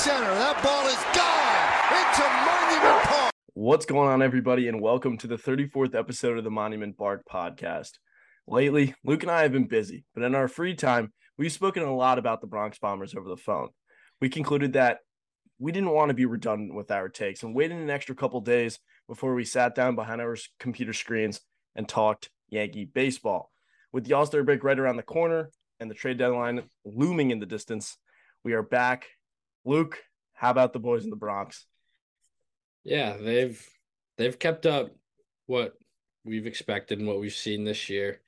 center. 0.00 0.32
That 0.32 0.62
ball 0.62 0.86
is 0.86 0.96
gone 1.12 1.60
into 1.92 2.24
Monument 2.48 3.04
Park. 3.04 3.32
What's 3.52 3.84
going 3.84 4.08
on, 4.08 4.22
everybody, 4.22 4.66
and 4.66 4.80
welcome 4.80 5.18
to 5.18 5.26
the 5.26 5.36
34th 5.36 5.94
episode 5.94 6.38
of 6.38 6.44
the 6.44 6.50
Monument 6.50 6.96
Park 6.96 7.24
podcast. 7.30 7.98
Lately, 8.46 8.94
Luke 9.04 9.24
and 9.24 9.30
I 9.30 9.42
have 9.42 9.52
been 9.52 9.66
busy, 9.66 10.06
but 10.14 10.22
in 10.22 10.34
our 10.34 10.48
free 10.48 10.74
time, 10.74 11.12
we've 11.36 11.52
spoken 11.52 11.82
a 11.82 11.94
lot 11.94 12.18
about 12.18 12.40
the 12.40 12.46
Bronx 12.46 12.78
Bombers 12.78 13.14
over 13.14 13.28
the 13.28 13.36
phone. 13.36 13.68
We 14.22 14.30
concluded 14.30 14.72
that 14.72 15.00
we 15.58 15.70
didn't 15.70 15.90
want 15.90 16.08
to 16.08 16.14
be 16.14 16.24
redundant 16.24 16.74
with 16.74 16.90
our 16.90 17.10
takes 17.10 17.42
and 17.42 17.54
waited 17.54 17.76
an 17.76 17.90
extra 17.90 18.14
couple 18.14 18.40
days 18.40 18.78
before 19.06 19.34
we 19.34 19.44
sat 19.44 19.74
down 19.74 19.96
behind 19.96 20.22
our 20.22 20.38
computer 20.58 20.94
screens 20.94 21.42
and 21.76 21.86
talked 21.86 22.30
Yankee 22.48 22.86
baseball. 22.86 23.50
With 23.92 24.06
the 24.06 24.14
All 24.14 24.24
Star 24.24 24.44
break 24.44 24.64
right 24.64 24.78
around 24.78 24.96
the 24.96 25.02
corner 25.02 25.50
and 25.78 25.90
the 25.90 25.94
trade 25.94 26.16
deadline 26.16 26.70
looming 26.86 27.32
in 27.32 27.38
the 27.38 27.44
distance, 27.44 27.98
we 28.42 28.54
are 28.54 28.62
back. 28.62 29.06
Luke, 29.64 30.02
how 30.32 30.50
about 30.50 30.72
the 30.72 30.78
boys 30.78 31.04
in 31.04 31.10
the 31.10 31.16
Bronx? 31.16 31.66
Yeah, 32.84 33.16
they've 33.16 33.68
they've 34.16 34.38
kept 34.38 34.66
up 34.66 34.90
what 35.46 35.74
we've 36.24 36.46
expected 36.46 36.98
and 36.98 37.08
what 37.08 37.20
we've 37.20 37.32
seen 37.32 37.64
this 37.64 37.88
year. 37.88 38.20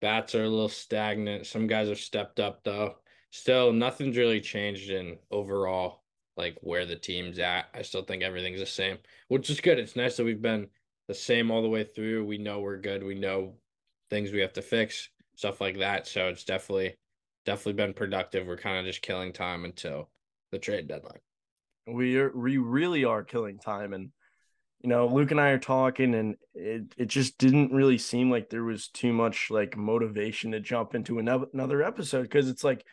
Bats 0.00 0.34
are 0.34 0.44
a 0.44 0.48
little 0.48 0.68
stagnant. 0.68 1.46
Some 1.46 1.66
guys 1.66 1.88
have 1.88 1.98
stepped 1.98 2.38
up 2.38 2.62
though. 2.64 2.96
Still, 3.30 3.72
nothing's 3.72 4.16
really 4.16 4.40
changed 4.40 4.90
in 4.90 5.18
overall 5.30 6.02
like 6.36 6.56
where 6.60 6.86
the 6.86 6.96
team's 6.96 7.38
at. 7.40 7.66
I 7.74 7.82
still 7.82 8.04
think 8.04 8.22
everything's 8.22 8.60
the 8.60 8.66
same, 8.66 8.98
which 9.26 9.50
is 9.50 9.60
good. 9.60 9.78
It's 9.78 9.96
nice 9.96 10.16
that 10.16 10.24
we've 10.24 10.40
been 10.40 10.68
the 11.08 11.14
same 11.14 11.50
all 11.50 11.62
the 11.62 11.68
way 11.68 11.84
through. 11.84 12.24
We 12.24 12.38
know 12.38 12.60
we're 12.60 12.78
good. 12.78 13.02
We 13.02 13.16
know 13.16 13.54
things 14.08 14.30
we 14.30 14.40
have 14.40 14.52
to 14.52 14.62
fix, 14.62 15.08
stuff 15.34 15.60
like 15.60 15.78
that. 15.78 16.06
So 16.06 16.28
it's 16.28 16.44
definitely 16.44 16.96
definitely 17.44 17.72
been 17.72 17.94
productive. 17.94 18.46
We're 18.46 18.56
kind 18.56 18.78
of 18.78 18.84
just 18.84 19.02
killing 19.02 19.32
time 19.32 19.64
until 19.64 20.08
the 20.50 20.58
trade 20.58 20.88
deadline. 20.88 21.20
We 21.86 22.18
are 22.18 22.32
we 22.34 22.58
really 22.58 23.04
are 23.04 23.24
killing 23.24 23.58
time 23.58 23.92
and 23.92 24.10
you 24.80 24.88
know, 24.88 25.08
Luke 25.08 25.32
and 25.32 25.40
I 25.40 25.48
are 25.48 25.58
talking 25.58 26.14
and 26.14 26.36
it 26.54 26.94
it 26.96 27.06
just 27.06 27.38
didn't 27.38 27.72
really 27.72 27.98
seem 27.98 28.30
like 28.30 28.48
there 28.48 28.64
was 28.64 28.88
too 28.88 29.12
much 29.12 29.50
like 29.50 29.76
motivation 29.76 30.52
to 30.52 30.60
jump 30.60 30.94
into 30.94 31.18
another 31.18 31.82
episode 31.82 32.22
because 32.22 32.48
it's 32.48 32.62
like 32.62 32.84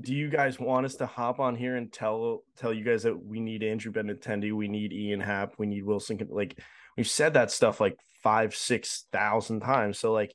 do 0.00 0.14
you 0.14 0.28
guys 0.28 0.60
want 0.60 0.86
us 0.86 0.94
to 0.96 1.06
hop 1.06 1.40
on 1.40 1.56
here 1.56 1.76
and 1.76 1.92
tell 1.92 2.44
tell 2.56 2.72
you 2.72 2.84
guys 2.84 3.02
that 3.02 3.24
we 3.24 3.40
need 3.40 3.62
Andrew 3.62 3.92
Benintendi, 3.92 4.52
we 4.52 4.68
need 4.68 4.92
Ian 4.92 5.20
Happ, 5.20 5.54
we 5.58 5.66
need 5.66 5.84
Willson? 5.84 6.24
Like 6.30 6.58
we've 6.96 7.08
said 7.08 7.34
that 7.34 7.50
stuff 7.50 7.80
like 7.80 7.96
five, 8.22 8.54
six 8.54 9.06
thousand 9.12 9.60
times. 9.60 9.98
So 9.98 10.12
like, 10.12 10.34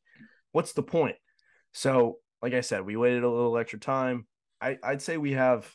what's 0.52 0.74
the 0.74 0.84
point? 0.84 1.16
So 1.72 2.18
like 2.42 2.54
I 2.54 2.62
said, 2.62 2.86
we 2.86 2.98
waited 2.98 3.24
a 3.24 3.30
little 3.30 3.58
extra 3.58 3.80
time. 3.80 4.28
I 4.62 4.78
I'd 4.84 5.02
say 5.02 5.18
we 5.18 5.32
have 5.32 5.74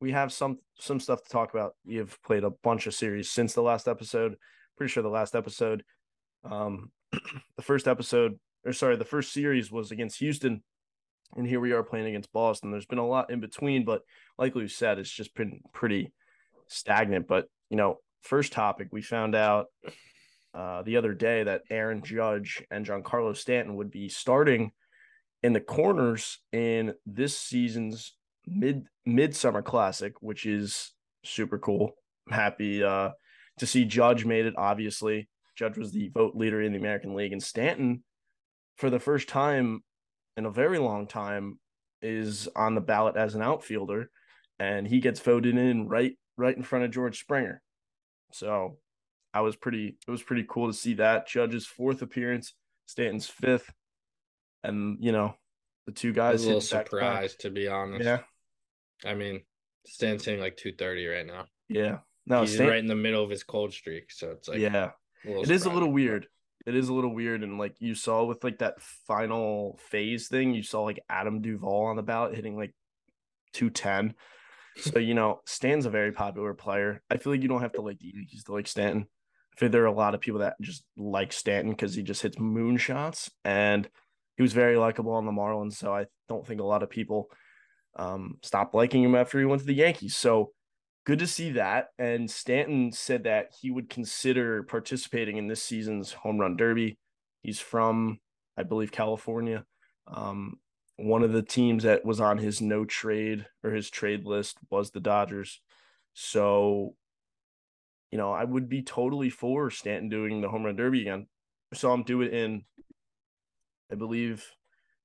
we 0.00 0.12
have 0.12 0.32
some 0.32 0.58
some 0.78 1.00
stuff 1.00 1.22
to 1.22 1.28
talk 1.28 1.52
about. 1.52 1.74
We 1.84 1.96
have 1.96 2.16
played 2.22 2.44
a 2.44 2.50
bunch 2.50 2.86
of 2.86 2.94
series 2.94 3.30
since 3.30 3.54
the 3.54 3.62
last 3.62 3.88
episode. 3.88 4.36
Pretty 4.76 4.92
sure 4.92 5.02
the 5.02 5.08
last 5.08 5.34
episode, 5.34 5.82
um, 6.44 6.90
the 7.12 7.62
first 7.62 7.88
episode 7.88 8.38
or 8.64 8.72
sorry, 8.72 8.96
the 8.96 9.04
first 9.04 9.32
series 9.32 9.70
was 9.70 9.90
against 9.90 10.18
Houston 10.18 10.62
and 11.36 11.46
here 11.46 11.60
we 11.60 11.72
are 11.72 11.82
playing 11.82 12.06
against 12.06 12.32
Boston. 12.32 12.70
There's 12.70 12.86
been 12.86 12.98
a 12.98 13.06
lot 13.06 13.30
in 13.30 13.40
between, 13.40 13.84
but 13.84 14.02
like 14.38 14.54
we 14.54 14.68
said, 14.68 14.98
it's 14.98 15.10
just 15.10 15.34
been 15.34 15.60
pretty 15.72 16.12
stagnant. 16.68 17.28
But 17.28 17.46
you 17.70 17.76
know, 17.76 17.98
first 18.22 18.52
topic 18.52 18.88
we 18.92 19.02
found 19.02 19.34
out 19.34 19.66
uh, 20.54 20.82
the 20.82 20.96
other 20.96 21.14
day 21.14 21.42
that 21.44 21.62
Aaron 21.70 22.02
Judge 22.02 22.62
and 22.70 22.86
Giancarlo 22.86 23.36
Stanton 23.36 23.76
would 23.76 23.90
be 23.90 24.08
starting 24.08 24.72
in 25.42 25.52
the 25.52 25.60
corners 25.60 26.38
in 26.52 26.94
this 27.06 27.38
season's 27.38 28.14
mid 28.46 28.84
midsummer 29.06 29.62
classic, 29.62 30.14
which 30.20 30.46
is 30.46 30.92
super 31.24 31.58
cool. 31.58 31.92
I'm 32.26 32.34
happy 32.34 32.82
uh, 32.82 33.10
to 33.58 33.66
see 33.66 33.84
Judge 33.84 34.24
made 34.24 34.46
it. 34.46 34.54
Obviously, 34.56 35.28
Judge 35.56 35.78
was 35.78 35.92
the 35.92 36.08
vote 36.08 36.36
leader 36.36 36.62
in 36.62 36.72
the 36.72 36.78
American 36.78 37.14
League, 37.14 37.32
and 37.32 37.42
Stanton, 37.42 38.02
for 38.76 38.90
the 38.90 39.00
first 39.00 39.28
time 39.28 39.82
in 40.36 40.46
a 40.46 40.50
very 40.50 40.78
long 40.78 41.06
time 41.06 41.58
is 42.00 42.48
on 42.54 42.74
the 42.76 42.80
ballot 42.80 43.16
as 43.16 43.34
an 43.34 43.42
outfielder 43.42 44.08
and 44.58 44.86
he 44.86 45.00
gets 45.00 45.20
voted 45.20 45.56
in 45.56 45.88
right 45.88 46.16
right 46.36 46.56
in 46.56 46.62
front 46.62 46.84
of 46.84 46.90
George 46.90 47.18
Springer. 47.18 47.62
So 48.32 48.78
I 49.34 49.40
was 49.40 49.56
pretty 49.56 49.98
it 50.06 50.10
was 50.10 50.22
pretty 50.22 50.44
cool 50.48 50.68
to 50.68 50.72
see 50.72 50.94
that 50.94 51.28
Judge's 51.28 51.66
fourth 51.66 52.02
appearance, 52.02 52.54
Stanton's 52.86 53.26
fifth, 53.26 53.72
and 54.62 54.98
you 55.00 55.12
know 55.12 55.34
the 55.88 55.92
two 55.92 56.12
guys. 56.12 56.44
a 56.44 56.46
little 56.46 56.60
surprised 56.60 57.40
to 57.40 57.50
be 57.50 57.66
honest. 57.66 58.04
Yeah, 58.04 58.18
I 59.10 59.14
mean 59.14 59.40
Stanton's 59.86 60.26
hitting 60.26 60.40
like 60.40 60.58
two 60.58 60.72
thirty 60.72 61.06
right 61.06 61.26
now. 61.26 61.46
Yeah, 61.70 62.00
no, 62.26 62.42
he's 62.42 62.54
Stan- 62.54 62.68
right 62.68 62.78
in 62.78 62.88
the 62.88 62.94
middle 62.94 63.24
of 63.24 63.30
his 63.30 63.42
cold 63.42 63.72
streak, 63.72 64.12
so 64.12 64.32
it's 64.32 64.48
like 64.48 64.58
yeah, 64.58 64.90
it 65.24 65.50
is 65.50 65.64
a 65.64 65.70
little 65.70 65.90
weird. 65.90 66.26
It 66.66 66.76
is 66.76 66.90
a 66.90 66.92
little 66.92 67.14
weird 67.14 67.42
and 67.42 67.56
like 67.56 67.76
you 67.78 67.94
saw 67.94 68.24
with 68.24 68.44
like 68.44 68.58
that 68.58 68.82
final 69.06 69.78
phase 69.88 70.28
thing 70.28 70.52
you 70.52 70.62
saw 70.62 70.82
like 70.82 71.00
adam 71.08 71.40
duvall 71.40 71.86
on 71.86 71.96
the 71.96 72.02
ballot 72.02 72.34
hitting 72.34 72.58
like 72.58 72.74
210 73.54 74.14
so 74.76 74.98
you 74.98 75.14
know 75.14 75.40
stan's 75.46 75.86
a 75.86 75.90
very 75.90 76.12
popular 76.12 76.52
player. 76.52 77.02
I 77.10 77.16
feel 77.16 77.32
like 77.32 77.40
you 77.40 77.48
don't 77.48 77.62
have 77.62 77.72
to 77.72 77.80
like 77.80 78.00
the 78.00 78.12
yankees 78.14 78.44
to 78.44 78.52
like 78.52 78.66
stanton. 78.66 79.06
I 79.56 79.58
feel 79.58 79.70
there 79.70 79.84
are 79.84 79.86
a 79.86 79.92
lot 79.92 80.14
of 80.14 80.20
people 80.20 80.40
that 80.40 80.60
just 80.60 80.84
like 80.98 81.32
stanton 81.32 81.70
because 81.70 81.94
he 81.94 82.02
just 82.02 82.20
hits 82.20 82.36
moonshots 82.36 83.30
and 83.46 83.88
he 84.38 84.42
was 84.42 84.54
very 84.54 84.78
likable 84.78 85.12
on 85.12 85.26
the 85.26 85.32
marlins 85.32 85.74
so 85.74 85.94
i 85.94 86.06
don't 86.28 86.46
think 86.46 86.60
a 86.60 86.64
lot 86.64 86.82
of 86.82 86.88
people 86.88 87.28
um 87.96 88.38
stopped 88.42 88.74
liking 88.74 89.02
him 89.02 89.14
after 89.14 89.38
he 89.38 89.44
went 89.44 89.60
to 89.60 89.66
the 89.66 89.74
yankees 89.74 90.16
so 90.16 90.52
good 91.08 91.20
to 91.20 91.26
see 91.26 91.52
that. 91.52 91.88
And 91.98 92.30
Stanton 92.30 92.92
said 92.92 93.24
that 93.24 93.54
he 93.58 93.70
would 93.70 93.88
consider 93.88 94.62
participating 94.62 95.38
in 95.38 95.48
this 95.48 95.62
season's 95.62 96.12
home 96.12 96.36
run 96.36 96.54
derby. 96.54 96.98
He's 97.42 97.58
from, 97.58 98.20
I 98.58 98.62
believe, 98.62 98.92
California. 98.92 99.64
Um, 100.06 100.58
one 100.96 101.22
of 101.22 101.32
the 101.32 101.40
teams 101.40 101.84
that 101.84 102.04
was 102.04 102.20
on 102.20 102.36
his 102.36 102.60
no 102.60 102.84
trade 102.84 103.46
or 103.64 103.70
his 103.70 103.88
trade 103.88 104.26
list 104.26 104.58
was 104.68 104.90
the 104.90 105.00
Dodgers. 105.00 105.62
So, 106.12 106.94
you 108.10 108.18
know, 108.18 108.30
I 108.30 108.44
would 108.44 108.68
be 108.68 108.82
totally 108.82 109.30
for 109.30 109.70
Stanton 109.70 110.10
doing 110.10 110.42
the 110.42 110.50
home 110.50 110.64
run 110.64 110.76
derby 110.76 111.00
again. 111.00 111.26
I 111.72 111.76
saw 111.76 111.94
him 111.94 112.02
do 112.02 112.20
it 112.20 112.34
in, 112.34 112.66
I 113.90 113.94
believe, 113.94 114.44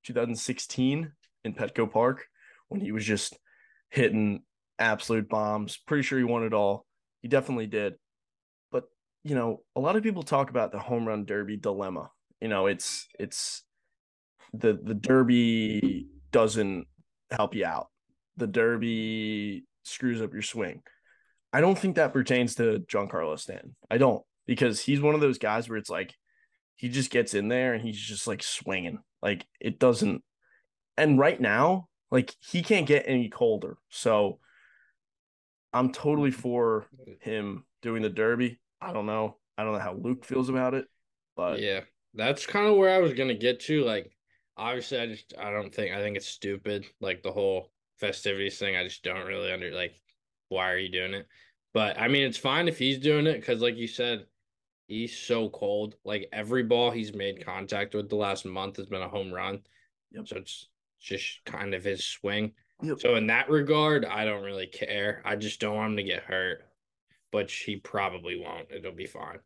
2016 0.03 1.11
in 1.43 1.53
Petco 1.53 1.91
Park 1.91 2.25
when 2.69 2.81
he 2.81 2.91
was 2.91 3.05
just 3.05 3.37
hitting 3.89 4.41
absolute 4.79 5.29
bombs. 5.29 5.77
Pretty 5.87 6.03
sure 6.03 6.17
he 6.17 6.23
won 6.23 6.43
it 6.43 6.53
all. 6.53 6.85
He 7.21 7.27
definitely 7.27 7.67
did. 7.67 7.93
But, 8.71 8.85
you 9.23 9.35
know, 9.35 9.61
a 9.75 9.79
lot 9.79 9.95
of 9.95 10.03
people 10.03 10.23
talk 10.23 10.49
about 10.49 10.71
the 10.71 10.79
home 10.79 11.07
run 11.07 11.25
derby 11.25 11.57
dilemma. 11.57 12.09
You 12.41 12.49
know, 12.49 12.65
it's 12.67 13.07
it's 13.19 13.63
the 14.53 14.77
the 14.81 14.93
derby 14.93 16.07
doesn't 16.31 16.87
help 17.31 17.55
you 17.55 17.65
out. 17.65 17.87
The 18.37 18.47
derby 18.47 19.63
screws 19.83 20.21
up 20.21 20.33
your 20.33 20.41
swing. 20.41 20.81
I 21.53 21.61
don't 21.61 21.77
think 21.77 21.95
that 21.95 22.13
pertains 22.13 22.55
to 22.55 22.79
Giancarlo 22.91 23.39
Stanton. 23.39 23.75
I 23.89 23.97
don't 23.97 24.23
because 24.45 24.79
he's 24.81 25.01
one 25.01 25.15
of 25.15 25.21
those 25.21 25.37
guys 25.37 25.69
where 25.69 25.77
it's 25.77 25.89
like 25.89 26.13
he 26.83 26.89
just 26.89 27.11
gets 27.11 27.33
in 27.33 27.47
there 27.47 27.73
and 27.73 27.81
he's 27.81 27.97
just 27.97 28.27
like 28.27 28.43
swinging. 28.43 28.99
Like 29.21 29.45
it 29.61 29.79
doesn't. 29.79 30.21
And 30.97 31.17
right 31.17 31.39
now, 31.39 31.87
like 32.11 32.35
he 32.41 32.61
can't 32.61 32.85
get 32.85 33.05
any 33.07 33.29
colder. 33.29 33.77
So 33.87 34.39
I'm 35.71 35.93
totally 35.93 36.31
for 36.31 36.87
him 37.21 37.63
doing 37.81 38.01
the 38.01 38.09
Derby. 38.09 38.59
I 38.81 38.91
don't 38.91 39.05
know. 39.05 39.37
I 39.57 39.63
don't 39.63 39.71
know 39.71 39.79
how 39.79 39.93
Luke 39.93 40.25
feels 40.25 40.49
about 40.49 40.73
it, 40.73 40.87
but 41.37 41.61
yeah, 41.61 41.79
that's 42.15 42.45
kind 42.45 42.67
of 42.67 42.75
where 42.75 42.93
I 42.93 42.99
was 42.99 43.13
gonna 43.13 43.33
get 43.33 43.61
to. 43.61 43.85
Like, 43.85 44.11
obviously, 44.57 44.99
I 44.99 45.07
just 45.07 45.33
I 45.39 45.51
don't 45.51 45.73
think 45.73 45.95
I 45.95 46.01
think 46.01 46.17
it's 46.17 46.27
stupid. 46.27 46.85
Like 46.99 47.23
the 47.23 47.31
whole 47.31 47.71
festivities 48.01 48.59
thing, 48.59 48.75
I 48.75 48.83
just 48.83 49.03
don't 49.03 49.25
really 49.25 49.53
under 49.53 49.71
like 49.71 49.93
why 50.49 50.69
are 50.69 50.77
you 50.77 50.89
doing 50.89 51.13
it? 51.13 51.27
But 51.73 51.97
I 51.97 52.09
mean, 52.09 52.23
it's 52.23 52.37
fine 52.37 52.67
if 52.67 52.77
he's 52.77 52.99
doing 52.99 53.25
it 53.25 53.39
because, 53.39 53.61
like 53.61 53.77
you 53.77 53.87
said, 53.87 54.25
he's 54.93 55.17
so 55.17 55.49
cold. 55.49 55.95
Like 56.05 56.29
every 56.31 56.63
ball 56.63 56.91
he's 56.91 57.13
made 57.13 57.45
contact 57.45 57.95
with 57.95 58.09
the 58.09 58.15
last 58.15 58.45
month 58.45 58.77
has 58.77 58.85
been 58.85 59.01
a 59.01 59.09
home 59.09 59.33
run. 59.33 59.61
Yep. 60.11 60.27
So 60.27 60.37
it's 60.37 60.67
just 60.99 61.43
kind 61.45 61.73
of 61.73 61.83
his 61.83 62.05
swing. 62.05 62.51
Yep. 62.81 62.99
So 62.99 63.15
in 63.15 63.27
that 63.27 63.49
regard, 63.49 64.05
I 64.05 64.23
don't 64.25 64.43
really 64.43 64.67
care. 64.67 65.21
I 65.25 65.35
just 65.35 65.59
don't 65.59 65.75
want 65.75 65.91
him 65.91 65.97
to 65.97 66.03
get 66.03 66.23
hurt, 66.23 66.63
but 67.31 67.49
he 67.49 67.77
probably 67.77 68.39
won't. 68.39 68.71
It'll 68.71 68.91
be 68.91 69.07
fine. 69.07 69.39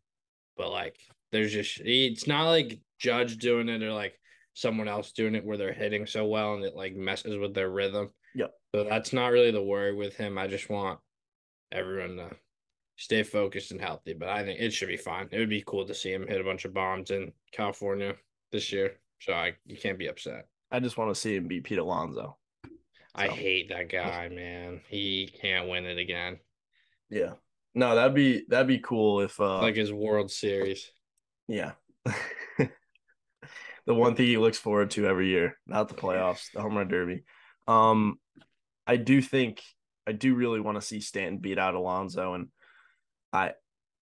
But 0.57 0.71
like, 0.71 0.97
there's 1.31 1.53
just 1.53 1.79
it's 1.79 2.27
not 2.27 2.49
like 2.49 2.79
Judge 2.99 3.37
doing 3.37 3.69
it 3.69 3.83
or 3.83 3.93
like 3.93 4.19
someone 4.53 4.87
else 4.87 5.11
doing 5.11 5.35
it 5.35 5.45
where 5.45 5.57
they're 5.57 5.71
hitting 5.71 6.05
so 6.05 6.25
well 6.25 6.55
and 6.55 6.63
it 6.63 6.75
like 6.75 6.95
messes 6.95 7.37
with 7.37 7.53
their 7.53 7.69
rhythm. 7.69 8.09
Yep. 8.35 8.51
So 8.75 8.83
that's 8.83 9.13
not 9.13 9.31
really 9.31 9.51
the 9.51 9.63
worry 9.63 9.95
with 9.95 10.17
him. 10.17 10.37
I 10.37 10.47
just 10.47 10.69
want 10.69 10.99
everyone 11.71 12.17
to 12.17 12.35
stay 12.97 13.23
focused 13.23 13.71
and 13.71 13.79
healthy. 13.79 14.13
But 14.13 14.29
I 14.29 14.43
think 14.43 14.59
it 14.59 14.73
should 14.73 14.89
be 14.89 14.97
fine. 14.97 15.29
It 15.31 15.39
would 15.39 15.49
be 15.49 15.63
cool 15.65 15.85
to 15.85 15.93
see 15.93 16.11
him 16.11 16.27
hit 16.27 16.41
a 16.41 16.43
bunch 16.43 16.65
of 16.65 16.73
bombs 16.73 17.11
in 17.11 17.31
California 17.51 18.15
this 18.51 18.71
year. 18.71 18.97
So 19.21 19.33
I 19.33 19.53
you 19.65 19.77
can't 19.77 19.97
be 19.97 20.07
upset. 20.07 20.47
I 20.71 20.79
just 20.79 20.97
want 20.97 21.13
to 21.13 21.19
see 21.19 21.35
him 21.35 21.47
beat 21.47 21.63
Pete 21.63 21.77
Alonso. 21.79 22.37
I 23.15 23.27
hate 23.29 23.69
that 23.69 23.89
guy, 23.89 24.29
man. 24.29 24.81
He 24.89 25.33
can't 25.41 25.69
win 25.69 25.85
it 25.85 25.97
again. 25.97 26.39
yeah. 27.09 27.33
No, 27.73 27.93
that'd 27.95 28.15
be 28.15 28.43
that'd 28.47 28.67
be 28.67 28.79
cool 28.79 29.21
if 29.21 29.39
uh 29.39 29.59
Like 29.61 29.75
his 29.75 29.93
World 29.93 30.31
Series. 30.31 30.91
yeah. 31.47 31.73
the 32.57 33.93
one 33.93 34.15
thing 34.15 34.25
he 34.25 34.37
looks 34.37 34.57
forward 34.57 34.91
to 34.91 35.05
every 35.07 35.27
year, 35.27 35.57
not 35.67 35.87
the 35.87 35.93
playoffs, 35.95 36.51
the 36.53 36.61
home 36.61 36.75
run 36.75 36.87
derby. 36.87 37.23
Um 37.67 38.19
I 38.87 38.97
do 38.97 39.21
think 39.21 39.61
I 40.07 40.11
do 40.13 40.33
really 40.35 40.59
want 40.59 40.77
to 40.77 40.81
see 40.81 40.99
Stanton 41.01 41.37
beat 41.39 41.59
out 41.59 41.75
Alonso 41.75 42.33
and 42.33 42.47
I 43.33 43.53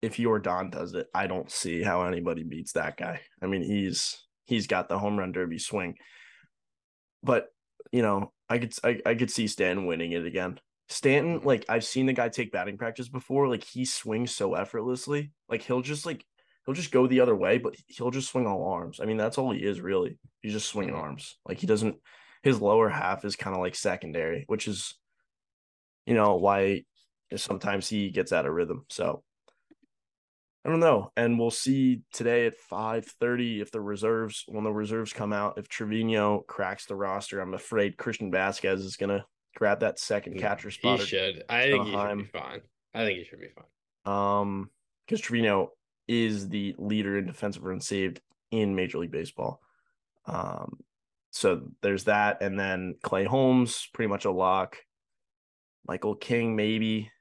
if 0.01 0.15
Jordan 0.15 0.69
does 0.69 0.93
it, 0.93 1.07
I 1.13 1.27
don't 1.27 1.51
see 1.51 1.83
how 1.83 2.03
anybody 2.03 2.43
beats 2.43 2.73
that 2.73 2.97
guy. 2.97 3.21
I 3.41 3.47
mean, 3.47 3.61
he's 3.61 4.17
he's 4.45 4.67
got 4.67 4.89
the 4.89 4.97
home 4.97 5.17
run 5.17 5.31
derby 5.31 5.59
swing. 5.59 5.95
But, 7.21 7.47
you 7.91 8.01
know, 8.01 8.31
I 8.49 8.59
could 8.59 8.73
I, 8.83 8.99
I 9.05 9.15
could 9.15 9.31
see 9.31 9.47
Stanton 9.47 9.85
winning 9.85 10.13
it 10.13 10.25
again. 10.25 10.59
Stanton, 10.87 11.41
like 11.43 11.65
I've 11.69 11.83
seen 11.83 12.05
the 12.05 12.13
guy 12.13 12.29
take 12.29 12.51
batting 12.51 12.77
practice 12.77 13.09
before, 13.09 13.47
like 13.47 13.63
he 13.63 13.85
swings 13.85 14.35
so 14.35 14.55
effortlessly. 14.55 15.31
Like 15.49 15.61
he'll 15.61 15.81
just 15.81 16.05
like 16.05 16.25
he'll 16.65 16.75
just 16.75 16.91
go 16.91 17.05
the 17.05 17.19
other 17.19 17.35
way, 17.35 17.57
but 17.57 17.75
he'll 17.87 18.11
just 18.11 18.29
swing 18.29 18.47
all 18.47 18.71
arms. 18.71 18.99
I 18.99 19.05
mean, 19.05 19.17
that's 19.17 19.37
all 19.37 19.51
he 19.51 19.59
is 19.59 19.81
really. 19.81 20.17
He's 20.41 20.53
just 20.53 20.69
swinging 20.69 20.95
arms. 20.95 21.37
Like 21.45 21.59
he 21.59 21.67
doesn't 21.67 21.97
his 22.41 22.61
lower 22.61 22.89
half 22.89 23.25
is 23.25 23.35
kind 23.35 23.55
of 23.55 23.61
like 23.61 23.75
secondary, 23.75 24.45
which 24.47 24.67
is 24.67 24.95
you 26.05 26.15
know 26.15 26.37
why 26.37 26.83
sometimes 27.37 27.87
he 27.89 28.09
gets 28.09 28.31
out 28.33 28.45
of 28.45 28.53
rhythm. 28.53 28.85
So 28.89 29.23
I 30.65 30.69
don't 30.69 30.79
know. 30.79 31.11
And 31.15 31.39
we'll 31.39 31.51
see 31.51 32.01
today 32.11 32.45
at 32.47 32.55
5:30 32.57 33.61
if 33.61 33.71
the 33.71 33.81
reserves 33.81 34.43
when 34.47 34.63
the 34.63 34.71
reserves 34.73 35.13
come 35.13 35.31
out, 35.33 35.57
if 35.57 35.67
Trevino 35.69 36.39
cracks 36.41 36.85
the 36.85 36.95
roster. 36.95 37.39
I'm 37.39 37.53
afraid 37.53 37.97
Christian 37.97 38.31
Vázquez 38.31 38.79
is 38.79 38.97
gonna 38.97 39.25
grab 39.55 39.79
that 39.81 39.99
second 39.99 40.37
catcher 40.39 40.69
spot. 40.71 40.99
or- 40.99 41.05
should. 41.05 41.43
I 41.49 41.63
think 41.69 41.85
he 41.85 41.91
should 41.93 42.17
be 42.17 42.23
fine. 42.25 42.61
I 42.93 43.05
think 43.05 43.19
he 43.19 43.23
should 43.25 43.39
be 43.39 43.47
fine. 43.49 43.65
Um, 44.13 44.71
because 45.05 45.21
Trevino 45.21 45.71
is 46.07 46.49
the 46.49 46.75
leader 46.77 47.17
in 47.17 47.25
defensive 47.27 47.63
runs 47.63 47.87
saved 47.87 48.21
in 48.51 48.75
Major 48.75 48.97
League 48.99 49.11
Baseball. 49.11 49.61
Um, 50.25 50.79
so 51.31 51.69
there's 51.81 52.05
that, 52.05 52.41
and 52.41 52.59
then 52.59 52.95
Clay 53.01 53.23
Holmes, 53.23 53.87
pretty 53.93 54.09
much 54.09 54.25
a 54.25 54.31
lock. 54.31 54.77
Michael 55.87 56.15
King, 56.15 56.55
maybe, 56.55 57.11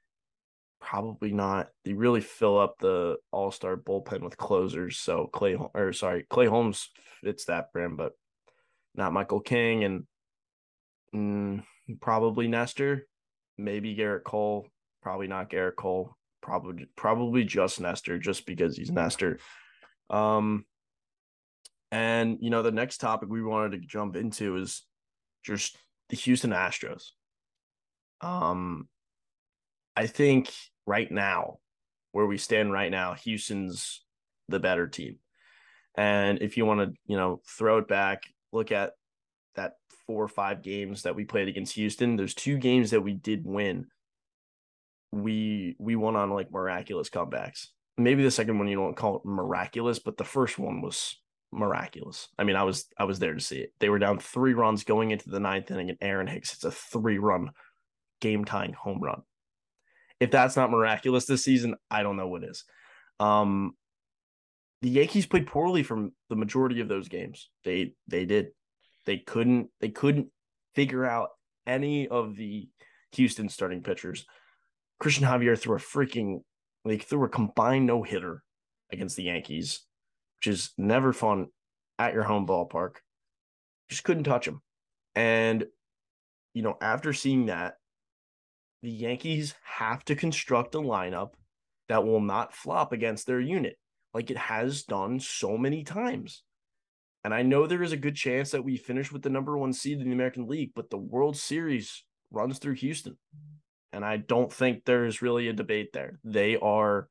probably 0.79 1.31
not. 1.31 1.69
They 1.85 1.93
really 1.93 2.21
fill 2.21 2.57
up 2.57 2.75
the 2.79 3.17
All 3.31 3.51
Star 3.51 3.77
bullpen 3.77 4.21
with 4.21 4.37
closers. 4.37 4.97
So 4.97 5.27
Clay, 5.27 5.57
or 5.73 5.93
sorry, 5.93 6.25
Clay 6.29 6.45
Holmes 6.45 6.89
fits 7.21 7.45
that 7.45 7.71
brand, 7.73 7.97
but 7.97 8.13
not 8.95 9.13
Michael 9.13 9.41
King, 9.41 9.83
and 9.83 10.03
mm, 11.13 11.63
probably 12.01 12.47
Nestor, 12.47 13.07
maybe 13.57 13.95
Gerrit 13.95 14.23
Cole, 14.23 14.67
probably 15.01 15.27
not 15.27 15.49
Gerrit 15.49 15.75
Cole 15.75 16.15
probably 16.41 16.87
probably 16.95 17.43
just 17.43 17.79
Nestor 17.79 18.17
just 18.17 18.45
because 18.45 18.77
he's 18.77 18.91
Nestor. 18.91 19.39
Um 20.09 20.65
and 21.91 22.37
you 22.41 22.49
know 22.49 22.61
the 22.61 22.71
next 22.71 22.97
topic 22.97 23.29
we 23.29 23.43
wanted 23.43 23.71
to 23.73 23.87
jump 23.87 24.15
into 24.15 24.57
is 24.57 24.83
just 25.43 25.77
the 26.09 26.15
Houston 26.15 26.51
Astros. 26.51 27.09
Um 28.21 28.87
I 29.95 30.07
think 30.07 30.51
right 30.85 31.11
now 31.11 31.59
where 32.11 32.25
we 32.25 32.37
stand 32.37 32.71
right 32.71 32.91
now 32.91 33.13
Houston's 33.13 34.03
the 34.47 34.59
better 34.59 34.87
team. 34.87 35.17
And 35.95 36.41
if 36.41 36.57
you 36.57 36.65
want 36.65 36.79
to, 36.81 36.99
you 37.05 37.17
know, 37.17 37.41
throw 37.47 37.79
it 37.79 37.87
back, 37.87 38.23
look 38.51 38.71
at 38.71 38.93
that 39.55 39.73
four 40.07 40.23
or 40.23 40.27
five 40.27 40.61
games 40.61 41.03
that 41.03 41.15
we 41.15 41.25
played 41.25 41.47
against 41.47 41.75
Houston, 41.75 42.15
there's 42.15 42.33
two 42.33 42.57
games 42.57 42.91
that 42.91 43.01
we 43.01 43.13
did 43.13 43.45
win 43.45 43.87
we 45.11 45.75
we 45.79 45.95
won 45.95 46.15
on 46.15 46.31
like 46.31 46.51
miraculous 46.51 47.09
comebacks. 47.09 47.67
Maybe 47.97 48.23
the 48.23 48.31
second 48.31 48.57
one 48.57 48.67
you 48.67 48.75
don't 48.75 48.95
call 48.95 49.17
it 49.17 49.25
miraculous, 49.25 49.99
but 49.99 50.17
the 50.17 50.23
first 50.23 50.57
one 50.57 50.81
was 50.81 51.17
miraculous. 51.51 52.29
I 52.37 52.43
mean, 52.43 52.55
I 52.55 52.63
was 52.63 52.87
I 52.97 53.05
was 53.05 53.19
there 53.19 53.33
to 53.33 53.39
see 53.39 53.59
it. 53.59 53.73
They 53.79 53.89
were 53.89 53.99
down 53.99 54.19
three 54.19 54.53
runs 54.53 54.83
going 54.83 55.11
into 55.11 55.29
the 55.29 55.39
ninth 55.39 55.71
inning, 55.71 55.89
and 55.89 55.97
Aaron 56.01 56.27
Hicks 56.27 56.51
hits 56.51 56.63
a 56.63 56.71
three 56.71 57.17
run 57.17 57.49
game 58.21 58.45
tying 58.45 58.73
home 58.73 58.99
run. 59.01 59.23
If 60.19 60.31
that's 60.31 60.55
not 60.55 60.71
miraculous 60.71 61.25
this 61.25 61.43
season, 61.43 61.75
I 61.89 62.03
don't 62.03 62.17
know 62.17 62.27
what 62.27 62.43
is. 62.43 62.65
Um, 63.19 63.75
the 64.81 64.89
Yankees 64.89 65.25
played 65.25 65.47
poorly 65.47 65.83
from 65.83 66.13
the 66.29 66.35
majority 66.35 66.79
of 66.79 66.87
those 66.87 67.07
games. 67.07 67.49
They 67.63 67.93
they 68.07 68.25
did. 68.25 68.47
They 69.05 69.17
couldn't 69.17 69.69
they 69.81 69.89
couldn't 69.89 70.27
figure 70.75 71.05
out 71.05 71.29
any 71.67 72.07
of 72.07 72.35
the 72.35 72.69
Houston 73.13 73.49
starting 73.49 73.81
pitchers. 73.81 74.25
Cristian 75.01 75.27
Javier 75.27 75.57
threw 75.57 75.75
a 75.75 75.79
freaking 75.79 76.41
like 76.85 77.03
threw 77.03 77.23
a 77.25 77.29
combined 77.29 77.85
no 77.85 78.03
hitter 78.03 78.43
against 78.91 79.15
the 79.15 79.23
Yankees, 79.23 79.85
which 80.37 80.53
is 80.53 80.71
never 80.77 81.13
fun 81.13 81.47
at 81.97 82.13
your 82.13 82.23
home 82.23 82.47
ballpark. 82.47 82.95
Just 83.89 84.03
couldn't 84.03 84.23
touch 84.23 84.47
him. 84.47 84.61
And 85.15 85.65
you 86.53 86.61
know, 86.61 86.77
after 86.81 87.13
seeing 87.13 87.47
that, 87.47 87.75
the 88.81 88.89
Yankees 88.89 89.55
have 89.63 90.03
to 90.05 90.15
construct 90.15 90.75
a 90.75 90.79
lineup 90.79 91.31
that 91.87 92.05
will 92.05 92.21
not 92.21 92.53
flop 92.53 92.93
against 92.93 93.27
their 93.27 93.39
unit 93.39 93.77
like 94.13 94.31
it 94.31 94.37
has 94.37 94.83
done 94.83 95.19
so 95.19 95.57
many 95.57 95.83
times. 95.83 96.43
And 97.23 97.33
I 97.33 97.41
know 97.41 97.67
there 97.67 97.83
is 97.83 97.91
a 97.91 97.97
good 97.97 98.15
chance 98.15 98.51
that 98.51 98.63
we 98.63 98.77
finish 98.77 99.11
with 99.11 99.21
the 99.21 99.29
number 99.29 99.57
one 99.57 99.73
seed 99.73 99.99
in 99.99 100.07
the 100.07 100.13
American 100.13 100.47
League, 100.47 100.71
but 100.75 100.89
the 100.89 100.97
World 100.97 101.35
Series 101.35 102.03
runs 102.31 102.59
through 102.59 102.75
Houston. 102.75 103.17
And 103.91 104.05
I 104.05 104.17
don't 104.17 104.51
think 104.51 104.85
there's 104.85 105.21
really 105.21 105.47
a 105.49 105.53
debate 105.53 105.89
there. 105.93 106.19
They 106.23 106.55
are 106.57 107.09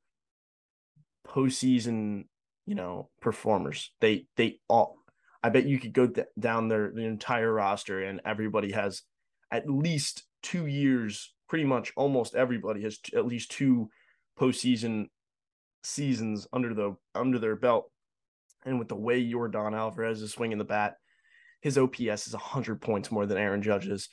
postseason, 1.27 2.25
you 2.67 2.75
know, 2.75 3.11
performers. 3.21 3.93
They 4.01 4.27
they 4.37 4.61
all. 4.69 4.97
I 5.43 5.51
bet 5.51 5.67
you 5.67 5.79
could 5.79 5.93
go 5.93 6.07
d- 6.07 6.23
down 6.39 6.69
their 6.69 6.91
the 6.93 7.05
entire 7.05 7.53
roster, 7.53 8.03
and 8.03 8.21
everybody 8.25 8.73
has 8.73 9.03
at 9.51 9.69
least 9.69 10.25
two 10.43 10.67
years. 10.67 11.35
Pretty 11.49 11.65
much, 11.65 11.93
almost 11.97 12.35
everybody 12.35 12.83
has 12.83 12.99
t- 12.99 13.17
at 13.17 13.27
least 13.27 13.51
two 13.51 13.91
postseason 14.39 15.09
seasons 15.83 16.47
under 16.53 16.75
the 16.75 16.97
under 17.15 17.39
their 17.39 17.57
belt. 17.57 17.91
And 18.65 18.79
with 18.79 18.89
the 18.89 18.97
way 18.97 19.25
Yordan 19.25 19.77
Alvarez 19.77 20.21
is 20.21 20.33
swinging 20.33 20.59
the 20.59 20.65
bat, 20.65 20.97
his 21.61 21.79
OPS 21.79 22.27
is 22.27 22.33
100 22.33 22.81
points 22.81 23.11
more 23.11 23.27
than 23.27 23.39
Aaron 23.39 23.63
Judge's. 23.63 24.09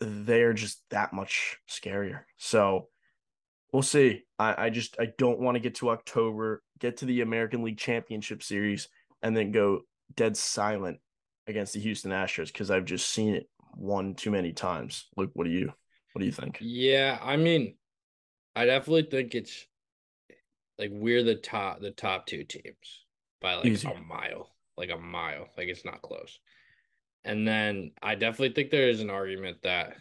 They're 0.00 0.52
just 0.52 0.82
that 0.90 1.12
much 1.12 1.58
scarier. 1.70 2.22
So 2.36 2.88
we'll 3.72 3.82
see. 3.82 4.24
I, 4.38 4.66
I 4.66 4.70
just 4.70 4.96
I 4.98 5.12
don't 5.18 5.40
want 5.40 5.54
to 5.54 5.60
get 5.60 5.76
to 5.76 5.90
October, 5.90 6.62
get 6.78 6.98
to 6.98 7.06
the 7.06 7.20
American 7.22 7.62
League 7.62 7.78
Championship 7.78 8.42
Series, 8.42 8.88
and 9.22 9.36
then 9.36 9.52
go 9.52 9.80
dead 10.14 10.36
silent 10.36 10.98
against 11.46 11.74
the 11.74 11.80
Houston 11.80 12.10
Astros 12.10 12.48
because 12.48 12.70
I've 12.70 12.84
just 12.84 13.08
seen 13.08 13.34
it 13.34 13.48
one 13.74 14.14
too 14.14 14.30
many 14.30 14.52
times. 14.52 15.06
Luke, 15.16 15.30
what 15.34 15.44
do 15.44 15.50
you 15.50 15.72
what 16.14 16.20
do 16.20 16.26
you 16.26 16.32
think? 16.32 16.58
Yeah, 16.60 17.18
I 17.20 17.36
mean, 17.36 17.74
I 18.54 18.66
definitely 18.66 19.08
think 19.10 19.34
it's 19.34 19.66
like 20.78 20.90
we're 20.92 21.24
the 21.24 21.34
top 21.34 21.80
the 21.80 21.90
top 21.90 22.26
two 22.26 22.44
teams 22.44 23.04
by 23.40 23.54
like 23.56 23.66
Easy. 23.66 23.88
a 23.88 23.94
mile, 23.94 24.54
like 24.76 24.90
a 24.90 24.96
mile, 24.96 25.48
like 25.58 25.68
it's 25.68 25.84
not 25.84 26.02
close. 26.02 26.38
And 27.24 27.46
then 27.46 27.92
I 28.02 28.14
definitely 28.14 28.54
think 28.54 28.70
there 28.70 28.88
is 28.88 29.00
an 29.00 29.10
argument 29.10 29.58
that 29.62 29.96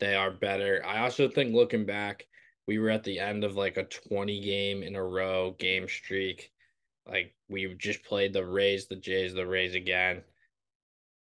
they 0.00 0.14
are 0.14 0.30
better. 0.30 0.84
I 0.84 1.00
also 1.00 1.28
think 1.28 1.54
looking 1.54 1.86
back, 1.86 2.26
we 2.66 2.78
were 2.78 2.90
at 2.90 3.04
the 3.04 3.18
end 3.18 3.42
of 3.42 3.56
like 3.56 3.78
a 3.78 3.84
20 3.84 4.40
game 4.40 4.82
in 4.82 4.96
a 4.96 5.02
row 5.02 5.56
game 5.58 5.88
streak. 5.88 6.52
Like 7.06 7.34
we 7.48 7.74
just 7.74 8.04
played 8.04 8.34
the 8.34 8.44
Rays, 8.44 8.86
the 8.86 8.96
Jays, 8.96 9.32
the 9.32 9.46
Rays 9.46 9.74
again. 9.74 10.22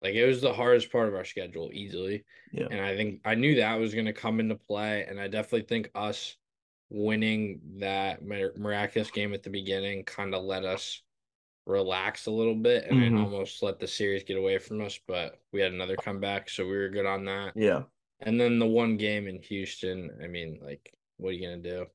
Like 0.03 0.15
it 0.15 0.27
was 0.27 0.41
the 0.41 0.53
hardest 0.53 0.93
part 0.93 1.09
of 1.09 1.15
our 1.15 1.25
schedule 1.25 1.71
easily. 1.73 2.25
Yeah. 2.53 2.67
And 2.71 2.81
I 2.81 2.97
think 2.97 3.21
I 3.25 3.35
knew 3.35 3.57
that 3.57 3.79
was 3.79 3.95
going 3.95 4.07
to 4.07 4.13
come 4.13 4.41
into 4.41 4.55
play. 4.55 5.05
And 5.09 5.19
I 5.19 5.29
definitely 5.29 5.67
think 5.67 5.91
us 5.95 6.37
winning 6.91 7.61
that 7.79 8.23
miraculous 8.25 9.11
game 9.11 9.35
at 9.35 9.43
the 9.43 9.51
beginning 9.51 10.05
kind 10.05 10.35
of 10.35 10.45
let 10.45 10.65
us 10.65 11.03
relax 11.65 12.27
a 12.27 12.31
little 12.31 12.55
bit 12.55 12.85
and 12.89 13.03
it 13.03 13.11
Mhm. 13.13 13.25
almost 13.25 13.61
let 13.63 13.81
the 13.81 13.89
series 13.89 14.23
get 14.23 14.37
away 14.37 14.59
from 14.59 14.81
us. 14.83 15.01
But 15.09 15.41
we 15.53 15.61
had 15.61 15.73
another 15.73 15.97
comeback. 15.97 16.49
So 16.49 16.65
we 16.65 16.77
were 16.77 16.89
good 16.91 17.07
on 17.07 17.25
that. 17.25 17.55
Yeah. 17.57 17.85
And 18.21 18.41
then 18.41 18.59
the 18.59 18.67
one 18.67 18.97
game 18.97 19.27
in 19.27 19.43
Houston, 19.43 20.11
I 20.23 20.27
mean, 20.29 20.61
like, 20.63 20.95
what 21.17 21.31
are 21.31 21.33
you 21.33 21.43
gonna 21.49 21.57
do? 21.63 21.87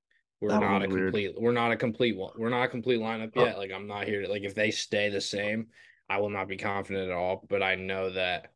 We're 0.41 0.50
That 0.50 0.60
not 0.62 0.84
a 0.84 0.89
weird. 0.89 1.13
complete. 1.13 1.39
We're 1.39 1.51
not 1.53 1.72
a 1.72 1.77
complete 1.77 2.17
one. 2.17 2.34
We're 2.36 2.50
not 2.50 2.63
a 2.63 2.67
complete 2.67 3.00
lineup 3.00 3.31
Oh. 3.36 3.46
yet. 3.46 3.58
Like, 3.58 3.72
I'm 3.72 3.88
not 3.88 4.08
here 4.08 4.22
to 4.24 4.27
like. 4.27 4.43
If 4.43 4.55
they 4.55 4.72
stay 4.72 5.08
the 5.10 5.22
same, 5.22 5.67
I 6.12 6.20
will 6.20 6.30
not 6.30 6.50
be 6.50 6.58
confident 6.58 7.10
at 7.10 7.15
all. 7.15 7.46
But 7.50 7.63
I 7.63 7.75
know 7.75 8.10
that 8.10 8.51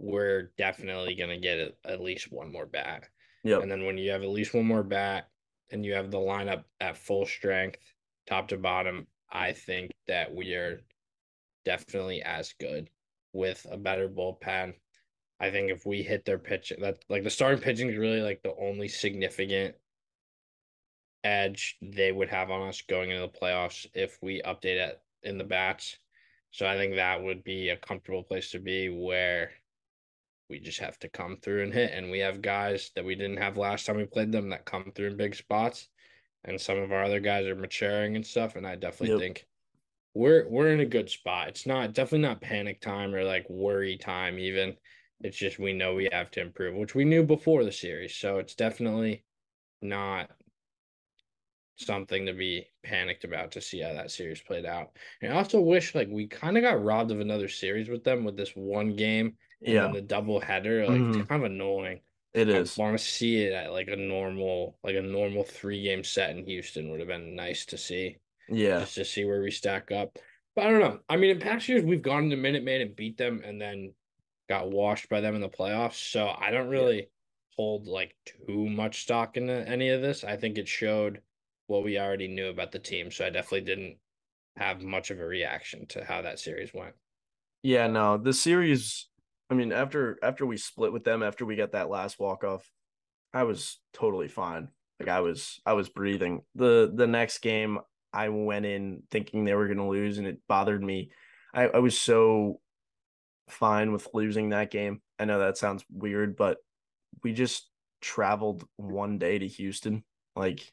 we're 0.00 0.50
definitely 0.58 1.14
gonna 1.14 1.38
get 1.38 1.76
at, 1.84 2.00
least 2.00 2.32
one 2.32 2.50
more 2.50 2.66
bat. 2.66 3.08
Yep. 3.44 3.62
And 3.62 3.70
then 3.70 3.84
when 3.84 3.98
you 3.98 4.10
have 4.10 4.22
at 4.22 4.28
least 4.28 4.52
one 4.52 4.66
more 4.66 4.82
bat, 4.82 5.28
and 5.70 5.86
you 5.86 5.94
have 5.94 6.10
the 6.10 6.18
lineup 6.18 6.64
at 6.80 6.98
full 6.98 7.24
strength, 7.24 7.78
top 8.26 8.48
to 8.48 8.58
bottom, 8.58 9.06
I 9.30 9.52
think 9.52 9.92
that 10.08 10.34
we 10.34 10.54
are 10.54 10.82
definitely 11.64 12.20
as 12.22 12.52
good 12.60 12.90
with 13.32 13.64
a 13.70 13.76
better 13.76 14.08
bullpen. 14.08 14.74
I 15.40 15.50
think 15.50 15.70
if 15.70 15.86
we 15.86 16.02
hit 16.02 16.24
their 16.24 16.38
pitch, 16.38 16.72
that 16.80 17.04
like 17.08 17.22
the 17.22 17.30
starting 17.30 17.62
pitching 17.62 17.88
is 17.88 17.96
really 17.96 18.20
like 18.20 18.42
the 18.42 18.54
only 18.60 18.88
significant 18.88 19.76
edge 21.24 21.78
they 21.80 22.12
would 22.12 22.28
have 22.28 22.50
on 22.50 22.68
us 22.68 22.82
going 22.82 23.10
into 23.10 23.22
the 23.22 23.38
playoffs 23.38 23.86
if 23.94 24.18
we 24.20 24.42
update 24.42 24.76
it 24.76 25.00
in 25.22 25.38
the 25.38 25.44
bats. 25.44 25.96
So 26.52 26.66
I 26.66 26.76
think 26.76 26.96
that 26.96 27.22
would 27.22 27.44
be 27.44 27.70
a 27.70 27.76
comfortable 27.76 28.24
place 28.24 28.52
to 28.52 28.60
be 28.60 28.88
where 28.90 29.52
we 30.48 30.60
just 30.60 30.80
have 30.80 30.98
to 31.00 31.08
come 31.08 31.38
through 31.38 31.62
and 31.62 31.72
hit. 31.72 31.92
And 31.92 32.10
we 32.10 32.18
have 32.20 32.42
guys 32.42 32.90
that 32.94 33.04
we 33.04 33.14
didn't 33.14 33.38
have 33.38 33.56
last 33.56 33.86
time 33.86 33.96
we 33.96 34.06
played 34.06 34.32
them 34.32 34.50
that 34.50 34.66
come 34.66 34.92
through 34.94 35.08
in 35.08 35.16
big 35.16 35.34
spots. 35.34 35.88
And 36.44 36.60
some 36.60 36.78
of 36.78 36.92
our 36.92 37.04
other 37.04 37.20
guys 37.20 37.46
are 37.46 37.56
maturing 37.56 38.16
and 38.16 38.26
stuff. 38.26 38.56
And 38.56 38.66
I 38.66 38.76
definitely 38.76 39.10
Yep. 39.10 39.18
think 39.18 39.46
we're 40.14 40.48
we're 40.48 40.72
in 40.72 40.80
a 40.80 40.86
good 40.86 41.10
spot. 41.10 41.48
It's 41.48 41.66
not 41.66 41.94
definitely 41.94 42.28
not 42.28 42.40
panic 42.40 42.80
time 42.80 43.14
or 43.14 43.24
like 43.24 43.48
worry 43.50 43.96
time 43.98 44.38
even. 44.38 44.76
It's 45.22 45.36
just 45.38 45.58
we 45.58 45.72
know 45.72 45.94
we 45.94 46.08
have 46.12 46.30
to 46.32 46.40
improve, 46.40 46.74
which 46.76 46.94
we 46.94 47.04
knew 47.04 47.24
before 47.24 47.64
the 47.64 47.72
series. 47.72 48.16
So 48.16 48.38
it's 48.38 48.54
definitely 48.54 49.24
not 49.82 50.30
something 51.76 52.26
to 52.26 52.32
be 52.32 52.68
panicked 52.82 53.24
about 53.24 53.52
to 53.52 53.60
see 53.60 53.80
how 53.80 53.92
that 53.94 54.10
series 54.10 54.40
played 54.40 54.66
out. 54.66 54.96
And 55.20 55.32
I 55.32 55.36
also 55.36 55.60
wish 55.60 55.94
like 55.94 56.08
we 56.10 56.28
kind 56.28 56.56
of 56.56 56.62
got 56.62 56.82
robbed 56.82 57.10
of 57.10 57.20
another 57.20 57.48
series 57.48 57.88
with 57.88 58.04
them 58.04 58.24
with 58.24 58.36
this 58.36 58.52
one 58.54 58.96
game 58.96 59.36
Yeah, 59.60 59.92
the 59.92 60.02
double 60.02 60.40
header. 60.40 60.86
Like 60.86 61.10
Mhm. 61.10 61.28
kind 61.28 61.44
of 61.44 61.50
annoying. 61.50 62.02
it 62.34 62.48
is. 62.48 62.78
I 62.78 62.82
want 62.82 62.98
to 62.98 63.04
see 63.04 63.42
it 63.44 63.52
at 63.52 63.72
like 63.72 63.88
a 63.88 63.96
normal, 63.96 64.78
like 64.82 64.96
a 64.96 65.02
normal 65.02 65.44
three 65.44 65.82
game 65.82 66.04
set 66.04 66.30
in 66.36 66.46
Houston 66.46 66.90
would 66.90 67.00
have 67.00 67.08
been 67.08 67.34
nice 67.36 67.66
to 67.66 67.78
see 67.78 68.18
Yeah, 68.48 68.80
just 68.80 68.94
to 68.96 69.04
see 69.04 69.24
where 69.24 69.42
we 69.42 69.50
stack 69.50 69.90
up. 69.92 70.18
But 70.54 70.66
I 70.66 70.70
don't 70.70 70.80
know. 70.80 71.00
I 71.08 71.16
mean, 71.16 71.30
in 71.30 71.40
past 71.40 71.68
years 71.68 71.84
we've 71.84 72.02
gone 72.02 72.30
to 72.30 72.36
Minute 72.36 72.64
Maid 72.64 72.82
and 72.82 72.96
beat 72.96 73.16
them 73.16 73.42
and 73.44 73.60
then 73.60 73.94
got 74.48 74.70
washed 74.70 75.08
by 75.08 75.20
them 75.20 75.34
in 75.34 75.40
the 75.40 75.48
playoffs. 75.48 76.10
So 76.10 76.28
I 76.28 76.50
don't 76.50 76.68
really 76.68 77.10
hold 77.56 77.86
like 77.86 78.16
too 78.26 78.68
much 78.68 79.02
stock 79.02 79.36
into 79.36 79.52
any 79.68 79.90
of 79.90 80.02
this. 80.02 80.24
I 80.24 80.36
think 80.36 80.58
it 80.58 80.68
showed 80.68 81.22
what 81.72 81.84
we 81.84 81.98
already 81.98 82.28
knew 82.28 82.48
about 82.48 82.70
the 82.70 82.78
team. 82.78 83.10
So 83.10 83.24
I 83.26 83.30
definitely 83.30 83.62
didn't 83.62 83.96
have 84.56 84.82
much 84.82 85.10
of 85.10 85.18
a 85.20 85.24
reaction 85.24 85.86
to 85.88 86.04
how 86.04 86.22
that 86.22 86.38
series 86.38 86.72
went. 86.74 86.94
yeah. 87.62 87.86
No, 87.86 88.18
the 88.18 88.32
series. 88.32 89.08
I 89.50 89.54
mean, 89.54 89.72
after 89.72 90.18
after 90.22 90.46
we 90.46 90.56
split 90.56 90.92
with 90.92 91.04
them, 91.04 91.22
after 91.22 91.44
we 91.46 91.56
got 91.56 91.72
that 91.72 91.90
last 91.90 92.18
walk 92.18 92.44
off, 92.44 92.70
I 93.34 93.44
was 93.44 93.80
totally 93.92 94.28
fine. 94.28 94.68
Like 95.00 95.08
I 95.08 95.20
was, 95.20 95.60
I 95.66 95.72
was 95.74 95.88
breathing. 95.88 96.42
the 96.54 96.92
The 96.94 97.06
next 97.06 97.38
game, 97.38 97.78
I 98.12 98.28
went 98.28 98.66
in 98.66 99.02
thinking 99.10 99.44
they 99.44 99.54
were 99.54 99.66
going 99.66 99.78
to 99.78 99.84
lose, 99.88 100.18
and 100.18 100.26
it 100.26 100.38
bothered 100.48 100.82
me. 100.82 101.10
I, 101.54 101.64
I 101.68 101.78
was 101.78 101.98
so 101.98 102.60
fine 103.48 103.92
with 103.92 104.08
losing 104.14 104.50
that 104.50 104.70
game. 104.70 105.02
I 105.18 105.24
know 105.24 105.40
that 105.40 105.58
sounds 105.58 105.84
weird, 105.90 106.36
but 106.36 106.58
we 107.22 107.32
just 107.32 107.68
traveled 108.00 108.64
one 108.76 109.18
day 109.18 109.38
to 109.38 109.48
Houston. 109.48 110.04
Like 110.36 110.72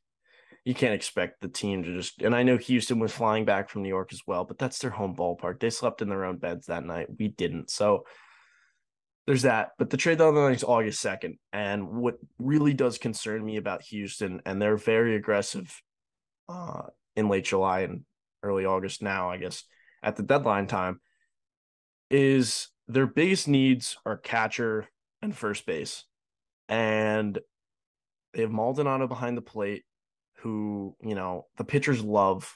you 0.69 0.75
can't 0.75 0.93
expect 0.93 1.41
the 1.41 1.47
team 1.47 1.81
to 1.81 1.95
just 1.95 2.21
and 2.21 2.35
I 2.35 2.43
know 2.43 2.55
Houston 2.55 2.99
was 2.99 3.11
flying 3.11 3.43
back 3.43 3.69
from 3.69 3.81
New 3.81 3.89
York 3.89 4.13
as 4.13 4.21
well, 4.27 4.43
but 4.43 4.59
that's 4.59 4.77
their 4.77 4.91
home 4.91 5.15
ballpark. 5.15 5.59
They 5.59 5.71
slept 5.71 6.03
in 6.03 6.09
their 6.09 6.25
own 6.25 6.37
beds 6.37 6.67
that 6.67 6.85
night. 6.85 7.07
We 7.17 7.29
didn't. 7.29 7.71
So 7.71 8.05
there's 9.25 9.41
that. 9.41 9.69
But 9.79 9.89
the 9.89 9.97
trade 9.97 10.19
deadline 10.19 10.53
is 10.53 10.63
August 10.63 11.03
2nd. 11.03 11.39
And 11.51 11.89
what 11.89 12.19
really 12.37 12.75
does 12.75 12.99
concern 12.99 13.43
me 13.43 13.57
about 13.57 13.81
Houston, 13.85 14.43
and 14.45 14.61
they're 14.61 14.77
very 14.77 15.15
aggressive 15.15 15.75
uh 16.47 16.83
in 17.15 17.29
late 17.29 17.45
July 17.45 17.79
and 17.79 18.03
early 18.43 18.65
August 18.65 19.01
now, 19.01 19.31
I 19.31 19.37
guess, 19.37 19.63
at 20.03 20.17
the 20.17 20.23
deadline 20.23 20.67
time, 20.67 21.01
is 22.11 22.67
their 22.87 23.07
biggest 23.07 23.47
needs 23.47 23.97
are 24.05 24.17
catcher 24.17 24.87
and 25.23 25.35
first 25.35 25.65
base. 25.65 26.05
And 26.67 27.39
they 28.35 28.41
have 28.41 28.51
Maldonado 28.51 29.07
behind 29.07 29.35
the 29.35 29.41
plate, 29.41 29.83
who, 30.41 30.95
you 31.01 31.15
know, 31.15 31.45
the 31.57 31.63
pitchers 31.63 32.01
love, 32.03 32.53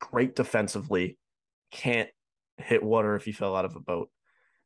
great 0.00 0.34
defensively, 0.36 1.18
can't 1.70 2.08
hit 2.56 2.82
water 2.82 3.14
if 3.16 3.24
he 3.24 3.32
fell 3.32 3.56
out 3.56 3.64
of 3.64 3.76
a 3.76 3.80
boat. 3.80 4.10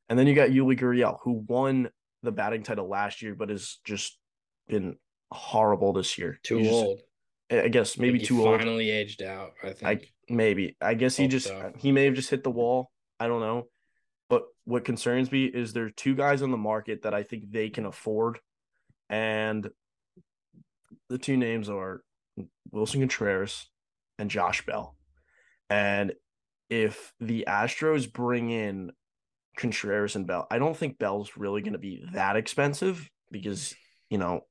And 0.08 0.18
then 0.18 0.26
you 0.26 0.34
got 0.34 0.50
Yuli 0.50 0.78
Gurriel, 0.78 1.18
who 1.22 1.44
won 1.46 1.90
the 2.22 2.32
batting 2.32 2.62
title 2.62 2.88
last 2.88 3.22
year, 3.22 3.34
but 3.34 3.48
has 3.50 3.78
just 3.84 4.18
been 4.68 4.96
horrible 5.30 5.92
this 5.92 6.16
year. 6.18 6.38
Too 6.42 6.58
He 6.58 6.64
just- 6.64 6.74
old. 6.74 7.00
I 7.50 7.68
guess 7.68 7.98
maybe 7.98 8.18
he 8.18 8.24
too 8.24 8.44
old. 8.46 8.58
Finally 8.58 8.90
aged 8.90 9.20
out. 9.22 9.52
I 9.62 9.68
I 9.68 9.72
think. 9.74 10.12
maybe. 10.30 10.76
I 10.80 10.94
guess 10.94 11.14
he 11.14 11.28
just 11.28 11.48
so. 11.48 11.72
he 11.76 11.92
may 11.92 12.06
have 12.06 12.14
just 12.14 12.30
hit 12.30 12.42
the 12.42 12.50
wall. 12.50 12.90
I 13.20 13.28
don't 13.28 13.40
know. 13.40 13.68
But 14.30 14.44
what 14.64 14.86
concerns 14.86 15.30
me 15.30 15.44
is 15.44 15.72
there 15.74 15.84
are 15.84 15.90
two 15.90 16.14
guys 16.14 16.40
on 16.40 16.50
the 16.50 16.56
market 16.56 17.02
that 17.02 17.12
I 17.12 17.22
think 17.22 17.50
they 17.50 17.68
can 17.68 17.84
afford. 17.84 18.40
And 19.10 19.68
the 21.10 21.18
two 21.18 21.36
names 21.36 21.68
are 21.68 22.02
Willson 22.72 23.00
Contreras 23.00 23.66
and 24.18 24.30
Josh 24.30 24.64
Bell. 24.66 24.96
And 25.70 26.12
if 26.70 27.12
the 27.20 27.44
Astros 27.48 28.10
bring 28.10 28.50
in 28.50 28.92
Contreras 29.56 30.16
and 30.16 30.26
Bell, 30.26 30.46
I 30.50 30.58
don't 30.58 30.76
think 30.76 30.98
Bell's 30.98 31.36
really 31.36 31.62
going 31.62 31.74
to 31.74 31.78
be 31.78 32.04
that 32.12 32.36
expensive 32.36 33.10
because, 33.30 33.74
you 34.10 34.18
know, 34.18 34.42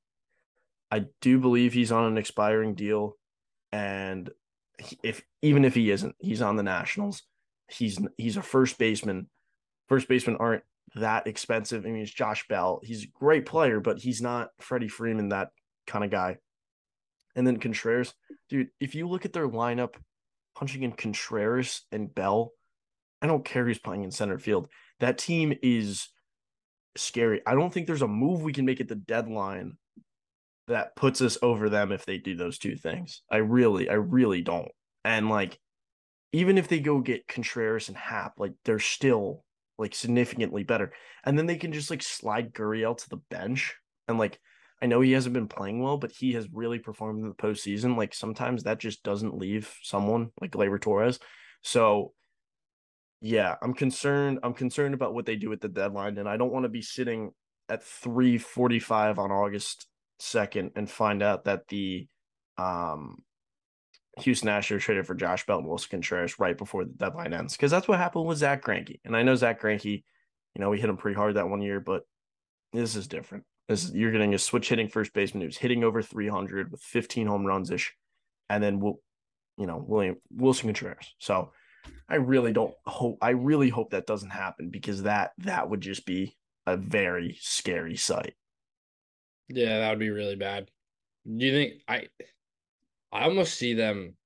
I 0.90 1.06
do 1.20 1.38
believe 1.38 1.72
he's 1.72 1.92
on 1.92 2.04
an 2.04 2.18
expiring 2.18 2.74
deal. 2.74 3.16
And 3.72 4.30
if 5.02 5.22
even 5.42 5.64
if 5.64 5.74
he 5.74 5.90
isn't, 5.90 6.14
he's 6.18 6.42
on 6.42 6.56
the 6.56 6.62
Nationals. 6.62 7.22
He's 7.68 7.98
he's 8.16 8.36
a 8.36 8.42
first 8.42 8.78
baseman. 8.78 9.28
First 9.88 10.08
basemen 10.08 10.36
aren't 10.36 10.62
that 10.94 11.26
expensive. 11.26 11.84
I 11.84 11.90
mean, 11.90 12.02
it's 12.02 12.12
Josh 12.12 12.46
Bell. 12.48 12.80
He's 12.82 13.04
a 13.04 13.18
great 13.18 13.46
player, 13.46 13.80
but 13.80 13.98
he's 13.98 14.22
not 14.22 14.50
Freddie 14.60 14.88
Freeman, 14.88 15.30
that 15.30 15.50
kind 15.86 16.04
of 16.04 16.10
guy. 16.10 16.38
And 17.36 17.46
then 17.46 17.58
Contreras, 17.58 18.14
dude, 18.48 18.68
if 18.80 18.94
you 18.94 19.08
look 19.08 19.24
at 19.24 19.32
their 19.32 19.48
lineup, 19.48 19.94
punching 20.54 20.82
in 20.82 20.92
Contreras 20.92 21.82
and 21.90 22.14
Bell, 22.14 22.52
I 23.20 23.26
don't 23.26 23.44
care 23.44 23.64
who's 23.64 23.78
playing 23.78 24.04
in 24.04 24.10
center 24.10 24.38
field. 24.38 24.68
That 25.00 25.18
team 25.18 25.54
is 25.62 26.08
scary. 26.96 27.40
I 27.46 27.54
don't 27.54 27.72
think 27.72 27.86
there's 27.86 28.02
a 28.02 28.08
move 28.08 28.42
we 28.42 28.52
can 28.52 28.64
make 28.64 28.80
at 28.80 28.88
the 28.88 28.94
deadline 28.94 29.76
that 30.68 30.96
puts 30.96 31.20
us 31.20 31.36
over 31.42 31.68
them 31.68 31.92
if 31.92 32.06
they 32.06 32.18
do 32.18 32.36
those 32.36 32.58
two 32.58 32.76
things. 32.76 33.22
I 33.30 33.38
really, 33.38 33.88
I 33.88 33.94
really 33.94 34.42
don't. 34.42 34.70
And 35.04 35.28
like, 35.28 35.58
even 36.32 36.58
if 36.58 36.68
they 36.68 36.80
go 36.80 37.00
get 37.00 37.28
Contreras 37.28 37.88
and 37.88 37.96
Happ, 37.96 38.34
like 38.38 38.52
they're 38.64 38.78
still 38.78 39.44
like 39.78 39.94
significantly 39.94 40.62
better. 40.62 40.92
And 41.24 41.38
then 41.38 41.46
they 41.46 41.56
can 41.56 41.72
just 41.72 41.90
like 41.90 42.02
slide 42.02 42.52
Gurriel 42.52 42.96
to 42.96 43.08
the 43.08 43.20
bench. 43.30 43.74
And 44.08 44.18
like, 44.18 44.38
I 44.82 44.86
know 44.86 45.00
he 45.00 45.12
hasn't 45.12 45.34
been 45.34 45.48
playing 45.48 45.82
well, 45.82 45.96
but 45.96 46.12
he 46.12 46.32
has 46.32 46.48
really 46.52 46.78
performed 46.78 47.22
in 47.22 47.28
the 47.28 47.34
postseason. 47.34 47.96
Like 47.96 48.14
sometimes 48.14 48.64
that 48.64 48.78
just 48.78 49.02
doesn't 49.02 49.38
leave 49.38 49.74
someone 49.82 50.30
like 50.40 50.50
Gleyber 50.50 50.80
Torres. 50.80 51.18
So 51.62 52.12
yeah, 53.20 53.54
I'm 53.62 53.72
concerned. 53.72 54.40
I'm 54.42 54.52
concerned 54.52 54.94
about 54.94 55.14
what 55.14 55.24
they 55.24 55.36
do 55.36 55.52
at 55.52 55.60
the 55.60 55.68
deadline. 55.68 56.18
And 56.18 56.28
I 56.28 56.36
don't 56.36 56.52
want 56.52 56.64
to 56.64 56.68
be 56.68 56.82
sitting 56.82 57.30
at 57.70 57.82
345 57.82 59.18
on 59.18 59.30
August 59.30 59.86
2nd 60.20 60.72
and 60.76 60.90
find 60.90 61.22
out 61.22 61.44
that 61.44 61.66
the 61.68 62.06
um 62.58 63.22
Houston 64.20 64.48
Astros 64.48 64.80
traded 64.80 65.06
for 65.06 65.14
Josh 65.14 65.44
Bell 65.46 65.58
and 65.58 65.66
Willson 65.66 65.90
Contreras 65.90 66.38
right 66.38 66.56
before 66.56 66.84
the 66.84 66.92
deadline 66.92 67.32
ends. 67.32 67.56
Because 67.56 67.70
that's 67.70 67.88
what 67.88 67.98
happened 67.98 68.26
with 68.26 68.38
Zack 68.38 68.62
Greinke. 68.62 69.00
And 69.04 69.16
I 69.16 69.22
know 69.22 69.34
Zack 69.34 69.60
Greinke, 69.60 70.04
you 70.54 70.60
know, 70.60 70.70
we 70.70 70.78
hit 70.78 70.90
him 70.90 70.96
pretty 70.96 71.16
hard 71.16 71.34
that 71.34 71.48
one 71.48 71.62
year, 71.62 71.80
but 71.80 72.02
this 72.72 72.94
is 72.94 73.08
different. 73.08 73.44
Is, 73.68 73.92
you're 73.94 74.12
getting 74.12 74.34
a 74.34 74.38
switch 74.38 74.68
hitting 74.68 74.88
first 74.88 75.14
baseman 75.14 75.42
who's 75.42 75.56
hitting 75.56 75.84
over 75.84 76.02
300 76.02 76.70
with 76.70 76.82
15 76.82 77.26
home 77.26 77.46
runs 77.46 77.70
ish, 77.70 77.94
and 78.50 78.62
then 78.62 78.78
we'll, 78.78 79.00
you 79.56 79.66
know, 79.66 79.82
William 79.86 80.16
Willson 80.34 80.64
Contreras. 80.64 81.14
So 81.18 81.52
I 82.08 82.16
really 82.16 82.52
don't 82.52 82.74
hope. 82.84 83.18
I 83.22 83.30
really 83.30 83.70
hope 83.70 83.90
that 83.90 84.06
doesn't 84.06 84.30
happen 84.30 84.70
because 84.70 85.04
that 85.04 85.32
that 85.38 85.70
would 85.70 85.80
just 85.80 86.04
be 86.04 86.36
a 86.66 86.76
very 86.76 87.38
scary 87.40 87.96
sight. 87.96 88.34
Yeah, 89.48 89.80
that 89.80 89.90
would 89.90 89.98
be 89.98 90.10
really 90.10 90.36
bad. 90.36 90.70
Do 91.26 91.46
you 91.46 91.52
think 91.52 91.74
I 91.88 92.08
I 93.12 93.24
almost 93.24 93.54
see 93.54 93.74
them 93.74 94.16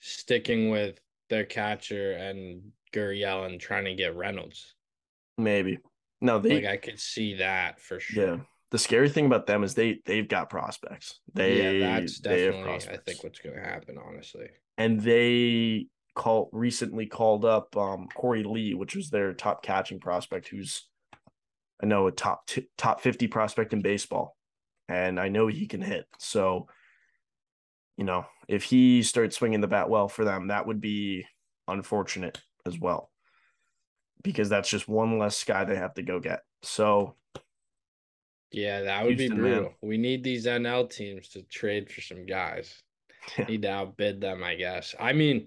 sticking 0.00 0.70
with 0.70 0.98
their 1.28 1.44
catcher 1.44 2.12
and 2.12 2.72
Gurriel 2.92 3.46
and 3.46 3.60
trying 3.60 3.84
to 3.84 3.94
get 3.94 4.16
Reynolds. 4.16 4.74
Maybe 5.38 5.78
no, 6.20 6.38
they 6.38 6.56
Like 6.56 6.66
I 6.66 6.76
could 6.76 7.00
see 7.00 7.34
that 7.34 7.80
for 7.80 8.00
sure. 8.00 8.26
yeah. 8.26 8.40
The 8.70 8.78
scary 8.78 9.08
thing 9.08 9.26
about 9.26 9.46
them 9.46 9.64
is 9.64 9.74
they 9.74 10.00
they've 10.06 10.28
got 10.28 10.48
prospects. 10.50 11.20
They 11.34 11.80
yeah, 11.80 11.98
that's 11.98 12.20
they 12.20 12.44
have 12.44 12.54
definitely 12.54 12.94
I 12.94 12.98
think 12.98 13.24
what's 13.24 13.40
gonna 13.40 13.60
happen, 13.60 13.96
honestly. 13.98 14.48
and 14.78 15.00
they 15.00 15.88
call 16.14 16.50
recently 16.52 17.06
called 17.06 17.44
up 17.44 17.76
um 17.76 18.08
Korey 18.16 18.44
Lee, 18.44 18.74
which 18.74 18.94
was 18.94 19.10
their 19.10 19.32
top 19.34 19.62
catching 19.62 20.00
prospect, 20.00 20.48
who's 20.48 20.88
I 21.82 21.86
know 21.86 22.06
a 22.06 22.12
top 22.12 22.46
t- 22.46 22.68
top 22.76 23.00
fifty 23.00 23.26
prospect 23.26 23.72
in 23.72 23.82
baseball, 23.82 24.36
and 24.88 25.18
I 25.18 25.28
know 25.28 25.46
he 25.46 25.66
can 25.66 25.80
hit. 25.80 26.06
So, 26.18 26.68
you 27.96 28.04
know, 28.04 28.26
if 28.48 28.64
he 28.64 29.02
starts 29.02 29.36
swinging 29.36 29.60
the 29.60 29.66
bat 29.68 29.88
well 29.88 30.08
for 30.08 30.24
them, 30.24 30.48
that 30.48 30.66
would 30.66 30.80
be 30.80 31.26
unfortunate 31.66 32.40
as 32.66 32.78
well, 32.78 33.10
because 34.22 34.48
that's 34.48 34.68
just 34.68 34.88
one 34.88 35.18
less 35.18 35.42
guy 35.44 35.64
they 35.64 35.76
have 35.76 35.94
to 35.94 36.02
go 36.02 36.20
get. 36.20 36.40
So, 36.62 37.16
Yeah, 38.52 38.82
that 38.82 39.04
would 39.04 39.18
Houston, 39.18 39.36
be 39.36 39.42
man. 39.42 39.52
brutal. 39.52 39.74
We 39.82 39.96
need 39.96 40.24
these 40.24 40.46
NL 40.46 40.90
teams 40.90 41.28
to 41.30 41.42
trade 41.42 41.90
for 41.90 42.00
some 42.00 42.26
guys. 42.26 42.82
Need 43.48 43.62
to 43.62 43.70
outbid 43.70 44.20
them, 44.20 44.42
I 44.42 44.54
guess. 44.54 44.94
I 44.98 45.12
mean, 45.12 45.46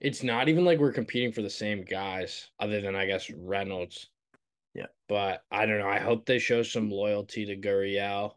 it's 0.00 0.22
not 0.22 0.48
even 0.50 0.66
like 0.66 0.78
we're 0.78 0.92
competing 0.92 1.32
for 1.32 1.40
the 1.40 1.50
same 1.50 1.82
guys, 1.82 2.50
other 2.60 2.80
than 2.82 2.94
I 2.94 3.06
guess 3.06 3.30
Reynolds. 3.30 4.10
Yeah. 4.74 4.86
But 5.08 5.42
I 5.50 5.64
don't 5.64 5.78
know. 5.78 5.88
I 5.88 5.98
hope 5.98 6.26
they 6.26 6.38
show 6.38 6.62
some 6.62 6.90
loyalty 6.90 7.46
to 7.46 7.56
Gurriel. 7.56 8.34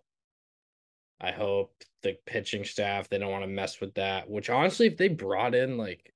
I 1.20 1.32
hope 1.32 1.74
the 2.02 2.18
pitching 2.26 2.64
staff 2.64 3.10
they 3.10 3.18
don't 3.18 3.32
want 3.32 3.44
to 3.44 3.50
mess 3.50 3.82
with 3.82 3.94
that. 3.96 4.30
Which 4.30 4.50
honestly, 4.50 4.88
if 4.88 4.98
they 4.98 5.10
brought 5.10 5.54
in 5.54 5.78
like, 5.78 6.14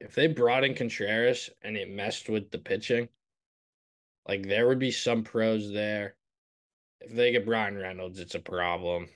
if 0.00 0.14
they 0.14 0.28
brought 0.28 0.64
in 0.64 0.74
Contreras 0.74 1.50
and 1.62 1.76
it 1.76 1.90
messed 1.90 2.28
with 2.28 2.50
the 2.52 2.58
pitching, 2.58 3.08
like 4.28 4.46
there 4.46 4.68
would 4.68 4.78
be 4.78 4.92
some 4.92 5.24
pros 5.24 5.72
there. 5.72 6.14
If 7.04 7.14
they 7.14 7.32
get 7.32 7.46
Bryan 7.46 7.76
Reynolds, 7.76 8.18
it's 8.18 8.34
a 8.34 8.40
problem. 8.40 9.08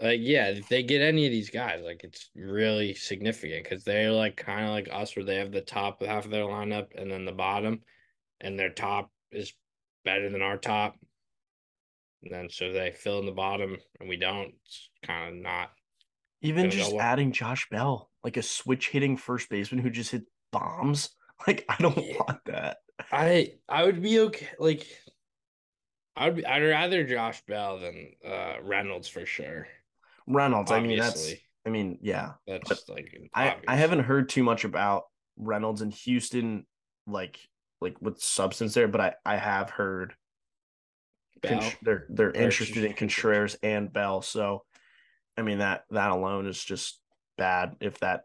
Like 0.00 0.20
yeah, 0.22 0.48
if 0.48 0.68
they 0.68 0.82
get 0.82 1.02
any 1.02 1.26
of 1.26 1.32
these 1.32 1.50
guys, 1.50 1.82
like 1.82 2.04
it's 2.04 2.30
really 2.36 2.94
significant 2.94 3.64
because 3.64 3.82
they're 3.82 4.12
like 4.12 4.36
kind 4.36 4.64
of 4.64 4.70
like 4.70 4.88
us, 4.92 5.16
where 5.16 5.24
they 5.24 5.36
have 5.36 5.50
the 5.50 5.60
top 5.60 6.02
half 6.02 6.24
of 6.24 6.30
their 6.30 6.44
lineup 6.44 6.88
and 6.96 7.10
then 7.10 7.24
the 7.24 7.32
bottom, 7.32 7.82
and 8.40 8.58
their 8.58 8.70
top 8.70 9.10
is 9.32 9.54
better 10.04 10.30
than 10.30 10.42
our 10.42 10.56
top. 10.56 10.96
And 12.22 12.32
then 12.32 12.50
so 12.50 12.72
they 12.72 12.92
fill 12.92 13.18
in 13.20 13.26
the 13.26 13.32
bottom 13.32 13.76
and 13.98 14.08
we 14.08 14.16
don't. 14.16 14.54
It's 14.64 14.90
kind 15.02 15.34
of 15.36 15.42
not. 15.42 15.72
Even 16.42 16.70
just 16.70 16.92
well. 16.92 17.00
adding 17.00 17.32
Josh 17.32 17.68
Bell, 17.68 18.10
like 18.22 18.36
a 18.36 18.42
switch 18.42 18.90
hitting 18.90 19.16
first 19.16 19.48
baseman 19.48 19.82
who 19.82 19.90
just 19.90 20.12
hit 20.12 20.24
bombs. 20.52 21.10
Like 21.46 21.64
I 21.68 21.76
don't 21.78 21.96
Yeah. 21.96 22.14
want 22.18 22.44
that. 22.46 22.78
I 23.12 23.52
I 23.68 23.84
would 23.84 24.02
be 24.02 24.18
okay. 24.18 24.48
Like 24.58 24.88
I 26.18 26.26
would. 26.26 26.36
Be, 26.36 26.46
I'd 26.46 26.62
rather 26.62 27.04
Josh 27.04 27.40
Bell 27.46 27.78
than 27.78 28.10
uh 28.26 28.56
Reynolds 28.62 29.08
for 29.08 29.24
sure. 29.24 29.68
Reynolds, 30.26 30.70
I 30.70 30.80
mean 30.80 30.98
that's 30.98 31.32
I 31.68 31.70
mean, 31.70 31.98
yeah. 32.00 32.32
That's 32.46 32.88
like 32.88 33.14
I, 33.34 33.56
I 33.66 33.76
haven't 33.76 34.00
heard 34.00 34.30
too 34.30 34.42
much 34.42 34.64
about 34.64 35.04
Reynolds 35.36 35.82
in 35.82 35.90
Houston, 35.90 36.66
like 37.06 37.38
like 37.80 38.00
with 38.00 38.20
substance 38.20 38.74
there, 38.74 38.88
but 38.88 39.00
I 39.00 39.14
I 39.24 39.36
have 39.36 39.70
heard 39.70 40.14
they're 41.42 42.06
they're 42.08 42.30
interested 42.30 42.84
in 42.84 42.94
Contreras. 42.94 43.56
And 43.62 43.92
Bell. 43.92 44.22
So, 44.22 44.64
I 45.36 45.42
mean 45.42 45.58
that 45.58 45.84
that 45.90 46.10
alone 46.10 46.46
is 46.46 46.62
just 46.62 47.00
bad 47.36 47.76
if 47.80 47.98
that 48.00 48.22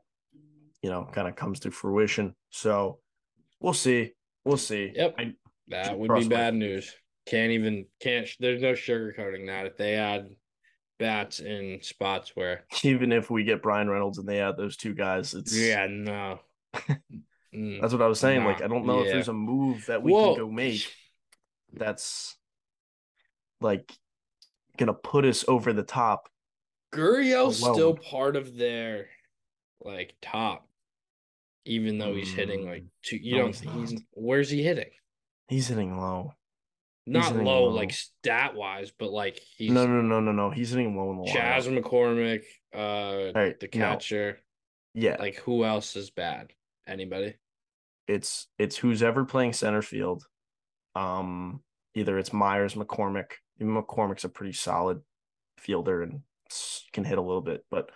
you 0.82 0.90
know 0.90 1.08
kind 1.12 1.28
of 1.28 1.36
comes 1.36 1.60
to 1.62 1.72
fruition. 1.72 2.36
So, 2.50 3.00
we'll 3.60 3.74
see. 3.74 4.14
We'll 4.46 4.58
see. 4.58 4.94
Yep. 4.96 5.16
I, 5.18 5.34
That 5.68 6.00
would 6.00 6.14
be 6.14 6.28
bad 6.28 6.54
fingers. 6.54 6.86
news. 6.86 6.96
Can't 7.26 7.52
even 7.52 7.86
can't. 8.02 8.28
There's 8.40 8.62
no 8.62 8.74
sugarcoating 8.74 9.48
that. 9.48 9.66
If 9.66 9.78
they 9.78 9.96
add 9.96 10.30
bats 11.00 11.40
in 11.40 11.80
spots 11.82 12.32
where, 12.36 12.66
even 12.84 13.12
if 13.12 13.30
we 13.30 13.44
get 13.44 13.62
Bryan 13.62 13.90
Reynolds 13.90 14.18
and 14.18 14.28
they 14.28 14.42
add 14.42 14.58
those 14.58 14.78
two 14.78 14.94
guys, 14.94 15.34
it's 15.34 15.56
yeah, 15.56 15.88
no. 15.90 16.40
Mm. 17.54 17.82
That's 17.82 17.94
what 17.94 18.02
I 18.02 18.08
was 18.08 18.20
saying. 18.20 18.44
Like, 18.46 18.62
I 18.62 18.68
don't 18.68 18.86
know 18.86 19.02
if 19.02 19.12
there's 19.12 19.28
a 19.28 19.34
move 19.34 19.86
that 19.86 20.02
we 20.02 20.12
Whoa. 20.12 20.34
can 20.34 20.46
go 20.46 20.52
make 20.52 20.92
that's 21.72 22.36
like 23.62 23.92
gonna 24.78 24.94
put 24.94 25.26
us 25.26 25.46
over 25.48 25.74
the 25.74 25.84
top. 25.84 26.30
Gurriel's 26.94 27.58
still 27.58 27.96
part 27.96 28.36
of 28.36 28.56
their 28.56 29.08
like 29.82 30.16
top, 30.22 30.68
even 31.66 31.98
though 31.98 32.16
he's 32.16 32.34
hitting 32.34 32.66
like 32.66 32.86
two. 33.04 33.18
You 33.18 33.36
no, 33.36 33.42
don't 33.44 33.56
he's 33.56 33.92
he's 33.92 34.02
where's 34.12 34.50
he 34.50 34.64
hitting? 34.64 34.90
He's 35.48 35.68
hitting 35.68 36.00
low. 36.00 36.34
Not 37.06 37.36
low, 37.36 37.66
low. 37.66 37.70
like 37.70 37.92
stat 37.92 38.56
wise, 38.56 38.92
but 38.98 39.12
like 39.12 39.40
he's 39.58 39.72
no, 39.72 39.86
no, 39.86 40.02
no, 40.02 40.20
no, 40.22 40.32
no. 40.32 40.50
He's 40.52 40.70
hitting 40.70 40.96
low 40.96 41.12
in 41.12 41.18
the 41.18 41.32
Chaz 41.32 41.68
lineup. 41.68 41.84
McCormick, 41.84 42.44
uh, 42.74 43.32
right, 43.38 43.60
the 43.60 43.68
no. 43.74 43.86
catcher. 43.86 44.40
Yeah, 44.94 45.18
Like 45.20 45.36
who 45.38 45.66
else 45.66 45.96
is 45.96 46.12
bad? 46.12 46.52
Anybody? 46.88 47.36
it's 48.08 48.48
it's 48.60 48.76
who's 48.78 49.02
ever 49.02 49.26
playing 49.26 49.54
center 49.54 49.82
field. 49.82 50.26
Um, 50.96 51.62
either 51.96 52.18
it's 52.18 52.34
Meyers, 52.34 52.76
McCormick. 52.76 53.32
Even 53.60 53.82
McCormick's 53.82 54.24
a 54.26 54.30
pretty 54.30 54.54
solid 54.54 55.02
fielder 55.58 56.04
and 56.04 56.22
can 56.92 57.04
hit 57.04 57.18
a 57.18 57.22
little 57.22 57.42
bit, 57.42 57.66
but 57.72 57.90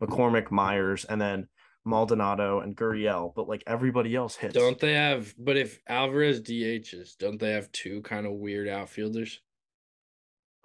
McCormick, 0.00 0.50
Meyers, 0.50 1.04
and 1.04 1.20
then 1.20 1.48
Maldonado 1.86 2.60
and 2.60 2.76
Gurriel. 2.76 3.32
But 3.34 3.48
like 3.48 3.62
everybody 3.66 4.14
else 4.14 4.36
hits. 4.36 4.54
Don't 4.54 4.78
they 4.78 4.92
have? 4.94 5.34
But 5.38 5.56
if 5.56 5.80
Alvarez 5.88 6.42
DHs, 6.42 7.16
don't 7.16 7.38
they 7.38 7.52
have 7.52 7.70
two 7.72 8.02
kind 8.02 8.26
of 8.26 8.32
weird 8.32 8.68
outfielders? 8.68 9.40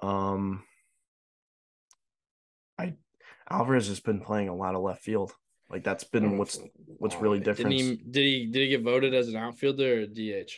Um, 0.02 0.64
I 2.78 2.96
Alvarez 3.50 3.88
has 3.88 4.00
been 4.00 4.20
playing 4.20 4.50
a 4.50 4.56
lot 4.56 4.76
of 4.76 4.82
left 4.82 5.04
field. 5.04 5.32
Like 5.70 5.84
that's 5.84 6.04
been 6.04 6.38
what's 6.38 6.60
what's 6.98 7.16
really 7.16 7.40
Didn't 7.40 7.56
different. 7.56 7.76
he? 7.76 7.96
Did 7.96 8.24
he? 8.24 8.46
Did 8.48 8.60
he 8.64 8.68
get 8.70 8.82
voted 8.84 9.14
as 9.14 9.30
an 9.30 9.38
outfielder 9.38 10.00
or 10.00 10.02
a 10.02 10.08
DH? 10.08 10.52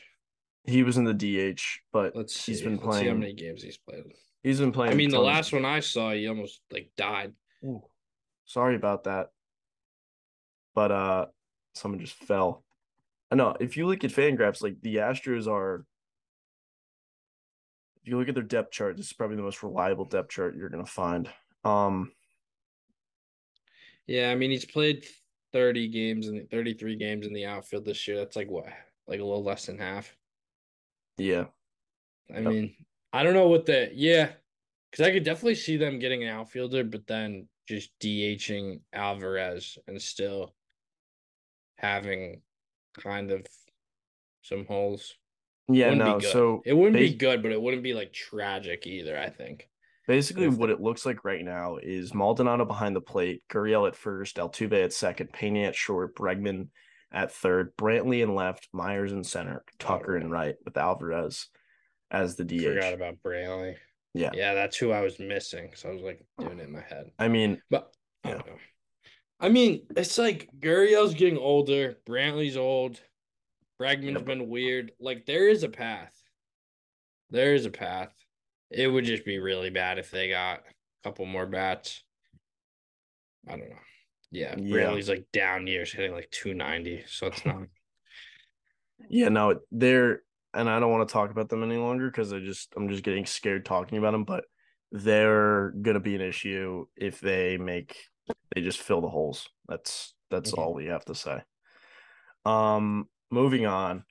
He 0.65 0.81
was 0.81 0.97
in 0.97 1.03
the 1.03 1.13
DH, 1.13 1.61
but 1.91 2.15
Let's 2.15 2.35
see. 2.35 2.53
he's 2.53 2.61
been 2.61 2.77
Let's 2.77 2.99
see 2.99 3.07
how 3.07 3.13
many 3.13 3.33
games 3.33 3.61
he's 3.61 3.77
played. 3.77 4.03
He's 4.43 4.59
been 4.61 4.71
playing. 4.71 4.93
I 4.93 4.95
mean, 4.95 5.09
the 5.09 5.19
last 5.19 5.51
one 5.51 5.65
I 5.65 5.81
saw, 5.81 6.11
he 6.11 6.27
almost 6.27 6.61
like 6.71 6.89
died. 6.95 7.33
Ooh, 7.65 7.83
sorry 8.45 8.75
about 8.77 9.03
that. 9.03 9.32
But 10.75 10.91
uh 10.91 11.25
someone 11.73 11.99
just 11.99 12.15
fell. 12.15 12.63
I 13.31 13.35
know 13.35 13.55
if 13.59 13.77
you 13.77 13.87
look 13.87 14.03
at 14.03 14.11
Fangraphs, 14.11 14.61
like 14.61 14.81
the 14.81 14.97
Astros 14.97 15.47
are 15.47 15.85
if 18.01 18.09
you 18.09 18.17
look 18.17 18.27
at 18.27 18.35
their 18.35 18.43
depth 18.43 18.71
chart, 18.71 18.97
this 18.97 19.07
is 19.07 19.13
probably 19.13 19.37
the 19.37 19.43
most 19.43 19.63
reliable 19.63 20.05
depth 20.05 20.29
chart 20.29 20.55
you're 20.55 20.69
gonna 20.69 20.85
find. 20.85 21.29
Um 21.63 22.11
Yeah, 24.07 24.31
I 24.31 24.35
mean, 24.35 24.51
he's 24.51 24.65
played 24.65 25.05
thirty 25.53 25.87
games 25.87 26.27
and 26.27 26.49
thirty-three 26.49 26.95
games 26.97 27.25
in 27.25 27.33
the 27.33 27.45
outfield 27.45 27.85
this 27.85 28.07
year. 28.07 28.17
That's 28.17 28.35
like 28.35 28.49
what, 28.49 28.65
like 29.07 29.19
a 29.19 29.23
little 29.23 29.43
less 29.43 29.65
than 29.65 29.77
half. 29.77 30.15
yeah. 31.17 31.45
I 32.33 32.39
Yep. 32.39 32.43
mean, 32.43 32.75
I 33.11 33.23
don't 33.23 33.33
know 33.33 33.47
what 33.47 33.65
the 33.65 33.91
yeah, 33.93 34.33
because 34.91 35.05
I 35.05 35.11
could 35.11 35.23
definitely 35.23 35.55
see 35.55 35.77
them 35.77 35.99
getting 35.99 36.23
an 36.23 36.29
outfielder, 36.29 36.83
but 36.83 37.07
then 37.07 37.47
just 37.67 37.97
DHing 37.99 38.81
Alvarez 38.91 39.77
and 39.87 40.01
still 40.01 40.55
having 41.83 42.41
kind 42.97 43.29
of 43.29 43.45
some 44.41 44.65
holes. 44.65 45.13
Yeah, 45.69 45.93
no. 45.93 46.19
So 46.19 46.61
It 46.65 46.73
wouldn't 46.73 46.97
be 46.97 47.13
good, 47.13 47.43
but 47.43 47.51
it 47.51 47.61
wouldn't 47.61 47.83
be 47.83 47.93
like 47.93 48.13
tragic 48.13 48.87
either. 48.87 49.17
I 49.17 49.29
think. 49.29 49.69
Basically, 50.07 50.49
what 50.49 50.69
it 50.69 50.81
looks 50.81 51.05
like 51.05 51.23
right 51.23 51.43
now 51.43 51.77
is 51.81 52.13
Maldonado 52.13 52.65
behind 52.65 52.93
the 52.93 53.01
plate, 53.01 53.41
Gurriel 53.49 53.87
at 53.87 53.95
first, 53.95 54.35
Altuve 54.35 54.83
at 54.83 54.91
second, 54.91 55.31
Pena 55.31 55.67
at 55.67 55.75
short, 55.75 56.13
Bregman 56.13 56.67
at 57.13 57.31
third, 57.31 57.75
Brantley 57.77 58.21
in 58.21 58.35
left, 58.35 58.67
Meyers 58.73 59.13
in 59.13 59.23
center, 59.23 59.63
Tucker 59.79 60.17
in 60.17 60.29
right, 60.29 60.55
with 60.65 60.75
Alvarez 60.75 61.47
as 62.11 62.35
the 62.35 62.43
DH. 62.43 62.63
Forgot 62.63 62.93
about 62.93 63.15
Brantley. 63.25 63.75
Yeah. 64.13 64.31
yeah, 64.33 64.53
that's 64.53 64.75
who 64.75 64.91
I 64.91 64.99
was 64.99 65.19
missing. 65.19 65.71
So 65.73 65.89
I 65.89 65.93
was 65.93 66.01
like 66.01 66.23
doing 66.37 66.59
it 66.59 66.63
in 66.63 66.73
my 66.73 66.81
head. 66.81 67.11
I 67.17 67.29
mean, 67.29 67.61
But 67.69 67.89
I 68.25 68.29
Yeah. 68.29 68.33
don't 68.35 68.47
know. 68.47 68.57
I 69.39 69.49
mean, 69.49 69.85
it's 69.95 70.17
like 70.17 70.49
Gurriel's 70.59 71.13
getting 71.13 71.37
older. 71.37 71.97
Brantley's 72.07 72.57
old. 72.57 73.01
Bregman's 73.81 74.13
but- 74.15 74.25
been 74.25 74.49
weird. 74.49 74.91
Like 74.99 75.25
there 75.25 75.49
is 75.49 75.63
a 75.63 75.69
path. 75.69 76.13
There 77.29 77.55
is 77.55 77.65
a 77.65 77.71
path. 77.71 78.13
It 78.69 78.87
would 78.87 79.05
just 79.05 79.25
be 79.25 79.39
really 79.39 79.69
bad 79.69 79.99
if 79.99 80.09
they 80.11 80.29
got 80.29 80.59
a 80.59 80.63
couple 81.07 81.25
more 81.25 81.45
bats. 81.45 82.03
I 83.47 83.51
don't 83.51 83.69
know. 83.69 83.75
Yeah, 84.31 84.55
Yeah. 84.57 84.75
Brantley's 84.75 85.09
like 85.09 85.25
down 85.33 85.67
years, 85.67 85.91
hitting 85.91 86.13
like 86.13 86.29
290. 86.31 87.03
So 87.07 87.27
it's 87.27 87.45
not. 87.45 87.63
yeah, 89.09 89.29
no, 89.29 89.59
they're 89.71 90.21
and 90.55 90.69
I 90.69 90.79
don't 90.79 90.91
want 90.91 91.07
to 91.07 91.13
talk 91.13 91.31
about 91.31 91.49
them 91.49 91.63
any 91.63 91.77
longer 91.77 92.09
because 92.09 92.31
I 92.31 92.39
just 92.39 92.73
I'm 92.75 92.87
just 92.89 93.03
getting 93.03 93.25
scared 93.25 93.65
talking 93.65 93.97
about 93.97 94.11
them, 94.11 94.23
but 94.23 94.45
they're 94.91 95.71
gonna 95.81 95.99
be 95.99 96.15
an 96.15 96.21
issue 96.21 96.85
if 96.95 97.19
they 97.19 97.57
make 97.57 97.97
they 98.53 98.61
just 98.61 98.79
fill 98.79 99.01
the 99.01 99.09
holes. 99.09 99.47
That's 99.67 100.13
that's 100.29 100.51
Mhm. 100.51 100.57
all 100.57 100.73
we 100.73 100.85
have 100.87 101.05
to 101.05 101.15
say. 101.15 101.43
Um, 102.45 103.09
moving 103.31 103.65
on. 103.65 104.05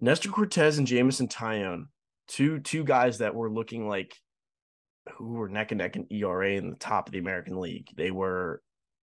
Nestor 0.00 0.30
Cortes 0.30 0.78
and 0.78 0.86
Jameson 0.86 1.28
Taillon, 1.28 1.86
two 2.28 2.60
two 2.60 2.84
guys 2.84 3.18
that 3.18 3.34
were 3.34 3.50
looking 3.50 3.86
like 3.88 4.16
who 5.14 5.32
were 5.34 5.48
neck 5.48 5.72
and 5.72 5.78
neck 5.78 5.96
in 5.96 6.06
ERA 6.10 6.52
in 6.56 6.70
the 6.70 6.76
top 6.76 7.08
of 7.08 7.12
the 7.12 7.18
American 7.18 7.58
League. 7.60 7.88
They 7.96 8.10
were 8.10 8.62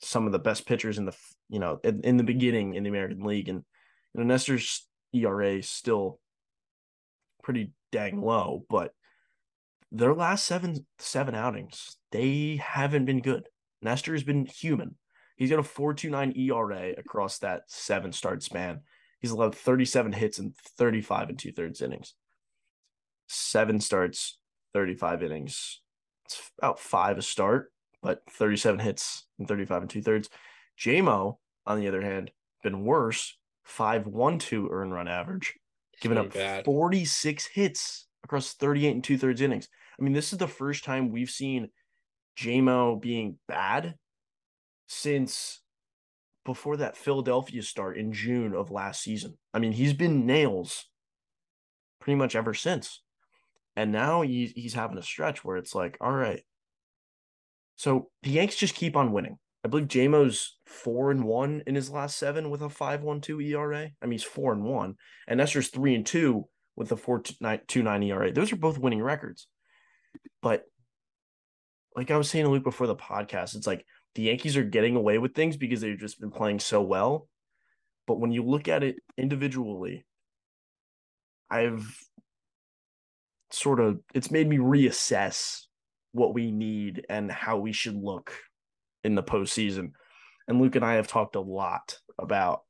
some 0.01 0.27
of 0.27 0.33
the 0.33 0.38
best 0.38 0.66
pitchers 0.66 0.99
in 0.99 1.07
the 1.07 1.16
you 1.49 1.59
know 1.59 1.81
in, 1.85 2.03
in 2.03 2.16
the 2.16 2.25
beginning 2.25 2.75
in 2.75 2.83
the 2.83 2.90
American 2.90 3.23
League, 3.25 3.49
and 3.49 3.64
you 4.12 4.20
know 4.20 4.25
Nestor's 4.27 4.87
ERA 5.14 5.55
is 5.59 5.68
still 5.70 6.18
pretty 7.42 7.73
dang 7.92 8.20
low, 8.20 8.64
but 8.68 8.92
their 9.92 10.14
last 10.14 10.44
seven 10.44 10.85
seven 10.99 11.35
outings 11.35 11.97
they 12.11 12.57
haven't 12.57 13.05
been 13.07 13.20
good. 13.20 13.49
Nestor 13.85 14.12
has 14.12 14.25
been 14.25 14.47
human. 14.47 14.97
He's 15.37 15.51
got 15.51 15.59
a 15.59 15.62
4.29 15.62 16.37
ERA 16.38 16.92
across 16.97 17.38
that 17.38 17.62
seven 17.66 18.12
start 18.12 18.42
span. 18.42 18.81
He's 19.20 19.31
allowed 19.31 19.55
37 19.55 20.12
hits 20.12 20.38
and 20.38 20.55
35 20.79 21.31
and 21.31 21.38
two 21.38 21.53
thirds 21.53 21.81
innings. 21.83 22.14
seven 23.29 23.81
starts, 23.81 24.38
35 24.75 25.23
innings. 25.23 25.81
It's 26.27 26.51
about 26.59 26.79
five 26.79 27.18
a 27.18 27.23
start, 27.23 27.73
but 28.03 28.23
37 28.31 28.81
hits 28.81 29.27
and 29.38 29.49
35 29.49 29.83
and 29.83 29.90
two 29.90 30.03
thirds. 30.03 30.29
JMO, 30.79 31.37
on 31.66 31.81
the 31.81 31.88
other 31.88 32.03
hand, 32.03 32.31
been 32.62 32.85
worse, 32.85 33.37
5.12 33.68 34.68
earn 34.70 34.90
run 34.90 35.09
average, 35.09 35.55
giving 36.01 36.18
up 36.18 36.33
bad. 36.33 36.64
46 36.64 37.47
hits 37.47 38.07
across 38.25 38.55
38 38.55 38.90
and 38.90 39.05
two 39.05 39.18
thirds 39.18 39.40
innings. 39.40 39.68
I 39.99 40.03
mean, 40.03 40.12
this 40.12 40.33
is 40.33 40.38
the 40.38 40.49
first 40.49 40.85
time 40.85 41.11
we've 41.11 41.31
seen 41.31 41.68
JMO 42.38 43.01
being 43.01 43.38
bad 43.49 43.94
since 44.87 45.61
before 46.44 46.77
that 46.79 46.97
Philadelphia 46.97 47.62
start 47.62 47.97
in 47.97 48.12
June 48.12 48.55
of 48.55 48.70
last 48.70 49.03
season. 49.03 49.38
I 49.53 49.59
mean, 49.59 49.73
he's 49.73 49.94
been 49.94 50.27
nails 50.27 50.87
pretty 52.01 52.16
much 52.16 52.37
ever 52.37 52.55
since. 52.55 53.03
And 53.77 53.90
now 53.90 54.23
he, 54.23 54.53
he's 54.55 54.75
having 54.75 54.99
a 54.99 55.03
stretch 55.03 55.44
where 55.44 55.57
it's 55.57 55.75
like, 55.75 55.97
all 56.01 56.12
right. 56.12 56.42
So 57.77 58.11
the 58.23 58.31
Yanks 58.31 58.57
just 58.57 58.75
keep 58.75 58.97
on 58.97 59.12
winning. 59.12 59.38
I 59.64 59.68
believe 59.68 59.88
JMO's 59.88 60.59
four 60.66 61.11
and 61.11 61.25
one 61.25 61.62
in 61.66 61.75
his 61.75 61.90
last 61.90 62.18
seven 62.18 62.51
with 62.51 62.61
a 62.61 62.68
five 62.68 63.03
one 63.03 63.23
two 63.23 63.40
ERA. 63.40 63.90
I 64.01 64.07
mean, 64.07 64.12
he's 64.12 64.23
four 64.23 64.53
and 64.53 64.62
one, 64.62 64.97
and 65.27 65.38
Nestor's 65.38 65.68
three 65.68 65.94
and 65.94 66.05
two 66.05 66.44
with 66.77 66.92
a 66.92 66.97
four 66.97 67.23
nine 67.40 67.61
two 67.66 67.83
nine 67.83 68.03
ERA. 68.03 68.31
Those 68.31 68.53
are 68.53 68.57
both 68.57 68.79
winning 68.79 69.03
records. 69.03 69.49
But 70.42 70.64
like 71.96 72.11
I 72.11 72.16
was 72.16 72.28
saying 72.28 72.44
to 72.44 72.50
Luke 72.50 72.64
before 72.64 72.87
the 72.87 72.96
podcast, 72.96 73.54
it's 73.54 73.66
like 73.66 73.85
the 74.14 74.22
Yankees 74.22 74.57
are 74.57 74.64
getting 74.64 74.96
away 74.96 75.18
with 75.18 75.35
things 75.35 75.57
because 75.57 75.80
they've 75.80 75.98
just 75.98 76.20
been 76.20 76.30
playing 76.30 76.61
so 76.61 76.83
well. 76.83 77.28
But 78.07 78.20
when 78.20 78.33
you 78.33 78.42
look 78.44 78.68
at 78.68 78.83
it 78.83 78.96
individually, 79.16 80.04
I've 81.50 81.98
sort 83.50 83.80
of 83.80 84.00
it's 84.14 84.30
made 84.30 84.48
me 84.48 84.59
reassess 84.59 85.62
what 86.12 86.35
we 86.35 86.50
need 86.50 87.07
and 87.09 87.30
how 87.30 87.59
we 87.59 87.72
should 87.72 87.96
look 87.96 88.33
in 89.02 89.14
the 89.14 89.22
postseason. 89.22 89.92
And 90.46 90.61
Luke 90.61 90.76
and 90.76 90.85
I 90.85 90.94
have 90.94 91.09
talked 91.09 91.37
a 91.37 91.40
lot 91.40 91.98
about, 92.18 92.62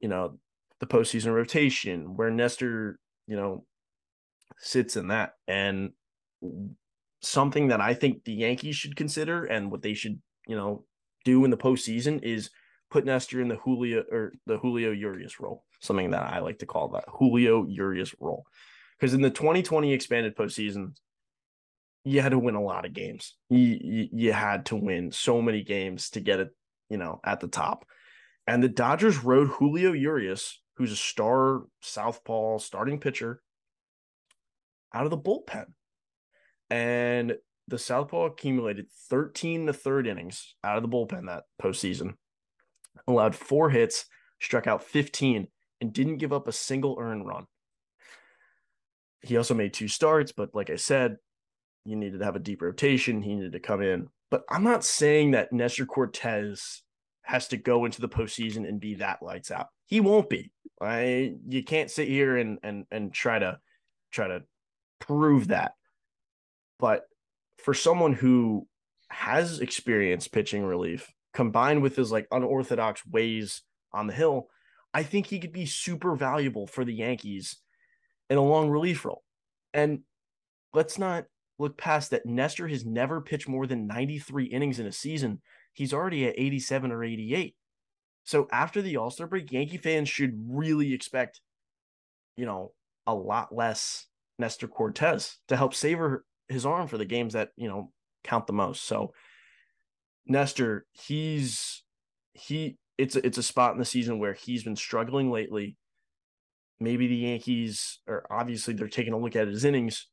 you 0.00 0.08
know, 0.08 0.38
the 0.80 0.86
postseason 0.86 1.32
rotation, 1.32 2.16
where 2.16 2.30
Nestor, 2.30 2.98
you 3.26 3.36
know, 3.36 3.64
sits 4.58 4.96
in 4.96 5.08
that. 5.08 5.32
And 5.48 5.92
something 7.24 7.68
that 7.68 7.80
I 7.80 7.94
think 7.94 8.24
the 8.24 8.32
Yankees 8.32 8.76
should 8.76 8.96
consider 8.96 9.44
and 9.44 9.70
what 9.70 9.82
they 9.82 9.94
should, 9.94 10.20
you 10.46 10.56
know, 10.56 10.84
do 11.24 11.44
in 11.44 11.50
the 11.50 11.56
postseason 11.56 12.22
is 12.22 12.50
put 12.90 13.04
Nestor 13.04 13.40
in 13.40 13.48
the 13.48 13.56
Julio 13.56 14.04
or 14.10 14.32
the 14.46 14.58
Julio 14.58 14.92
Urias 14.92 15.40
role, 15.40 15.64
something 15.80 16.10
that 16.10 16.22
I 16.22 16.40
like 16.40 16.58
to 16.60 16.66
call 16.66 16.88
that 16.90 17.04
Julio 17.08 17.66
Urias 17.66 18.14
role. 18.20 18.44
Because 18.98 19.14
in 19.14 19.22
the 19.22 19.30
2020 19.30 19.92
expanded 19.92 20.36
postseason, 20.36 20.94
you 22.04 22.20
had 22.20 22.30
to 22.30 22.38
win 22.38 22.54
a 22.54 22.62
lot 22.62 22.84
of 22.84 22.92
games. 22.92 23.34
You, 23.48 23.78
you, 23.80 24.08
you 24.12 24.32
had 24.32 24.66
to 24.66 24.76
win 24.76 25.10
so 25.10 25.40
many 25.40 25.62
games 25.62 26.10
to 26.10 26.20
get 26.20 26.38
it, 26.38 26.50
you 26.90 26.98
know, 26.98 27.20
at 27.24 27.40
the 27.40 27.48
top. 27.48 27.86
And 28.46 28.62
the 28.62 28.68
Dodgers 28.68 29.24
rode 29.24 29.48
Julio 29.48 29.92
Urias, 29.92 30.60
who's 30.76 30.92
a 30.92 30.96
star 30.96 31.62
southpaw 31.80 32.58
starting 32.58 33.00
pitcher, 33.00 33.40
out 34.92 35.04
of 35.04 35.10
the 35.10 35.18
bullpen. 35.18 35.66
And 36.70 37.36
the 37.68 37.78
southpaw 37.78 38.26
accumulated 38.26 38.86
13 39.10 39.66
to 39.66 39.72
third 39.72 40.06
innings 40.06 40.54
out 40.62 40.76
of 40.76 40.82
the 40.82 40.88
bullpen 40.88 41.26
that 41.26 41.44
postseason, 41.62 42.14
allowed 43.06 43.34
four 43.34 43.70
hits, 43.70 44.06
struck 44.40 44.66
out 44.66 44.82
15, 44.82 45.48
and 45.80 45.92
didn't 45.92 46.18
give 46.18 46.32
up 46.32 46.48
a 46.48 46.52
single 46.52 46.96
earned 46.98 47.26
run. 47.26 47.46
He 49.22 49.36
also 49.36 49.54
made 49.54 49.72
two 49.72 49.88
starts, 49.88 50.32
but 50.32 50.54
like 50.54 50.68
I 50.68 50.76
said, 50.76 51.16
you 51.84 51.96
needed 51.96 52.18
to 52.18 52.24
have 52.24 52.36
a 52.36 52.40
deep 52.40 52.62
rotation. 52.62 53.22
He 53.22 53.34
needed 53.34 53.52
to 53.52 53.60
come 53.60 53.82
in. 53.82 54.08
But 54.30 54.44
I'm 54.50 54.64
not 54.64 54.84
saying 54.84 55.32
that 55.32 55.52
Nestor 55.52 55.86
Cortes 55.86 56.82
has 57.22 57.48
to 57.48 57.56
go 57.56 57.84
into 57.84 58.00
the 58.00 58.08
postseason 58.08 58.68
and 58.68 58.80
be 58.80 58.94
that 58.96 59.22
lights 59.22 59.50
out. 59.50 59.68
He 59.86 60.00
won't 60.00 60.28
be. 60.28 60.50
I 60.80 61.36
you 61.48 61.62
can't 61.62 61.90
sit 61.90 62.08
here 62.08 62.36
and 62.36 62.58
and 62.62 62.84
and 62.90 63.12
try 63.12 63.38
to 63.38 63.58
try 64.10 64.28
to 64.28 64.42
prove 65.00 65.48
that. 65.48 65.74
But 66.84 67.04
for 67.56 67.72
someone 67.72 68.12
who 68.12 68.68
has 69.08 69.60
experience 69.60 70.28
pitching 70.28 70.66
relief 70.66 71.10
combined 71.32 71.80
with 71.80 71.96
his 71.96 72.12
like 72.12 72.26
unorthodox 72.30 73.06
ways 73.06 73.62
on 73.94 74.06
the 74.06 74.12
hill, 74.12 74.48
I 74.92 75.02
think 75.02 75.26
he 75.26 75.38
could 75.38 75.50
be 75.50 75.64
super 75.64 76.14
valuable 76.14 76.66
for 76.66 76.84
the 76.84 76.92
Yankees 76.92 77.56
in 78.28 78.36
a 78.36 78.44
long 78.44 78.68
relief 78.68 79.06
role. 79.06 79.22
And 79.72 80.00
let's 80.74 80.98
not 80.98 81.24
look 81.58 81.78
past 81.78 82.10
that 82.10 82.26
Nestor 82.26 82.68
has 82.68 82.84
never 82.84 83.22
pitched 83.22 83.48
more 83.48 83.66
than 83.66 83.86
93 83.86 84.44
innings 84.44 84.78
in 84.78 84.86
a 84.86 84.92
season. 84.92 85.40
He's 85.72 85.94
already 85.94 86.26
at 86.26 86.38
87 86.38 86.92
or 86.92 87.02
88. 87.02 87.56
So 88.24 88.46
after 88.52 88.82
the 88.82 88.98
All 88.98 89.10
Star 89.10 89.26
break, 89.26 89.50
Yankee 89.50 89.78
fans 89.78 90.10
should 90.10 90.34
really 90.50 90.92
expect, 90.92 91.40
you 92.36 92.44
know, 92.44 92.72
a 93.06 93.14
lot 93.14 93.54
less 93.54 94.06
Nestor 94.38 94.68
Cortes 94.68 95.38
to 95.48 95.56
help 95.56 95.72
savor 95.74 96.26
his 96.54 96.66
arm 96.66 96.88
for 96.88 96.98
the 96.98 97.04
games 97.04 97.34
that, 97.34 97.50
you 97.56 97.68
know, 97.68 97.90
count 98.22 98.46
the 98.46 98.52
most. 98.52 98.84
So 98.84 99.12
Nestor, 100.26 100.86
he's 100.92 101.82
he 102.32 102.78
it's 102.96 103.16
a, 103.16 103.26
it's 103.26 103.38
a 103.38 103.42
spot 103.42 103.72
in 103.72 103.78
the 103.78 103.84
season 103.84 104.18
where 104.18 104.32
he's 104.32 104.64
been 104.64 104.76
struggling 104.76 105.30
lately. 105.30 105.76
Maybe 106.80 107.06
the 107.06 107.16
Yankees 107.16 108.00
are 108.08 108.24
obviously 108.30 108.74
they're 108.74 108.88
taking 108.88 109.12
a 109.12 109.18
look 109.18 109.36
at 109.36 109.48
his 109.48 109.64
innings 109.64 110.06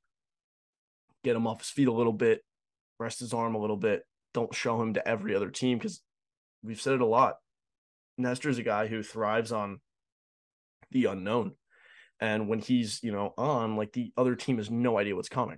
get 1.23 1.35
him 1.35 1.47
off 1.47 1.59
his 1.59 1.69
feet 1.69 1.87
a 1.87 1.93
little 1.93 2.13
bit, 2.13 2.41
rest 2.99 3.19
his 3.19 3.33
arm 3.33 3.55
a 3.55 3.59
little 3.59 3.77
bit. 3.77 4.03
Don't 4.33 4.53
show 4.53 4.81
him 4.81 4.93
to 4.93 5.07
every 5.07 5.35
other 5.35 5.49
team 5.49 5.77
because 5.77 6.01
we've 6.63 6.81
said 6.81 6.93
it 6.93 7.01
a 7.01 7.05
lot. 7.05 7.35
Nestor's 8.17 8.57
a 8.57 8.63
guy 8.63 8.87
who 8.87 9.03
thrives 9.03 9.51
on 9.51 9.79
the 10.91 11.05
unknown. 11.05 11.53
And 12.19 12.47
when 12.47 12.59
he's, 12.59 12.99
you 13.01 13.11
know, 13.11 13.33
on, 13.37 13.77
like 13.77 13.93
the 13.93 14.11
other 14.15 14.35
team 14.35 14.57
has 14.57 14.69
no 14.69 14.97
idea 14.97 15.15
what's 15.15 15.29
coming. 15.29 15.57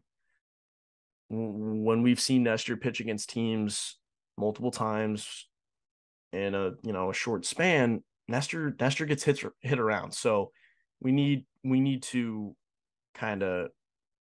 When 1.29 2.03
we've 2.03 2.19
seen 2.19 2.43
Nestor 2.43 2.77
pitch 2.77 2.99
against 2.99 3.29
teams 3.29 3.97
multiple 4.37 4.71
times 4.71 5.47
in 6.31 6.53
a, 6.53 6.71
you 6.83 6.93
know, 6.93 7.09
a 7.09 7.13
short 7.13 7.45
span, 7.45 8.03
Nestor 8.27 8.75
Nestor 8.79 9.05
gets 9.05 9.23
hit 9.23 9.43
hit 9.61 9.79
around. 9.79 10.13
So 10.13 10.51
we 11.01 11.11
need 11.11 11.45
we 11.63 11.79
need 11.79 12.03
to 12.03 12.55
kind 13.13 13.43
of 13.43 13.69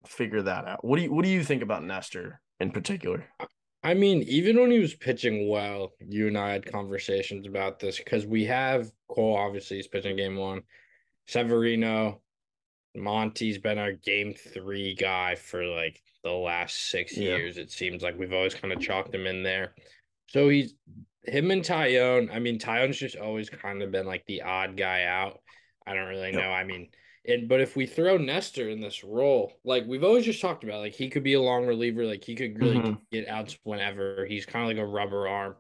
figure 0.06 0.42
that 0.42 0.66
out. 0.66 0.84
What 0.86 0.98
do 0.98 1.04
you 1.04 1.14
what 1.14 1.24
do 1.24 1.30
you 1.30 1.44
think 1.44 1.62
about 1.62 1.84
Nestor 1.84 2.42
in 2.60 2.72
particular? 2.72 3.26
I 3.84 3.94
mean, 3.94 4.24
even 4.24 4.60
when 4.60 4.72
he 4.72 4.80
was 4.80 4.96
pitching 4.96 5.50
well, 5.50 5.94
you 6.00 6.28
and 6.28 6.38
I 6.38 6.52
had 6.52 6.72
conversations 6.72 7.48
about 7.48 7.80
this 7.80 7.98
because 7.98 8.26
we 8.26 8.44
have 8.46 8.92
Cole. 9.08 9.38
Obviously, 9.38 9.78
he's 9.78 9.88
pitching 9.88 10.16
game 10.16 10.36
one. 10.36 10.62
Severino, 11.28 12.22
Monty's 12.96 13.58
been 13.58 13.78
our 13.78 13.94
game 13.94 14.34
three 14.34 14.96
guy 14.96 15.36
for 15.36 15.66
like 15.66 16.02
the 16.28 16.34
last 16.34 16.90
six 16.90 17.16
yeah. 17.16 17.38
years. 17.38 17.58
It 17.58 17.72
seems 17.72 18.04
like 18.04 18.18
we've 18.18 18.34
always 18.34 18.54
kind 18.54 18.74
of 18.74 18.82
chalked 18.82 19.16
him 19.16 19.26
in 19.26 19.44
there. 19.44 19.74
So 20.28 20.50
he's 20.50 20.74
him 21.24 21.52
and 21.52 21.64
Taillon. 21.64 22.34
I 22.34 22.40
mean, 22.40 22.60
Taillon's 22.60 22.98
just 22.98 23.16
always 23.16 23.50
kind 23.50 23.82
of 23.82 23.92
been 23.92 24.06
like 24.06 24.26
the 24.26 24.42
odd 24.42 24.78
guy 24.78 25.04
out. 25.04 25.40
I 25.86 25.94
don't 25.94 26.10
really 26.10 26.32
know. 26.32 26.52
I 26.52 26.66
mean, 26.66 26.90
and 27.26 27.48
but 27.48 27.62
if 27.62 27.76
we 27.76 27.86
throw 27.86 28.18
Nestor 28.18 28.70
in 28.70 28.82
this 28.82 29.04
role, 29.04 29.54
like 29.64 29.86
we've 29.88 30.04
always 30.04 30.26
just 30.26 30.42
talked 30.42 30.64
about, 30.64 30.80
like 30.80 30.94
he 30.94 31.10
could 31.10 31.24
be 31.24 31.34
a 31.34 31.42
long 31.42 31.66
reliever, 31.66 32.06
like 32.06 32.24
he 32.24 32.36
could 32.36 32.60
really 32.60 32.78
mm-hmm. 32.78 32.94
get 33.12 33.28
outs 33.28 33.58
whenever. 33.64 34.26
He's 34.26 34.46
kind 34.46 34.64
of 34.64 34.76
like 34.76 34.86
a 34.86 34.90
rubber 34.90 35.28
arm, 35.28 35.56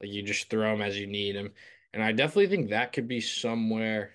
like 0.00 0.10
you 0.10 0.22
just 0.22 0.50
throw 0.50 0.74
him 0.74 0.82
as 0.82 0.98
you 0.98 1.06
need 1.06 1.34
him. 1.34 1.52
And 1.92 2.02
I 2.02 2.12
definitely 2.12 2.48
think 2.48 2.70
that 2.70 2.92
could 2.92 3.08
be 3.08 3.20
somewhere 3.20 4.12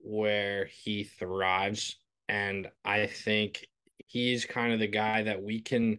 where 0.00 0.66
he 0.66 1.04
thrives. 1.04 1.96
And 2.28 2.68
I 2.84 3.06
think 3.06 3.66
he's 4.06 4.44
kind 4.44 4.72
of 4.72 4.78
the 4.78 4.86
guy 4.86 5.22
that 5.22 5.42
we 5.42 5.60
can. 5.60 5.98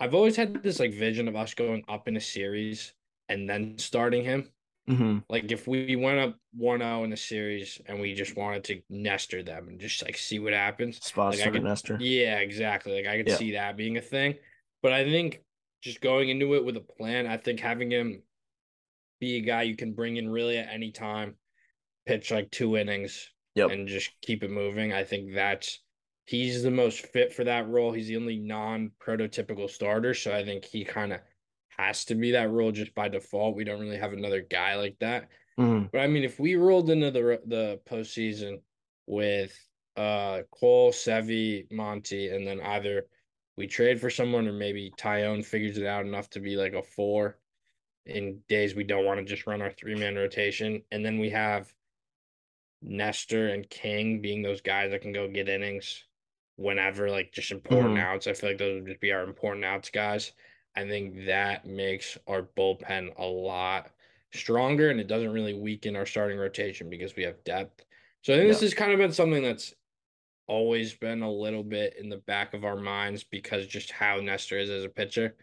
I've 0.00 0.14
always 0.14 0.36
had 0.36 0.62
this 0.62 0.78
like 0.80 0.94
vision 0.94 1.28
of 1.28 1.36
us 1.36 1.54
going 1.54 1.84
up 1.88 2.08
in 2.08 2.16
a 2.16 2.20
series 2.20 2.92
and 3.28 3.48
then 3.48 3.78
starting 3.78 4.24
him. 4.24 4.48
Mm-hmm. 4.88 5.18
Like 5.28 5.52
if 5.52 5.68
we 5.68 5.96
went 5.96 6.18
up 6.18 6.36
1-0 6.58 7.04
in 7.04 7.10
the 7.10 7.16
series 7.16 7.80
and 7.86 8.00
we 8.00 8.14
just 8.14 8.36
wanted 8.36 8.64
to 8.64 8.80
nester 8.88 9.42
them 9.42 9.68
and 9.68 9.78
just 9.78 10.02
like 10.02 10.16
see 10.16 10.38
what 10.38 10.54
happens. 10.54 11.04
Spot 11.04 11.36
like, 11.36 11.52
could, 11.52 11.62
Nestor. 11.62 11.98
Yeah, 12.00 12.38
exactly. 12.38 12.94
Like 12.94 13.06
I 13.06 13.18
could 13.18 13.28
yeah. 13.28 13.36
see 13.36 13.52
that 13.52 13.76
being 13.76 13.98
a 13.98 14.00
thing. 14.00 14.36
But 14.82 14.92
I 14.92 15.04
think 15.04 15.42
just 15.82 16.00
going 16.00 16.30
into 16.30 16.54
it 16.54 16.64
with 16.64 16.76
a 16.76 16.80
plan, 16.80 17.26
I 17.26 17.36
think 17.36 17.60
having 17.60 17.90
him 17.90 18.22
be 19.20 19.36
a 19.36 19.40
guy 19.40 19.62
you 19.62 19.76
can 19.76 19.92
bring 19.92 20.16
in 20.16 20.28
really 20.28 20.56
at 20.56 20.72
any 20.72 20.90
time, 20.90 21.34
pitch 22.06 22.30
like 22.30 22.50
two 22.50 22.76
innings, 22.76 23.30
yep. 23.54 23.70
and 23.70 23.88
just 23.88 24.10
keep 24.22 24.42
it 24.42 24.50
moving. 24.50 24.92
I 24.92 25.04
think 25.04 25.34
that's 25.34 25.80
he's 26.28 26.62
the 26.62 26.70
most 26.70 27.06
fit 27.06 27.32
for 27.32 27.42
that 27.44 27.66
role. 27.68 27.90
He's 27.90 28.08
the 28.08 28.16
only 28.16 28.36
non 28.36 28.92
prototypical 29.02 29.68
starter. 29.68 30.12
So 30.12 30.30
I 30.30 30.44
think 30.44 30.62
he 30.66 30.84
kind 30.84 31.14
of 31.14 31.20
has 31.78 32.04
to 32.06 32.14
be 32.14 32.32
that 32.32 32.50
role 32.50 32.70
just 32.70 32.94
by 32.94 33.08
default. 33.08 33.56
We 33.56 33.64
don't 33.64 33.80
really 33.80 33.96
have 33.96 34.12
another 34.12 34.42
guy 34.42 34.74
like 34.74 34.98
that. 35.00 35.30
Mm-hmm. 35.58 35.86
But 35.90 36.00
I 36.02 36.06
mean, 36.06 36.24
if 36.24 36.38
we 36.38 36.56
rolled 36.56 36.90
into 36.90 37.10
the 37.10 37.40
the 37.46 37.80
postseason 37.88 38.60
with 39.06 39.58
uh 39.96 40.42
Cole, 40.50 40.92
Sevi, 40.92 41.70
Monty, 41.72 42.28
and 42.28 42.46
then 42.46 42.60
either 42.60 43.06
we 43.56 43.66
trade 43.66 43.98
for 43.98 44.10
someone 44.10 44.46
or 44.46 44.52
maybe 44.52 44.92
Taillon 44.98 45.42
figures 45.42 45.78
it 45.78 45.86
out 45.86 46.04
enough 46.04 46.28
to 46.30 46.40
be 46.40 46.56
like 46.56 46.74
a 46.74 46.82
four 46.82 47.38
in 48.04 48.40
days 48.48 48.74
we 48.74 48.84
don't 48.84 49.06
want 49.06 49.18
to 49.18 49.24
just 49.24 49.46
run 49.46 49.62
our 49.62 49.72
three 49.72 49.94
man 49.94 50.14
rotation. 50.14 50.82
And 50.92 51.02
then 51.02 51.18
we 51.18 51.30
have 51.30 51.72
Nestor 52.82 53.48
and 53.48 53.68
King 53.70 54.20
being 54.20 54.42
those 54.42 54.60
guys 54.60 54.90
that 54.90 55.00
can 55.00 55.14
go 55.14 55.26
get 55.26 55.48
innings 55.48 56.04
whenever, 56.58 57.10
like 57.10 57.32
just 57.32 57.52
important 57.52 57.96
Mhm. 57.96 57.98
outs. 57.98 58.26
I 58.26 58.34
feel 58.34 58.50
like 58.50 58.58
those 58.58 58.76
would 58.82 58.88
just 58.88 59.00
be 59.00 59.12
our 59.12 59.24
important 59.24 59.64
outs 59.64 59.90
guys. 59.90 60.32
I 60.76 60.86
think 60.88 61.26
that 61.26 61.66
makes 61.66 62.18
our 62.26 62.42
bullpen 62.42 63.16
a 63.18 63.26
lot 63.26 63.92
stronger 64.34 64.90
and 64.90 65.00
it 65.00 65.06
doesn't 65.08 65.32
really 65.32 65.54
weaken 65.54 65.96
our 65.96 66.06
starting 66.06 66.38
rotation 66.38 66.90
because 66.90 67.16
we 67.16 67.24
have 67.24 67.42
depth. 67.44 67.84
So 68.22 68.34
I 68.34 68.38
think 68.38 68.48
this 68.48 68.60
has 68.60 68.74
kind 68.74 68.92
of 68.92 68.98
been 68.98 69.12
something 69.12 69.42
that's 69.42 69.74
always 70.48 70.94
been 70.94 71.22
a 71.22 71.30
little 71.30 71.64
bit 71.64 71.96
in 71.98 72.08
the 72.08 72.18
back 72.18 72.54
of 72.54 72.64
our 72.64 72.76
minds 72.76 73.24
because 73.24 73.66
just 73.66 73.92
how 73.92 74.20
Nestor 74.20 74.58
is 74.58 74.70
as 74.70 74.84
a 74.84 74.88
pitcher. 74.88 75.36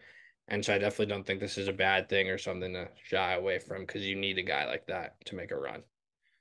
And 0.48 0.64
so 0.64 0.74
I 0.74 0.78
definitely 0.78 1.06
don't 1.06 1.26
think 1.26 1.40
this 1.40 1.58
is 1.58 1.68
a 1.68 1.72
bad 1.72 2.08
thing 2.08 2.30
or 2.30 2.38
something 2.38 2.72
to 2.74 2.88
shy 3.04 3.34
away 3.34 3.58
from 3.58 3.82
because 3.86 4.06
you 4.06 4.16
need 4.16 4.38
a 4.38 4.42
guy 4.42 4.66
like 4.66 4.86
that 4.88 5.24
to 5.26 5.36
make 5.36 5.50
a 5.52 5.56
run. 5.56 5.84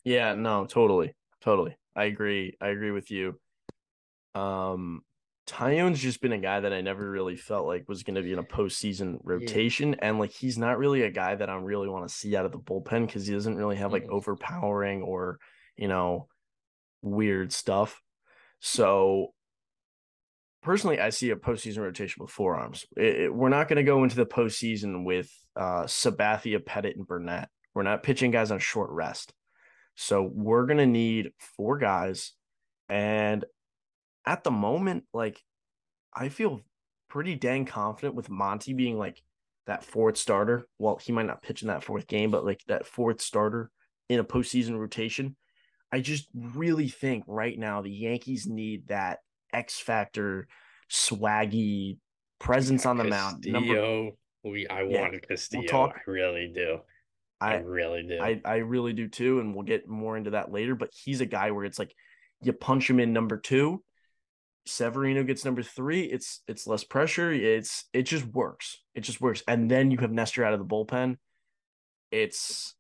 Yeah, 0.03 0.35
no, 0.35 0.65
totally. 0.65 1.13
Totally. 1.41 1.77
I 1.95 2.05
agree. 2.05 2.55
I 2.61 2.69
agree 2.69 2.91
with 2.91 3.11
you. 3.11 3.39
Um 4.35 5.01
Taillon's 5.47 5.99
just 5.99 6.21
been 6.21 6.31
a 6.31 6.39
guy 6.39 6.59
that 6.59 6.73
I 6.73 6.81
never 6.81 7.07
really 7.07 7.35
felt 7.35 7.67
like 7.67 7.87
was 7.87 8.01
going 8.01 8.15
to 8.15 8.23
be 8.23 8.33
in 8.33 8.39
a 8.39 8.43
postseason 8.43 9.19
rotation. 9.23 9.93
And 9.99 10.17
like, 10.17 10.31
he's 10.31 10.57
not 10.57 10.79
really 10.79 11.03
a 11.03 11.11
guy 11.11 11.35
that 11.35 11.51
I 11.51 11.55
really 11.57 11.87
want 11.87 12.07
to 12.07 12.13
see 12.13 12.35
out 12.35 12.45
of 12.45 12.51
the 12.51 12.57
bullpen 12.57 13.05
because 13.05 13.27
he 13.27 13.33
doesn't 13.33 13.55
really 13.55 13.75
have 13.75 13.91
like 13.93 14.07
overpowering 14.09 15.03
or, 15.03 15.37
you 15.77 15.87
know, 15.87 16.27
weird 17.03 17.53
stuff. 17.53 18.01
So 18.59 19.33
personally, 20.63 20.99
I 20.99 21.11
see 21.11 21.29
a 21.29 21.35
postseason 21.35 21.83
rotation 21.83 22.23
with 22.23 22.31
forearms. 22.31 22.83
It, 22.97 23.15
it- 23.25 23.33
we're 23.35 23.49
not 23.49 23.67
going 23.67 23.77
to 23.77 23.83
go 23.83 24.03
into 24.03 24.15
the 24.15 24.25
postseason 24.25 25.05
with 25.05 25.29
uh, 25.55 25.83
Sabathia, 25.83 26.57
Pettitte, 26.57 26.95
and 26.95 27.05
Burnett. 27.05 27.49
We're 27.75 27.83
not 27.83 28.01
pitching 28.01 28.31
guys 28.31 28.49
on 28.49 28.57
short 28.57 28.89
rest. 28.89 29.31
So 29.93 30.27
we're 30.33 30.65
going 30.65 30.79
to 30.79 30.87
need 30.87 31.33
four 31.55 31.77
guys. 31.77 32.31
And 32.89 33.45
at 34.25 34.43
the 34.43 34.51
moment, 34.51 35.05
like, 35.13 35.41
I 36.13 36.29
feel 36.29 36.61
pretty 37.09 37.35
dang 37.35 37.65
confident 37.65 38.15
with 38.15 38.29
Monty 38.29 38.73
being 38.73 38.97
like 38.97 39.21
that 39.67 39.83
fourth 39.83 40.17
starter. 40.17 40.67
Well, 40.79 40.97
he 41.01 41.11
might 41.11 41.25
not 41.25 41.41
pitch 41.41 41.61
in 41.61 41.67
that 41.69 41.83
fourth 41.83 42.07
game, 42.07 42.31
but 42.31 42.45
like 42.45 42.61
that 42.67 42.85
fourth 42.85 43.21
starter 43.21 43.71
in 44.09 44.19
a 44.19 44.23
postseason 44.23 44.77
rotation. 44.79 45.35
I 45.91 45.99
just 46.01 46.27
really 46.33 46.87
think 46.89 47.23
right 47.27 47.57
now 47.57 47.81
the 47.81 47.91
Yankees 47.91 48.47
need 48.47 48.87
that 48.87 49.19
X 49.53 49.79
factor, 49.79 50.47
swaggy 50.89 51.97
presence 52.39 52.85
on 52.85 52.97
the 52.97 53.03
mound. 53.05 53.45
Number, 53.45 53.67
Castillo, 53.73 54.11
we 54.43 54.67
I 54.67 54.83
Yeah, 54.83 55.01
wanted 55.01 55.27
Castillo. 55.27 55.63
talk- 55.67 55.95
I 55.95 56.09
really 56.11 56.51
do. 56.53 56.79
I, 57.41 57.55
I, 57.55 57.57
really 57.59 58.03
do. 58.03 58.19
I, 58.19 58.41
I 58.45 58.55
really 58.57 58.93
do 58.93 59.07
too, 59.09 59.39
and 59.39 59.53
we'll 59.53 59.65
get 59.65 59.87
more 59.87 60.15
into 60.17 60.31
that 60.31 60.51
later. 60.51 60.73
But 60.73 60.91
he's 60.93 61.21
a 61.21 61.25
guy 61.25 61.51
where 61.51 61.65
it's 61.65 61.77
like 61.77 61.93
you 62.41 62.53
punch 62.53 62.89
him 62.89 62.99
in 62.99 63.13
number 63.13 63.37
two, 63.37 63.83
Severino 64.65 65.23
gets 65.23 65.45
number 65.45 65.61
three. 65.63 66.01
It's 66.01 66.41
it's 66.47 66.65
less 66.67 66.83
pressure. 66.83 67.31
It's 67.31 67.85
it 67.93 68.03
just 68.03 68.25
works. 68.25 68.81
It 68.95 69.01
just 69.01 69.21
works. 69.21 69.43
And 69.47 69.69
then 69.69 69.91
you 69.91 69.97
have 69.99 70.11
Nestor 70.11 70.43
out 70.43 70.53
of 70.53 70.59
the 70.59 70.65
bullpen. 70.65 71.17
It's 72.11 72.75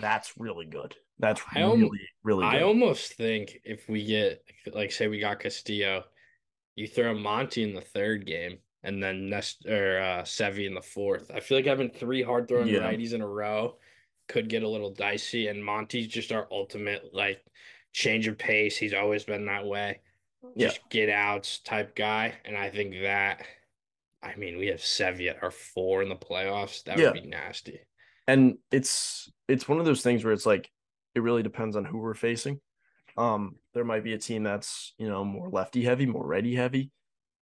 that's 0.00 0.38
really 0.38 0.66
good. 0.66 0.96
That's 1.18 1.40
I 1.54 1.60
really 1.60 1.90
really 2.22 2.44
I 2.44 2.62
almost 2.62 3.14
think 3.14 3.58
if 3.64 3.88
we 3.88 4.04
get 4.04 4.42
like 4.74 4.92
say 4.92 5.08
we 5.08 5.18
got 5.20 5.40
Castillo, 5.40 6.04
you 6.74 6.86
throw 6.86 7.14
Monty 7.14 7.62
in 7.62 7.74
the 7.74 7.80
third 7.80 8.26
game 8.26 8.58
and 8.82 9.02
then 9.02 9.28
Nest 9.30 9.64
or 9.66 10.00
uh 10.00 10.22
Sevi 10.22 10.66
in 10.66 10.74
the 10.74 10.82
fourth. 10.82 11.30
I 11.34 11.40
feel 11.40 11.58
like 11.58 11.66
having 11.66 11.90
three 11.90 12.22
hard 12.22 12.48
throwing 12.48 12.68
Yeah. 12.68 12.80
righties 12.80 13.12
in 13.14 13.22
a 13.22 13.26
row 13.28 13.76
could 14.28 14.48
get 14.48 14.62
a 14.62 14.68
little 14.68 14.92
dicey. 14.92 15.48
And 15.48 15.64
Monty's 15.64 16.08
just 16.08 16.32
our 16.32 16.46
ultimate 16.50 17.10
like 17.14 17.42
change 17.92 18.26
of 18.26 18.36
pace. 18.38 18.76
He's 18.76 18.94
always 18.94 19.24
been 19.24 19.46
that 19.46 19.66
way. 19.66 20.00
Yeah. 20.54 20.68
Just 20.68 20.80
get 20.90 21.08
outs 21.08 21.58
type 21.60 21.94
guy. 21.96 22.34
And 22.44 22.56
I 22.56 22.70
think 22.70 22.94
that 23.02 23.46
I 24.22 24.34
mean 24.36 24.58
we 24.58 24.68
have 24.68 24.80
Sevi 24.80 25.28
at 25.30 25.42
our 25.42 25.50
four 25.50 26.02
in 26.02 26.08
the 26.08 26.16
playoffs. 26.16 26.84
That 26.84 26.98
Yeah. 26.98 27.12
would 27.12 27.22
be 27.22 27.28
nasty. 27.28 27.80
and 28.28 28.58
it's 28.72 29.30
it's 29.48 29.68
one 29.68 29.78
of 29.78 29.84
those 29.86 30.02
things 30.02 30.24
where 30.24 30.32
it's 30.32 30.46
like 30.46 30.70
it 31.14 31.20
really 31.20 31.42
depends 31.42 31.76
on 31.76 31.84
who 31.84 31.98
we're 31.98 32.14
facing. 32.14 32.60
Um, 33.16 33.56
there 33.72 33.84
might 33.84 34.04
be 34.04 34.12
a 34.14 34.18
team 34.18 34.42
that's 34.42 34.94
you 34.98 35.08
know 35.08 35.24
more 35.24 35.48
lefty 35.50 35.84
heavy, 35.84 36.06
more 36.06 36.26
righty 36.26 36.54
heavy. 36.54 36.90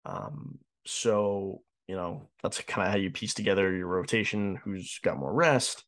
Um, 0.06 0.60
so 0.86 1.62
you 1.88 1.96
know 1.96 2.30
that's 2.42 2.60
kind 2.62 2.88
of 2.88 2.92
how 2.92 2.98
you 2.98 3.12
piece 3.12 3.34
together 3.34 3.74
your 3.76 3.88
rotation. 3.88 4.58
Who's 4.64 5.00
got 5.04 5.18
more 5.18 5.34
rest? 5.34 5.86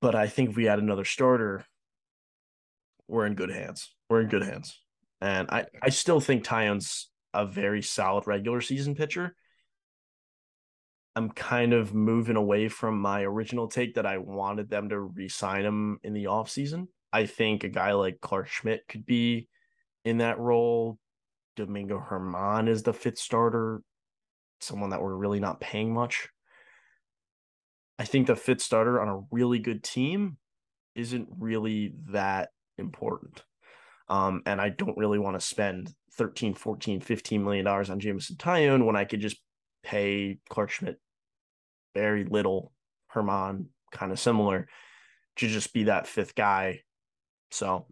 But 0.00 0.14
I 0.14 0.26
think 0.28 0.50
if 0.50 0.56
we 0.56 0.68
add 0.68 0.78
another 0.80 1.04
starter, 1.04 1.64
we're 3.08 3.26
in 3.26 3.34
good 3.34 3.50
hands. 3.50 3.94
We're 4.10 4.20
in 4.20 4.28
good 4.28 4.42
hands, 4.42 4.78
and 5.24 5.48
I 5.50 5.64
I 5.82 5.88
still 5.88 6.20
think 6.20 6.44
Taillon's 6.44 7.08
a 7.32 7.46
very 7.46 7.82
solid 7.82 8.26
regular 8.26 8.60
season 8.60 8.94
pitcher. 8.94 9.34
I'm 11.16 11.30
kind 11.30 11.72
of 11.72 11.94
moving 11.94 12.36
away 12.36 12.68
from 12.68 13.00
my 13.00 13.22
original 13.22 13.68
take 13.68 13.94
that 13.94 14.04
I 14.06 14.18
wanted 14.18 14.68
them 14.68 14.90
to 14.90 15.00
re-sign 15.00 15.64
him 15.64 15.98
in 16.02 16.12
the 16.12 16.24
offseason. 16.24 16.88
I 17.12 17.26
think 17.26 17.64
a 17.64 17.68
guy 17.68 17.92
like 17.92 18.20
Clarke 18.20 18.48
Schmidt 18.48 18.86
could 18.88 19.06
be 19.06 19.48
in 20.04 20.18
that 20.18 20.38
role. 20.38 20.98
Domingo 21.56 22.04
Germán 22.10 22.68
is 22.68 22.82
the 22.82 22.92
fifth 22.92 23.18
starter, 23.18 23.80
someone 24.60 24.90
that 24.90 25.00
we're 25.00 25.14
really 25.14 25.40
not 25.40 25.60
paying 25.60 25.94
much. 25.94 26.28
I 27.98 28.04
think 28.04 28.26
the 28.26 28.36
fifth 28.36 28.60
starter 28.60 29.00
on 29.00 29.08
a 29.08 29.22
really 29.30 29.60
good 29.60 29.84
team 29.84 30.36
isn't 30.96 31.28
really 31.38 31.94
that 32.10 32.50
important. 32.76 33.44
Um, 34.08 34.42
and 34.46 34.60
I 34.60 34.68
don't 34.68 34.96
really 34.98 35.18
want 35.18 35.38
to 35.38 35.46
spend 35.46 35.92
13, 36.12 36.54
14, 36.54 37.00
15 37.00 37.44
million 37.44 37.64
dollars 37.64 37.90
on 37.90 38.00
Jameson 38.00 38.36
Taillon 38.36 38.84
when 38.84 38.96
I 38.96 39.04
could 39.04 39.20
just 39.20 39.38
pay 39.82 40.38
Clarke 40.48 40.70
Schmidt 40.70 41.00
very 41.94 42.24
little, 42.24 42.72
Germán 43.14 43.66
kind 43.92 44.12
of 44.12 44.18
similar 44.18 44.68
to 45.36 45.48
just 45.48 45.72
be 45.72 45.84
that 45.84 46.06
fifth 46.06 46.34
guy. 46.34 46.80
So 47.50 47.86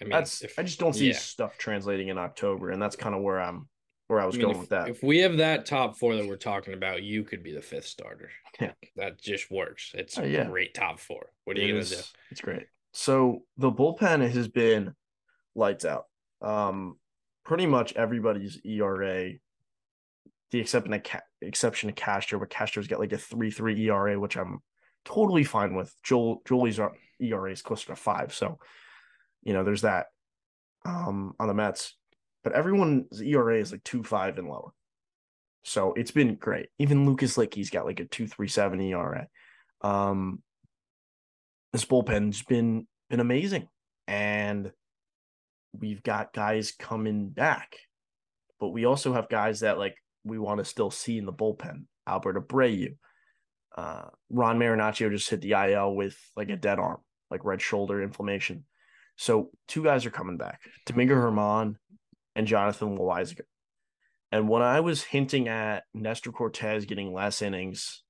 I 0.00 0.04
mean 0.04 0.10
that's 0.10 0.42
if- 0.42 0.58
I 0.58 0.62
just 0.62 0.80
don't 0.80 0.94
see 0.94 1.08
yeah. 1.08 1.16
stuff 1.16 1.58
translating 1.58 2.08
in 2.08 2.18
October, 2.18 2.70
and 2.70 2.80
that's 2.80 2.96
kind 2.96 3.14
of 3.14 3.22
where 3.22 3.40
I'm 3.40 3.68
where 4.08 4.20
I 4.20 4.26
was 4.26 4.34
I 4.34 4.38
mean, 4.38 4.46
going 4.46 4.56
if, 4.56 4.60
with 4.60 4.70
that. 4.70 4.88
If 4.88 5.02
we 5.02 5.18
have 5.18 5.38
that 5.38 5.64
top 5.64 5.96
four 5.96 6.16
that 6.16 6.26
we're 6.26 6.36
talking 6.36 6.74
about, 6.74 7.02
you 7.02 7.24
could 7.24 7.42
be 7.42 7.52
the 7.54 7.62
fifth 7.62 7.86
starter. 7.86 8.30
Yeah. 8.60 8.72
That 8.96 9.18
just 9.20 9.50
works. 9.50 9.92
It's 9.94 10.18
a 10.18 10.28
yeah. 10.28 10.44
great 10.44 10.74
top 10.74 10.98
four. 10.98 11.30
What 11.44 11.56
are 11.56 11.60
It 11.60 11.66
you 11.66 11.74
gonna 11.74 11.84
do? 11.86 11.96
It's 12.30 12.40
great. 12.40 12.66
So 12.92 13.44
the 13.56 13.72
bullpen 13.72 14.30
has 14.30 14.48
been 14.48 14.94
lights 15.54 15.84
out. 15.84 16.04
Um, 16.40 16.96
pretty 17.44 17.66
much 17.66 17.92
everybody's 17.94 18.60
ERA, 18.64 19.32
the 20.50 20.58
exception 20.60 20.92
of 20.92 21.02
Ca- 21.02 21.20
exception 21.40 21.88
of 21.88 21.94
Castro, 21.94 22.38
but 22.38 22.50
Castro's 22.50 22.88
got 22.88 23.00
like 23.00 23.12
a 23.12 23.18
three 23.18 23.50
three 23.50 23.88
ERA, 23.88 24.18
which 24.18 24.36
I'm 24.36 24.60
totally 25.04 25.44
fine 25.44 25.74
with. 25.74 25.94
Joel 26.02 26.42
Joel's 26.46 26.78
ERA 27.20 27.52
is 27.52 27.62
closer 27.62 27.88
to 27.88 27.96
five, 27.96 28.34
so 28.34 28.58
you 29.42 29.52
know 29.52 29.64
there's 29.64 29.82
that. 29.82 30.06
Um, 30.84 31.34
on 31.38 31.46
the 31.46 31.54
Mets, 31.54 31.96
but 32.42 32.54
everyone's 32.54 33.22
ERA 33.22 33.58
is 33.58 33.70
like 33.70 33.84
two 33.84 34.02
five 34.02 34.38
and 34.38 34.48
lower. 34.48 34.72
So 35.64 35.92
it's 35.92 36.10
been 36.10 36.34
great. 36.34 36.70
Even 36.78 37.06
Lucas 37.06 37.36
Luetge's 37.36 37.70
got 37.70 37.86
like 37.86 38.00
a 38.00 38.04
two 38.04 38.26
three 38.26 38.48
seven 38.48 38.80
ERA. 38.80 39.28
Um, 39.80 40.42
this 41.72 41.84
bullpen's 41.84 42.42
been 42.42 42.86
been 43.08 43.20
amazing, 43.20 43.68
and 44.06 44.72
we've 45.78 46.02
got 46.02 46.32
guys 46.32 46.72
coming 46.72 47.28
back, 47.28 47.76
but 48.60 48.70
we 48.70 48.84
also 48.84 49.12
have 49.12 49.28
guys 49.28 49.60
that 49.60 49.78
like 49.78 49.96
we 50.24 50.38
want 50.38 50.58
to 50.58 50.64
still 50.64 50.90
see 50.90 51.18
in 51.18 51.26
the 51.26 51.32
bullpen. 51.32 51.84
Albert 52.06 52.48
Abreu, 52.48 52.96
uh, 53.76 54.04
Ron 54.30 54.58
Marinaccio 54.58 55.10
just 55.10 55.30
hit 55.30 55.40
the 55.40 55.52
IL 55.52 55.94
with 55.94 56.16
like 56.36 56.50
a 56.50 56.56
dead 56.56 56.78
arm, 56.78 57.00
like 57.30 57.44
red 57.44 57.60
shoulder 57.60 58.02
inflammation. 58.02 58.64
So 59.16 59.50
two 59.68 59.84
guys 59.84 60.06
are 60.06 60.10
coming 60.10 60.36
back: 60.36 60.60
Domingo 60.86 61.14
Germán 61.14 61.76
and 62.34 62.46
Jonathan 62.46 62.96
Loáisiga. 62.96 63.42
And 64.30 64.48
when 64.48 64.62
I 64.62 64.80
was 64.80 65.02
hinting 65.02 65.48
at 65.48 65.84
Nestor 65.92 66.32
Cortes 66.32 66.86
getting 66.86 67.12
less 67.12 67.42
innings, 67.42 68.02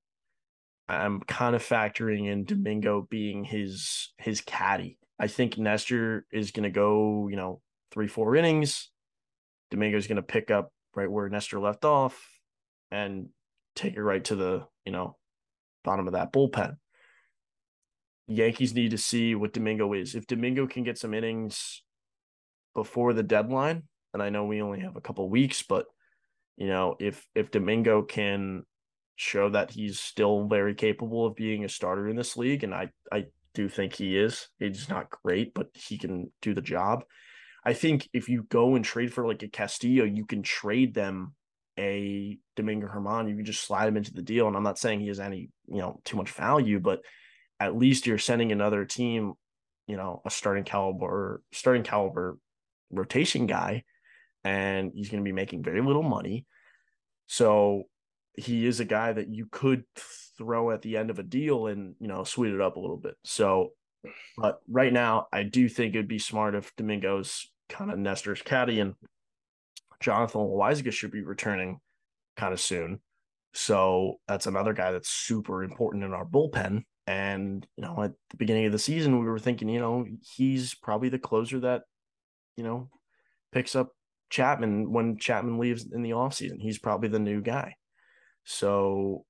I'm 0.88 1.20
kind 1.20 1.56
of 1.56 1.66
factoring 1.66 2.30
in 2.30 2.44
Domingo 2.44 3.06
being 3.08 3.44
his 3.44 4.12
his 4.18 4.40
caddy. 4.40 4.98
I 5.18 5.26
think 5.26 5.58
Nestor 5.58 6.26
is 6.32 6.50
going 6.50 6.64
to 6.64 6.70
go, 6.70 7.28
you 7.28 7.36
know, 7.36 7.60
three 7.90 8.08
four 8.08 8.36
innings. 8.36 8.90
Domingo's 9.70 10.06
going 10.06 10.16
to 10.16 10.22
pick 10.22 10.50
up 10.50 10.72
right 10.94 11.10
where 11.10 11.28
Nestor 11.28 11.60
left 11.60 11.84
off 11.84 12.20
and 12.90 13.28
take 13.74 13.94
it 13.94 14.02
right 14.02 14.24
to 14.24 14.36
the, 14.36 14.66
you 14.84 14.92
know, 14.92 15.16
bottom 15.84 16.06
of 16.06 16.12
that 16.12 16.32
bullpen. 16.32 16.76
Yankees 18.28 18.74
need 18.74 18.90
to 18.90 18.98
see 18.98 19.34
what 19.34 19.52
Domingo 19.52 19.92
is. 19.92 20.14
If 20.14 20.26
Domingo 20.26 20.66
can 20.66 20.84
get 20.84 20.98
some 20.98 21.14
innings, 21.14 21.82
before 22.74 23.12
the 23.12 23.22
deadline, 23.22 23.82
and 24.14 24.22
I 24.22 24.30
know 24.30 24.44
we 24.44 24.62
only 24.62 24.80
have 24.80 24.96
a 24.96 25.00
couple 25.00 25.28
weeks, 25.28 25.62
but 25.62 25.86
you 26.56 26.66
know, 26.66 26.96
if 26.98 27.26
if 27.34 27.50
Domingo 27.50 28.02
can 28.02 28.64
show 29.16 29.50
that 29.50 29.70
he's 29.70 30.00
still 30.00 30.46
very 30.46 30.74
capable 30.74 31.26
of 31.26 31.36
being 31.36 31.64
a 31.64 31.68
starter 31.68 32.08
in 32.08 32.16
this 32.16 32.36
league, 32.36 32.64
and 32.64 32.74
I 32.74 32.90
I 33.10 33.26
do 33.54 33.68
think 33.68 33.94
he 33.94 34.16
is. 34.16 34.48
He's 34.58 34.88
not 34.88 35.10
great, 35.10 35.54
but 35.54 35.68
he 35.74 35.98
can 35.98 36.30
do 36.40 36.54
the 36.54 36.60
job. 36.60 37.04
I 37.64 37.74
think 37.74 38.08
if 38.12 38.28
you 38.28 38.44
go 38.44 38.74
and 38.74 38.84
trade 38.84 39.12
for 39.12 39.26
like 39.26 39.42
a 39.42 39.48
Castillo, 39.48 40.04
you 40.04 40.26
can 40.26 40.42
trade 40.42 40.94
them 40.94 41.34
a 41.78 42.38
Domingo 42.56 42.88
Germán. 42.88 43.28
You 43.28 43.36
can 43.36 43.44
just 43.44 43.64
slide 43.64 43.88
him 43.88 43.96
into 43.96 44.12
the 44.12 44.22
deal. 44.22 44.48
And 44.48 44.56
I'm 44.56 44.62
not 44.62 44.78
saying 44.78 45.00
he 45.00 45.08
has 45.08 45.20
any, 45.20 45.50
you 45.68 45.78
know, 45.78 46.00
too 46.04 46.16
much 46.16 46.30
value, 46.30 46.80
but 46.80 47.00
at 47.60 47.76
least 47.76 48.06
you're 48.06 48.18
sending 48.18 48.50
another 48.50 48.84
team, 48.84 49.34
you 49.86 49.96
know, 49.96 50.22
a 50.24 50.30
starting 50.30 50.64
caliber, 50.64 51.42
starting 51.52 51.84
caliber 51.84 52.36
rotation 52.90 53.46
guy, 53.46 53.84
and 54.44 54.92
he's 54.94 55.08
going 55.08 55.22
to 55.22 55.28
be 55.28 55.32
making 55.32 55.62
very 55.62 55.80
little 55.80 56.02
money. 56.02 56.46
So 57.28 57.84
he 58.36 58.66
is 58.66 58.80
a 58.80 58.84
guy 58.84 59.12
that 59.12 59.28
you 59.28 59.46
could 59.50 59.84
throw 60.38 60.70
at 60.70 60.82
the 60.82 60.96
end 60.96 61.10
of 61.10 61.18
a 61.18 61.22
deal 61.22 61.66
and 61.66 61.94
you 62.00 62.08
know 62.08 62.24
sweet 62.24 62.52
it 62.52 62.60
up 62.60 62.76
a 62.76 62.80
little 62.80 62.96
bit. 62.96 63.16
So, 63.24 63.70
but 64.36 64.60
right 64.68 64.92
now 64.92 65.26
I 65.32 65.42
do 65.44 65.68
think 65.68 65.94
it'd 65.94 66.08
be 66.08 66.18
smart 66.18 66.54
if 66.54 66.74
Domingo's 66.76 67.50
kind 67.68 67.90
of 67.90 67.98
Nestor's 67.98 68.42
caddy 68.42 68.80
and 68.80 68.94
Jonathan 70.00 70.42
Loáisiga 70.42 70.92
should 70.92 71.12
be 71.12 71.22
returning 71.22 71.78
kind 72.36 72.52
of 72.52 72.60
soon. 72.60 73.00
So 73.54 74.16
that's 74.26 74.46
another 74.46 74.72
guy 74.72 74.92
that's 74.92 75.10
super 75.10 75.62
important 75.62 76.04
in 76.04 76.12
our 76.12 76.24
bullpen. 76.24 76.84
And 77.06 77.66
you 77.76 77.84
know, 77.84 78.02
at 78.02 78.12
the 78.30 78.36
beginning 78.36 78.66
of 78.66 78.72
the 78.72 78.78
season, 78.78 79.18
we 79.18 79.26
were 79.26 79.38
thinking, 79.38 79.68
you 79.68 79.80
know, 79.80 80.06
he's 80.36 80.74
probably 80.74 81.08
the 81.08 81.18
closer 81.18 81.60
that, 81.60 81.82
you 82.56 82.64
know, 82.64 82.88
picks 83.52 83.74
up 83.74 83.90
Chapman 84.30 84.92
when 84.92 85.18
Chapman 85.18 85.58
leaves 85.58 85.86
in 85.92 86.02
the 86.02 86.10
offseason. 86.10 86.60
He's 86.60 86.78
probably 86.78 87.08
the 87.08 87.18
new 87.18 87.40
guy. 87.40 87.74
So 88.44 89.24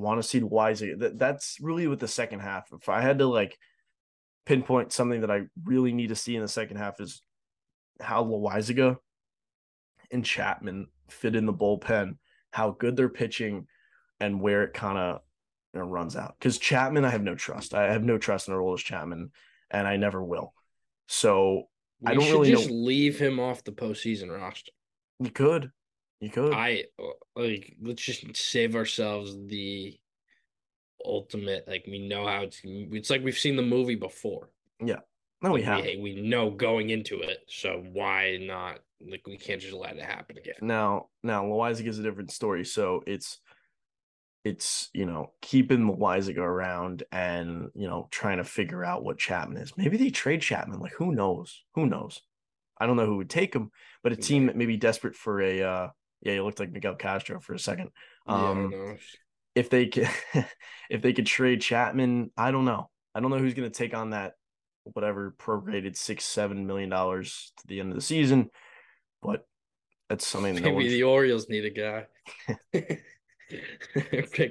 want 0.00 0.20
to 0.22 0.28
see 0.28 0.40
Loáisiga. 0.40 0.98
That, 0.98 1.18
that's 1.18 1.58
really 1.60 1.86
with 1.86 2.00
the 2.00 2.08
second 2.08 2.40
half. 2.40 2.72
If 2.72 2.88
I 2.88 3.00
had 3.00 3.18
to 3.18 3.26
like 3.26 3.58
pinpoint 4.46 4.92
something 4.92 5.22
that 5.22 5.30
I 5.30 5.42
really 5.64 5.92
need 5.92 6.08
to 6.08 6.16
see 6.16 6.36
in 6.36 6.42
the 6.42 6.48
second 6.48 6.76
half 6.76 7.00
is 7.00 7.22
how 8.00 8.24
Loáisiga 8.24 8.96
and 10.10 10.24
Chapman 10.24 10.88
fit 11.08 11.36
in 11.36 11.46
the 11.46 11.52
bullpen, 11.52 12.16
how 12.52 12.70
good 12.72 12.96
they're 12.96 13.08
pitching, 13.08 13.66
and 14.20 14.40
where 14.40 14.64
it 14.64 14.74
kind 14.74 14.98
of 14.98 15.20
you 15.72 15.80
know, 15.80 15.86
runs 15.86 16.16
out. 16.16 16.34
Because 16.38 16.58
Chapman, 16.58 17.04
I 17.04 17.10
have 17.10 17.22
no 17.22 17.34
trust. 17.34 17.74
I 17.74 17.92
have 17.92 18.04
no 18.04 18.18
trust 18.18 18.48
in 18.48 18.54
Aroldis 18.54 18.84
Chapman, 18.84 19.30
and 19.70 19.86
I 19.86 19.96
never 19.96 20.22
will. 20.22 20.52
So 21.08 21.64
We 22.00 22.12
I 22.12 22.14
don't 22.14 22.24
should 22.24 22.32
really 22.32 22.50
just 22.50 22.68
know. 22.68 22.74
leave 22.76 23.18
him 23.18 23.40
off 23.40 23.64
the 23.64 23.72
postseason 23.72 24.30
roster. 24.30 24.72
You 25.20 25.30
could, 25.30 25.70
you 26.20 26.30
could. 26.30 26.52
I 26.52 26.84
like 27.36 27.76
let's 27.82 28.02
just 28.02 28.36
save 28.36 28.76
ourselves 28.76 29.36
the 29.46 29.98
ultimate. 31.04 31.66
Like 31.68 31.84
we 31.86 32.06
know 32.08 32.26
how 32.26 32.42
it's. 32.42 32.60
It's 32.64 33.10
like 33.10 33.22
we've 33.22 33.38
seen 33.38 33.56
the 33.56 33.62
movie 33.62 33.96
before. 33.96 34.50
Yeah. 34.80 35.00
No, 35.42 35.52
we 35.52 35.62
have. 35.62 35.84
We, 35.84 35.98
we 36.00 36.22
know 36.22 36.50
going 36.50 36.90
into 36.90 37.20
it, 37.20 37.40
so 37.48 37.84
why 37.92 38.38
not? 38.40 38.78
Like 39.06 39.26
we 39.26 39.36
can't 39.36 39.60
just 39.60 39.74
let 39.74 39.96
it 39.96 40.02
happen 40.02 40.38
again. 40.38 40.54
Now, 40.62 41.08
now 41.22 41.44
Loáisiga 41.44 41.88
is 41.88 41.98
a 41.98 42.02
different 42.02 42.30
story. 42.30 42.64
So 42.64 43.02
it's 43.06 43.40
it's 44.44 44.90
you 44.94 45.04
know 45.04 45.32
keeping 45.42 45.86
Loáisiga 45.86 46.38
around 46.38 47.02
and 47.12 47.70
you 47.74 47.86
know 47.86 48.08
trying 48.10 48.38
to 48.38 48.44
figure 48.44 48.84
out 48.84 49.04
what 49.04 49.18
Chapman 49.18 49.60
is. 49.60 49.76
Maybe 49.76 49.96
they 49.96 50.10
trade 50.10 50.40
Chapman. 50.40 50.80
Like 50.80 50.92
who 50.92 51.12
knows? 51.12 51.62
Who 51.74 51.86
knows? 51.86 52.22
I 52.78 52.86
don't 52.86 52.96
know 52.96 53.06
who 53.06 53.18
would 53.18 53.30
take 53.30 53.54
him, 53.54 53.70
but 54.02 54.12
a 54.12 54.16
team 54.16 54.46
that 54.46 54.56
may 54.56 54.66
be 54.66 54.76
desperate 54.76 55.14
for 55.14 55.42
a 55.42 55.62
uh 55.62 55.88
yeah, 56.24 56.32
he 56.34 56.40
looked 56.40 56.58
like 56.58 56.72
Miguel 56.72 56.96
Castro 56.96 57.40
for 57.40 57.54
a 57.54 57.58
second. 57.58 57.90
Um 58.26 58.72
yeah, 58.72 58.94
if 59.54 59.70
they 59.70 59.86
could 59.86 60.08
if 60.90 61.02
they 61.02 61.12
could 61.12 61.26
trade 61.26 61.60
Chapman, 61.60 62.30
I 62.36 62.50
don't 62.50 62.64
know. 62.64 62.90
I 63.14 63.20
don't 63.20 63.30
know 63.30 63.38
who's 63.38 63.54
gonna 63.54 63.70
take 63.70 63.94
on 63.94 64.10
that 64.10 64.32
whatever 64.84 65.34
prorated 65.38 65.96
six, 65.96 66.24
seven 66.24 66.66
million 66.66 66.90
dollars 66.90 67.52
to 67.58 67.66
the 67.66 67.80
end 67.80 67.90
of 67.90 67.94
the 67.96 68.02
season, 68.02 68.50
but 69.22 69.46
that's 70.08 70.26
something 70.26 70.54
no 70.56 70.60
Maybe 70.60 70.88
the 70.88 71.04
Orioles 71.04 71.48
need 71.48 71.64
a 71.64 71.70
guy. 71.70 72.06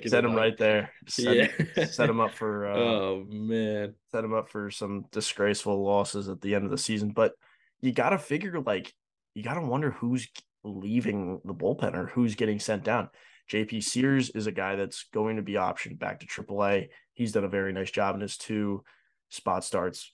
Set 0.05 0.23
him 0.23 0.31
up. 0.31 0.38
right 0.38 0.57
there. 0.57 0.91
Set, 1.07 1.51
Yeah. 1.75 1.86
set 1.86 2.09
him 2.09 2.19
up 2.19 2.33
for 2.33 2.67
uh, 2.71 2.75
oh 2.75 3.25
man. 3.29 3.95
set 4.12 4.23
him 4.23 4.33
up 4.33 4.49
for 4.49 4.71
some 4.71 5.05
disgraceful 5.12 5.83
losses 5.83 6.29
at 6.29 6.41
the 6.41 6.55
end 6.55 6.65
of 6.65 6.71
the 6.71 6.77
season. 6.77 7.12
But 7.12 7.33
you 7.81 7.91
got 7.91 8.09
to 8.09 8.17
figure 8.17 8.59
like 8.62 8.93
you 9.36 9.43
got 9.43 9.55
to 9.55 9.62
wonder 9.62 9.91
who's 9.91 10.27
leaving 10.63 11.39
the 11.45 11.54
bullpen 11.54 11.95
or 11.95 12.08
who's 12.08 12.36
getting 12.36 12.60
sent 12.60 12.84
down. 12.84 13.10
JP 13.52 13.84
Sears 13.84 14.30
is 14.32 14.47
a 14.47 14.52
guy 14.52 14.76
that's 14.76 15.06
going 15.13 15.36
to 15.36 15.41
be 15.41 15.54
optioned 15.54 15.99
back 15.99 16.19
to 16.19 16.28
AAA. 16.28 16.89
He's 17.13 17.34
done 17.34 17.43
a 17.43 17.49
very 17.49 17.73
nice 17.73 17.91
job 17.91 18.15
in 18.15 18.21
his 18.21 18.38
two 18.38 18.84
spot 19.30 19.63
starts. 19.63 20.12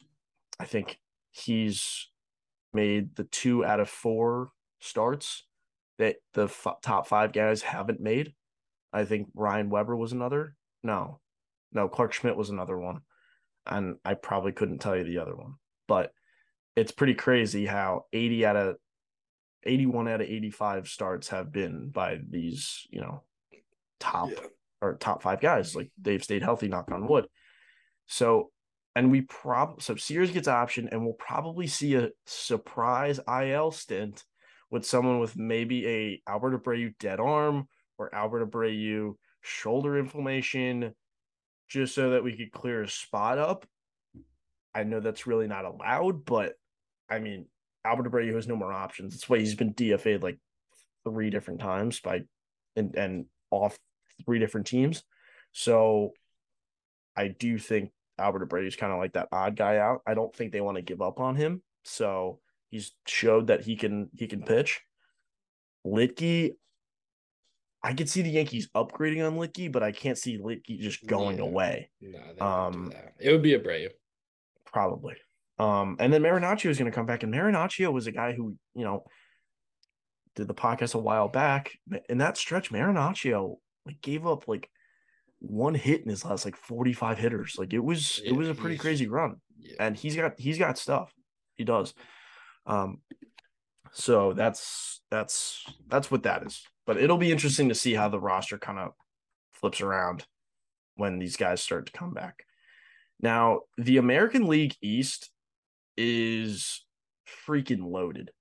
I 0.59 0.65
think 0.65 0.99
he's 1.31 2.07
made 2.73 3.15
the 3.15 3.23
two 3.25 3.63
out 3.63 3.79
of 3.79 3.89
four 3.89 4.51
starts 4.79 5.43
that 5.97 6.17
the 6.33 6.45
f- 6.45 6.81
top 6.81 7.07
five 7.07 7.33
guys 7.33 7.61
haven't 7.61 7.99
made. 7.99 8.33
I 8.91 9.05
think 9.05 9.27
Ryan 9.35 9.69
Weber 9.69 9.95
was 9.95 10.11
another. 10.11 10.55
No, 10.83 11.19
no, 11.71 11.87
Clarke 11.87 12.13
Schmidt 12.13 12.37
was 12.37 12.49
another 12.49 12.77
one. 12.77 13.01
And 13.67 13.97
I 14.03 14.15
probably 14.15 14.51
couldn't 14.51 14.79
tell 14.79 14.95
you 14.95 15.03
the 15.03 15.19
other 15.19 15.35
one. 15.35 15.55
But 15.87 16.11
it's 16.75 16.91
pretty 16.91 17.13
crazy 17.13 17.65
how 17.65 18.05
80 18.13 18.45
out 18.45 18.55
of 18.55 18.75
81 19.63 20.07
out 20.07 20.21
of 20.21 20.27
85 20.27 20.87
starts 20.87 21.29
have 21.29 21.51
been 21.51 21.89
by 21.89 22.19
these, 22.29 22.87
you 22.89 23.01
know, 23.01 23.23
top 23.99 24.29
Yeah. 24.29 24.47
or 24.81 24.95
top 24.95 25.21
five 25.21 25.41
guys. 25.41 25.75
Like 25.75 25.91
they've 26.01 26.23
stayed 26.23 26.43
healthy, 26.43 26.67
knock 26.67 26.91
on 26.91 27.07
wood. 27.07 27.27
So, 28.07 28.51
and 28.95 29.11
we 29.11 29.21
probably, 29.21 29.81
so 29.81 29.95
Sears 29.95 30.31
gets 30.31 30.47
option, 30.47 30.89
and 30.91 31.03
we'll 31.03 31.13
probably 31.13 31.67
see 31.67 31.95
a 31.95 32.09
surprise 32.25 33.19
IL 33.27 33.71
stint 33.71 34.23
with 34.71 34.85
someone 34.85 35.19
with 35.19 35.37
maybe 35.37 35.87
a 35.87 36.21
Albert 36.27 36.63
Abreu 36.63 36.93
dead 36.99 37.19
arm 37.19 37.67
or 37.97 38.13
Albert 38.13 38.49
Abreu 38.49 39.13
shoulder 39.41 39.97
inflammation, 39.97 40.93
just 41.67 41.93
so 41.93 42.11
that 42.11 42.23
we 42.23 42.35
could 42.35 42.51
clear 42.51 42.83
a 42.83 42.89
spot 42.89 43.37
up. 43.37 43.65
I 44.73 44.83
know 44.83 44.99
that's 44.99 45.27
really 45.27 45.47
not 45.47 45.65
allowed, 45.65 46.25
but 46.25 46.53
I 47.09 47.19
mean, 47.19 47.45
Albert 47.85 48.11
Abreu 48.11 48.35
has 48.35 48.47
no 48.47 48.55
more 48.55 48.73
options. 48.73 49.13
That's 49.13 49.29
why 49.29 49.39
he's 49.39 49.55
been 49.55 49.73
DFA'd 49.73 50.23
like 50.23 50.37
three 51.05 51.29
different 51.29 51.59
times 51.61 51.99
by 51.99 52.21
and 52.75 52.95
and 52.95 53.25
off 53.51 53.77
three 54.25 54.39
different 54.39 54.67
teams. 54.67 55.03
So 55.51 56.13
I 57.15 57.29
do 57.29 57.57
think 57.57 57.91
Albert 58.17 58.47
Abreu 58.49 58.67
is 58.67 58.75
kind 58.75 58.91
of 58.91 58.99
like 58.99 59.13
that 59.13 59.29
odd 59.31 59.55
guy 59.55 59.77
out. 59.77 60.01
I 60.05 60.13
don't 60.13 60.35
think 60.35 60.51
they 60.51 60.61
want 60.61 60.75
to 60.77 60.81
give 60.81 61.01
up 61.01 61.19
on 61.19 61.35
him. 61.35 61.61
So 61.83 62.39
he's 62.69 62.91
showed 63.07 63.47
that 63.47 63.61
he 63.61 63.75
can 63.75 64.09
he 64.15 64.27
can 64.27 64.43
pitch. 64.43 64.81
Luetge, 65.87 66.51
I 67.81 67.93
could 67.93 68.09
see 68.09 68.21
the 68.21 68.29
Yankees 68.29 68.69
upgrading 68.75 69.25
on 69.25 69.37
Luetge, 69.37 69.71
but 69.71 69.81
I 69.83 69.93
can't 69.93 70.17
see 70.17 70.37
Luetge 70.37 70.79
just 70.79 71.07
going 71.07 71.37
Yeah. 71.37 71.43
away. 71.43 71.91
No, 72.01 72.45
Um. 72.45 72.91
It 73.19 73.31
would 73.31 73.41
be 73.41 73.53
a 73.53 73.59
Abreu. 73.59 73.89
Probably. 74.65 75.15
Um, 75.59 75.97
and 75.99 76.11
then 76.11 76.23
Marinaccio 76.23 76.69
is 76.69 76.77
going 76.77 76.89
to 76.89 76.95
come 76.95 77.05
back, 77.05 77.23
and 77.23 77.33
Marinaccio 77.33 77.91
was 77.91 78.07
a 78.07 78.11
guy 78.13 78.33
who, 78.33 78.55
you 78.73 78.85
know, 78.85 79.03
did 80.35 80.47
the 80.47 80.53
podcast 80.53 80.95
a 80.95 80.99
while 80.99 81.27
back. 81.27 81.71
In 82.07 82.19
that 82.19 82.37
stretch, 82.37 82.71
Marinaccio 82.71 83.57
like 83.85 84.01
gave 84.01 84.25
up 84.25 84.47
like 84.47 84.69
one 85.39 85.75
hit 85.75 86.01
in 86.01 86.09
his 86.09 86.23
last 86.23 86.45
like 86.45 86.55
45 86.55 87.17
hitters. 87.17 87.55
Like 87.57 87.73
it 87.73 87.79
was 87.83 88.21
it 88.23 88.33
was 88.33 88.47
a 88.47 88.55
pretty 88.55 88.77
crazy 88.77 89.07
run. 89.07 89.37
Yeah. 89.57 89.75
And 89.79 89.97
he's 89.97 90.15
got 90.15 90.39
he's 90.39 90.57
got 90.57 90.77
stuff. 90.77 91.13
He 91.55 91.63
does. 91.63 91.93
Um 92.65 92.99
so 93.91 94.33
that's 94.33 95.01
that's 95.09 95.63
that's 95.87 96.11
what 96.11 96.23
that 96.23 96.45
is. 96.45 96.63
But 96.85 96.97
it'll 96.97 97.17
be 97.17 97.31
interesting 97.31 97.69
to 97.69 97.75
see 97.75 97.93
how 97.93 98.09
the 98.09 98.19
roster 98.19 98.57
kind 98.57 98.79
of 98.79 98.91
flips 99.51 99.81
around 99.81 100.25
when 100.95 101.19
these 101.19 101.37
guys 101.37 101.61
start 101.61 101.85
to 101.85 101.91
come 101.91 102.13
back. 102.13 102.43
Now, 103.21 103.61
the 103.77 103.97
American 103.97 104.47
League 104.47 104.75
East 104.81 105.29
is 106.01 106.85
freaking 107.45 107.91
loaded. 107.91 108.31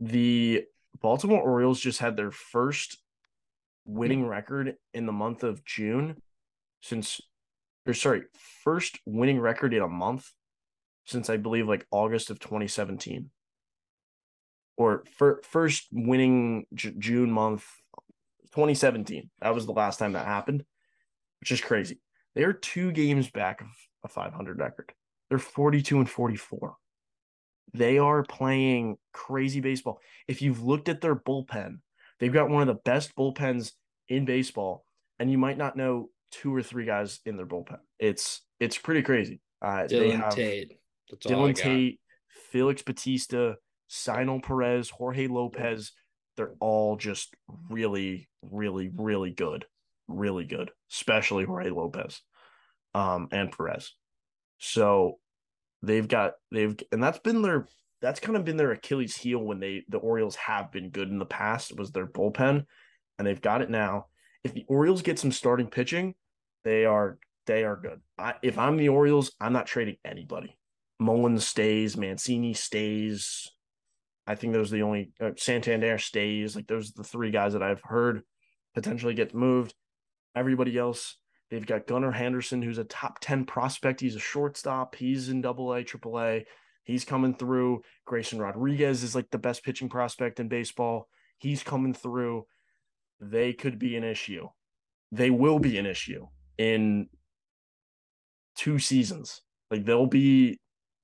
The 0.00 0.64
Baltimore 1.02 1.42
Orioles 1.42 1.78
just 1.78 1.98
had 1.98 2.16
their 2.16 2.30
first 2.30 2.96
winning 3.84 4.26
record 4.26 4.76
in 4.94 5.04
the 5.04 5.12
month 5.12 5.42
of 5.42 5.64
June 5.66 6.16
since, 6.80 7.20
or 7.86 7.92
sorry, 7.92 8.22
first 8.64 8.98
winning 9.04 9.38
record 9.38 9.74
in 9.74 9.82
a 9.82 9.88
month 9.88 10.30
since 11.04 11.28
I 11.28 11.36
believe 11.36 11.68
like 11.68 11.86
August 11.90 12.30
of 12.30 12.40
2017. 12.40 13.30
Or 14.78 15.04
fir- 15.18 15.42
first 15.42 15.88
winning 15.92 16.64
J- 16.72 16.94
June 16.98 17.30
month 17.30 17.66
2017. 18.52 19.28
That 19.42 19.54
was 19.54 19.66
the 19.66 19.72
last 19.72 19.98
time 19.98 20.12
that 20.12 20.26
happened, 20.26 20.64
which 21.40 21.52
is 21.52 21.60
crazy. 21.60 22.00
They 22.34 22.44
are 22.44 22.54
two 22.54 22.92
games 22.92 23.30
back 23.30 23.60
of 23.60 23.66
a 24.04 24.08
500 24.08 24.58
record. 24.58 24.92
They're 25.28 25.38
42 25.38 25.98
and 25.98 26.08
44. 26.08 26.76
They 27.72 27.98
are 27.98 28.22
playing 28.22 28.96
crazy 29.12 29.60
baseball. 29.60 30.00
If 30.28 30.42
you've 30.42 30.62
looked 30.62 30.88
at 30.88 31.00
their 31.00 31.16
bullpen, 31.16 31.78
they've 32.20 32.32
got 32.32 32.50
one 32.50 32.62
of 32.62 32.68
the 32.68 32.80
best 32.84 33.14
bullpens 33.16 33.72
in 34.08 34.24
baseball, 34.24 34.84
and 35.18 35.30
you 35.30 35.38
might 35.38 35.58
not 35.58 35.76
know 35.76 36.10
two 36.30 36.54
or 36.54 36.62
three 36.62 36.84
guys 36.84 37.20
in 37.24 37.36
their 37.36 37.46
bullpen. 37.46 37.78
It's 37.98 38.42
it's 38.60 38.78
pretty 38.78 39.02
crazy. 39.02 39.40
Uh, 39.62 39.86
they 39.86 40.10
Dylan 40.10 40.30
Tate. 40.30 40.72
That's 41.10 41.26
Dylan. 41.26 41.56
Tate, 41.56 42.00
Felix 42.50 42.82
Bautista, 42.82 43.56
Cionel 43.88 44.40
Perez, 44.40 44.90
Jorge 44.90 45.26
Lopez. 45.26 45.92
They're 46.36 46.54
all 46.60 46.96
just 46.96 47.34
really, 47.70 48.28
really, 48.42 48.90
really 48.94 49.30
good. 49.30 49.64
Really 50.06 50.44
good, 50.44 50.70
especially 50.92 51.44
Jorge 51.44 51.70
Lopez 51.70 52.20
um, 52.94 53.28
and 53.32 53.50
Perez. 53.50 53.92
So 54.58 55.18
they've 55.86 56.08
got 56.08 56.34
they've 56.50 56.76
and 56.92 57.02
that's 57.02 57.18
been 57.18 57.42
their 57.42 57.66
that's 58.02 58.20
kind 58.20 58.36
of 58.36 58.44
been 58.44 58.56
their 58.56 58.72
Achilles 58.72 59.16
heel 59.16 59.38
when 59.38 59.60
they 59.60 59.84
the 59.88 59.98
Orioles 59.98 60.36
have 60.36 60.70
been 60.70 60.90
good 60.90 61.08
in 61.08 61.18
the 61.18 61.24
past 61.24 61.76
was 61.76 61.90
their 61.90 62.06
bullpen, 62.06 62.66
and 63.18 63.26
they've 63.26 63.40
got 63.40 63.62
it 63.62 63.70
now. 63.70 64.06
If 64.42 64.52
the 64.52 64.64
Orioles 64.68 65.02
get 65.02 65.18
some 65.18 65.32
starting 65.32 65.68
pitching, 65.68 66.14
they 66.64 66.84
are 66.84 67.18
they 67.46 67.64
are 67.64 67.76
good. 67.76 68.00
I, 68.18 68.34
if 68.42 68.58
I'm 68.58 68.76
the 68.76 68.90
Orioles, 68.90 69.32
I'm 69.40 69.52
not 69.52 69.66
trading 69.66 69.96
anybody. 70.04 70.56
Mullins 70.98 71.46
stays, 71.46 71.96
Mancini 71.96 72.54
stays. 72.54 73.50
I 74.26 74.34
think 74.34 74.52
those 74.52 74.72
are 74.72 74.76
the 74.76 74.82
only 74.82 75.12
uh, 75.20 75.30
Santander 75.36 75.98
stays. 75.98 76.56
Like 76.56 76.66
those 76.66 76.90
are 76.90 77.02
the 77.02 77.04
three 77.04 77.30
guys 77.30 77.52
that 77.52 77.62
I've 77.62 77.82
heard 77.82 78.22
potentially 78.74 79.14
get 79.14 79.34
moved. 79.34 79.74
Everybody 80.34 80.76
else, 80.76 81.16
they've 81.50 81.66
got 81.66 81.86
Gunnar 81.86 82.12
Henderson, 82.12 82.62
who's 82.62 82.78
a 82.78 82.84
top 82.84 83.18
10 83.20 83.44
prospect. 83.44 84.00
He's 84.00 84.16
a 84.16 84.20
shortstop. 84.20 84.94
He's 84.94 85.28
in 85.28 85.40
double 85.40 85.72
A, 85.72 85.84
triple 85.84 86.20
A. 86.20 86.44
He's 86.84 87.04
coming 87.04 87.34
through. 87.34 87.82
Grayson 88.04 88.38
Rodriguez 88.38 89.02
is 89.02 89.14
like 89.14 89.30
the 89.30 89.38
best 89.38 89.64
pitching 89.64 89.88
prospect 89.88 90.40
in 90.40 90.48
baseball. 90.48 91.08
He's 91.38 91.62
coming 91.62 91.94
through. 91.94 92.46
They 93.20 93.52
could 93.52 93.78
be 93.78 93.96
an 93.96 94.04
issue. 94.04 94.48
They 95.12 95.30
will 95.30 95.58
be 95.58 95.78
an 95.78 95.86
issue 95.86 96.26
in 96.58 97.08
two 98.56 98.78
seasons. 98.78 99.40
Like 99.70 99.84
they'll 99.84 100.06
be 100.06 100.58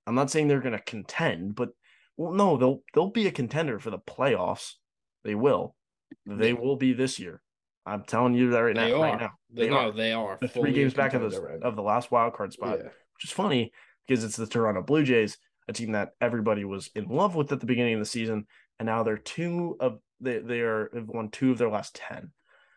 I'm 0.07 0.15
not 0.15 0.31
saying 0.31 0.49
they're 0.49 0.61
gonna 0.61 0.81
contend, 0.81 1.55
but 1.55 1.71
well, 2.17 2.33
no, 2.33 2.57
they'll 2.57 2.83
they'll 2.95 3.11
be 3.11 3.27
a 3.27 3.33
contender 3.33 3.79
for 3.79 3.91
the 3.91 3.99
playoffs. 3.99 4.73
They 5.25 5.35
will. 5.35 5.77
They 6.27 6.53
will 6.53 6.77
be 6.77 6.93
this 6.93 7.19
year. 7.19 7.43
I'm 7.87 8.05
telling 8.05 8.35
you 8.35 8.51
that 8.51 8.59
right 8.61 8.75
They 8.75 8.91
now. 8.91 8.97
are. 8.97 9.03
Right 9.03 9.21
now. 9.21 9.31
They, 9.53 9.65
They 9.65 9.71
no, 9.71 9.77
are. 9.77 9.93
they 9.93 10.13
are. 10.13 10.39
The 10.41 10.49
three 10.49 10.73
games 10.73 10.95
back 10.95 11.15
of 11.15 11.23
the 11.31 11.41
right 11.41 11.63
of 11.63 11.77
the 11.77 11.83
last 11.83 12.11
wild 12.11 12.35
card 12.35 12.53
spot, 12.53 12.79
Yeah. 12.79 12.85
which 12.85 13.25
is 13.25 13.31
funny 13.31 13.73
because 14.07 14.23
it's 14.25 14.37
the 14.37 14.47
Toronto 14.47 14.83
Blue 14.83 15.03
Jays, 15.05 15.39
a 15.69 15.73
team 15.73 15.93
that 15.93 16.11
everybody 16.21 16.65
was 16.65 16.91
in 16.95 17.07
love 17.07 17.35
with 17.35 17.51
at 17.53 17.61
the 17.61 17.67
beginning 17.67 17.95
of 17.95 18.01
the 18.01 18.07
season, 18.07 18.47
and 18.79 18.87
now 18.87 19.03
they're 19.03 19.17
two 19.17 19.77
of 19.81 19.99
they 20.21 20.39
they 20.39 20.61
are 20.61 20.91
have 20.95 21.09
won 21.09 21.31
two 21.31 21.51
of 21.51 21.59
their 21.59 21.71
last 21.71 21.95
ten, 21.95 22.31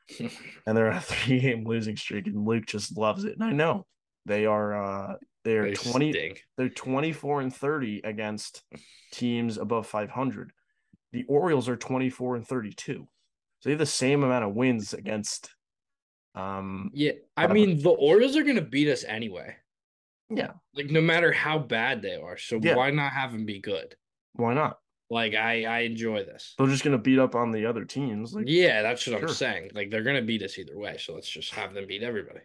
and 0.20 0.78
they're 0.78 0.88
a 0.92 1.00
three 1.02 1.40
game 1.40 1.66
losing 1.66 1.98
streak, 1.98 2.28
and 2.28 2.46
Luke 2.46 2.66
just 2.66 2.98
loves 2.98 3.26
it, 3.26 3.34
and 3.36 3.44
I 3.44 3.52
know 3.52 3.86
they 4.26 4.46
are 4.46 4.74
uh 5.12 5.16
they're 5.44 5.64
They 5.66 5.74
twenty 5.74 6.14
stink. 6.14 6.42
they're 6.56 6.70
24 6.70 7.42
and 7.42 7.54
30 7.54 8.02
against 8.06 8.64
teams 9.12 9.58
above 9.58 9.86
500. 9.88 10.54
The 11.12 11.26
Orioles 11.28 11.68
are 11.68 11.76
24 11.76 12.38
and 12.38 12.48
32. 12.48 13.06
So 13.64 13.70
they 13.70 13.74
have 13.76 13.80
the 13.80 13.86
same 13.86 14.26
amount 14.26 14.44
of 14.44 14.56
wins 14.56 14.94
against 14.94 15.50
um 16.36 16.92
Yeah, 16.94 17.14
I 17.38 17.44
Whatever. 17.44 17.54
mean 17.54 17.82
the 17.82 17.92
Orioles 17.92 18.36
are 18.36 18.44
gonna 18.44 18.60
beat 18.60 18.90
us 18.90 19.06
anyway. 19.06 19.56
yeah, 20.30 20.52
Like 20.76 20.88
no 20.90 21.00
matter 21.00 21.32
how 21.32 21.60
bad 21.60 22.02
they 22.02 22.16
are, 22.16 22.36
so 22.38 22.60
Yeah. 22.62 22.76
why 22.76 22.92
not 22.92 23.14
have 23.14 23.32
them 23.32 23.46
be 23.46 23.62
good? 23.62 23.96
why 24.34 24.54
not? 24.54 24.80
Like 25.10 25.34
I, 25.34 25.64
I 25.64 25.80
enjoy 25.82 26.26
this. 26.26 26.56
They're 26.58 26.68
just 26.68 26.84
going 26.84 26.98
to 26.98 27.02
beat 27.02 27.20
up 27.20 27.36
on 27.36 27.52
the 27.52 27.68
other 27.68 27.86
teams 27.86 28.34
like 28.34 28.46
Yeah, 28.50 28.82
that's 28.82 29.06
what 29.08 29.22
I'm 29.22 29.28
saying. 29.30 29.70
Like 29.74 29.92
they're 29.92 30.04
gonna 30.04 30.24
beat 30.24 30.42
us 30.44 30.58
either 30.58 30.78
way, 30.78 30.98
so 30.98 31.14
let's 31.14 31.30
just 31.30 31.54
have 31.54 31.74
them 31.74 31.88
beat 31.88 32.04
everybody. 32.04 32.42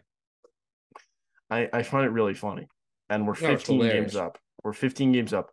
I 1.49 1.67
I 1.73 1.83
find 1.83 2.05
it 2.05 2.11
really 2.11 2.33
funny. 2.33 2.69
And 3.09 3.27
we're 3.27 3.33
No, 3.41 3.57
15 3.57 3.81
games 3.81 4.15
up. 4.15 4.37
We're 4.63 4.71
15 4.71 5.11
games 5.11 5.33
up. 5.33 5.51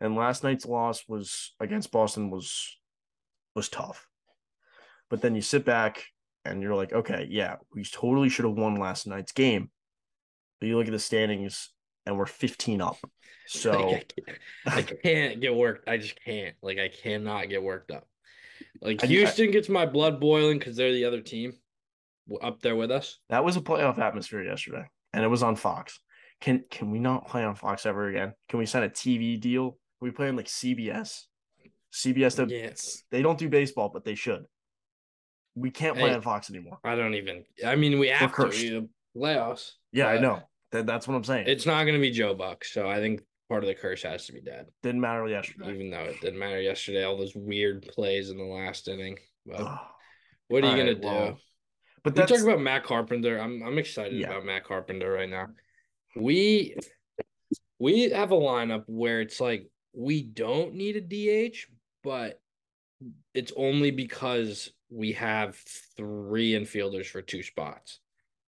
And 0.00 0.16
last 0.16 0.42
night's 0.42 0.66
loss 0.66 1.04
was 1.06 1.54
against 1.60 1.92
Boston 1.92 2.28
was 2.30 2.76
was 3.54 3.68
tough. 3.68 4.08
But 5.10 5.22
then 5.22 5.34
you 5.34 5.40
sit 5.42 5.64
back 5.64 6.04
and 6.44 6.62
you're 6.62 6.74
like, 6.74 6.92
okay, 6.92 7.26
yeah, 7.30 7.56
we 7.74 7.84
totally 7.84 8.28
should 8.28 8.44
have 8.44 8.54
won 8.56 8.74
last 8.76 9.06
night's 9.06 9.32
game. 9.32 9.70
But 10.60 10.68
you 10.68 10.76
look 10.76 10.86
at 10.86 10.92
the 10.92 10.98
standings 10.98 11.70
and 12.06 12.16
we're 12.18 12.26
15 12.26 12.80
up. 12.80 12.96
So 13.48 13.90
Like, 13.90 14.12
I, 14.66 14.70
can't, 14.70 14.78
I 14.78 14.82
can't 15.04 15.40
get 15.40 15.54
worked. 15.54 15.88
I 15.88 15.98
just 15.98 16.18
can't. 16.24 16.56
Like 16.62 16.80
I 16.80 16.88
cannot 16.88 17.48
get 17.48 17.62
worked 17.62 17.92
up. 17.92 18.04
Like 18.82 19.04
I- 19.04 19.06
I- 19.06 19.08
Houston 19.10 19.52
gets 19.52 19.68
my 19.68 19.86
blood 19.86 20.18
boiling 20.18 20.58
because 20.58 20.74
they're 20.74 20.92
the 20.92 21.04
other 21.04 21.20
team 21.20 21.52
up 22.42 22.60
there 22.60 22.74
with 22.74 22.90
us. 22.90 23.20
that 23.28 23.44
was 23.44 23.56
a 23.56 23.60
playoff 23.60 23.98
atmosphere 24.00 24.42
yesterday. 24.42 24.84
And 25.12 25.22
it 25.22 25.28
was 25.28 25.44
on 25.44 25.54
Fox. 25.54 26.00
Can 26.40 26.64
can 26.72 26.90
we 26.90 26.98
not 26.98 27.28
play 27.28 27.44
on 27.44 27.54
Fox 27.54 27.86
ever 27.86 28.08
again? 28.08 28.34
Can 28.48 28.58
we 28.58 28.66
sign 28.66 28.82
a 28.82 28.88
TV 28.88 29.40
deal? 29.40 29.70
Can 29.70 30.08
we 30.08 30.10
play 30.10 30.28
on 30.28 30.34
like 30.34 30.46
CBS? 30.46 31.26
CBS 31.94 32.50
Yes. 32.50 33.04
they 33.12 33.22
don't 33.22 33.38
do 33.38 33.48
baseball, 33.48 33.90
but 33.94 34.04
they 34.04 34.16
should. 34.16 34.44
We 35.56 35.70
can't 35.70 35.96
play 35.96 36.10
Hey. 36.10 36.14
on 36.14 36.22
Fox 36.22 36.50
anymore. 36.50 36.78
I 36.84 36.94
don't 36.94 37.14
even. 37.14 37.44
I 37.66 37.74
mean, 37.76 37.98
we 37.98 38.08
have 38.08 38.30
to 38.30 38.36
cursed. 38.36 38.62
we 38.62 38.74
have 38.74 38.84
playoffs. 39.16 39.72
Yeah, 39.92 40.06
I 40.08 40.18
know. 40.20 40.42
That, 40.72 40.86
that's 40.86 41.08
what 41.08 41.14
I'm 41.14 41.24
saying. 41.24 41.46
It's 41.48 41.66
not 41.66 41.82
going 41.84 41.94
to 41.94 42.00
be 42.00 42.10
Joe 42.10 42.34
Buck, 42.34 42.64
so 42.64 42.88
I 42.88 42.96
think 42.98 43.22
part 43.48 43.62
of 43.64 43.68
the 43.68 43.74
curse 43.74 44.02
has 44.02 44.26
to 44.26 44.32
be 44.32 44.40
dead. 44.42 44.66
didn't 44.82 45.00
matter 45.00 45.26
yesterday. 45.26 45.72
Even 45.72 45.90
though 45.90 46.00
it 46.04 46.20
didn't 46.20 46.38
matter 46.38 46.60
yesterday, 46.60 47.04
all 47.04 47.16
those 47.16 47.34
weird 47.34 47.82
plays 47.88 48.30
in 48.30 48.36
the 48.36 48.44
last 48.44 48.86
inning. 48.88 49.16
Ugh. 49.54 49.78
what 50.48 50.62
are 50.62 50.66
you 50.66 50.72
All 50.72 50.76
gonna 50.78 50.92
right, 50.92 51.00
do? 51.00 51.06
well, 51.08 51.38
but 52.04 52.14
we 52.14 52.18
that's 52.20 52.32
talk 52.32 52.40
about 52.42 52.60
Matt 52.60 52.84
Carpenter. 52.84 53.38
I'm 53.38 53.62
I'm 53.62 53.78
excited 53.78 54.14
Yeah. 54.20 54.30
about 54.30 54.44
Matt 54.44 54.64
Carpenter 54.64 55.10
right 55.10 55.28
now. 55.30 55.46
We 56.16 56.76
we 57.78 58.10
have 58.10 58.32
a 58.32 58.36
lineup 58.36 58.84
where 58.86 59.20
it's 59.20 59.40
like 59.40 59.70
we 59.94 60.22
don't 60.22 60.74
need 60.74 60.96
a 60.96 61.00
DH, 61.50 61.56
but 62.02 62.40
it's 63.34 63.52
only 63.56 63.90
because 63.90 64.70
we 64.90 65.12
have 65.12 65.56
three 65.96 66.52
infielders 66.52 67.06
for 67.06 67.22
two 67.22 67.42
spots. 67.42 68.00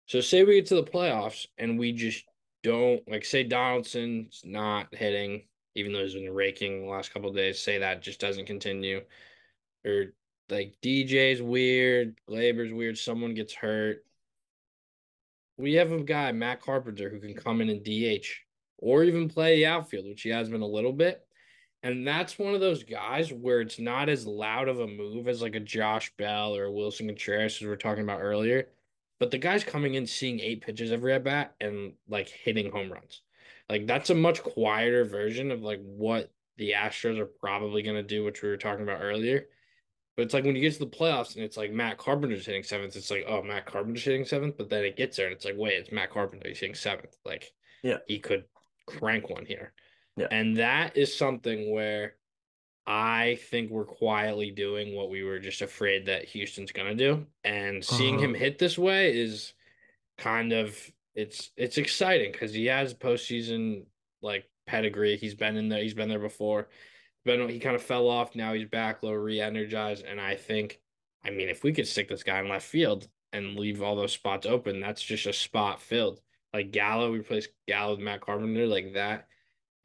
So 0.06 0.20
say 0.20 0.44
we 0.44 0.54
get 0.56 0.66
to 0.66 0.76
the 0.76 0.84
playoffs 0.84 1.46
and 1.58 1.78
we 1.78 1.92
just 1.92 2.24
don't 2.62 3.08
like 3.08 3.24
say 3.24 3.44
Donaldson's 3.44 4.42
not 4.44 4.94
hitting, 4.94 5.42
even 5.74 5.92
though 5.92 6.02
he's 6.02 6.14
been 6.14 6.32
raking 6.32 6.82
the 6.82 6.90
last 6.90 7.12
couple 7.12 7.32
days, 7.32 7.60
say 7.60 7.78
that 7.78 8.02
just 8.02 8.20
doesn't 8.20 8.46
continue. 8.46 9.02
Or 9.84 10.06
like 10.48 10.76
DJ's 10.82 11.42
weird, 11.42 12.16
Gleyber's 12.28 12.72
weird, 12.72 12.98
someone 12.98 13.34
gets 13.34 13.54
hurt. 13.54 14.04
We 15.58 15.74
have 15.74 15.90
a 15.90 16.02
guy, 16.02 16.32
Matt 16.32 16.60
Carpenter, 16.60 17.08
who 17.08 17.18
can 17.18 17.34
come 17.34 17.60
in 17.60 17.70
and 17.70 17.82
DH 17.82 18.26
or 18.78 19.04
even 19.04 19.28
play 19.28 19.56
the 19.56 19.66
outfield, 19.66 20.06
which 20.06 20.22
he 20.22 20.28
has 20.30 20.48
been 20.48 20.60
a 20.60 20.66
little 20.66 20.92
bit. 20.92 21.25
And 21.82 22.06
that's 22.06 22.38
one 22.38 22.54
of 22.54 22.60
those 22.60 22.82
guys 22.82 23.32
where 23.32 23.60
it's 23.60 23.78
not 23.78 24.08
as 24.08 24.26
loud 24.26 24.68
of 24.68 24.80
a 24.80 24.86
move 24.86 25.28
as 25.28 25.42
like 25.42 25.54
a 25.54 25.60
Josh 25.60 26.12
Bell 26.16 26.56
or 26.56 26.64
a 26.64 26.70
Willson 26.72 27.06
Contreras, 27.06 27.56
as 27.56 27.62
we 27.62 27.68
are 27.68 27.76
talking 27.76 28.02
about 28.02 28.20
earlier. 28.20 28.68
But 29.20 29.30
the 29.30 29.38
guy's 29.38 29.64
coming 29.64 29.94
in 29.94 30.06
seeing 30.06 30.40
eight 30.40 30.62
pitches 30.62 30.90
every 30.92 31.12
at 31.12 31.24
bat 31.24 31.54
and 31.60 31.92
like 32.08 32.28
hitting 32.28 32.70
home 32.70 32.90
runs. 32.92 33.22
Like 33.68 33.86
that's 33.86 34.10
a 34.10 34.14
much 34.14 34.42
quieter 34.42 35.04
version 35.04 35.50
of 35.50 35.62
like 35.62 35.80
what 35.82 36.32
the 36.56 36.72
Astros 36.72 37.18
are 37.18 37.26
probably 37.26 37.82
gonna 37.82 38.02
do, 38.02 38.24
which 38.24 38.42
we 38.42 38.48
were 38.48 38.56
talking 38.56 38.82
about 38.82 39.00
earlier. 39.02 39.46
But 40.16 40.22
it's 40.22 40.34
like 40.34 40.44
when 40.44 40.56
you 40.56 40.62
get 40.62 40.72
to 40.72 40.78
the 40.78 40.86
playoffs 40.86 41.34
and 41.36 41.44
it's 41.44 41.58
like 41.58 41.70
Matt 41.72 41.98
Carpenter's 41.98 42.46
hitting 42.46 42.62
seventh, 42.62 42.96
it's 42.96 43.10
like, 43.10 43.24
oh, 43.28 43.42
Matt 43.42 43.66
Carpenter's 43.66 44.02
hitting 44.04 44.24
seventh. 44.24 44.56
But 44.56 44.70
then 44.70 44.84
it 44.84 44.96
gets 44.96 45.16
there 45.16 45.26
and 45.26 45.34
it's 45.36 45.44
like, 45.44 45.56
wait, 45.58 45.74
it's 45.74 45.92
Matt 45.92 46.10
Carpenter. 46.10 46.48
He's 46.48 46.58
hitting 46.58 46.74
seventh. 46.74 47.16
Like, 47.24 47.52
Yeah. 47.82 47.98
he 48.06 48.18
could 48.18 48.44
crank 48.86 49.28
one 49.28 49.44
here. 49.44 49.72
Yeah. 50.16 50.28
And 50.30 50.56
that 50.56 50.96
is 50.96 51.16
something 51.16 51.70
where 51.70 52.14
I 52.86 53.38
think 53.50 53.70
we're 53.70 53.84
quietly 53.84 54.50
doing 54.50 54.94
what 54.94 55.10
we 55.10 55.24
were 55.24 55.40
just 55.40 55.60
afraid 55.60 56.06
that 56.06 56.24
Houston's 56.26 56.72
gonna 56.72 56.94
do. 56.94 57.26
And 57.44 57.84
seeing 57.84 58.18
him 58.18 58.30
Uh-huh. 58.30 58.38
hit 58.44 58.58
this 58.58 58.78
way 58.78 59.16
is 59.16 59.54
kind 60.18 60.52
of 60.52 60.78
it's 61.14 61.50
it's 61.56 61.78
exciting 61.78 62.30
because 62.32 62.52
he 62.52 62.66
has 62.66 62.94
postseason 62.94 63.86
like 64.22 64.48
pedigree. 64.66 65.16
He's 65.16 65.34
been 65.34 65.56
in 65.56 65.68
there, 65.68 65.82
he's 65.82 65.94
been 65.94 66.08
there 66.08 66.18
before. 66.18 66.68
But 67.24 67.50
he 67.50 67.58
kind 67.58 67.74
of 67.74 67.82
fell 67.82 68.08
off. 68.08 68.36
Now 68.36 68.52
he's 68.54 68.68
back, 68.68 69.02
low 69.02 69.12
re-energized. 69.12 70.04
And 70.04 70.20
I 70.20 70.36
think, 70.36 70.80
I 71.24 71.30
mean, 71.30 71.48
if 71.48 71.64
we 71.64 71.72
could 71.72 71.88
stick 71.88 72.08
this 72.08 72.22
guy 72.22 72.38
in 72.38 72.48
left 72.48 72.66
field 72.66 73.08
and 73.32 73.58
leave 73.58 73.82
all 73.82 73.96
those 73.96 74.12
spots 74.12 74.46
open, 74.46 74.78
that's 74.80 75.02
just 75.02 75.26
a 75.26 75.32
spot 75.32 75.82
filled. 75.82 76.20
Like 76.54 76.70
Gallo, 76.70 77.10
we 77.10 77.18
replace 77.18 77.48
Gallo 77.66 77.92
with 77.96 78.00
Matt 78.04 78.20
Carpenter, 78.20 78.66
like 78.68 78.92
that 78.94 79.26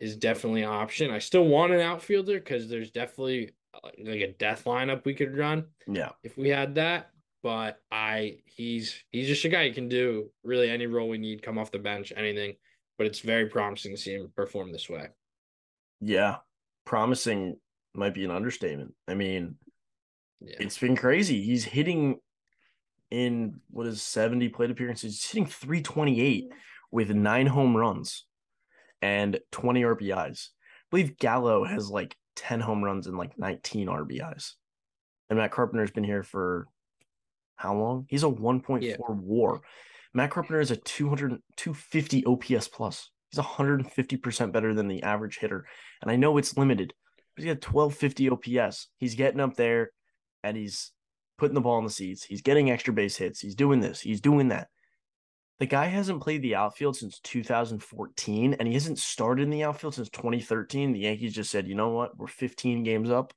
is 0.01 0.17
definitely 0.17 0.63
an 0.63 0.69
option. 0.69 1.11
I 1.11 1.19
still 1.19 1.45
want 1.45 1.71
an 1.71 1.79
outfielder 1.79 2.39
because 2.39 2.67
there's 2.67 2.89
definitely 2.89 3.51
uh, 3.73 3.89
like 4.03 4.21
a 4.21 4.33
death 4.33 4.63
lineup 4.65 5.05
we 5.05 5.13
could 5.13 5.37
run 5.37 5.65
yeah. 5.87 6.09
if 6.23 6.35
we 6.37 6.49
had 6.49 6.75
that. 6.75 7.11
But 7.43 7.79
I 7.91 8.39
he's 8.45 9.03
he's 9.11 9.27
just 9.27 9.45
a 9.45 9.49
guy 9.49 9.67
who 9.67 9.73
can 9.73 9.87
do 9.87 10.29
really 10.43 10.69
any 10.69 10.87
role 10.87 11.07
we 11.07 11.19
need, 11.19 11.43
come 11.43 11.57
off 11.57 11.71
the 11.71 11.79
bench, 11.79 12.11
anything. 12.15 12.55
But 12.97 13.07
it's 13.07 13.19
very 13.19 13.47
promising 13.47 13.95
to 13.95 14.01
see 14.01 14.15
him 14.15 14.31
perform 14.35 14.71
this 14.71 14.89
way. 14.89 15.07
Yeah. 16.01 16.37
promising 16.85 17.57
might 17.93 18.13
be 18.15 18.25
an 18.25 18.31
understatement. 18.31 18.93
I 19.07 19.13
mean, 19.13 19.55
Yeah. 20.39 20.55
it's 20.59 20.77
been 20.77 20.95
crazy. 20.95 21.43
He's 21.43 21.63
hitting 21.63 22.19
in 23.11 23.59
what 23.69 23.85
is 23.85 24.01
70 24.01 24.49
plate 24.49 24.71
appearances. 24.71 25.21
He's 25.21 25.31
hitting 25.31 25.45
328 25.45 26.51
with 26.91 27.11
nine 27.11 27.47
home 27.47 27.77
runs 27.77 28.25
and 29.01 29.39
20 29.51 29.81
RBIs. 29.81 30.49
I 30.49 30.87
believe 30.89 31.17
Gallo 31.17 31.63
has 31.63 31.89
like 31.89 32.15
10 32.35 32.59
home 32.59 32.83
runs 32.83 33.07
and 33.07 33.17
like 33.17 33.37
19 33.37 33.87
RBIs. 33.87 34.53
And 35.29 35.39
Matt 35.39 35.51
Carpenter's 35.51 35.91
been 35.91 36.03
here 36.03 36.23
for 36.23 36.67
how 37.55 37.75
long? 37.75 38.05
He's 38.09 38.23
a 38.23 38.27
1.4 38.27 38.81
Yeah. 38.81 38.95
war. 39.09 39.61
Matt 40.13 40.31
Carpenter 40.31 40.59
is 40.59 40.71
a 40.71 40.75
200 40.75 41.41
250 41.55 42.25
OPS 42.25 42.67
plus. 42.67 43.09
He's 43.29 43.39
150% 43.39 44.51
better 44.51 44.73
than 44.73 44.87
the 44.89 45.03
average 45.03 45.37
hitter. 45.37 45.65
And 46.01 46.11
I 46.11 46.17
know 46.17 46.37
it's 46.37 46.57
limited, 46.57 46.93
but 47.35 47.43
he's 47.43 47.53
got 47.53 47.63
1250 47.63 48.29
OPS. 48.29 48.89
He's 48.97 49.15
getting 49.15 49.39
up 49.39 49.55
there 49.55 49.91
and 50.43 50.57
he's 50.57 50.91
putting 51.37 51.55
the 51.55 51.61
ball 51.61 51.77
in 51.77 51.85
the 51.85 51.89
seats. 51.89 52.23
He's 52.25 52.41
getting 52.41 52.69
extra 52.69 52.93
base 52.93 53.15
hits. 53.15 53.39
He's 53.39 53.55
doing 53.55 53.79
this. 53.79 54.01
He's 54.01 54.19
doing 54.19 54.49
that. 54.49 54.67
The 55.61 55.67
guy 55.67 55.85
hasn't 55.85 56.23
played 56.23 56.41
the 56.41 56.55
outfield 56.55 56.97
since 56.97 57.19
2014, 57.19 58.55
and 58.55 58.67
he 58.67 58.73
hasn't 58.73 58.97
started 58.97 59.43
in 59.43 59.51
the 59.51 59.63
outfield 59.63 59.93
since 59.93 60.09
2013. 60.09 60.91
The 60.91 61.01
Yankees 61.01 61.35
just 61.35 61.51
said, 61.51 61.67
you 61.67 61.75
know 61.75 61.89
what? 61.89 62.17
We're 62.17 62.25
15 62.25 62.81
games 62.81 63.11
up. 63.11 63.31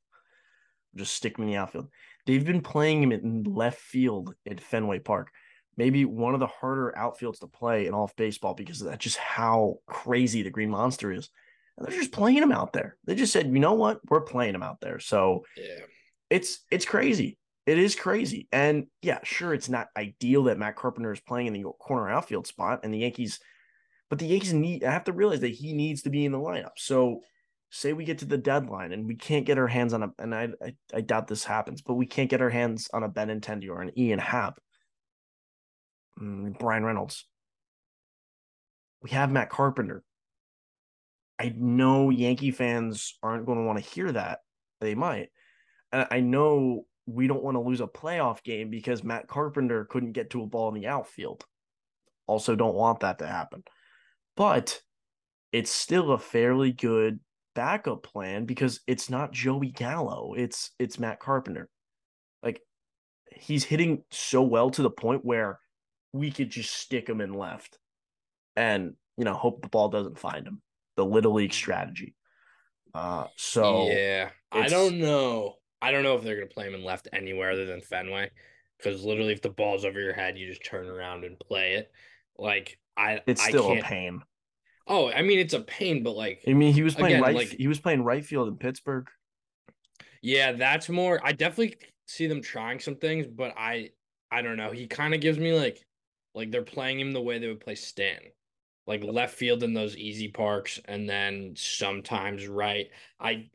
Just 0.97 1.13
stick 1.13 1.37
him 1.37 1.45
in 1.45 1.51
the 1.51 1.59
outfield. 1.59 1.91
They've 2.25 2.43
been 2.43 2.63
playing 2.63 3.03
him 3.03 3.13
in 3.13 3.43
left 3.43 3.79
field 3.79 4.35
at 4.51 4.63
Fenway 4.63 5.01
Park. 5.01 5.33
Maybe 5.77 6.07
one 6.07 6.33
of 6.33 6.41
the 6.41 6.47
harder 6.47 6.95
outfields 6.97 7.41
to 7.41 7.47
play 7.47 7.87
in 7.87 7.93
all 7.93 8.05
of 8.05 8.17
baseball 8.17 8.55
because 8.55 8.81
of 8.81 8.89
that, 8.89 9.01
just 9.01 9.19
how 9.19 9.81
crazy 9.87 10.41
the 10.43 10.49
Green 10.49 10.71
Monster 10.71 11.13
is. 11.13 11.29
And 11.77 11.87
they're 11.87 11.99
just 11.99 12.13
playing 12.13 12.39
him 12.39 12.53
out 12.53 12.73
there. 12.73 12.97
They 13.05 13.17
just 13.17 13.35
said, 13.35 13.53
you 13.53 13.59
know 13.59 13.75
what? 13.75 14.01
We're 14.09 14.23
playing 14.23 14.55
him 14.55 14.63
out 14.63 14.81
there. 14.81 14.99
So 14.99 15.45
Yeah. 15.59 15.85
it's 16.31 16.65
it's 16.71 16.87
crazy. 16.87 17.37
It 17.67 17.79
is 17.79 17.95
crazy. 17.95 18.49
And 18.53 18.87
yeah, 19.01 19.21
sure, 19.23 19.55
it's 19.55 19.69
not 19.69 19.89
ideal 19.97 20.45
that 20.45 20.59
Matt 20.59 20.77
Carpenter 20.77 21.13
is 21.13 21.21
playing 21.21 21.47
in 21.47 21.53
the 21.55 21.63
corner 21.81 22.11
outfield 22.11 22.47
spot 22.47 22.81
and 22.83 22.93
the 22.93 22.99
Yankees, 22.99 23.41
but 24.11 24.19
the 24.19 24.27
Yankees 24.27 24.53
need 24.53 24.85
I 24.85 24.93
have 24.93 25.05
to 25.05 25.13
realize 25.13 25.41
that 25.41 25.49
he 25.49 25.73
needs 25.73 26.03
to 26.03 26.11
be 26.11 26.25
in 26.25 26.33
the 26.33 26.39
lineup. 26.39 26.73
So 26.77 27.21
say 27.71 27.93
we 27.93 28.05
get 28.05 28.19
to 28.19 28.27
the 28.27 28.39
deadline 28.39 28.93
and 28.93 29.07
we 29.07 29.17
can't 29.17 29.47
get 29.47 29.59
our 29.59 29.67
hands 29.67 29.95
on 29.95 30.03
a 30.03 30.11
and 30.19 30.35
I 30.35 30.49
I, 30.63 30.75
I 30.93 31.01
doubt 31.01 31.27
this 31.27 31.45
happens, 31.45 31.81
but 31.81 31.95
we 31.95 32.07
can't 32.07 32.31
get 32.31 32.43
our 32.43 32.51
hands 32.51 32.89
on 32.93 33.03
a 33.03 33.09
Benintendi 33.09 33.69
or 33.69 33.81
an 33.81 33.99
Ian 33.99 34.19
Happ. 34.19 34.59
Mm, 36.21 36.59
Bryan 36.59 36.85
Reynolds. 36.85 37.27
We 39.03 39.11
have 39.11 39.31
Matt 39.31 39.51
Carpenter. 39.51 40.03
I 41.39 41.53
know 41.57 42.11
Yankee 42.11 42.53
fans 42.53 43.19
aren't 43.23 43.47
going 43.47 43.59
to 43.59 43.65
want 43.65 43.83
to 43.83 43.91
hear 43.91 44.13
that. 44.13 44.41
They 44.81 44.95
might. 44.95 45.31
And 45.93 46.07
I 46.11 46.21
know 46.21 46.87
we 47.07 47.27
don't 47.27 47.43
want 47.43 47.57
to 47.57 47.61
lose 47.61 47.81
a 47.81 47.87
playoff 47.87 48.43
game 48.43 48.71
because 48.71 49.05
Matt 49.05 49.29
Carpenter 49.29 49.85
couldn't 49.85 50.13
get 50.13 50.31
to 50.31 50.43
a 50.43 50.47
ball 50.47 50.75
in 50.75 50.81
the 50.81 50.89
outfield. 50.89 51.45
Also, 52.27 52.57
don't 52.57 52.75
want 52.75 53.01
that 53.01 53.19
to 53.19 53.27
happen. 53.27 53.63
But 54.37 54.81
it's 55.53 55.71
still 55.71 56.13
a 56.13 56.19
fairly 56.19 56.73
good 56.73 57.21
backup 57.55 58.03
plan 58.03 58.45
because 58.45 58.81
it's 58.87 59.09
not 59.09 59.33
Joey 59.33 59.71
Gallo. 59.71 60.35
It's 60.35 60.71
it's 60.79 60.99
Matt 60.99 61.21
Carpenter. 61.21 61.69
Like 62.43 62.61
he's 63.31 63.65
hitting 63.65 64.03
so 64.11 64.43
well 64.43 64.71
to 64.71 64.83
the 64.83 64.91
point 64.91 65.25
where 65.25 65.61
we 66.13 66.31
could 66.31 66.51
just 66.51 66.75
stick 66.75 67.09
him 67.09 67.21
in 67.21 67.33
left 67.33 67.79
and 68.57 68.95
you 69.17 69.25
know 69.25 69.35
hope 69.35 69.63
the 69.63 69.69
ball 69.69 69.89
doesn't 69.89 70.19
find 70.19 70.47
him. 70.47 70.61
The 70.97 71.05
little 71.05 71.35
league 71.35 71.53
strategy. 71.53 72.15
Uh 72.93 73.27
so 73.37 73.89
yeah, 73.91 74.31
I 74.51 74.69
don't 74.69 74.99
know. 74.99 75.55
I 75.85 75.91
don't 75.91 76.03
know 76.03 76.17
if 76.17 76.23
they're 76.25 76.37
gonna 76.37 76.47
play 76.47 76.67
him 76.67 76.75
in 76.75 76.83
left 76.85 77.09
anywhere 77.13 77.51
other 77.53 77.67
than 77.67 77.81
Fenway, 77.81 78.31
because 78.79 79.05
literally, 79.05 79.33
if 79.33 79.43
the 79.43 79.51
ball's 79.51 79.85
over 79.85 80.01
your 80.01 80.15
head, 80.15 80.39
you 80.39 80.47
just 80.47 80.65
turn 80.65 80.87
around 80.89 81.25
and 81.25 81.39
play 81.39 81.75
it. 81.75 81.93
Like 82.39 82.79
I, 82.97 83.21
it's 83.27 83.45
I 83.45 83.49
still 83.51 83.71
a 83.71 83.75
can't- 83.75 83.85
pain. 83.87 84.21
Oh, 84.87 85.11
I 85.11 85.23
mean, 85.23 85.39
it's 85.39 85.55
a 85.55 85.61
pain, 85.61 86.03
but 86.03 86.15
like, 86.17 86.43
I 86.47 86.53
mean, 86.53 86.75
he 86.75 86.83
was 86.83 86.95
playing 86.95 87.15
Again, 87.17 87.23
right. 87.23 87.35
like- 87.35 87.49
he 87.59 87.69
was 87.69 87.81
playing 87.81 88.03
right 88.05 88.25
field 88.25 88.49
in 88.49 88.57
Pittsburgh. 88.57 89.09
yeah, 90.23 90.53
that's 90.53 90.89
more. 90.89 91.21
I 91.23 91.33
definitely 91.33 91.77
see 92.07 92.27
them 92.27 92.43
trying 92.43 92.81
some 92.81 92.97
things, 92.97 93.27
but 93.27 93.55
I, 93.57 93.91
I 94.31 94.43
don't 94.43 94.57
know. 94.57 94.71
He 94.73 94.87
kind 94.87 95.15
of 95.15 95.21
gives 95.21 95.39
me 95.39 95.53
like, 95.53 95.85
like 96.35 96.51
they're 96.51 96.63
playing 96.63 97.01
him 97.01 97.13
the 97.13 97.21
way 97.23 97.39
they 97.39 97.47
would 97.49 97.61
play 97.61 97.75
Stan, 97.77 98.21
like 98.87 99.03
left 99.03 99.35
field 99.35 99.63
in 99.63 99.73
those 99.73 99.97
easy 99.97 100.29
parks, 100.29 100.81
and 100.85 101.09
then 101.09 101.55
sometimes 101.57 102.47
right. 102.47 102.89
I, 103.19 103.49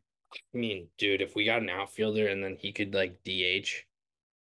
I 0.53 0.57
mean, 0.57 0.87
dude, 0.97 1.21
if 1.21 1.35
we 1.35 1.45
got 1.45 1.61
an 1.61 1.69
outfielder 1.69 2.27
and 2.27 2.43
then 2.43 2.55
he 2.59 2.71
could 2.71 2.93
like 2.93 3.19
DH. 3.25 3.69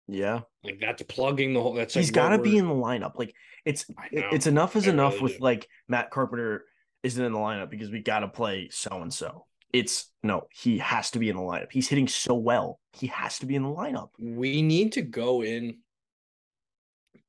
Yeah, 0.08 0.42
Like 0.64 0.80
that's 0.82 1.02
plugging 1.04 1.54
the 1.54 1.62
hole. 1.62 1.74
That's 1.74 1.94
he's 1.94 2.08
like 2.10 2.14
got 2.16 2.30
to 2.30 2.38
be 2.40 2.58
in 2.58 2.68
the 2.68 2.74
lineup. 2.74 3.14
Like 3.18 3.34
it's 3.66 3.86
I 3.98 4.08
it- 4.12 4.20
know. 4.20 4.30
it's 4.34 4.48
enough 4.48 4.76
is 4.76 4.88
I 4.88 4.92
enough 4.92 5.14
really 5.14 5.24
with 5.24 5.38
do. 5.38 5.44
like 5.44 5.68
Matt 5.88 6.12
Carpenter 6.12 6.66
isn't 7.04 7.24
in 7.24 7.32
the 7.32 7.40
lineup 7.40 7.70
because 7.70 7.90
we 7.90 8.02
got 8.02 8.20
to 8.20 8.28
play 8.28 8.68
so 8.70 9.02
and 9.02 9.14
so. 9.14 9.46
It's 9.72 10.12
no, 10.22 10.48
he 10.52 10.78
has 10.80 11.10
to 11.12 11.20
be 11.20 11.30
in 11.30 11.36
the 11.38 11.42
lineup. 11.42 11.72
He's 11.72 11.88
hitting 11.88 12.08
so 12.10 12.36
well. 12.36 12.80
He 12.92 13.08
has 13.08 13.40
to 13.40 13.46
be 13.46 13.56
in 13.56 13.64
the 13.64 13.70
lineup. 13.70 14.10
We 14.20 14.62
need 14.62 14.92
to 14.94 15.02
go 15.02 15.42
in 15.42 15.78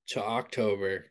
to 0.09 0.22
October 0.22 1.07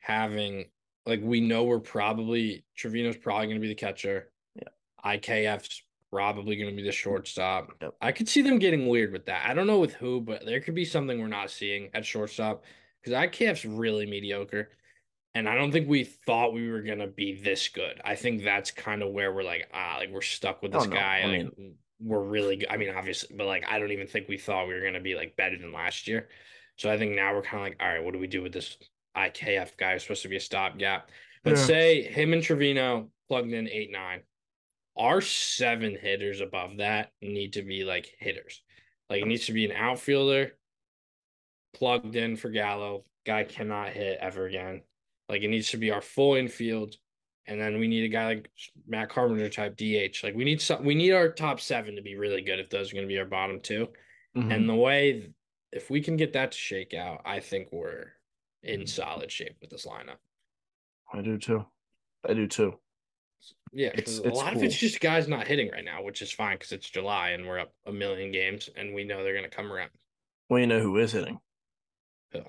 having 0.00 0.66
like 1.06 1.20
we 1.22 1.40
know 1.40 1.64
we're 1.64 1.80
probably 1.80 2.64
Trevino's 2.76 3.16
probably 3.16 3.46
going 3.46 3.56
to 3.56 3.60
be 3.62 3.68
the 3.68 3.74
catcher. 3.74 4.30
Yeah. 4.54 4.68
IKF's 5.16 5.82
probably 6.12 6.56
going 6.56 6.70
to 6.70 6.76
be 6.76 6.82
the 6.82 6.92
shortstop. 6.92 7.72
Yep. 7.80 7.94
I 8.00 8.12
could 8.12 8.28
see 8.28 8.42
them 8.42 8.58
getting 8.58 8.88
weird 8.88 9.12
with 9.12 9.26
that. 9.26 9.48
I 9.48 9.54
don't 9.54 9.66
know 9.66 9.78
with 9.78 9.94
who, 9.94 10.20
but 10.20 10.44
there 10.44 10.60
could 10.60 10.74
be 10.74 10.84
something 10.84 11.20
we're 11.20 11.28
not 11.28 11.50
seeing 11.50 11.90
at 11.94 12.04
shortstop 12.04 12.64
because 13.02 13.18
IKF's 13.18 13.64
really 13.64 14.06
mediocre. 14.06 14.70
And 15.34 15.48
I 15.48 15.54
don't 15.54 15.70
think 15.70 15.88
we 15.88 16.02
thought 16.04 16.52
we 16.52 16.68
were 16.68 16.82
gonna 16.82 17.06
be 17.06 17.40
this 17.40 17.68
good. 17.68 18.00
I 18.04 18.16
think 18.16 18.42
that's 18.42 18.72
kind 18.72 19.00
of 19.02 19.12
where 19.12 19.32
we're 19.32 19.44
like, 19.44 19.68
ah, 19.72 19.96
like 19.98 20.10
we're 20.10 20.22
stuck 20.22 20.60
with 20.60 20.74
Oh, 20.74 20.80
this 20.80 20.88
no. 20.88 20.94
guy. 20.96 21.20
I 21.22 21.26
like, 21.26 21.52
we're 22.00 22.24
really 22.24 22.56
good. 22.56 22.68
I 22.68 22.76
mean, 22.76 22.90
obviously, 22.90 23.36
but 23.36 23.46
like, 23.46 23.64
I 23.70 23.78
don't 23.78 23.92
even 23.92 24.08
think 24.08 24.28
we 24.28 24.36
thought 24.38 24.66
we 24.66 24.74
were 24.74 24.82
gonna 24.82 25.00
be 25.00 25.14
like 25.14 25.36
better 25.36 25.56
than 25.56 25.72
last 25.72 26.08
year. 26.08 26.28
So 26.76 26.90
I 26.90 26.98
think 26.98 27.14
now 27.14 27.32
we're 27.32 27.42
kind 27.42 27.62
of 27.62 27.68
like, 27.68 27.76
all 27.80 27.88
right, 27.88 28.02
what 28.02 28.12
do 28.12 28.18
we 28.18 28.26
do 28.26 28.42
with 28.42 28.52
this 28.52 28.76
IKF 29.16 29.76
guy 29.76 29.92
who's 29.92 30.02
supposed 30.02 30.22
to 30.22 30.28
be 30.28 30.36
a 30.36 30.40
stopgap? 30.40 31.10
But 31.44 31.50
Yeah. 31.50 31.64
say 31.64 32.02
him 32.02 32.32
and 32.32 32.42
Trevino 32.42 33.10
plugged 33.28 33.52
in 33.52 33.68
eight 33.68 33.92
nine. 33.92 34.22
Our 34.96 35.20
seven 35.20 35.96
hitters 35.96 36.40
above 36.40 36.78
that 36.78 37.12
need 37.22 37.54
to 37.54 37.62
be 37.62 37.84
like 37.84 38.12
hitters. 38.18 38.62
Like 39.08 39.22
it 39.22 39.26
needs 39.28 39.46
to 39.46 39.52
be 39.52 39.64
an 39.64 39.72
outfielder 39.72 40.56
plugged 41.74 42.16
in 42.16 42.36
for 42.36 42.50
Gallo. 42.50 43.04
Guy 43.24 43.44
cannot 43.44 43.90
hit 43.90 44.18
ever 44.20 44.46
again. 44.46 44.82
Like 45.28 45.42
it 45.42 45.48
needs 45.48 45.70
to 45.70 45.76
be 45.76 45.90
our 45.90 46.00
full 46.00 46.34
infield. 46.34 46.96
And 47.46 47.60
then 47.60 47.78
we 47.78 47.88
need 47.88 48.04
a 48.04 48.08
guy 48.08 48.26
like 48.26 48.50
Matt 48.86 49.08
Carpenter 49.10 49.48
type 49.48 49.76
DH. 49.76 50.22
Like 50.22 50.34
we 50.34 50.44
need 50.44 50.60
some 50.60 50.84
we 50.84 50.94
need 50.94 51.12
our 51.12 51.30
top 51.30 51.60
seven 51.60 51.96
to 51.96 52.02
be 52.02 52.16
really 52.16 52.42
good 52.42 52.60
if 52.60 52.70
those 52.70 52.92
are 52.92 52.96
gonna 52.96 53.06
be 53.06 53.18
our 53.18 53.24
bottom 53.24 53.60
two. 53.60 53.88
Mhm. 54.36 54.54
And 54.54 54.68
the 54.68 54.74
way 54.74 55.32
if 55.72 55.90
we 55.90 56.00
can 56.00 56.16
get 56.16 56.32
that 56.34 56.52
to 56.52 56.58
shake 56.58 56.94
out, 56.94 57.22
I 57.24 57.40
think 57.40 57.72
we're 57.72 58.12
in 58.62 58.86
solid 58.86 59.32
shape 59.32 59.56
with 59.60 59.70
this 59.70 59.86
lineup. 59.86 60.18
I 61.12 61.22
do 61.22 61.38
too. 61.38 61.64
I 62.24 62.34
do 62.34 62.46
too. 62.46 62.78
Yeah, 63.72 63.88
It's- 63.88 64.18
a 64.18 64.24
it's 64.28 64.36
lot 64.36 64.54
of 64.56 64.62
it's 64.62 64.76
just 64.76 65.00
guys 65.00 65.28
not 65.28 65.46
hitting 65.46 65.70
right 65.70 65.84
now, 65.84 66.02
which 66.02 66.22
is 66.22 66.32
fine 66.32 66.56
because 66.56 66.72
it's 66.72 66.90
July 66.90 67.30
and 67.30 67.46
we're 67.46 67.60
up 67.60 67.72
a 67.86 67.92
million 67.92 68.32
games 68.32 68.68
and 68.76 68.94
we 68.94 69.04
know 69.04 69.22
they're 69.22 69.34
gonna 69.34 69.48
come 69.48 69.72
around. 69.72 69.90
Well, 70.48 70.58
you 70.60 70.66
know 70.66 70.80
who 70.80 70.96
is 70.98 71.12
hitting? 71.12 71.38
Who? 72.32 72.40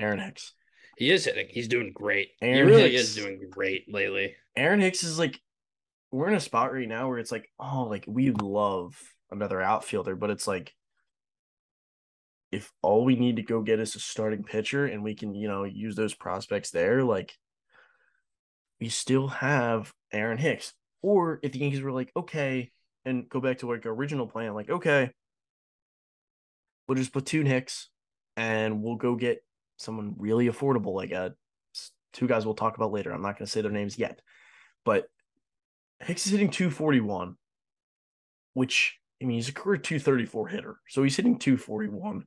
Aaron 0.00 0.18
Hicks. 0.18 0.52
He 0.98 1.10
is 1.10 1.24
hitting. 1.24 1.46
He's 1.50 1.68
doing 1.68 1.92
great. 1.92 2.30
Aaron 2.42 2.68
he 2.68 2.74
really 2.74 2.90
Hicks. 2.92 3.02
is 3.10 3.14
doing 3.14 3.40
great 3.50 3.92
lately. 3.92 4.34
Aaron 4.56 4.80
Hicks 4.80 5.04
is 5.04 5.18
like, 5.18 5.40
we're 6.10 6.28
in 6.28 6.34
a 6.34 6.40
spot 6.40 6.72
right 6.72 6.88
now 6.88 7.08
where 7.08 7.18
it's 7.18 7.30
like, 7.32 7.50
oh, 7.60 7.84
like 7.84 8.04
we 8.08 8.30
love 8.30 8.98
another 9.30 9.60
outfielder, 9.60 10.16
but 10.16 10.30
it's 10.30 10.46
like, 10.48 10.74
if 12.52 12.72
all 12.82 13.04
we 13.04 13.16
need 13.16 13.36
to 13.36 13.42
go 13.42 13.60
get 13.60 13.80
is 13.80 13.94
a 13.96 14.00
starting 14.00 14.42
pitcher 14.44 14.86
and 14.86 15.02
we 15.02 15.14
can, 15.14 15.34
you 15.34 15.48
know, 15.48 15.64
use 15.64 15.96
those 15.96 16.14
prospects 16.14 16.70
there, 16.70 17.02
like 17.02 17.36
we 18.80 18.88
still 18.88 19.28
have 19.28 19.92
Aaron 20.12 20.38
Hicks. 20.38 20.72
Or 21.02 21.38
if 21.42 21.52
the 21.52 21.58
Yankees 21.58 21.82
were 21.82 21.92
like, 21.92 22.10
okay, 22.16 22.70
and 23.04 23.28
go 23.28 23.40
back 23.40 23.58
to 23.58 23.70
like 23.70 23.86
original 23.86 24.26
plan, 24.26 24.54
like, 24.54 24.70
okay, 24.70 25.10
we'll 26.86 26.96
just 26.96 27.12
platoon 27.12 27.46
Hicks 27.46 27.88
and 28.36 28.82
we'll 28.82 28.96
go 28.96 29.14
get 29.14 29.44
someone 29.76 30.14
really 30.18 30.48
affordable, 30.48 30.94
like 30.94 31.12
a 31.12 31.34
two 32.12 32.26
guys 32.26 32.44
we'll 32.44 32.54
talk 32.54 32.76
about 32.76 32.92
later. 32.92 33.12
I'm 33.12 33.22
not 33.22 33.38
going 33.38 33.46
to 33.46 33.52
say 33.52 33.60
their 33.60 33.70
names 33.70 33.98
yet, 33.98 34.20
but 34.84 35.06
Hicks 36.00 36.26
is 36.26 36.32
hitting 36.32 36.50
241, 36.50 37.36
which 38.54 38.98
I 39.22 39.26
mean, 39.26 39.36
he's 39.36 39.48
a 39.48 39.52
career 39.52 39.78
234 39.78 40.48
hitter. 40.48 40.76
So 40.88 41.02
he's 41.02 41.16
hitting 41.16 41.38
241. 41.38 42.24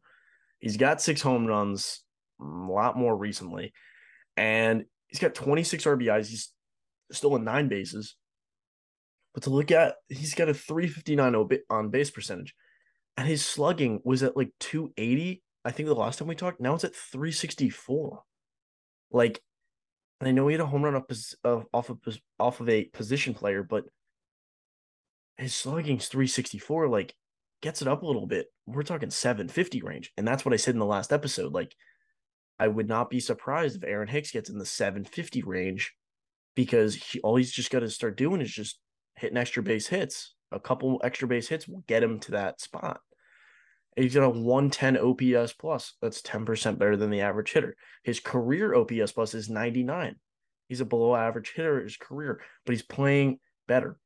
He's 0.59 0.77
got 0.77 1.01
six 1.01 1.21
home 1.21 1.45
runs, 1.45 2.03
mm, 2.41 2.69
a 2.69 2.71
lot 2.71 2.97
more 2.97 3.15
recently, 3.15 3.73
and 4.35 4.85
he's 5.09 5.19
got 5.19 5.35
26 5.35 5.83
RBIs. 5.83 6.27
He's 6.29 6.51
still 7.11 7.35
in 7.35 7.43
nine 7.43 7.67
bases, 7.67 8.15
But 9.33 9.43
to 9.43 9.49
look 9.49 9.71
at, 9.71 9.95
he's 10.07 10.33
got 10.33 10.49
a 10.49 10.53
359 10.53 11.35
on 11.69 11.89
base 11.89 12.11
percentage, 12.11 12.55
and 13.17 13.27
his 13.27 13.45
slugging 13.45 14.01
was 14.03 14.23
at 14.23 14.37
like 14.37 14.51
280. 14.59 15.43
I 15.65 15.71
think 15.71 15.87
the 15.87 15.95
last 15.95 16.19
time 16.19 16.27
we 16.27 16.35
talked. 16.35 16.61
Now 16.61 16.75
it's 16.75 16.83
at 16.83 16.95
364. 16.95 18.23
Like, 19.11 19.41
and 20.19 20.27
I 20.29 20.31
know 20.31 20.47
he 20.47 20.53
had 20.53 20.61
a 20.61 20.65
home 20.65 20.83
run 20.83 20.95
off 20.95 21.05
of 21.43 21.65
off 21.73 21.89
of 21.89 21.99
off 22.39 22.59
of 22.61 22.69
a 22.69 22.85
position 22.85 23.33
player, 23.33 23.63
but 23.63 23.85
his 25.37 25.53
slugging's 25.53 26.07
364. 26.07 26.87
Like, 26.87 27.15
gets 27.61 27.81
it 27.81 27.87
up 27.87 28.03
a 28.03 28.05
little 28.07 28.27
bit. 28.27 28.47
We're 28.65 28.83
talking 28.83 29.09
750 29.09 29.81
range, 29.81 30.11
and 30.17 30.27
that's 30.27 30.45
what 30.45 30.53
I 30.53 30.57
said 30.57 30.75
in 30.75 30.79
the 30.79 30.85
last 30.85 31.11
episode. 31.13 31.53
Like, 31.53 31.75
I 32.59 32.67
would 32.67 32.87
not 32.87 33.09
be 33.09 33.19
surprised 33.19 33.77
if 33.77 33.83
Aaron 33.83 34.07
Hicks 34.07 34.31
gets 34.31 34.49
in 34.49 34.57
the 34.57 34.65
750 34.65 35.43
range 35.43 35.93
because 36.55 36.95
he, 36.95 37.19
all 37.21 37.35
he's 37.35 37.51
just 37.51 37.71
got 37.71 37.79
to 37.79 37.89
start 37.89 38.17
doing 38.17 38.41
is 38.41 38.51
just 38.51 38.79
hitting 39.15 39.37
extra 39.37 39.63
base 39.63 39.87
hits. 39.87 40.35
A 40.51 40.59
couple 40.59 40.99
extra 41.03 41.27
base 41.27 41.47
hits 41.47 41.67
will 41.67 41.83
get 41.87 42.03
him 42.03 42.19
to 42.19 42.31
that 42.31 42.59
spot. 42.59 42.99
He's 43.95 44.15
got 44.15 44.23
a 44.23 44.29
110 44.29 44.97
OPS 44.97 45.53
plus. 45.53 45.93
That's 46.01 46.21
10% 46.21 46.77
better 46.77 46.97
than 46.97 47.09
the 47.09 47.21
average 47.21 47.51
hitter. 47.51 47.75
His 48.03 48.19
career 48.19 48.75
OPS 48.75 49.11
plus 49.11 49.33
is 49.33 49.49
99. 49.49 50.15
He's 50.67 50.81
a 50.81 50.85
below 50.85 51.15
average 51.15 51.53
hitter 51.55 51.77
in 51.79 51.83
his 51.83 51.97
career, 51.97 52.41
but 52.65 52.73
he's 52.73 52.83
playing 52.83 53.39
better. 53.67 53.97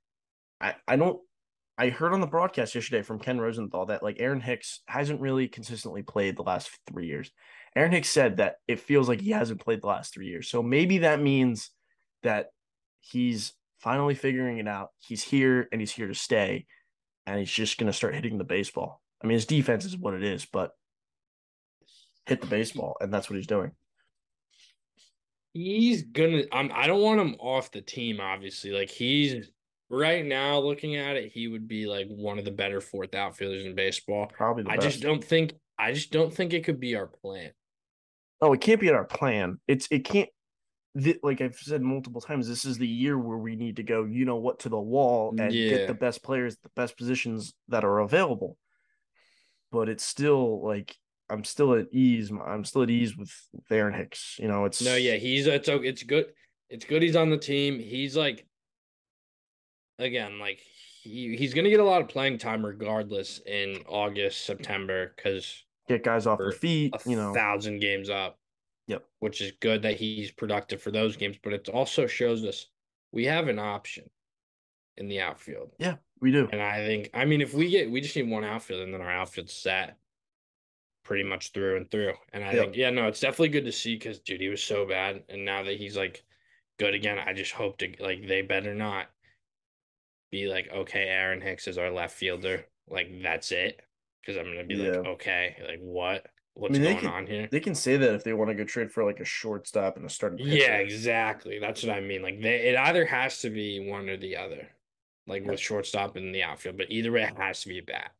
I, 0.61 0.75
I 0.87 0.95
don't 0.95 1.19
I 1.77 1.89
heard 1.89 2.13
on 2.13 2.21
the 2.21 2.27
broadcast 2.27 2.75
yesterday 2.75 3.01
from 3.01 3.19
Ken 3.19 3.41
Rosenthal 3.41 3.87
that 3.87 4.03
like 4.03 4.17
Aaron 4.19 4.41
Hicks 4.41 4.81
hasn't 4.85 5.19
really 5.19 5.47
consistently 5.47 6.03
played 6.03 6.37
the 6.37 6.43
last 6.43 6.69
three 6.87 7.07
years. 7.07 7.31
Aaron 7.75 7.91
Hicks 7.91 8.09
said 8.09 8.37
that 8.37 8.57
it 8.67 8.79
feels 8.79 9.09
like 9.09 9.21
he 9.21 9.31
hasn't 9.31 9.61
played 9.61 9.81
the 9.81 9.87
last 9.87 10.13
three 10.13 10.27
years. 10.27 10.49
So 10.49 10.61
maybe 10.61 10.99
that 10.99 11.21
means 11.21 11.71
that 12.21 12.47
he's 12.99 13.53
finally 13.79 14.15
figuring 14.15 14.59
it 14.59 14.67
out. 14.67 14.89
He's 14.99 15.23
here 15.23 15.67
and 15.71 15.81
he's 15.81 15.91
here 15.91 16.07
to 16.07 16.15
stay, 16.15 16.65
and 17.25 17.39
he's 17.39 17.51
just 17.51 17.77
going 17.77 17.91
to 17.91 17.97
start 17.97 18.15
hitting 18.15 18.37
the 18.37 18.43
baseball. 18.43 19.01
I 19.23 19.27
mean, 19.27 19.35
his 19.35 19.45
defense 19.45 19.85
is 19.85 19.97
what 19.97 20.13
it 20.13 20.23
is, 20.23 20.45
but 20.45 20.71
hit 22.25 22.41
the 22.41 22.47
baseball, 22.47 22.95
and 23.01 23.13
that's 23.13 23.29
what 23.29 23.37
he's 23.37 23.47
doing. 23.47 23.71
He's 25.53 26.03
gonna. 26.03 26.43
I'm. 26.51 26.71
I 26.73 26.87
don't 26.87 27.01
want 27.01 27.21
him 27.21 27.35
off 27.39 27.71
the 27.71 27.81
team. 27.81 28.19
Obviously, 28.19 28.71
like 28.71 28.89
he's 28.89 29.51
right 29.89 30.25
now 30.25 30.59
looking 30.59 30.95
at 30.95 31.15
it, 31.15 31.31
he 31.31 31.47
would 31.47 31.67
be 31.67 31.85
like 31.85 32.07
one 32.07 32.39
of 32.39 32.45
the 32.45 32.51
better 32.51 32.81
fourth 32.81 33.13
outfielders 33.13 33.65
in 33.65 33.75
baseball. 33.75 34.31
Probably 34.33 34.63
the 34.63 34.71
I 34.71 34.77
best. 34.77 34.87
just 34.87 35.01
don't 35.01 35.23
think. 35.23 35.53
I 35.77 35.93
just 35.93 36.11
don't 36.11 36.33
think 36.33 36.53
it 36.53 36.63
could 36.63 36.79
be 36.79 36.95
our 36.95 37.07
plan. 37.07 37.51
Oh, 38.43 38.51
it 38.51 38.59
can't 38.59 38.81
be 38.81 38.89
in 38.89 38.93
our 38.93 39.05
plan. 39.05 39.57
It's 39.69 39.87
it 39.89 40.03
can't. 40.03 40.29
Th- 41.01 41.19
like 41.23 41.39
I've 41.39 41.55
said 41.55 41.81
multiple 41.81 42.19
times, 42.19 42.45
this 42.45 42.65
is 42.65 42.77
the 42.77 42.87
year 42.87 43.17
where 43.17 43.37
we 43.37 43.55
need 43.55 43.77
to 43.77 43.83
go. 43.83 44.03
You 44.03 44.25
know 44.25 44.35
what 44.35 44.59
to 44.59 44.69
the 44.69 44.79
wall 44.79 45.33
and 45.39 45.53
Yeah. 45.53 45.69
get 45.69 45.87
the 45.87 45.93
best 45.93 46.21
players, 46.23 46.57
the 46.57 46.69
best 46.75 46.97
positions 46.97 47.53
that 47.69 47.85
are 47.85 47.99
available. 47.99 48.57
But 49.71 49.87
it's 49.87 50.03
still 50.03 50.61
like 50.61 50.93
I'm 51.29 51.45
still 51.45 51.73
at 51.73 51.87
ease. 51.93 52.31
I'm 52.31 52.65
still 52.65 52.83
at 52.83 52.89
ease 52.89 53.15
with 53.15 53.31
Aaron 53.71 53.93
Hicks. 53.93 54.37
You 54.39 54.49
know, 54.49 54.65
it's 54.65 54.81
No, 54.81 54.95
yeah, 54.95 55.15
he's 55.15 55.47
it's 55.47 55.69
it's 55.69 56.03
good. 56.03 56.25
It's 56.69 56.83
good 56.83 57.01
he's 57.01 57.15
on 57.15 57.29
the 57.29 57.37
team. 57.37 57.79
He's 57.79 58.17
like 58.17 58.45
again, 59.99 60.37
like 60.37 60.59
he, 60.59 61.37
he's 61.37 61.53
gonna 61.53 61.69
get 61.69 61.79
a 61.79 61.85
lot 61.85 62.01
of 62.01 62.09
playing 62.09 62.39
time 62.39 62.65
regardless 62.65 63.39
in 63.45 63.83
August, 63.87 64.45
September, 64.45 65.13
because 65.15 65.63
get 65.87 66.03
guys 66.03 66.27
off 66.27 66.39
their 66.39 66.51
feet. 66.51 66.93
You 67.05 67.15
know, 67.15 67.33
thousand 67.33 67.79
games 67.79 68.09
up. 68.09 68.39
Yep. 68.87 69.05
Which 69.19 69.41
is 69.41 69.53
good 69.61 69.83
that 69.83 69.95
he's 69.95 70.31
productive 70.31 70.81
for 70.81 70.91
those 70.91 71.15
games, 71.15 71.37
but 71.41 71.53
it 71.53 71.69
also 71.69 72.05
shows 72.05 72.43
us 72.43 72.67
we 73.11 73.25
have 73.25 73.47
an 73.47 73.57
option 73.59 74.09
in 74.97 75.07
the 75.07 75.21
outfield. 75.21 75.71
yeah, 75.79 75.95
we 76.19 76.31
do. 76.31 76.47
And 76.51 76.61
I 76.61 76.85
think, 76.85 77.09
I 77.13 77.25
mean, 77.25 77.41
if 77.41 77.53
we 77.53 77.69
get, 77.69 77.89
we 77.89 78.01
just 78.01 78.15
need 78.15 78.29
one 78.29 78.43
outfield, 78.43 78.81
and 78.81 78.93
then 78.93 79.01
our 79.01 79.09
outfield's 79.11 79.53
set 79.53 79.97
pretty 81.03 81.23
much 81.23 81.51
through 81.51 81.77
and 81.77 81.89
through. 81.89 82.13
And 82.33 82.43
I 82.43 82.53
Yep. 82.53 82.63
think, 82.63 82.75
yeah, 82.75 82.89
no, 82.89 83.07
it's 83.07 83.19
definitely 83.21 83.49
good 83.49 83.65
to 83.65 83.71
see 83.71 83.95
because 83.95 84.19
dude, 84.19 84.41
he 84.41 84.49
was 84.49 84.61
so 84.63 84.85
bad, 84.85 85.23
and 85.29 85.45
now 85.45 85.63
that 85.63 85.77
he's 85.77 85.95
like 85.97 86.23
good 86.77 86.93
again, 86.93 87.19
I 87.19 87.33
just 87.33 87.51
hope 87.53 87.77
to 87.79 87.93
like 87.99 88.27
they 88.27 88.41
better 88.41 88.75
not 88.75 89.07
be 90.31 90.47
like, 90.47 90.69
okay, 90.71 91.07
Aaron 91.07 91.41
Hicks 91.41 91.67
is 91.67 91.77
our 91.77 91.91
left 91.91 92.15
fielder, 92.15 92.65
like 92.89 93.21
that's 93.21 93.51
it, 93.51 93.81
because 94.23 94.37
I'm 94.37 94.45
gonna 94.45 94.63
be 94.63 94.75
like, 94.75 95.05
okay, 95.05 95.55
like 95.67 95.79
what, 95.81 96.25
what's 96.53 96.73
mean, 96.73 96.83
going 96.83 96.97
can- 96.97 97.09
on 97.09 97.27
here? 97.27 97.47
They 97.51 97.59
can 97.59 97.75
say 97.75 97.97
that 97.97 98.13
if 98.13 98.23
they 98.23 98.33
want 98.33 98.49
to 98.49 98.55
go 98.55 98.63
trade 98.63 98.91
for 98.91 99.03
like 99.03 99.19
a 99.19 99.25
shortstop 99.25 99.97
and 99.97 100.05
a 100.05 100.09
starting. 100.09 100.39
Pitcher. 100.39 100.57
Yeah, 100.57 100.75
exactly. 100.77 101.59
That's 101.59 101.83
what 101.83 101.95
I 101.95 102.01
mean. 102.01 102.21
Like 102.21 102.41
they, 102.41 102.69
it 102.69 102.77
either 102.77 103.05
has 103.05 103.39
to 103.41 103.49
be 103.49 103.87
one 103.89 104.09
or 104.09 104.17
the 104.17 104.37
other, 104.37 104.67
like 105.27 105.45
with 105.45 105.59
shortstop 105.59 106.15
and 106.15 106.33
the 106.33 106.43
outfield. 106.43 106.77
But 106.77 106.87
either 106.89 107.11
way, 107.11 107.23
it 107.23 107.37
has 107.37 107.61
to 107.61 107.67
be 107.67 107.79
a 107.79 107.83
bat. 107.83 108.11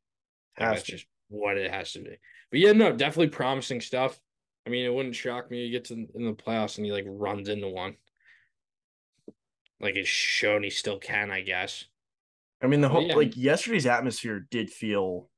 Like, 0.60 0.70
that's 0.70 0.84
to. 0.84 0.92
just 0.94 1.06
what 1.30 1.58
it 1.58 1.72
has 1.72 1.94
to 1.94 2.00
be. 2.00 2.18
But 2.52 2.60
yeah, 2.60 2.74
no, 2.74 2.92
definitely 2.92 3.30
promising 3.30 3.82
stuff. 3.82 4.20
I 4.66 4.70
mean, 4.70 4.86
it 4.86 4.94
wouldn't 4.94 5.16
shock 5.16 5.50
me. 5.52 5.66
You 5.66 5.72
get 5.72 5.86
to 5.86 5.94
in 5.94 6.26
the 6.26 6.34
playoffs 6.34 6.78
and 6.78 6.86
he 6.86 6.92
like 6.92 7.06
runs 7.08 7.50
into 7.50 7.68
one. 7.68 7.96
Like 9.82 9.96
it's 9.96 10.08
shown 10.08 10.64
he 10.64 10.70
still 10.70 11.00
can, 11.00 11.32
I 11.32 11.42
guess. 11.42 11.86
I 12.62 12.68
mean, 12.68 12.80
the 12.80 12.88
whole 12.88 13.04
yeah. 13.04 13.16
like 13.16 13.36
yesterday's 13.36 13.86
atmosphere 13.86 14.48
did 14.50 14.70
feel 14.70 15.30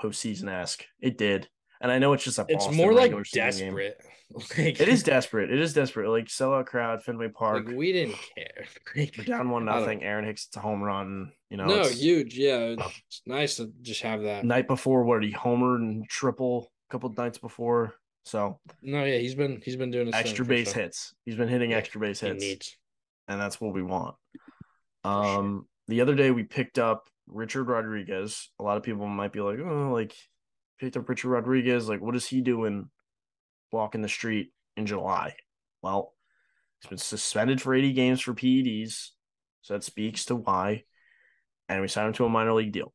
postseason 0.00 0.48
esque. 0.50 0.84
It 1.00 1.18
did, 1.18 1.48
and 1.80 1.90
I 1.92 1.98
know 1.98 2.12
it's 2.12 2.24
just 2.24 2.38
a. 2.38 2.46
It's 2.48 2.64
Boston 2.66 2.76
more 2.76 2.92
like 2.92 3.02
regular 3.12 3.24
season 3.24 3.50
game. 3.50 3.76
desperate. 3.76 3.96
Like 4.32 4.80
It 4.80 4.86
is 4.86 5.02
desperate. 5.02 5.50
It 5.50 5.58
is 5.58 5.72
desperate. 5.72 6.08
Like 6.08 6.26
sellout 6.26 6.66
crowd, 6.66 7.02
Fenway 7.02 7.30
Park. 7.30 7.66
Like 7.66 7.74
we 7.76 7.92
didn't 7.92 8.14
care. 8.36 8.64
Like, 8.96 9.12
We're 9.18 9.24
down 9.24 9.50
one 9.50 9.64
nothing. 9.64 10.04
Aaron 10.04 10.24
Hicks, 10.24 10.46
it's 10.46 10.56
a 10.56 10.60
home 10.60 10.80
run. 10.80 11.32
You 11.50 11.56
know, 11.56 11.66
no, 11.66 11.80
it's 11.80 11.98
huge. 12.00 12.38
Yeah, 12.38 12.76
it's 12.78 13.22
nice 13.26 13.56
to 13.56 13.72
just 13.82 14.02
have 14.02 14.22
that. 14.22 14.44
night 14.44 14.68
before 14.68 15.02
what 15.02 15.24
he 15.24 15.32
homered 15.32 15.78
and 15.78 16.08
triple 16.08 16.70
a 16.88 16.92
couple 16.92 17.12
nights 17.18 17.38
before. 17.38 17.94
So 18.24 18.60
No, 18.82 19.04
yeah, 19.04 19.18
he's 19.18 19.34
been 19.34 19.60
he's 19.64 19.74
been 19.74 19.90
doing 19.90 20.06
his 20.06 20.14
extra 20.14 20.44
base 20.44 20.72
sure. 20.74 20.82
hits. 20.82 21.12
He's 21.26 21.34
been 21.34 21.48
hitting 21.48 21.72
Yeah, 21.72 21.78
extra 21.78 22.00
base 22.00 22.20
He 22.20 22.28
hits, 22.28 22.40
needs. 22.40 22.76
and 23.26 23.40
that's 23.40 23.60
what 23.60 23.74
we 23.74 23.82
want. 23.82 24.14
sure. 25.04 25.12
Um, 25.12 25.66
the 25.88 26.02
other 26.02 26.14
day 26.14 26.30
we 26.30 26.44
picked 26.44 26.78
up 26.78 27.09
Richard 27.32 27.64
Rodriguez. 27.64 28.50
A 28.58 28.62
lot 28.62 28.76
of 28.76 28.82
people 28.82 29.06
might 29.06 29.32
be 29.32 29.40
like, 29.40 29.58
oh, 29.58 29.90
like 29.92 30.14
picked 30.78 30.96
up 30.96 31.08
Richard 31.08 31.30
Rodriguez. 31.30 31.88
Like, 31.88 32.00
what 32.00 32.16
is 32.16 32.26
he 32.26 32.40
doing 32.40 32.88
walking 33.72 34.02
the 34.02 34.08
street 34.08 34.52
in 34.76 34.86
July? 34.86 35.34
Well, 35.82 36.14
he's 36.80 36.88
been 36.88 36.98
suspended 36.98 37.60
for 37.60 37.74
80 37.74 37.92
games 37.92 38.20
for 38.20 38.34
PEDs. 38.34 39.10
So 39.62 39.74
that 39.74 39.84
speaks 39.84 40.24
to 40.26 40.36
why. 40.36 40.84
And 41.68 41.80
we 41.80 41.88
signed 41.88 42.08
him 42.08 42.12
to 42.14 42.24
a 42.24 42.28
minor 42.28 42.52
league 42.52 42.72
deal. 42.72 42.92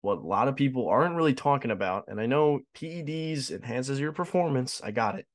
What 0.00 0.18
a 0.18 0.26
lot 0.26 0.48
of 0.48 0.56
people 0.56 0.88
aren't 0.88 1.16
really 1.16 1.34
talking 1.34 1.72
about, 1.72 2.04
and 2.06 2.20
I 2.20 2.26
know 2.26 2.60
PEDs 2.76 3.50
enhances 3.50 3.98
your 3.98 4.12
performance. 4.12 4.80
I 4.84 4.92
got 4.92 5.18
it. 5.18 5.26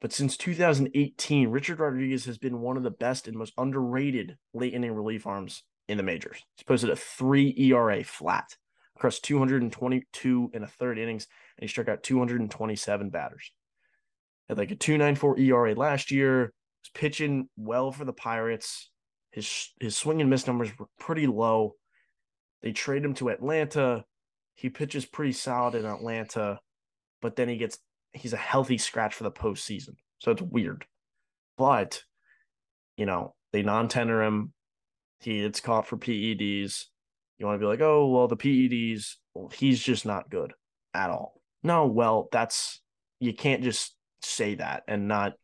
But 0.00 0.12
since 0.12 0.36
2018, 0.36 1.48
Richard 1.50 1.78
Rodriguez 1.78 2.24
has 2.24 2.38
been 2.38 2.60
one 2.60 2.76
of 2.76 2.84
the 2.84 2.90
best 2.90 3.28
and 3.28 3.36
most 3.36 3.52
underrated 3.58 4.38
late 4.54 4.72
inning 4.72 4.92
relief 4.92 5.26
arms 5.26 5.62
in 5.88 5.96
the 5.96 6.02
majors. 6.02 6.44
He's 6.56 6.64
posted 6.64 6.90
a 6.90 6.96
three 6.96 7.54
ERA 7.56 8.04
flat 8.04 8.56
across 8.96 9.20
222 9.20 10.50
and 10.52 10.64
a 10.64 10.66
third 10.66 10.98
innings, 10.98 11.26
and 11.56 11.64
he 11.64 11.68
struck 11.68 11.88
out 11.88 12.02
227 12.02 13.10
batters. 13.10 13.52
Had 14.48 14.58
like 14.58 14.70
a 14.70 14.76
294 14.76 15.38
ERA 15.38 15.74
last 15.74 16.10
year. 16.10 16.52
Was 16.82 16.90
pitching 16.94 17.48
well 17.56 17.90
for 17.90 18.04
the 18.04 18.12
Pirates. 18.12 18.90
His 19.30 19.72
his 19.80 19.96
swing 19.96 20.20
and 20.20 20.30
miss 20.30 20.46
numbers 20.46 20.70
were 20.78 20.86
pretty 20.98 21.26
low. 21.26 21.74
They 22.62 22.72
trade 22.72 23.04
him 23.04 23.14
to 23.14 23.30
Atlanta. 23.30 24.04
He 24.54 24.70
pitches 24.70 25.04
pretty 25.04 25.32
solid 25.32 25.74
in 25.74 25.84
Atlanta, 25.84 26.60
but 27.20 27.36
then 27.36 27.48
he 27.48 27.56
gets 27.56 27.78
he's 28.12 28.32
a 28.32 28.38
healthy 28.38 28.78
scratch 28.78 29.14
for 29.14 29.24
the 29.24 29.30
postseason. 29.30 29.96
So 30.18 30.32
it's 30.32 30.42
weird. 30.42 30.86
But, 31.56 32.02
you 32.96 33.06
know, 33.06 33.34
they 33.52 33.62
non-tender 33.62 34.22
him. 34.22 34.52
He 35.20 35.42
gets 35.42 35.60
caught 35.60 35.86
for 35.86 35.96
PEDs. 35.96 36.84
You 37.38 37.46
want 37.46 37.56
to 37.56 37.64
be 37.64 37.66
like, 37.66 37.80
oh, 37.80 38.06
well, 38.08 38.28
the 38.28 38.36
PEDs, 38.36 39.16
well, 39.34 39.48
he's 39.48 39.80
just 39.82 40.06
not 40.06 40.30
good 40.30 40.52
at 40.94 41.10
all. 41.10 41.40
No, 41.62 41.86
well, 41.86 42.28
that's 42.32 42.80
you 43.20 43.34
can't 43.34 43.62
just 43.62 43.94
say 44.22 44.54
that 44.56 44.84
and 44.88 45.08
not 45.08 45.34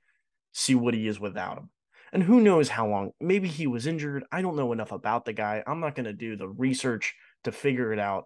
see 0.53 0.75
what 0.75 0.95
he 0.95 1.07
is 1.09 1.19
without 1.19 1.59
him. 1.59 1.71
And 2.13 2.23
who 2.23 2.41
knows 2.41 2.69
how 2.69 2.87
long? 2.87 3.11
Maybe 3.21 3.49
he 3.49 3.67
was 3.67 3.89
injured. 3.89 4.25
I 4.31 4.41
don't 4.41 4.57
know 4.57 4.73
enough 4.73 4.93
about 4.93 5.25
the 5.25 5.33
guy. 5.33 5.65
I'm 5.67 5.81
not 5.81 5.97
going 5.97 6.05
to 6.05 6.13
do 6.13 6.37
the 6.37 6.49
research 6.49 7.15
to 7.43 7.51
figure 7.51 7.93
it 7.93 7.99
out. 7.99 8.25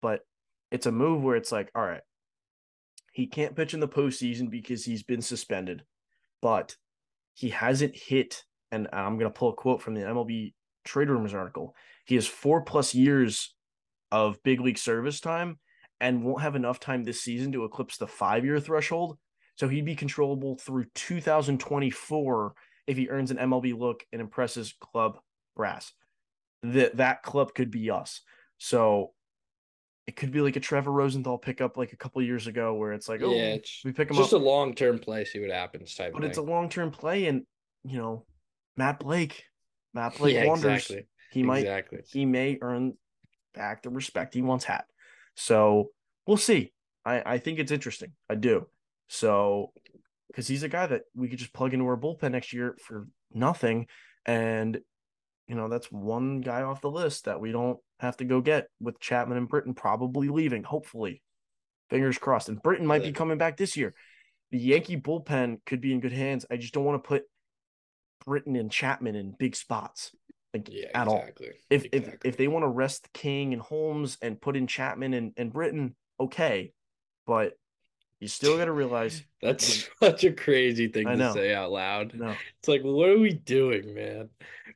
But 0.00 0.20
it's 0.70 0.86
a 0.86 0.92
move 0.92 1.22
where 1.22 1.34
it's 1.34 1.50
like, 1.50 1.70
all 1.74 1.84
right, 1.84 2.02
he 3.12 3.26
can't 3.26 3.56
pitch 3.56 3.74
in 3.74 3.80
the 3.80 3.88
postseason 3.88 4.50
because 4.50 4.84
he's 4.84 5.02
been 5.02 5.22
suspended, 5.22 5.82
but 6.40 6.76
he 7.32 7.50
hasn't 7.50 7.96
hit. 7.96 8.44
And 8.70 8.88
I'm 8.92 9.18
going 9.18 9.30
to 9.30 9.36
pull 9.36 9.50
a 9.50 9.54
quote 9.54 9.82
from 9.82 9.94
the 9.94 10.02
MLB 10.02 10.52
Trade 10.84 11.08
Rumors 11.08 11.34
article. 11.34 11.74
He 12.04 12.14
has 12.14 12.26
four 12.26 12.62
plus 12.62 12.94
years 12.94 13.54
of 14.12 14.42
big 14.42 14.60
league 14.60 14.78
service 14.78 15.20
time 15.20 15.58
and 16.00 16.22
won't 16.22 16.42
have 16.42 16.56
enough 16.56 16.80
time 16.80 17.04
this 17.04 17.22
season 17.22 17.52
to 17.52 17.64
eclipse 17.64 17.96
the 17.96 18.06
five 18.06 18.44
year 18.44 18.60
threshold. 18.60 19.18
So 19.56 19.68
he'd 19.68 19.84
be 19.84 19.94
controllable 19.96 20.56
through 20.56 20.86
2024 20.94 22.54
if 22.86 22.96
he 22.96 23.08
earns 23.08 23.30
an 23.30 23.38
MLB 23.38 23.76
look 23.78 24.04
and 24.12 24.20
impresses 24.20 24.74
club 24.78 25.18
brass. 25.56 25.92
That 26.62 26.96
that 26.96 27.22
club 27.22 27.54
could 27.54 27.70
be 27.70 27.90
us. 27.90 28.20
So 28.58 29.12
it 30.06 30.16
could 30.16 30.32
be 30.32 30.40
like 30.40 30.56
a 30.56 30.60
Trevor 30.60 30.92
Rosenthal 30.92 31.38
pickup 31.38 31.76
like 31.76 31.92
a 31.92 31.96
couple 31.96 32.20
years 32.22 32.46
ago 32.46 32.74
where 32.74 32.92
it's 32.92 33.08
like, 33.08 33.22
oh, 33.22 33.34
yeah, 33.34 33.54
it's 33.54 33.82
we 33.84 33.92
pick 33.92 34.10
him 34.10 34.16
just 34.16 34.32
up, 34.34 34.40
a 34.40 34.44
long 34.44 34.74
term 34.74 34.98
play, 34.98 35.24
see 35.24 35.40
what 35.40 35.50
happens 35.50 35.94
type. 35.94 36.12
but 36.12 36.24
it's 36.24 36.38
a 36.38 36.42
long 36.42 36.68
term 36.68 36.90
play, 36.90 37.26
and 37.26 37.44
you 37.84 37.98
know, 37.98 38.26
Matt 38.76 39.00
Blake, 39.00 39.44
Matt 39.94 40.16
Blake 40.18 40.34
yeah, 40.34 40.46
wonders 40.46 40.82
exactly. 40.82 41.06
he 41.30 41.42
might 41.42 41.60
exactly. 41.60 42.00
he 42.06 42.26
may 42.26 42.58
earn 42.60 42.94
back 43.54 43.82
the 43.82 43.90
respect 43.90 44.34
he 44.34 44.42
once 44.42 44.64
had. 44.64 44.82
So 45.34 45.90
we'll 46.26 46.36
see. 46.36 46.72
I, 47.04 47.34
I 47.34 47.38
think 47.38 47.58
it's 47.58 47.72
interesting. 47.72 48.12
I 48.28 48.34
do. 48.34 48.66
So 49.08 49.72
because 50.28 50.48
he's 50.48 50.62
a 50.62 50.68
guy 50.68 50.86
that 50.86 51.02
we 51.14 51.28
could 51.28 51.38
just 51.38 51.52
plug 51.52 51.74
into 51.74 51.86
our 51.86 51.96
bullpen 51.96 52.32
next 52.32 52.52
year 52.52 52.76
for 52.84 53.06
nothing. 53.32 53.86
And 54.26 54.80
you 55.46 55.54
know, 55.54 55.68
that's 55.68 55.92
one 55.92 56.40
guy 56.40 56.62
off 56.62 56.80
the 56.80 56.90
list 56.90 57.26
that 57.26 57.40
we 57.40 57.52
don't 57.52 57.78
have 58.00 58.16
to 58.16 58.24
go 58.24 58.40
get 58.40 58.68
with 58.80 58.98
Chapman 58.98 59.36
and 59.36 59.48
Britton 59.48 59.74
probably 59.74 60.28
leaving, 60.28 60.62
hopefully. 60.62 61.22
Fingers 61.90 62.18
crossed. 62.18 62.48
And 62.48 62.62
Britton 62.62 62.86
might 62.86 63.02
be 63.02 63.12
coming 63.12 63.36
back 63.36 63.56
this 63.56 63.76
year. 63.76 63.94
The 64.50 64.58
Yankee 64.58 64.96
bullpen 64.96 65.58
could 65.66 65.80
be 65.80 65.92
in 65.92 66.00
good 66.00 66.12
hands. 66.12 66.46
I 66.50 66.56
just 66.56 66.72
don't 66.72 66.84
want 66.84 67.02
to 67.02 67.06
put 67.06 67.24
Britton 68.26 68.56
and 68.56 68.70
Chapman 68.70 69.14
in 69.14 69.34
big 69.38 69.56
spots. 69.56 70.12
Like 70.52 70.68
Yeah, 70.70 70.86
at 70.94 71.08
all 71.08 71.18
exactly. 71.18 71.50
if 71.70 71.84
if 71.86 71.94
exactly. 71.94 72.30
if 72.30 72.36
they 72.36 72.48
want 72.48 72.62
to 72.62 72.68
rest 72.68 73.08
King 73.12 73.52
and 73.52 73.60
Holmes 73.62 74.16
and 74.22 74.40
put 74.40 74.56
in 74.56 74.66
Chapman 74.66 75.12
and, 75.14 75.32
and 75.36 75.52
Britton, 75.52 75.96
okay. 76.20 76.72
But 77.26 77.54
you 78.20 78.28
still 78.28 78.56
gotta 78.56 78.72
realize 78.72 79.22
That's 79.42 79.88
such 80.02 80.24
a 80.24 80.32
crazy 80.32 80.88
thing 80.88 81.06
to 81.08 81.32
say 81.32 81.52
out 81.54 81.72
loud. 81.72 82.12
no 82.14 82.34
It's 82.60 82.68
like, 82.68 82.82
what 82.82 83.08
are 83.08 83.18
we 83.18 83.32
doing, 83.32 83.94
man? 83.94 84.28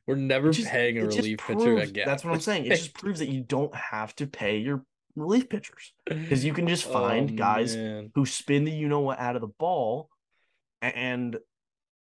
We're 0.05 0.15
never 0.15 0.51
just- 0.51 0.67
paying 0.69 0.97
a 0.97 1.05
relief 1.05 1.39
pitcher 1.39 1.77
again. 1.77 2.03
That's 2.05 2.23
what 2.25 2.33
I'm 2.33 2.41
saying. 2.41 2.65
It 2.65 2.69
just 2.71 2.93
proves 2.93 3.19
that 3.19 3.29
you 3.29 3.41
don't 3.41 3.73
have 3.73 4.13
to 4.17 4.27
pay 4.27 4.57
your 4.57 4.83
relief 5.15 5.49
pitchers 5.49 5.93
because 6.05 6.43
you 6.43 6.53
can 6.53 6.67
just 6.67 6.87
oh, 6.89 6.93
find 6.93 7.31
Oh, 7.31 7.35
guys 7.35 7.75
man. 7.75 8.11
who 8.15 8.25
spin 8.25 8.65
the 8.65 8.71
you 8.71 8.87
know 8.89 8.99
what 8.99 9.19
out 9.19 9.35
of 9.35 9.41
the 9.41 9.47
ball, 9.47 10.09
and 10.81 11.37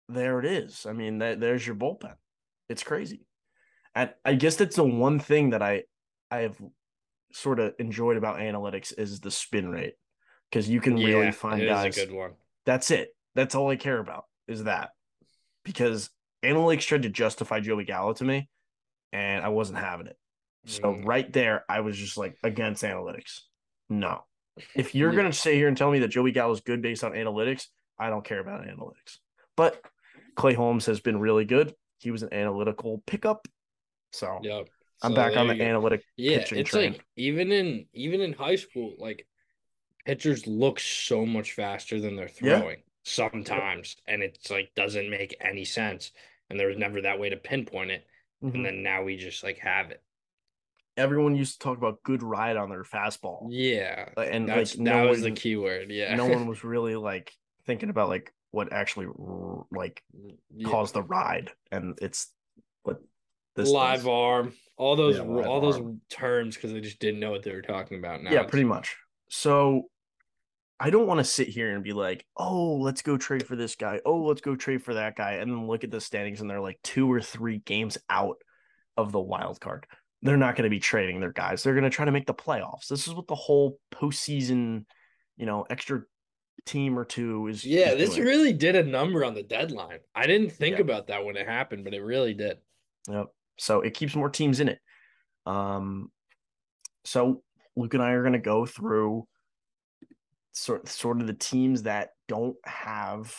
there 0.09 0.39
it 0.39 0.45
is. 0.45 0.85
I 0.85 0.93
mean, 0.93 1.19
that 1.19 1.39
there's 1.39 1.65
your 1.65 1.75
bullpen. 1.75 2.15
It's 2.67 2.83
crazy, 2.83 3.21
and 3.95 4.11
I 4.25 4.35
guess 4.35 4.55
that's 4.57 4.75
the 4.75 4.83
one 4.83 5.19
thing 5.19 5.51
that 5.51 5.61
I 5.61 5.83
I 6.29 6.39
have 6.39 6.59
sort 7.31 7.59
of 7.59 7.73
enjoyed 7.79 8.17
about 8.17 8.39
analytics 8.39 8.91
is 8.97 9.19
the 9.19 9.31
spin 9.31 9.69
rate 9.69 9.93
because 10.49 10.67
you 10.67 10.81
can 10.81 11.01
really 11.01 11.31
find 11.31 11.65
guys. 11.65 11.97
a 11.97 12.05
good 12.05 12.13
one. 12.13 12.33
That's 12.65 12.91
it. 12.91 13.15
That's 13.35 13.55
all 13.55 13.69
I 13.69 13.75
care 13.75 13.99
about 13.99 14.25
is 14.47 14.63
that 14.65 14.91
because 15.63 16.09
analytics 16.43 16.81
tried 16.81 17.03
to 17.03 17.09
justify 17.09 17.59
Joey 17.59 17.85
Gallo 17.85 18.13
to 18.13 18.23
me, 18.23 18.49
and 19.13 19.43
I 19.43 19.49
wasn't 19.49 19.79
having 19.79 20.07
it. 20.07 20.17
So 20.65 20.93
Mm. 20.93 21.05
right 21.05 21.31
there, 21.31 21.63
I 21.69 21.79
was 21.79 21.97
just 21.97 22.17
like 22.17 22.37
against 22.43 22.83
analytics. 22.83 23.41
No. 23.89 24.25
If 24.75 24.93
you're 24.93 25.11
Yeah. 25.11 25.17
gonna 25.17 25.33
sit 25.33 25.55
here 25.55 25.67
and 25.67 25.77
tell 25.77 25.89
me 25.91 25.99
that 25.99 26.09
Joey 26.09 26.31
Gallo 26.31 26.51
is 26.53 26.61
good 26.61 26.81
based 26.81 27.03
on 27.03 27.13
analytics, 27.13 27.67
I 27.97 28.09
don't 28.09 28.25
care 28.25 28.39
about 28.39 28.65
analytics. 28.65 29.17
But 29.55 29.81
Clay 30.39 30.53
Holmes 30.53 30.85
has 30.85 31.01
been 31.01 31.19
really 31.19 31.43
good. 31.43 31.75
He 31.99 32.11
was 32.11 32.23
an 32.23 32.33
analytical 32.33 33.03
pickup. 33.05 33.45
So 34.13 34.39
Yep. 34.41 34.69
I'm 35.01 35.11
So 35.11 35.15
back 35.15 35.35
on 35.35 35.47
the 35.49 35.55
go. 35.55 35.63
analytic 35.65 36.01
Yeah, 36.15 36.37
pitching 36.37 36.59
it's 36.59 36.69
train. 36.69 36.93
like 36.93 37.05
even 37.17 37.51
in 37.51 37.87
even 37.93 38.21
in 38.21 38.31
high 38.33 38.55
school, 38.55 38.95
like 38.97 39.27
pitchers 40.05 40.47
look 40.47 40.79
so 40.79 41.25
much 41.25 41.53
faster 41.53 41.99
than 41.99 42.15
they're 42.15 42.29
Yeah. 42.41 42.59
throwing 42.59 42.83
sometimes, 43.03 43.97
and 44.07 44.23
it's 44.23 44.49
like 44.49 44.73
doesn't 44.75 45.09
make 45.09 45.35
any 45.41 45.65
sense. 45.65 46.11
And 46.49 46.57
there 46.57 46.67
was 46.67 46.77
never 46.77 47.01
that 47.01 47.19
way 47.19 47.29
to 47.29 47.37
pinpoint 47.37 47.91
it, 47.91 48.07
Mhm. 48.41 48.55
and 48.55 48.65
then 48.65 48.81
now 48.81 49.03
we 49.03 49.17
just 49.17 49.43
like 49.43 49.57
have 49.59 49.91
it. 49.91 50.01
Everyone 50.97 51.35
used 51.35 51.53
to 51.53 51.59
talk 51.59 51.77
about 51.77 52.01
good 52.03 52.23
ride 52.23 52.57
on 52.57 52.69
their 52.69 52.83
fastball. 52.83 53.51
Yeah, 53.51 54.09
And 54.17 54.47
that's 54.47 54.75
like 54.77 54.85
that 54.85 55.01
no 55.03 55.09
was 55.09 55.21
one, 55.21 55.33
the 55.33 55.39
key 55.39 55.55
word. 55.57 55.91
Yeah, 55.91 56.15
no 56.15 56.25
one 56.25 56.45
was 56.47 56.63
really 56.63 56.95
like 56.95 57.33
thinking 57.65 57.89
about 57.89 58.09
like 58.09 58.33
what 58.51 58.71
actually 58.73 59.07
like 59.71 60.01
Yeah. 60.51 60.69
caused 60.69 60.93
the 60.93 61.03
ride. 61.03 61.51
And 61.71 61.97
it's 62.01 62.31
what 62.83 62.99
this 63.55 63.69
live 63.69 63.99
does. 63.99 64.07
arm, 64.07 64.53
all 64.77 64.95
those 64.95 65.17
Yeah, 65.17 65.23
all 65.23 65.61
those 65.61 65.77
arm. 65.77 66.01
terms 66.09 66.55
because 66.55 66.71
they 66.73 66.81
just 66.81 66.99
didn't 66.99 67.19
know 67.19 67.31
what 67.31 67.43
they 67.43 67.53
were 67.53 67.61
talking 67.61 67.97
about. 67.99 68.23
Now 68.23 68.31
yeah, 68.31 68.43
pretty 68.43 68.65
much. 68.65 68.95
So 69.29 69.83
I 70.79 70.89
don't 70.91 71.07
want 71.07 71.17
to 71.19 71.25
sit 71.25 71.49
here 71.49 71.71
and 71.75 71.83
be 71.83 71.91
like, 71.93 72.25
oh, 72.37 72.75
let's 72.75 73.01
go 73.01 73.17
trade 73.17 73.45
for 73.45 73.55
this 73.57 73.75
guy. 73.75 73.99
Oh, 74.05 74.21
let's 74.23 74.39
go 74.41 74.55
trade 74.55 74.81
for 74.81 74.93
that 74.93 75.15
guy. 75.17 75.33
And 75.33 75.51
then 75.51 75.67
look 75.67 75.83
at 75.83 75.91
the 75.91 75.99
standings 75.99 76.39
and 76.39 76.49
they're 76.49 76.61
like 76.61 76.79
two 76.83 77.11
or 77.11 77.19
three 77.21 77.57
games 77.59 77.97
out 78.09 78.37
of 78.95 79.11
the 79.11 79.19
wild 79.19 79.59
card. 79.59 79.85
They're 80.21 80.37
not 80.37 80.55
going 80.55 80.63
to 80.63 80.69
be 80.69 80.79
trading 80.79 81.19
their 81.19 81.33
guys. 81.33 81.63
They're 81.63 81.73
going 81.73 81.83
to 81.83 81.89
try 81.89 82.05
to 82.05 82.11
make 82.11 82.27
the 82.27 82.33
playoffs. 82.33 82.87
This 82.89 83.07
is 83.07 83.13
what 83.13 83.27
the 83.27 83.35
whole 83.35 83.77
postseason, 83.93 84.85
you 85.37 85.45
know, 85.45 85.65
extra 85.69 86.01
team 86.65 86.97
or 86.97 87.05
two 87.05 87.47
is. 87.47 87.63
Yeah, 87.65 87.91
is 87.91 87.97
this 87.97 88.15
doing. 88.15 88.27
really 88.27 88.53
did 88.53 88.75
a 88.75 88.83
number 88.83 89.23
on 89.25 89.33
the 89.33 89.43
deadline. 89.43 89.99
I 90.15 90.27
didn't 90.27 90.51
think 90.51 90.75
Yeah. 90.77 90.81
about 90.81 91.07
that 91.07 91.23
when 91.25 91.37
it 91.37 91.47
happened, 91.47 91.83
but 91.83 91.93
it 91.93 92.01
really 92.01 92.33
did. 92.33 92.57
Yep. 93.09 93.27
So 93.57 93.81
it 93.81 93.93
keeps 93.93 94.15
more 94.15 94.29
teams 94.29 94.59
in 94.59 94.69
it. 94.69 94.79
Um, 95.45 96.11
so 97.05 97.43
Luke 97.75 97.93
and 97.93 98.03
I 98.03 98.11
are 98.11 98.21
going 98.21 98.33
to 98.33 98.39
go 98.39 98.65
through 98.65 99.27
sort 100.51 100.87
sort 100.87 101.21
of 101.21 101.27
the 101.27 101.33
teams 101.33 101.83
that 101.83 102.09
don't 102.27 102.57
have 102.65 103.35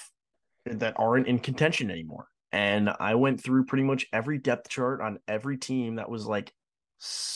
that 0.66 0.94
aren't 0.96 1.26
in 1.26 1.38
contention 1.38 1.90
anymore. 1.90 2.28
And 2.52 2.90
I 2.98 3.14
went 3.14 3.42
through 3.42 3.66
pretty 3.66 3.84
much 3.84 4.06
every 4.12 4.38
depth 4.38 4.68
chart 4.68 5.00
on 5.00 5.18
every 5.28 5.56
team 5.56 5.96
that 5.96 6.10
was 6.10 6.26
like 6.26 6.52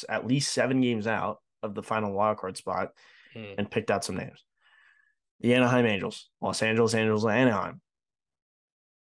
at 0.09 0.27
least 0.27 0.53
seven 0.53 0.81
games 0.81 1.07
out 1.07 1.39
of 1.63 1.75
the 1.75 1.83
final 1.83 2.13
wild 2.13 2.39
card 2.39 2.57
spot 2.57 2.91
Hmm. 3.33 3.45
and 3.59 3.71
picked 3.71 3.91
out 3.91 4.05
some 4.05 4.17
names. 4.17 4.45
The 5.41 5.55
Anaheim 5.55 5.87
Angels, 5.87 6.29
Los 6.41 6.63
Angeles 6.63 6.95
Angels, 6.95 7.25
and 7.25 7.33
Anaheim. 7.33 7.81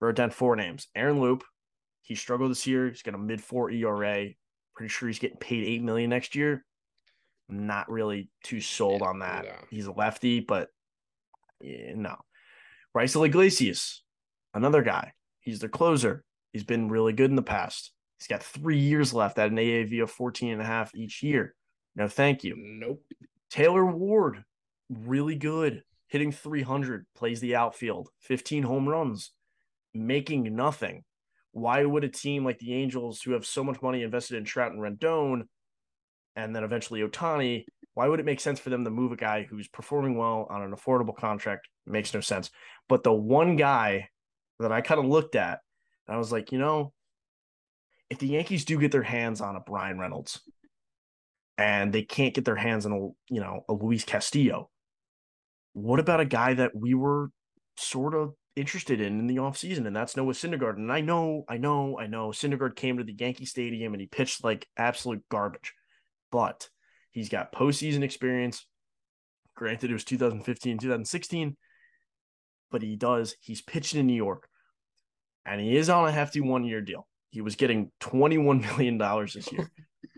Wrote 0.01 0.15
down 0.15 0.29
four 0.31 0.55
names. 0.55 0.87
Aaron 0.95 1.21
Loup, 1.21 1.43
he 2.01 2.15
struggled 2.15 2.51
this 2.51 2.67
year. 2.67 2.89
He's 2.89 3.01
got 3.01 3.15
a 3.15 3.17
mid 3.19 3.41
four 3.41 3.71
ERA. 3.71 4.27
Pretty 4.75 4.89
sure 4.89 5.07
he's 5.07 5.19
getting 5.19 5.37
paid 5.37 5.65
eight 5.65 5.81
million 5.83 6.09
next 6.09 6.35
year. 6.35 6.65
I'm 7.49 7.65
not 7.67 7.89
really 7.89 8.29
too 8.43 8.59
sold 8.59 9.01
Yeah, 9.01 9.07
on 9.07 9.19
that. 9.19 9.45
no. 9.45 9.51
He's 9.69 9.85
a 9.85 9.91
lefty, 9.91 10.41
but 10.41 10.69
yeah, 11.61 11.93
no. 11.95 12.17
Raisel 12.95 13.25
Iglesias, 13.25 14.03
another 14.53 14.81
guy. 14.81 15.13
He's 15.39 15.59
their 15.59 15.69
closer. 15.69 16.23
He's 16.51 16.63
been 16.63 16.89
really 16.89 17.13
good 17.13 17.29
in 17.29 17.35
the 17.35 17.41
past. 17.41 17.91
He's 18.19 18.27
got 18.27 18.41
three 18.43 18.79
years 18.79 19.13
left 19.13 19.37
at 19.37 19.51
an 19.51 19.57
AAV 19.57 20.03
of 20.03 20.11
14 20.11 20.53
and 20.53 20.61
a 20.61 20.65
half 20.65 20.93
each 20.95 21.21
year. 21.21 21.53
No, 21.95 22.07
thank 22.07 22.43
you. 22.43 22.55
Nope. 22.57 23.03
Taylor 23.49 23.85
Ward, 23.85 24.43
really 24.89 25.35
good, 25.35 25.83
hitting 26.07 26.31
300, 26.31 27.05
plays 27.15 27.39
the 27.39 27.55
outfield, 27.55 28.09
15 28.21 28.63
home 28.63 28.87
runs, 28.87 29.31
making 29.93 30.55
nothing. 30.55 31.03
Why 31.51 31.83
would 31.83 32.03
a 32.03 32.09
team 32.09 32.43
like 32.43 32.59
the 32.59 32.73
Angels, 32.73 33.21
who 33.21 33.31
have 33.31 33.45
so 33.45 33.63
much 33.63 33.81
money 33.81 34.03
invested 34.03 34.37
in 34.37 34.43
Trout 34.43 34.71
and 34.71 34.81
Rendon, 34.81 35.43
and 36.35 36.55
then 36.55 36.63
eventually 36.63 37.01
Ohtani, 37.01 37.65
why 37.93 38.09
would 38.09 38.19
it 38.19 38.25
make 38.25 38.41
sense 38.41 38.59
for 38.59 38.69
them 38.69 38.83
to 38.83 38.91
move 38.91 39.13
a 39.13 39.17
guy 39.17 39.43
who's 39.43 39.69
performing 39.69 40.17
well 40.17 40.47
on 40.49 40.61
an 40.61 40.71
affordable 40.71 41.15
contract? 41.15 41.67
makes 41.85 42.13
no 42.13 42.19
sense. 42.19 42.49
But 42.89 43.03
the 43.03 43.13
one 43.13 43.55
guy 43.55 44.09
that 44.59 44.71
I 44.71 44.81
kind 44.81 44.99
of 44.99 45.05
looked 45.05 45.35
at, 45.35 45.59
I 46.07 46.17
was 46.17 46.31
like, 46.31 46.51
you 46.51 46.59
know, 46.59 46.93
if 48.09 48.19
the 48.19 48.27
Yankees 48.27 48.65
do 48.65 48.77
get 48.79 48.91
their 48.91 49.03
hands 49.03 49.41
on 49.41 49.55
a 49.55 49.59
Bryan 49.59 49.97
Reynolds, 49.97 50.41
and 51.57 51.93
they 51.93 52.03
can't 52.03 52.33
get 52.33 52.45
their 52.45 52.55
hands 52.55 52.85
on 52.85 52.91
a 52.91 53.33
you 53.33 53.41
know 53.41 53.63
a 53.69 53.73
Luis 53.73 54.03
Castillo. 54.03 54.69
What 55.75 55.99
about 55.99 56.21
a 56.21 56.25
guy 56.25 56.53
that 56.53 56.73
we 56.73 56.93
were 56.93 57.31
sort 57.77 58.15
of 58.15 58.33
interested 58.55 59.01
in 59.01 59.19
in 59.19 59.27
the 59.27 59.35
offseason, 59.37 59.85
and 59.85 59.95
that's 59.95 60.15
Noah 60.15 60.31
Syndergaard. 60.31 60.77
And 60.77 60.91
I 60.91 61.01
know, 61.01 61.43
I 61.49 61.57
know, 61.57 61.99
I 61.99 62.07
know 62.07 62.29
Syndergaard 62.29 62.75
came 62.75 62.97
to 62.97 63.03
the 63.03 63.15
Yankee 63.17 63.45
Stadium 63.45 63.93
and 63.93 63.99
he 63.99 64.07
pitched 64.07 64.43
like 64.43 64.67
absolute 64.77 65.23
garbage, 65.29 65.73
but 66.31 66.69
he's 67.11 67.29
got 67.29 67.51
postseason 67.51 68.03
experience. 68.03 68.65
Granted, 69.55 69.89
it 69.89 69.93
was 69.93 70.05
2015, 70.05 70.77
2016, 70.77 71.57
but 72.71 72.81
he 72.81 72.95
does. 72.95 73.35
He's 73.41 73.61
pitching 73.61 73.99
in 73.99 74.07
New 74.07 74.13
York, 74.13 74.47
and 75.45 75.59
he 75.59 75.75
is 75.75 75.89
on 75.89 76.07
a 76.07 76.11
hefty 76.11 76.39
one-year 76.41 76.81
deal. 76.81 77.07
He 77.31 77.41
was 77.41 77.55
getting 77.57 77.91
21 77.99 78.61
million 78.77 78.97
dollars 78.97 79.33
this 79.33 79.51
year. 79.51 79.69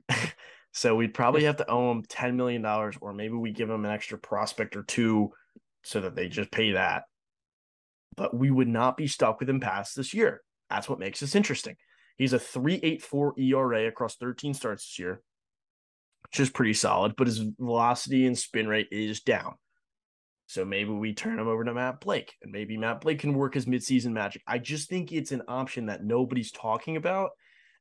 So 0.74 0.95
we'd 0.95 1.16
probably 1.16 1.45
have 1.45 1.58
to 1.58 1.68
owe 1.68 1.89
him 1.89 2.03
$10 2.03 2.36
million, 2.36 2.64
or 2.64 3.12
maybe 3.12 3.34
we 3.34 3.51
give 3.51 3.68
him 3.68 3.84
an 3.84 3.89
extra 3.89 4.16
prospect 4.16 4.76
or 4.76 4.84
two 4.84 5.32
so 5.84 6.01
that 6.01 6.15
they 6.15 6.28
just 6.28 6.51
pay 6.51 6.73
that. 6.73 7.03
But 8.15 8.36
we 8.36 8.49
would 8.51 8.67
not 8.67 8.97
be 8.97 9.07
stuck 9.07 9.39
with 9.39 9.49
him 9.49 9.59
past 9.59 9.95
this 9.95 10.13
year. 10.13 10.41
That's 10.69 10.89
what 10.89 10.99
makes 10.99 11.19
this 11.19 11.36
interesting. 11.36 11.75
He's 12.17 12.34
a 12.34 12.39
3.84 12.39 13.39
ERA 13.39 13.88
across 13.88 14.15
13 14.15 14.53
starts 14.53 14.84
this 14.84 14.99
year, 14.99 15.21
which 16.23 16.39
is 16.39 16.49
pretty 16.49 16.73
solid, 16.73 17.15
but 17.15 17.28
his 17.28 17.39
velocity 17.59 18.25
and 18.25 18.38
spin 18.38 18.67
rate 18.67 18.88
is 18.91 19.21
down. 19.21 19.53
So 20.47 20.63
maybe 20.63 20.91
we 20.91 21.13
turn 21.13 21.39
him 21.39 21.47
over 21.47 21.63
to 21.63 21.73
Matt 21.73 21.99
Blake, 21.99 22.34
and 22.41 22.51
maybe 22.51 22.78
Matt 22.78 23.01
Blake 23.01 23.19
can 23.19 23.34
work 23.34 23.53
his 23.53 23.65
midseason 23.65 24.13
magic. 24.13 24.41
I 24.47 24.57
just 24.57 24.89
think 24.89 25.11
it's 25.11 25.34
an 25.34 25.43
option 25.47 25.88
that 25.88 26.03
nobody's 26.03 26.51
talking 26.51 26.95
about. 26.95 27.32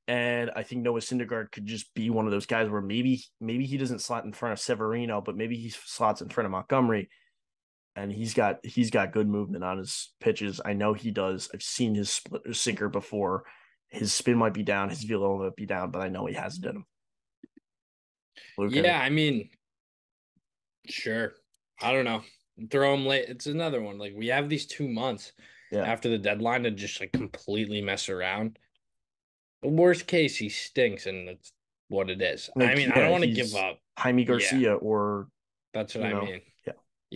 And 0.08 0.50
I 0.54 0.62
think 0.62 0.82
Noah 0.82 1.00
Syndergaard 1.00 1.50
could 1.50 1.66
just 1.66 1.92
be 1.94 2.10
one 2.10 2.26
of 2.26 2.32
those 2.32 2.46
guys 2.46 2.68
where 2.68 2.80
maybe 2.80 3.24
maybe 3.40 3.66
he 3.66 3.76
doesn't 3.76 4.00
slot 4.00 4.24
in 4.24 4.32
front 4.32 4.52
of 4.52 4.60
Severino, 4.60 5.20
but 5.20 5.36
maybe 5.36 5.56
he 5.56 5.70
slots 5.70 6.20
in 6.20 6.28
front 6.28 6.46
of 6.46 6.52
Montgomery. 6.52 7.08
And 7.96 8.12
he's 8.12 8.34
got 8.34 8.58
he's 8.64 8.90
got 8.90 9.12
good 9.12 9.26
movement 9.26 9.64
on 9.64 9.78
his 9.78 10.12
pitches. 10.20 10.60
I 10.64 10.74
know 10.74 10.92
he 10.92 11.10
does. 11.10 11.48
I've 11.54 11.62
seen 11.62 11.94
his 11.94 12.10
split 12.12 12.42
sinker 12.54 12.88
before. 12.90 13.44
His 13.88 14.12
spin 14.12 14.36
might 14.36 14.52
be 14.52 14.62
down, 14.62 14.90
his 14.90 15.04
velo 15.04 15.42
might 15.42 15.56
be 15.56 15.64
down, 15.64 15.90
but 15.90 16.02
I 16.02 16.08
know 16.08 16.26
he 16.26 16.34
has 16.34 16.58
it 16.58 16.64
in 16.66 16.76
him. 16.76 16.84
Luke, 18.58 18.72
yeah, 18.74 19.00
I 19.00 19.08
mean, 19.08 19.48
sure. 20.86 21.32
I 21.80 21.92
don't 21.92 22.04
know. 22.04 22.22
Throw 22.70 22.94
him 22.94 23.06
late. 23.06 23.28
It's 23.28 23.46
another 23.46 23.80
one. 23.80 23.98
Like 23.98 24.12
we 24.14 24.28
have 24.28 24.48
these 24.48 24.66
two 24.66 24.88
months 24.88 25.32
Yeah. 25.70 25.84
after 25.84 26.08
the 26.08 26.18
deadline 26.18 26.64
to 26.64 26.70
just 26.70 27.00
like 27.00 27.12
completely 27.12 27.80
mess 27.80 28.08
around. 28.08 28.58
Worst 29.62 30.06
case, 30.06 30.36
he 30.36 30.48
stinks, 30.48 31.06
and 31.06 31.28
that's 31.28 31.52
what 31.88 32.10
it 32.10 32.20
is. 32.20 32.50
I 32.56 32.64
Like, 32.64 32.76
mean, 32.76 32.92
I 32.92 32.96
don't 33.00 33.10
want 33.12 33.24
to 33.24 33.30
give 33.30 33.54
up. 33.54 33.78
Jaime 33.98 34.24
Garcia 34.24 34.74
or 34.74 35.28
That's 35.72 35.94
what 35.94 36.04
I 36.04 36.12
know, 36.12 36.24
mean. 36.24 36.40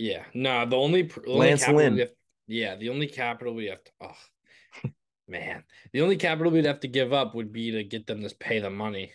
Yeah. 0.01 0.11
Yeah. 0.17 0.23
No, 0.33 0.65
the 0.65 0.75
only, 0.77 1.03
the 1.03 1.21
only 1.27 1.39
Lance 1.49 1.67
Lynn. 1.67 1.93
we 1.95 1.99
have, 2.01 2.09
yeah, 2.47 2.75
the 2.75 2.89
only 2.89 3.07
capital 3.07 3.53
we 3.53 3.65
have 3.67 3.83
to, 3.83 3.91
oh, 4.01 4.89
man, 5.27 5.63
the 5.93 6.01
only 6.01 6.17
capital 6.17 6.51
we'd 6.51 6.65
have 6.65 6.79
to 6.81 6.87
give 6.87 7.13
up 7.13 7.35
would 7.35 7.51
be 7.53 7.71
to 7.71 7.83
get 7.83 8.07
them 8.07 8.21
to 8.27 8.35
pay 8.35 8.59
the 8.59 8.69
money, 8.69 9.11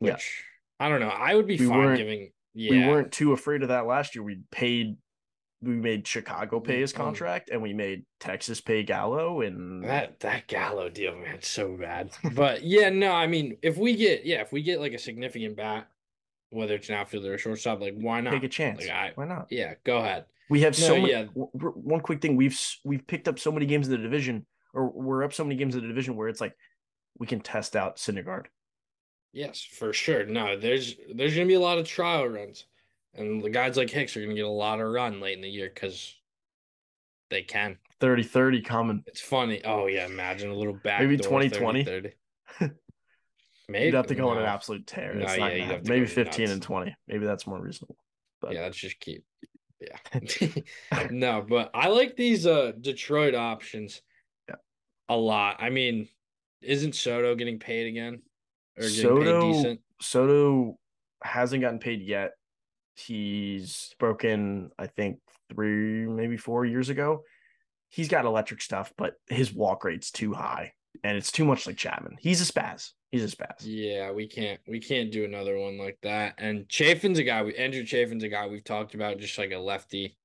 Yeah. 0.00 0.12
which 0.14 0.44
I 0.78 0.88
don't 0.88 1.00
know. 1.00 1.08
I 1.08 1.34
would 1.34 1.46
be 1.46 1.56
We 1.58 1.66
fine 1.66 1.96
giving. 1.96 2.30
Yeah. 2.54 2.70
we 2.70 2.86
weren't 2.86 3.12
too 3.12 3.32
afraid 3.32 3.62
of 3.62 3.68
that 3.68 3.86
last 3.86 4.14
year. 4.14 4.22
We 4.22 4.40
paid 4.50 4.96
we 5.62 5.72
made 5.74 6.06
Chicago 6.06 6.60
pay 6.60 6.80
his 6.80 6.92
Mm. 6.92 6.96
contract 6.96 7.48
and 7.50 7.62
we 7.62 7.72
made 7.72 8.04
Texas 8.20 8.60
pay 8.60 8.82
Gallo 8.82 9.40
and 9.40 9.82
That 9.84 10.20
that 10.20 10.46
Gallo 10.48 10.90
deal, 10.90 11.16
man, 11.16 11.40
so 11.42 11.76
bad. 11.76 12.10
But 12.34 12.62
yeah, 12.62 12.90
no, 12.90 13.10
I 13.12 13.26
mean, 13.26 13.56
if 13.62 13.76
we 13.78 13.96
get 13.96 14.24
yeah, 14.26 14.42
if 14.42 14.52
we 14.52 14.62
get 14.62 14.80
like 14.80 14.92
a 14.92 14.98
significant 14.98 15.56
bat, 15.56 15.88
whether 16.50 16.74
it's 16.74 16.88
an 16.88 16.94
outfielder 16.94 17.34
or 17.34 17.38
shortstop, 17.38 17.80
like 17.80 17.94
why 17.96 18.20
not 18.20 18.30
take 18.30 18.44
a 18.44 18.48
chance. 18.48 18.80
Like, 18.80 18.90
I, 18.90 19.12
Why 19.14 19.26
not? 19.26 19.46
yeah, 19.50 19.74
go 19.84 19.98
ahead. 19.98 20.26
We 20.48 20.60
have 20.60 20.76
so 20.76 20.94
many. 20.96 21.10
yeah. 21.10 21.24
One 21.34 22.00
quick 22.00 22.20
thing: 22.20 22.36
we've 22.36 22.58
we've 22.84 23.06
picked 23.06 23.26
up 23.28 23.38
so 23.38 23.50
many 23.50 23.66
games 23.66 23.88
in 23.88 23.92
the 23.92 23.98
division, 23.98 24.46
or 24.72 24.90
we're 24.90 25.24
up 25.24 25.32
so 25.34 25.42
many 25.44 25.56
games 25.56 25.74
in 25.74 25.82
the 25.82 25.88
division 25.88 26.16
where 26.16 26.28
it's 26.28 26.40
like 26.40 26.56
we 27.18 27.26
can 27.26 27.40
test 27.40 27.74
out 27.74 27.96
Syndergaard. 27.96 28.46
Yes, 29.32 29.60
for 29.60 29.92
sure. 29.92 30.24
No, 30.24 30.56
there's 30.58 30.94
there's 31.14 31.34
gonna 31.34 31.46
be 31.46 31.54
a 31.54 31.60
lot 31.60 31.78
of 31.78 31.86
trial 31.86 32.26
runs, 32.26 32.64
and 33.14 33.42
the 33.42 33.50
guys 33.50 33.76
like 33.76 33.90
Hicks 33.90 34.16
are 34.16 34.22
gonna 34.22 34.34
get 34.34 34.44
a 34.44 34.48
lot 34.48 34.80
of 34.80 34.88
run 34.88 35.20
late 35.20 35.34
in 35.36 35.42
the 35.42 35.48
year 35.48 35.70
because 35.72 36.14
they 37.28 37.42
can. 37.42 37.76
30-30 38.00 38.64
coming. 38.64 39.02
It's 39.06 39.20
funny. 39.20 39.62
Oh 39.64 39.86
yeah, 39.86 40.06
imagine 40.06 40.50
a 40.50 40.54
little 40.54 40.74
back. 40.74 41.00
Maybe 41.00 41.16
door 41.16 41.40
2020? 41.40 41.84
30. 41.84 42.12
Maybe 43.68 43.86
You'd 43.86 43.94
have 43.94 44.06
to 44.06 44.14
go 44.14 44.28
on 44.28 44.38
an 44.38 44.44
absolute 44.44 44.86
tear. 44.86 45.14
No, 45.14 45.26
yeah, 45.32 45.64
have 45.66 45.88
Maybe 45.88 46.06
fifteen 46.06 46.44
nuts. 46.44 46.52
and 46.52 46.62
twenty. 46.62 46.94
Maybe 47.08 47.26
that's 47.26 47.46
more 47.46 47.60
reasonable. 47.60 47.96
but- 48.40 48.52
Yeah, 48.52 48.62
let's 48.62 48.76
just 48.76 49.00
keep. 49.00 49.24
Yeah. 49.80 49.98
no, 51.10 51.44
but 51.46 51.70
I 51.74 51.88
like 51.88 52.16
these 52.16 52.46
uh 52.46 52.72
Detroit 52.80 53.34
options. 53.34 54.02
Yeah. 54.48 54.56
A 55.08 55.16
lot. 55.16 55.56
I 55.58 55.70
mean, 55.70 56.08
isn't 56.62 56.94
Soto 56.94 57.34
getting 57.34 57.58
paid 57.58 57.88
again? 57.88 58.22
Or 58.78 58.82
getting 58.82 58.96
Soto- 59.02 59.40
paid 59.40 59.52
decent? 59.52 59.80
Soto 60.00 60.78
hasn't 61.22 61.62
gotten 61.62 61.78
paid 61.78 62.02
yet. 62.02 62.32
He's 62.94 63.94
broken, 63.98 64.70
I 64.78 64.86
think, 64.86 65.18
three, 65.52 66.06
maybe 66.06 66.36
four 66.36 66.64
years 66.64 66.88
ago. 66.88 67.24
He's 67.88 68.08
got 68.08 68.24
electric 68.24 68.62
stuff, 68.62 68.92
but 68.96 69.14
his 69.28 69.52
walk 69.52 69.84
rate's 69.84 70.10
too 70.10 70.32
high, 70.32 70.72
and 71.04 71.16
it's 71.16 71.30
too 71.30 71.44
much 71.44 71.66
like 71.66 71.76
Chapman. 71.76 72.16
He's 72.18 72.40
a 72.48 72.50
spaz. 72.50 72.92
He's 73.20 73.32
a 73.32 73.36
spaz. 73.36 73.56
Yeah, 73.62 74.10
we 74.12 74.26
can't 74.26 74.60
we 74.66 74.80
can't 74.80 75.10
do 75.10 75.24
another 75.24 75.58
one 75.58 75.78
like 75.78 75.98
that. 76.02 76.34
And 76.38 76.68
Chafin's 76.68 77.18
a 77.18 77.24
guy 77.24 77.42
we 77.42 77.54
Andrew 77.56 77.84
Chafin's 77.84 78.22
a 78.24 78.28
guy 78.28 78.46
we've 78.46 78.64
talked 78.64 78.94
about, 78.94 79.18
just 79.18 79.38
like 79.38 79.52
a 79.52 79.58
lefty. 79.58 80.16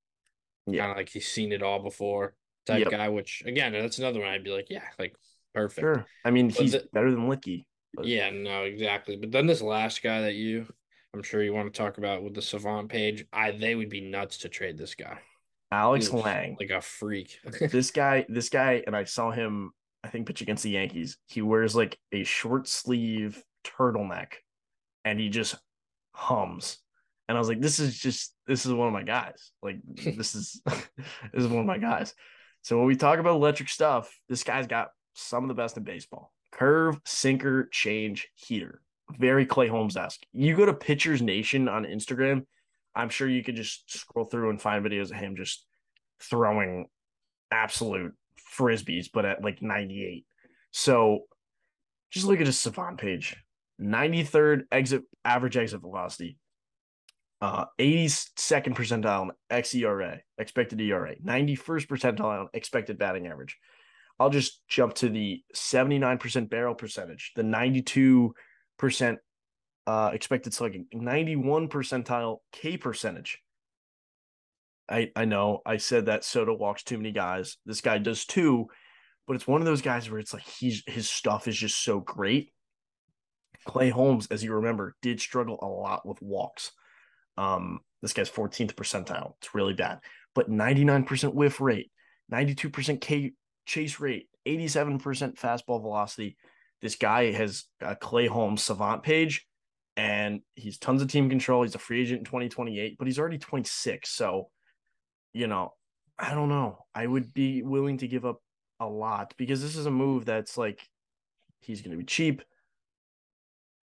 Yeah. 0.68 0.82
Kind 0.82 0.92
of 0.92 0.98
like 0.98 1.10
he's 1.10 1.28
seen 1.28 1.52
it 1.52 1.64
all 1.64 1.80
before 1.80 2.36
type 2.66 2.82
Yep. 2.82 2.92
guy, 2.92 3.10
which 3.10 3.44
again, 3.46 3.74
that's 3.74 4.00
another 4.00 4.20
one 4.20 4.30
I'd 4.30 4.44
be 4.44 4.52
like, 4.52 4.68
yeah, 4.70 4.84
like 5.00 5.16
perfect. 5.54 5.82
Sure. 5.84 6.06
I 6.26 6.32
mean, 6.32 6.50
But 6.50 6.58
he's 6.58 6.72
the- 6.74 6.88
better 6.94 7.10
than 7.12 7.28
Licky. 7.30 7.66
but- 7.94 8.06
Yeah, 8.06 8.30
no, 8.30 8.64
exactly. 8.64 9.16
But 9.16 9.32
then 9.32 9.48
this 9.48 9.62
last 9.62 10.04
guy 10.04 10.22
that 10.22 10.36
you 10.36 10.68
I'm 11.14 11.24
sure 11.24 11.44
you 11.44 11.54
want 11.54 11.74
to 11.74 11.78
talk 11.78 11.98
about 11.98 12.24
with 12.24 12.36
the 12.36 12.42
savant 12.42 12.90
page, 12.90 13.26
I 13.34 13.52
they 13.52 13.76
would 13.76 13.90
be 13.90 14.02
nuts 14.02 14.38
to 14.40 14.50
trade 14.50 14.78
this 14.78 14.96
guy. 14.96 15.20
Alex 15.72 16.10
Lange. 16.12 16.56
Like 16.60 16.70
a 16.70 16.82
freak. 16.82 17.40
this 17.60 17.92
guy, 17.92 18.26
this 18.30 18.50
guy, 18.50 18.84
and 18.86 18.96
I 18.96 19.04
saw 19.06 19.32
him, 19.32 19.72
I 20.04 20.08
think, 20.10 20.28
pitch 20.28 20.42
against 20.42 20.64
the 20.64 20.72
Yankees. 20.72 21.18
He 21.28 21.42
wears 21.42 21.76
like 21.76 21.98
a 22.12 22.24
short 22.24 22.68
sleeve 22.68 23.42
turtleneck 23.64 24.34
and 25.06 25.20
he 25.20 25.30
just 25.30 25.56
hums. 26.14 26.78
And 27.28 27.38
I 27.38 27.40
was 27.40 27.48
like, 27.48 27.62
this 27.62 27.80
is 27.80 27.98
just 27.98 28.34
this 28.48 28.66
is 28.66 28.74
one 28.74 28.88
of 28.88 28.94
my 28.94 29.04
guys. 29.04 29.52
Like 29.62 29.78
this 29.86 30.36
is 30.36 30.62
this 30.66 30.88
is 31.34 31.48
one 31.48 31.62
of 31.62 31.66
my 31.66 31.78
guys. 31.78 32.14
So 32.64 32.78
when 32.78 32.88
we 32.88 32.96
talk 32.96 33.20
about 33.20 33.36
electric 33.36 33.70
stuff, 33.70 34.14
this 34.30 34.44
guy's 34.44 34.68
got 34.68 34.90
some 35.14 35.44
of 35.44 35.48
the 35.48 35.54
best 35.54 35.78
in 35.78 35.84
baseball. 35.84 36.32
Curve, 36.52 37.00
sinker, 37.06 37.68
change, 37.72 38.28
heater. 38.36 38.82
Very 39.18 39.46
Clay 39.46 39.68
Holmes 39.68 39.98
esque. 39.98 40.22
You 40.32 40.56
go 40.56 40.66
to 40.66 40.74
Pitchers 40.74 41.22
Nation 41.22 41.68
on 41.68 41.84
Instagram, 41.84 42.46
I'm 42.96 43.10
sure 43.10 43.28
you 43.28 43.44
could 43.44 43.56
just 43.56 43.92
scroll 43.92 44.26
through 44.26 44.50
and 44.50 44.62
find 44.62 44.86
videos 44.86 45.12
of 45.12 45.18
him 45.18 45.36
just 45.36 45.66
throwing 46.22 46.88
absolute 47.52 48.14
frisbees, 48.56 49.08
but 49.12 49.26
at 49.26 49.44
like 49.44 49.62
98. 49.62 50.26
So 50.72 51.26
just 52.12 52.26
look 52.26 52.40
at 52.40 52.48
his 52.48 52.60
Savant 52.60 52.98
page 52.98 53.36
93rd 53.82 54.64
exit 54.72 55.04
average 55.26 55.58
exit 55.58 55.82
velocity, 55.82 56.38
uh, 57.42 57.66
82nd 57.80 58.76
percentile 58.76 59.22
on 59.22 59.32
XERA, 59.52 60.20
expected 60.38 60.80
ERA, 60.80 61.16
91st 61.16 61.88
percentile 61.88 62.42
on 62.42 62.48
expected 62.54 62.98
batting 62.98 63.28
average. 63.28 63.58
I'll 64.20 64.30
just 64.30 64.62
jump 64.68 64.94
to 64.96 65.10
the 65.10 65.44
79% 65.56 66.50
barrel 66.50 66.76
percentage, 66.76 67.32
the 67.36 67.42
92% 67.42 68.34
uh, 69.88 70.12
expected 70.14 70.54
slugging, 70.54 70.86
91 70.94 71.70
percentile 71.70 72.38
K 72.52 72.78
percentage. 72.78 73.40
I 74.92 75.12
I 75.16 75.26
know 75.26 75.62
I 75.66 75.78
said 75.78 76.06
that 76.08 76.24
Soto 76.24 76.54
walks 76.56 76.84
too 76.84 76.98
many 76.98 77.12
guys. 77.12 77.58
This 77.66 77.82
guy 77.82 77.98
does 77.98 78.26
too, 78.26 78.68
but 79.28 79.36
it's 79.36 79.48
one 79.48 79.62
of 79.62 79.66
those 79.66 79.82
guys 79.82 80.10
where 80.10 80.20
it's 80.20 80.34
like 80.34 80.44
he's 80.44 80.84
his 80.86 81.10
stuff 81.10 81.48
is 81.48 81.58
just 81.58 81.84
so 81.84 82.00
great. 82.00 82.52
Clay 83.66 83.90
Holmes, 83.90 84.28
as 84.32 84.44
you 84.44 84.54
remember, 84.54 84.96
did 85.02 85.22
struggle 85.22 85.60
a 85.62 85.68
lot 85.68 86.06
with 86.06 86.22
walks. 86.22 86.72
Um, 87.38 87.80
this 88.02 88.14
guy's 88.14 88.30
14th 88.30 88.74
percentile. 88.74 89.34
It's 89.40 89.54
really 89.54 89.74
bad, 89.74 90.00
but 90.34 90.50
99% 90.50 91.34
whiff 91.34 91.62
rate, 91.62 91.92
92% 92.32 93.00
K 93.00 93.34
chase 93.66 94.00
rate, 94.00 94.28
87% 94.48 95.00
fastball 95.40 95.82
velocity. 95.82 96.38
This 96.82 96.96
guy 96.96 97.32
has 97.32 97.66
a 97.80 97.96
Clay 97.96 98.26
Holmes 98.26 98.64
savant 98.64 99.04
page, 99.04 99.46
and 99.96 100.42
he's 100.56 100.80
tons 100.80 101.02
of 101.02 101.10
team 101.10 101.30
control. 101.30 101.62
He's 101.62 101.76
a 101.76 101.80
free 101.80 102.02
agent 102.02 102.20
in 102.20 102.26
2028, 102.26 102.98
but 102.98 103.08
he's 103.08 103.20
already 103.20 103.38
26. 103.38 104.10
So, 104.10 104.50
you 105.34 105.48
know, 105.48 105.74
I 106.18 106.34
don't 106.34 106.50
know. 106.50 106.86
I 106.94 107.06
would 107.08 107.34
be 107.34 107.62
willing 107.64 107.98
to 108.00 108.08
give 108.08 108.26
up 108.26 108.42
a 108.80 108.86
lot 108.86 109.34
because 109.38 109.62
this 109.62 109.76
is 109.76 109.86
a 109.86 109.92
move 109.92 110.26
that's 110.26 110.58
like 110.58 110.88
he's 111.62 111.82
going 111.82 111.92
to 111.92 111.98
be 111.98 112.04
cheap. 112.06 112.42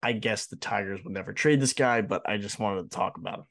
I 0.03 0.11
guess 0.11 0.45
the 0.45 0.55
Tigers 0.55 1.03
would 1.03 1.13
never 1.13 1.33
trade 1.33 1.59
this 1.59 1.73
guy, 1.73 2.01
but 2.01 2.27
I 2.29 2.37
just 2.37 2.59
wanted 2.59 2.83
to 2.83 2.95
talk 2.95 3.17
about 3.17 3.39
him. 3.39 3.45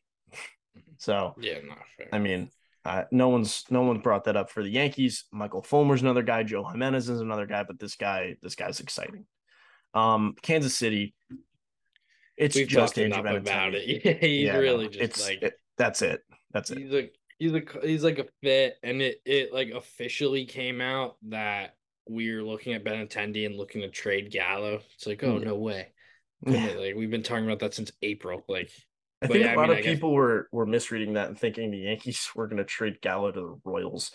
So, 0.98 1.34
yeah, 1.40 1.58
not 1.66 1.78
fair. 1.96 2.08
I 2.12 2.18
mean, 2.18 2.50
uh, 2.84 3.04
no 3.10 3.28
one's 3.28 3.64
no 3.68 3.82
one's 3.82 4.02
brought 4.02 4.24
that 4.24 4.36
up 4.36 4.50
for 4.50 4.62
the 4.62 4.68
Yankees. 4.70 5.24
Michael 5.32 5.62
Fulmer's 5.62 6.02
another 6.02 6.22
guy. 6.22 6.44
Joe 6.44 6.64
Jimenez 6.64 7.08
is 7.08 7.20
another 7.20 7.46
guy, 7.46 7.64
but 7.64 7.78
this 7.80 7.96
guy, 7.96 8.36
this 8.42 8.54
guy's 8.54 8.80
exciting. 8.80 9.26
Um, 9.92 10.34
Kansas 10.42 10.74
City. 10.76 11.14
It's 12.36 12.54
We've 12.54 12.68
just 12.68 12.94
talked 12.94 12.98
enough 12.98 13.20
about 13.20 13.74
it. 13.74 14.04
Yeah, 14.04 14.12
he's 14.20 14.42
Yeah, 14.46 14.52
no, 14.54 14.60
really 14.60 14.88
just 14.88 15.00
it's 15.00 15.26
like 15.26 15.42
it- 15.42 15.60
that's 15.78 16.00
it. 16.02 16.20
That's 16.52 16.70
it. 16.70 16.78
he's 16.78 16.90
like 16.92 17.14
he's 17.38 17.52
like 17.52 17.82
he's 17.82 18.04
like 18.04 18.18
a 18.18 18.26
fit, 18.42 18.76
and 18.82 19.02
it 19.02 19.20
it 19.24 19.52
like 19.52 19.70
officially 19.70 20.46
came 20.46 20.80
out 20.80 21.16
that 21.28 21.76
we're 22.08 22.42
looking 22.44 22.74
at 22.74 22.84
Ben 22.84 23.06
Benintendi 23.06 23.46
and 23.46 23.56
looking 23.56 23.82
to 23.82 23.90
trade 23.90 24.30
Gallo. 24.30 24.80
It's 24.94 25.06
like, 25.06 25.22
oh 25.24 25.38
Yeah. 25.38 25.44
no 25.44 25.56
way. 25.56 25.92
Yeah. 26.44 26.74
Like 26.78 26.94
we've 26.96 27.10
been 27.10 27.22
talking 27.22 27.44
about 27.46 27.60
that 27.60 27.74
since 27.74 27.92
April. 28.02 28.44
Like 28.48 28.70
I 29.22 29.26
But 29.26 29.38
think 29.38 29.44
yeah, 29.44 29.52
I 29.52 29.54
a 29.54 29.56
lot 29.56 29.68
mean, 29.68 29.72
of 29.72 29.78
I 29.78 29.82
people 29.82 30.12
were 30.12 30.48
were 30.52 30.66
misreading 30.66 31.14
that 31.14 31.28
and 31.28 31.38
thinking 31.38 31.70
the 31.70 31.78
Yankees 31.78 32.30
were 32.36 32.46
going 32.46 32.58
to 32.58 32.64
trade 32.64 33.00
Gallo 33.00 33.30
to 33.32 33.40
the 33.40 33.60
Royals. 33.64 34.12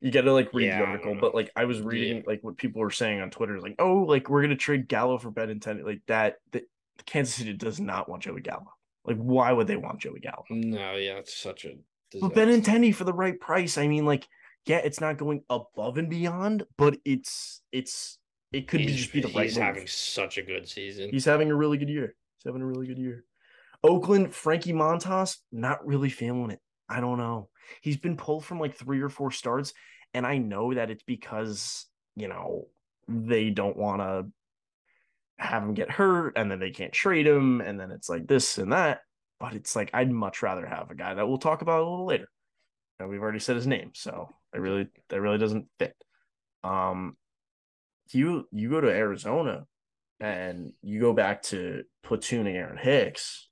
You 0.00 0.12
got 0.12 0.22
to 0.22 0.32
like 0.32 0.54
read 0.54 0.70
the 0.70 0.80
article, 0.80 1.16
but 1.16 1.34
like 1.34 1.50
I 1.56 1.64
was 1.64 1.80
reading 1.80 2.22
like 2.26 2.42
what 2.44 2.56
people 2.56 2.80
were 2.80 2.90
saying 2.90 3.20
on 3.20 3.30
Twitter, 3.30 3.60
like, 3.60 3.76
oh, 3.80 4.02
like 4.02 4.28
we're 4.30 4.42
going 4.42 4.50
to 4.50 4.56
trade 4.56 4.88
Gallo 4.88 5.18
for 5.18 5.30
Ben 5.30 5.48
Benintendi, 5.48 5.84
like 5.84 6.02
that. 6.06 6.36
That 6.52 6.64
Kansas 7.06 7.34
City 7.34 7.52
does 7.52 7.80
not 7.80 8.08
want 8.08 8.22
Joey 8.22 8.40
Gallo. 8.40 8.72
Like, 9.04 9.16
why 9.16 9.52
would 9.52 9.66
they 9.66 9.76
want 9.76 10.00
Joey 10.00 10.20
Gallo? 10.20 10.44
no, 10.50 10.94
yeah, 10.96 11.14
it's 11.18 11.36
such 11.36 11.64
a 11.64 11.74
But. 12.12 12.34
Benintendi 12.34 12.94
for 12.94 13.04
the 13.04 13.12
right 13.12 13.38
price. 13.38 13.76
I 13.78 13.86
mean, 13.86 14.06
like, 14.06 14.26
yeah, 14.66 14.78
it's 14.78 15.00
not 15.00 15.18
going 15.18 15.42
above 15.50 15.98
and 15.98 16.08
beyond, 16.08 16.64
but 16.76 16.96
it's 17.04 17.62
it's 17.72 18.18
it 18.52 18.68
could 18.68 18.78
be 18.78 18.88
he's, 18.88 18.96
just 18.96 19.12
be 19.12 19.20
the 19.20 19.28
right 19.28 19.44
he's 19.44 19.56
move. 19.56 19.64
having 19.64 19.86
such 19.86 20.38
a 20.38 20.42
good 20.42 20.68
season. 20.68 21.10
He's 21.10 21.24
having 21.24 21.50
a 21.50 21.54
really 21.54 21.78
good 21.78 21.88
year. 21.88 22.14
He's 22.38 22.48
having 22.48 22.62
a 22.62 22.66
really 22.66 22.86
good 22.86 22.98
year. 22.98 23.24
Oakland, 23.84 24.34
Frankie 24.34 24.72
Montas, 24.72 25.36
not 25.52 25.86
really 25.86 26.08
feeling 26.08 26.50
it. 26.50 26.60
I 26.88 27.00
don't 27.00 27.18
know. 27.18 27.50
He's 27.82 27.98
been 27.98 28.16
pulled 28.16 28.44
from 28.44 28.58
like 28.58 28.74
three 28.74 29.00
or 29.00 29.08
four 29.08 29.30
starts, 29.30 29.74
and 30.14 30.26
I 30.26 30.38
know 30.38 30.74
that 30.74 30.90
it's 30.90 31.02
because 31.02 31.86
you 32.16 32.28
know 32.28 32.68
they 33.06 33.50
don't 33.50 33.76
want 33.76 34.00
to 34.00 34.26
have 35.38 35.62
him 35.62 35.74
get 35.74 35.90
hurt, 35.90 36.32
and 36.36 36.50
then 36.50 36.58
they 36.58 36.70
can't 36.70 36.92
trade 36.92 37.26
him, 37.26 37.60
and 37.60 37.78
then 37.78 37.90
it's 37.90 38.08
like 38.08 38.26
this 38.26 38.58
and 38.58 38.72
that. 38.72 39.00
But 39.40 39.54
it's 39.54 39.76
like 39.76 39.90
I'd 39.94 40.10
much 40.10 40.42
rather 40.42 40.66
have 40.66 40.90
a 40.90 40.94
guy 40.94 41.14
that 41.14 41.28
we'll 41.28 41.38
talk 41.38 41.62
about 41.62 41.80
a 41.80 41.88
little 41.88 42.06
later. 42.06 42.28
We've 43.06 43.22
already 43.22 43.38
said 43.38 43.54
his 43.54 43.66
name, 43.66 43.92
so 43.94 44.28
it 44.52 44.58
really 44.58 44.88
that 45.08 45.20
really 45.20 45.38
doesn't 45.38 45.66
fit. 45.78 45.94
Um, 46.64 47.16
you 48.10 48.48
you 48.50 48.70
go 48.70 48.80
to 48.80 48.88
Arizona 48.88 49.66
and 50.20 50.72
you 50.82 51.00
go 51.00 51.12
back 51.12 51.42
to 51.42 51.84
platooning 52.04 52.54
Aaron 52.54 52.76
Hicks, 52.76 53.48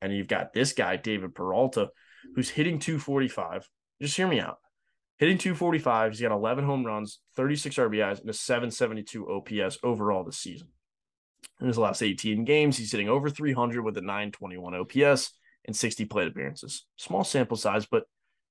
and 0.00 0.14
you've 0.14 0.28
got 0.28 0.52
this 0.52 0.72
guy, 0.72 0.96
David 0.96 1.34
Peralta, 1.34 1.88
who's 2.34 2.50
hitting 2.50 2.78
245. 2.78 3.68
Just 4.00 4.16
hear 4.16 4.28
me 4.28 4.40
out. 4.40 4.58
Hitting 5.18 5.36
245, 5.36 6.12
he's 6.12 6.20
got 6.22 6.32
11 6.32 6.64
home 6.64 6.86
runs, 6.86 7.20
36 7.36 7.76
RBIs, 7.76 8.20
and 8.20 8.30
a 8.30 8.32
772 8.32 9.28
OPS 9.28 9.78
overall 9.82 10.24
this 10.24 10.38
season. 10.38 10.68
In 11.60 11.66
his 11.66 11.78
last 11.78 12.02
18 12.02 12.44
games, 12.44 12.76
he's 12.76 12.90
hitting 12.90 13.08
over 13.08 13.28
300 13.28 13.82
with 13.82 13.96
a 13.98 14.00
921 14.00 14.74
OPS 14.74 15.32
and 15.66 15.76
60 15.76 16.06
plate 16.06 16.28
appearances. 16.28 16.86
Small 16.96 17.24
sample 17.24 17.56
size, 17.56 17.86
but 17.86 18.04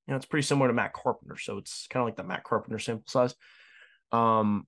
you 0.08 0.12
know, 0.12 0.18
it's 0.18 0.26
pretty 0.26 0.46
similar 0.46 0.68
to 0.68 0.74
Matt 0.74 0.94
Carpenter. 0.94 1.38
So 1.38 1.58
it's 1.58 1.88
kind 1.90 2.02
of 2.02 2.08
like 2.08 2.16
the 2.16 2.24
Matt 2.24 2.44
Carpenter 2.44 2.80
sample 2.80 3.06
size. 3.08 3.36
Um, 4.12 4.68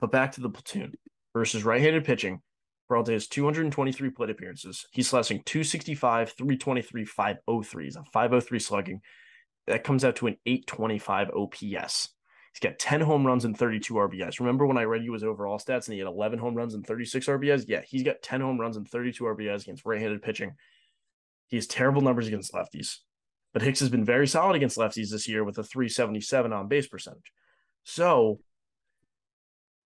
but 0.00 0.10
back 0.10 0.32
to 0.32 0.40
the 0.40 0.50
platoon 0.50 0.92
versus 1.34 1.64
right-handed 1.64 2.04
pitching. 2.04 2.40
Peralta 2.88 3.12
has 3.12 3.26
223 3.28 4.10
plate 4.10 4.30
appearances. 4.30 4.86
He's 4.92 5.08
slashing 5.08 5.42
265, 5.44 6.32
323, 6.32 7.04
503. 7.04 7.84
He's 7.84 7.96
a 7.96 8.04
503 8.12 8.58
slugging. 8.58 9.00
That 9.66 9.84
comes 9.84 10.04
out 10.04 10.16
to 10.16 10.26
an 10.26 10.36
825 10.44 11.30
OPS. 11.30 12.08
He's 12.52 12.60
got 12.60 12.78
10 12.78 13.00
home 13.00 13.26
runs 13.26 13.44
and 13.44 13.56
32 13.56 13.94
RBIs. 13.94 14.38
Remember 14.38 14.66
when 14.66 14.76
I 14.76 14.84
read 14.84 15.04
you 15.04 15.14
his 15.14 15.24
overall 15.24 15.58
stats 15.58 15.86
and 15.86 15.94
he 15.94 15.98
had 15.98 16.08
11 16.08 16.38
home 16.38 16.54
runs 16.54 16.74
and 16.74 16.86
36 16.86 17.26
RBIs? 17.26 17.64
Yeah, 17.66 17.80
he's 17.86 18.02
got 18.02 18.20
10 18.22 18.42
home 18.42 18.60
runs 18.60 18.76
and 18.76 18.86
32 18.86 19.24
RBIs 19.24 19.62
against 19.62 19.86
right-handed 19.86 20.22
pitching. 20.22 20.52
He 21.48 21.56
has 21.56 21.66
terrible 21.66 22.02
numbers 22.02 22.28
against 22.28 22.52
lefties. 22.52 22.98
But 23.52 23.62
Hicks 23.62 23.80
has 23.80 23.88
been 23.88 24.04
very 24.04 24.26
solid 24.26 24.56
against 24.56 24.78
lefties 24.78 25.10
this 25.10 25.28
year 25.28 25.44
with 25.44 25.58
a 25.58 25.62
377 25.62 26.52
on 26.52 26.68
base 26.68 26.86
percentage. 26.86 27.32
So 27.84 28.40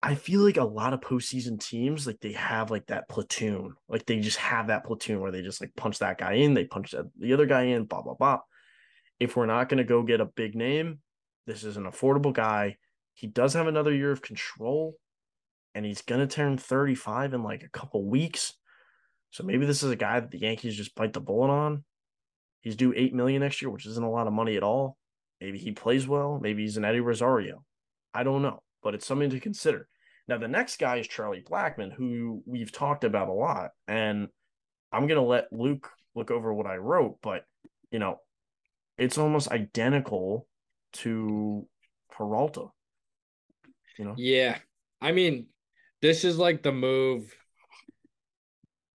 I 0.02 0.14
feel 0.14 0.40
like 0.40 0.56
a 0.56 0.64
lot 0.64 0.92
of 0.92 1.00
postseason 1.00 1.58
teams, 1.60 2.06
like 2.06 2.20
they 2.20 2.32
have 2.32 2.70
like 2.70 2.86
that 2.86 3.08
platoon, 3.08 3.74
like 3.88 4.06
they 4.06 4.20
just 4.20 4.36
have 4.38 4.68
that 4.68 4.84
platoon 4.84 5.20
where 5.20 5.32
they 5.32 5.42
just 5.42 5.60
like 5.60 5.74
punch 5.76 5.98
that 5.98 6.18
guy 6.18 6.34
in, 6.34 6.54
they 6.54 6.64
punch 6.64 6.94
the 7.18 7.32
other 7.32 7.46
guy 7.46 7.62
in, 7.62 7.84
blah 7.84 8.02
blah 8.02 8.14
blah. 8.14 8.40
If 9.18 9.36
we're 9.36 9.46
not 9.46 9.68
going 9.68 9.78
to 9.78 9.84
go 9.84 10.02
get 10.02 10.20
a 10.20 10.26
big 10.26 10.54
name, 10.54 11.00
this 11.47 11.64
is 11.64 11.76
an 11.76 11.84
affordable 11.84 12.32
guy. 12.32 12.76
He 13.14 13.26
does 13.26 13.55
have 13.55 13.66
another 13.66 13.94
year 13.94 14.11
of 14.11 14.22
control, 14.22 14.97
and 15.74 15.84
he's 15.84 16.03
going 16.03 16.20
to 16.20 16.26
turn 16.26 16.59
35 16.59 17.34
in 17.34 17.42
like 17.42 17.62
a 17.62 17.68
couple 17.68 18.05
weeks. 18.05 18.55
So 19.30 19.44
maybe 19.44 19.66
this 19.66 19.82
is 19.82 19.90
a 19.90 19.97
guy 19.97 20.20
that 20.20 20.30
the 20.30 20.38
Yankees 20.38 20.76
just 20.76 20.94
bite 20.94 21.12
the 21.12 21.20
bullet 21.20 21.51
on. 21.51 21.84
He's 22.61 22.76
due 22.76 22.92
eight 22.97 23.14
million 23.14 23.40
next 23.42 23.62
year, 23.62 23.70
which 23.70 23.86
isn't 23.86 24.03
a 24.03 24.11
lot 24.11 24.26
of 24.26 24.32
money 24.32 24.57
at 24.57 24.62
all. 24.62 24.97
Maybe 25.40 25.59
he 25.59 25.72
plays 25.72 26.09
well. 26.09 26.38
Maybe 26.40 26.62
he's 26.62 26.76
an 26.76 26.84
Eddie 26.84 27.01
Rosario. 27.01 27.62
I 28.12 28.22
don't 28.22 28.42
know, 28.42 28.62
but 28.82 28.94
it's 28.94 29.07
something 29.07 29.30
to 29.30 29.40
consider. 29.40 29.88
Now, 30.28 30.38
the 30.38 30.49
next 30.49 30.78
guy 30.78 30.97
is 30.97 31.07
Charlie 31.07 31.44
Blackmon, 31.49 31.92
who 31.92 32.42
we've 32.47 32.72
talked 32.72 33.05
about 33.05 33.28
a 33.28 33.32
lot. 33.32 33.70
And 33.86 34.28
I'm 34.92 35.07
going 35.07 35.20
to 35.20 35.26
let 35.26 35.53
Luke 35.53 35.90
look 36.14 36.30
over 36.30 36.53
what 36.53 36.66
I 36.66 36.76
wrote, 36.76 37.18
but, 37.22 37.44
you 37.90 37.99
know, 37.99 38.18
it's 38.99 39.18
almost 39.18 39.51
identical 39.51 40.49
to 40.95 41.66
Peralta. 42.11 42.66
You 43.99 44.05
know? 44.07 44.14
Yeah. 44.16 44.59
I 45.01 45.12
mean, 45.12 45.47
this 46.03 46.24
is 46.24 46.39
like 46.39 46.62
the 46.62 46.72
move. 46.72 47.34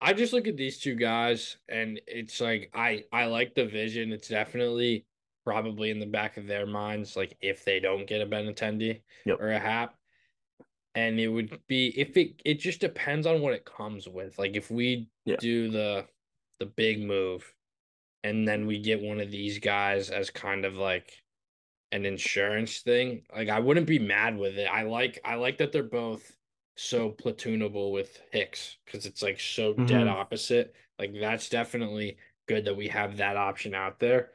I 0.01 0.13
just 0.13 0.33
look 0.33 0.47
at 0.47 0.57
these 0.57 0.79
two 0.79 0.95
guys 0.95 1.57
and 1.69 2.01
it's 2.07 2.41
like 2.41 2.71
I 2.75 3.05
I 3.13 3.27
like 3.27 3.55
the 3.55 3.67
vision. 3.67 4.13
It's 4.13 4.29
definitely 4.29 5.07
probably 5.45 5.91
in 5.91 6.01
the 6.01 6.07
back 6.07 6.37
of 6.37 6.47
their 6.47 6.67
minds, 6.67 7.17
like 7.17 7.37
if 7.41 7.65
they 7.65 7.81
don't 7.81 8.07
get 8.07 8.21
a 8.21 8.27
Benintendi 8.27 9.03
Yep. 9.25 9.41
or 9.41 9.53
a 9.53 9.59
Happ. 9.59 9.95
And 10.95 11.21
it 11.21 11.29
would 11.29 11.61
be 11.67 11.89
if 11.99 12.17
it 12.17 12.41
it 12.45 12.55
just 12.61 12.81
depends 12.81 13.27
on 13.27 13.41
what 13.41 13.55
it 13.55 13.65
comes 13.65 14.09
with. 14.09 14.39
Like 14.39 14.57
if 14.57 14.71
we 14.71 15.09
Yeah. 15.25 15.37
do 15.39 15.71
the 15.71 16.07
the 16.59 16.67
big 16.67 17.01
move 17.01 17.53
and 18.25 18.47
then 18.47 18.67
we 18.67 18.79
get 18.79 19.03
one 19.03 19.21
of 19.21 19.31
these 19.31 19.59
guys 19.59 20.11
as 20.11 20.31
kind 20.31 20.65
of 20.65 20.75
like 20.75 21.13
an 21.93 22.05
insurance 22.05 22.81
thing, 22.81 23.23
like 23.35 23.49
I 23.49 23.61
wouldn't 23.61 23.87
be 23.87 23.99
mad 23.99 24.37
with 24.37 24.59
it. 24.59 24.67
I 24.67 24.83
like 24.83 25.19
I 25.25 25.37
like 25.37 25.59
that 25.59 25.73
they're 25.73 25.83
both 25.83 26.37
so 26.77 27.11
platoonable 27.11 27.93
with 27.93 28.21
Hicks 28.33 28.77
because 28.85 29.07
it's 29.07 29.23
like 29.23 29.41
so 29.41 29.73
dead 29.75 30.07
Mhm. 30.07 30.11
opposite. 30.11 30.75
Like 30.99 31.13
that's 31.19 31.49
definitely 31.49 32.19
good 32.49 32.65
that 32.67 32.77
we 32.77 32.89
have 32.89 33.17
that 33.19 33.37
option 33.37 33.75
out 33.75 33.99
there. 33.99 34.33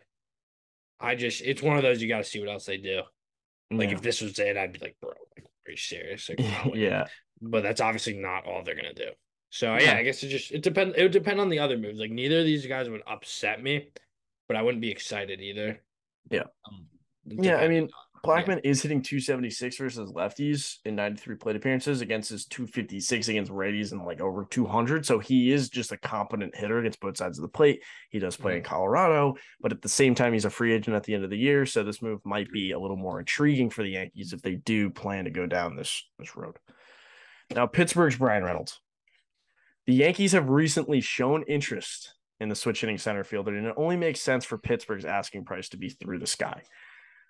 I 1.00 1.16
just 1.16 1.42
it's 1.42 1.62
one 1.62 1.78
of 1.78 1.84
those 1.84 2.02
you 2.02 2.08
got 2.08 2.20
to 2.20 2.24
see 2.24 2.40
what 2.40 2.50
else 2.50 2.66
they 2.66 2.78
do. 2.78 3.04
Like 3.70 3.90
Yeah. 3.90 3.96
if 3.96 4.02
this 4.02 4.22
was 4.22 4.38
it, 4.40 4.58
I'd 4.58 4.74
be 4.74 4.80
like, 4.80 4.98
bro, 5.02 5.12
like, 5.38 5.46
are 5.68 5.72
you 5.72 5.78
serious? 5.78 6.30
Like, 6.30 6.40
yeah. 6.76 7.08
But 7.42 7.64
that's 7.64 7.82
obviously 7.82 8.14
not 8.18 8.46
all 8.46 8.64
they're 8.64 8.76
gonna 8.76 8.94
do. 8.94 9.12
So 9.50 9.76
Yeah. 9.76 9.82
yeah, 9.84 9.96
I 9.98 10.04
guess 10.04 10.24
it 10.24 10.30
just 10.30 10.52
it 10.52 10.62
depends. 10.64 10.96
It 10.98 11.04
would 11.04 11.12
depend 11.12 11.40
on 11.42 11.50
the 11.50 11.60
other 11.60 11.78
moves. 11.78 12.00
Like 12.00 12.12
neither 12.12 12.40
of 12.40 12.46
these 12.46 12.66
guys 12.66 12.90
would 12.90 13.04
upset 13.08 13.62
me, 13.62 13.90
but 14.48 14.56
I 14.58 14.62
wouldn't 14.62 14.82
be 14.82 14.92
excited 14.92 15.42
either. 15.42 15.84
Yeah. 16.30 16.44
Um, 16.66 16.88
Yeah, 17.26 17.58
I 17.58 17.68
mean, 17.68 17.90
Blackmon 18.24 18.62
is 18.64 18.82
hitting 18.82 19.02
276 19.02 19.78
versus 19.78 20.12
lefties 20.12 20.78
in 20.86 20.96
93 20.96 21.36
plate 21.36 21.56
appearances 21.56 22.02
against 22.02 22.30
his 22.30 22.46
256 22.46 23.28
against 23.30 23.52
righties 23.52 23.94
and 23.94 24.06
like 24.06 24.22
over 24.22 24.46
200. 24.46 25.06
So 25.06 25.18
he 25.18 25.52
is 25.52 25.70
just 25.70 25.92
a 25.92 25.98
competent 25.98 26.56
hitter 26.56 26.80
against 26.80 27.00
both 27.00 27.18
sides 27.18 27.40
of 27.40 27.42
the 27.42 27.48
plate. 27.48 27.82
He 28.10 28.20
does 28.20 28.38
play 28.38 28.58
in 28.58 28.62
mm-hmm. 28.62 28.70
Colorado, 28.70 29.36
but 29.60 29.72
at 29.72 29.82
the 29.82 29.90
same 29.90 30.14
time, 30.14 30.34
he's 30.34 30.46
a 30.46 30.52
free 30.52 30.74
agent 30.74 30.96
at 30.96 31.04
the 31.04 31.16
end 31.16 31.24
of 31.24 31.32
the 31.32 31.38
year. 31.38 31.66
So 31.66 31.84
this 31.84 32.02
move 32.02 32.22
might 32.24 32.52
be 32.52 32.72
a 32.72 32.80
little 32.80 32.98
more 32.98 33.20
intriguing 33.20 33.72
for 33.72 33.82
the 33.82 33.92
Yankees 33.92 34.34
if 34.34 34.42
they 34.44 34.56
do 34.56 34.92
plan 34.92 35.26
to 35.26 35.32
go 35.32 35.48
down 35.48 35.76
this 35.76 36.08
this 36.20 36.36
road. 36.36 36.58
Now, 37.56 37.66
Pittsburgh's 37.66 38.18
Bryan 38.18 38.44
Reynolds. 38.44 38.80
The 39.88 39.94
Yankees 39.94 40.34
have 40.34 40.50
recently 40.50 41.02
shown 41.02 41.44
interest 41.48 42.14
in 42.40 42.50
the 42.50 42.56
switch 42.56 42.82
hitting 42.82 43.00
center 43.00 43.24
fielder, 43.24 43.56
and 43.56 43.66
it 43.66 43.74
only 43.78 43.98
makes 43.98 44.22
sense 44.22 44.46
for 44.46 44.60
Pittsburgh's 44.60 45.06
asking 45.06 45.46
price 45.46 45.70
to 45.70 45.78
be 45.78 45.90
through 45.90 46.20
the 46.20 46.28
sky. 46.28 46.62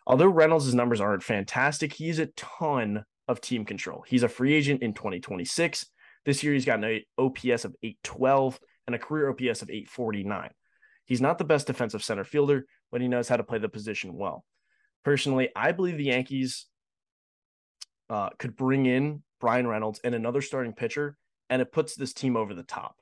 Although 0.07 0.27
Reynolds' 0.27 0.73
numbers 0.73 1.01
aren't 1.01 1.23
fantastic, 1.23 1.93
he 1.93 2.07
has 2.07 2.19
a 2.19 2.27
ton 2.27 3.05
of 3.27 3.41
team 3.41 3.65
control. 3.65 4.03
He's 4.07 4.23
a 4.23 4.29
free 4.29 4.53
agent 4.53 4.81
in 4.81 4.93
2026. 4.93 5.85
This 6.25 6.43
year, 6.43 6.53
he's 6.53 6.65
got 6.65 6.83
an 6.83 7.01
OPS 7.17 7.65
of 7.65 7.75
812 7.83 8.59
and 8.87 8.95
a 8.95 8.99
career 8.99 9.29
OPS 9.29 9.61
of 9.61 9.69
849. 9.69 10.49
He's 11.05 11.21
not 11.21 11.37
the 11.37 11.43
best 11.43 11.67
defensive 11.67 12.03
center 12.03 12.23
fielder, 12.23 12.65
but 12.91 13.01
he 13.01 13.07
knows 13.07 13.27
how 13.27 13.37
to 13.37 13.43
play 13.43 13.57
the 13.57 13.69
position 13.69 14.15
well. 14.15 14.45
Personally, 15.03 15.49
I 15.55 15.71
believe 15.71 15.97
the 15.97 16.05
Yankees 16.05 16.67
uh, 18.09 18.29
could 18.37 18.55
bring 18.55 18.85
in 18.85 19.23
Bryan 19.39 19.67
Reynolds 19.67 19.99
and 20.03 20.13
another 20.13 20.41
starting 20.41 20.73
pitcher, 20.73 21.17
and 21.49 21.61
it 21.61 21.71
puts 21.71 21.95
this 21.95 22.13
team 22.13 22.35
over 22.37 22.53
the 22.53 22.63
top. 22.63 22.95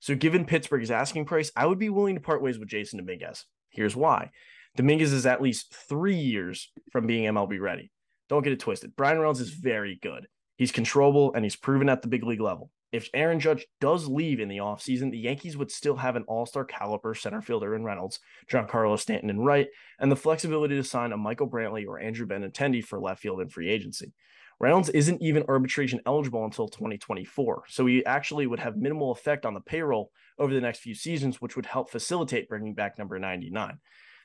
So, 0.00 0.14
given 0.14 0.44
Pittsburgh's 0.44 0.90
asking 0.90 1.24
price, 1.24 1.50
I 1.56 1.66
would 1.66 1.78
be 1.78 1.90
willing 1.90 2.14
to 2.14 2.20
part 2.20 2.42
ways 2.42 2.58
with 2.58 2.68
Jasson 2.68 2.98
Dominguez. 2.98 3.44
Here's 3.70 3.96
why. 3.96 4.30
Dominguez 4.78 5.12
is 5.12 5.26
at 5.26 5.42
least 5.42 5.74
three 5.74 6.14
years 6.14 6.70
from 6.92 7.04
being 7.04 7.24
MLB 7.24 7.60
ready. 7.60 7.90
Don't 8.28 8.44
get 8.44 8.52
it 8.52 8.60
twisted. 8.60 8.94
Bryan 8.94 9.18
Reynolds 9.18 9.40
is 9.40 9.50
very 9.50 9.98
good. 10.00 10.28
He's 10.54 10.70
controllable 10.70 11.32
and 11.34 11.44
he's 11.44 11.56
proven 11.56 11.88
at 11.88 12.00
the 12.00 12.06
big 12.06 12.22
league 12.22 12.40
level. 12.40 12.70
If 12.92 13.08
Aaron 13.12 13.40
Judge 13.40 13.66
does 13.80 14.06
leave 14.06 14.38
in 14.38 14.48
the 14.48 14.58
offseason, 14.58 15.10
the 15.10 15.18
Yankees 15.18 15.56
would 15.56 15.72
still 15.72 15.96
have 15.96 16.14
an 16.14 16.22
all 16.28 16.46
star 16.46 16.64
caliber 16.64 17.16
center 17.16 17.42
fielder 17.42 17.74
in 17.74 17.82
Reynolds, 17.82 18.20
Giancarlo 18.48 18.96
Stanton 18.96 19.30
in 19.30 19.40
right, 19.40 19.66
and 19.98 20.12
the 20.12 20.16
flexibility 20.16 20.76
to 20.76 20.84
sign 20.84 21.10
a 21.10 21.16
Michael 21.16 21.50
Brantley 21.50 21.84
or 21.84 21.98
Andrew 21.98 22.28
Benintendi 22.28 22.84
for 22.84 23.00
left 23.00 23.20
field 23.20 23.40
and 23.40 23.52
free 23.52 23.68
agency. 23.68 24.12
Reynolds 24.60 24.90
isn't 24.90 25.20
even 25.20 25.42
arbitration 25.48 26.00
eligible 26.06 26.44
until 26.44 26.68
2024, 26.68 27.64
so 27.66 27.84
he 27.84 28.06
actually 28.06 28.46
would 28.46 28.60
have 28.60 28.76
minimal 28.76 29.10
effect 29.10 29.44
on 29.44 29.54
the 29.54 29.60
payroll 29.60 30.12
over 30.38 30.54
the 30.54 30.60
next 30.60 30.78
few 30.78 30.94
seasons, 30.94 31.40
which 31.40 31.56
would 31.56 31.66
help 31.66 31.90
facilitate 31.90 32.48
bringing 32.48 32.74
back 32.74 32.96
number 32.96 33.18
99. 33.18 33.76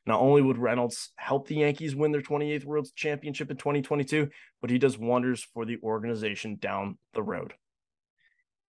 Not 0.05 0.19
only 0.19 0.41
would 0.41 0.57
Reynolds 0.57 1.11
help 1.15 1.47
the 1.47 1.55
Yankees 1.55 1.95
win 1.95 2.11
their 2.11 2.21
28th 2.21 2.65
World 2.65 2.87
Championship 2.95 3.49
in 3.49 3.57
2022, 3.57 4.29
but 4.61 4.69
he 4.69 4.77
does 4.77 4.97
wonders 4.97 5.43
for 5.53 5.65
the 5.65 5.77
organization 5.81 6.57
down 6.57 6.97
the 7.13 7.23
road. 7.23 7.53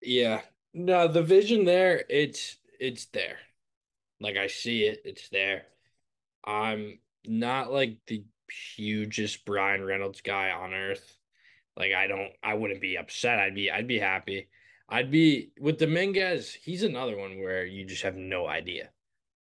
Yeah. 0.00 0.42
No, 0.72 1.08
the 1.08 1.22
vision 1.22 1.64
there, 1.64 2.04
it's 2.08 2.56
it's 2.78 3.06
there. 3.06 3.38
Like 4.20 4.36
I 4.36 4.46
see 4.46 4.84
it, 4.84 5.02
it's 5.04 5.28
there. 5.30 5.62
I'm 6.44 6.98
not 7.24 7.72
like 7.72 7.98
the 8.06 8.24
hugest 8.76 9.44
Bryan 9.44 9.84
Reynolds 9.84 10.20
guy 10.20 10.50
on 10.50 10.72
earth. 10.72 11.16
Like 11.76 11.92
I 11.92 12.06
don't 12.06 12.30
I 12.42 12.54
wouldn't 12.54 12.80
be 12.80 12.96
upset. 12.96 13.40
I'd 13.40 13.54
be 13.54 13.70
I'd 13.70 13.88
be 13.88 13.98
happy. 13.98 14.48
I'd 14.88 15.10
be 15.10 15.50
with 15.58 15.78
Dominguez, 15.78 16.52
he's 16.52 16.82
another 16.82 17.16
one 17.16 17.40
where 17.40 17.64
you 17.64 17.84
just 17.84 18.02
have 18.02 18.16
no 18.16 18.46
idea. 18.46 18.90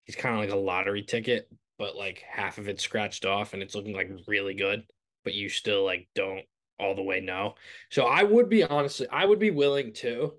He's 0.04 0.16
kind 0.16 0.36
of 0.36 0.42
like 0.42 0.52
a 0.52 0.56
lottery 0.56 1.04
ticket, 1.04 1.50
but 1.82 1.96
like 1.96 2.24
half 2.30 2.60
of 2.60 2.70
it 2.70 2.80
scratched 2.80 3.26
off 3.26 3.54
and 3.56 3.64
it's 3.64 3.74
looking 3.74 3.96
like 3.96 4.12
really 4.28 4.54
good, 4.54 4.84
but 5.24 5.34
you 5.34 5.50
still 5.50 5.84
like 5.84 6.08
don't 6.14 6.46
all 6.80 6.94
the 6.94 7.02
way 7.02 7.20
know. 7.20 7.56
So 7.90 8.06
I 8.06 8.22
would 8.22 8.50
be 8.50 8.64
honestly, 8.64 9.08
I 9.12 9.26
would 9.26 9.40
be 9.40 9.50
willing 9.50 9.92
to 9.94 10.36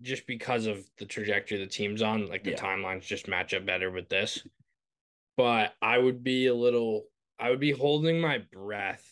just 0.00 0.26
because 0.26 0.64
of 0.64 0.82
the 0.96 1.04
trajectory 1.04 1.58
the 1.58 1.66
team's 1.66 2.00
on, 2.00 2.26
like 2.26 2.42
the 2.42 2.52
Yeah. 2.52 2.56
timelines 2.56 3.02
just 3.02 3.28
match 3.28 3.52
up 3.52 3.66
better 3.66 3.90
with 3.90 4.08
this. 4.08 4.46
But 5.36 5.74
I 5.82 5.98
would 5.98 6.24
be 6.24 6.46
a 6.46 6.54
little 6.54 7.10
I 7.38 7.50
would 7.50 7.60
be 7.60 7.72
holding 7.72 8.18
my 8.18 8.38
breath, 8.38 9.06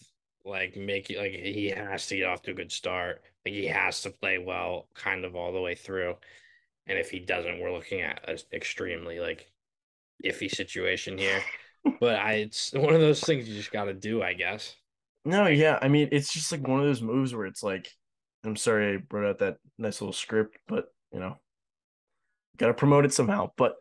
like 0.47 0.76
making 0.76 1.18
like 1.18 1.33
he 1.33 1.68
has 1.68 2.07
to 2.07 2.16
get 2.16 2.26
off 2.26 2.41
to 2.45 2.53
a 2.53 2.55
good 2.55 2.72
start. 2.72 3.22
Like 3.45 3.53
he 3.55 3.66
has 3.66 4.01
to 4.03 4.11
play 4.11 4.39
well 4.39 4.89
kind 4.95 5.26
of 5.26 5.37
all 5.37 5.53
the 5.53 5.61
way 5.61 5.74
through. 5.74 6.16
And 6.87 6.99
if 6.99 7.11
he 7.11 7.18
doesn't, 7.18 7.61
we're 7.61 7.70
looking 7.72 8.01
at 8.01 8.26
an 8.31 8.39
extremely 8.51 9.20
like 9.20 9.49
iffy 10.25 10.51
situation 10.51 11.18
here. 11.18 11.43
but 12.01 12.16
I 12.16 12.35
it's 12.35 12.73
one 12.73 12.95
of 12.95 13.01
those 13.01 13.21
things 13.21 13.49
you 13.49 13.55
just 13.55 13.73
gotta 13.73 13.95
do, 13.95 14.23
I 14.23 14.35
guess. 14.35 14.77
No, 15.25 15.47
yeah. 15.47 15.79
I 15.81 15.89
mean, 15.89 16.09
it's 16.12 16.33
just 16.33 16.51
like 16.53 16.66
one 16.66 16.81
of 16.81 16.87
those 16.87 17.03
moves 17.03 17.35
where 17.35 17.47
it's 17.47 17.62
like, 17.62 17.89
I'm 18.45 18.57
sorry 18.57 18.95
I 18.95 19.14
wrote 19.14 19.29
out 19.29 19.39
that 19.39 19.57
nice 19.79 20.01
little 20.01 20.12
script, 20.12 20.59
but 20.66 20.87
you 21.12 21.21
know, 21.21 21.37
gotta 22.57 22.75
promote 22.75 23.05
it 23.05 23.12
somehow. 23.12 23.51
But 23.57 23.77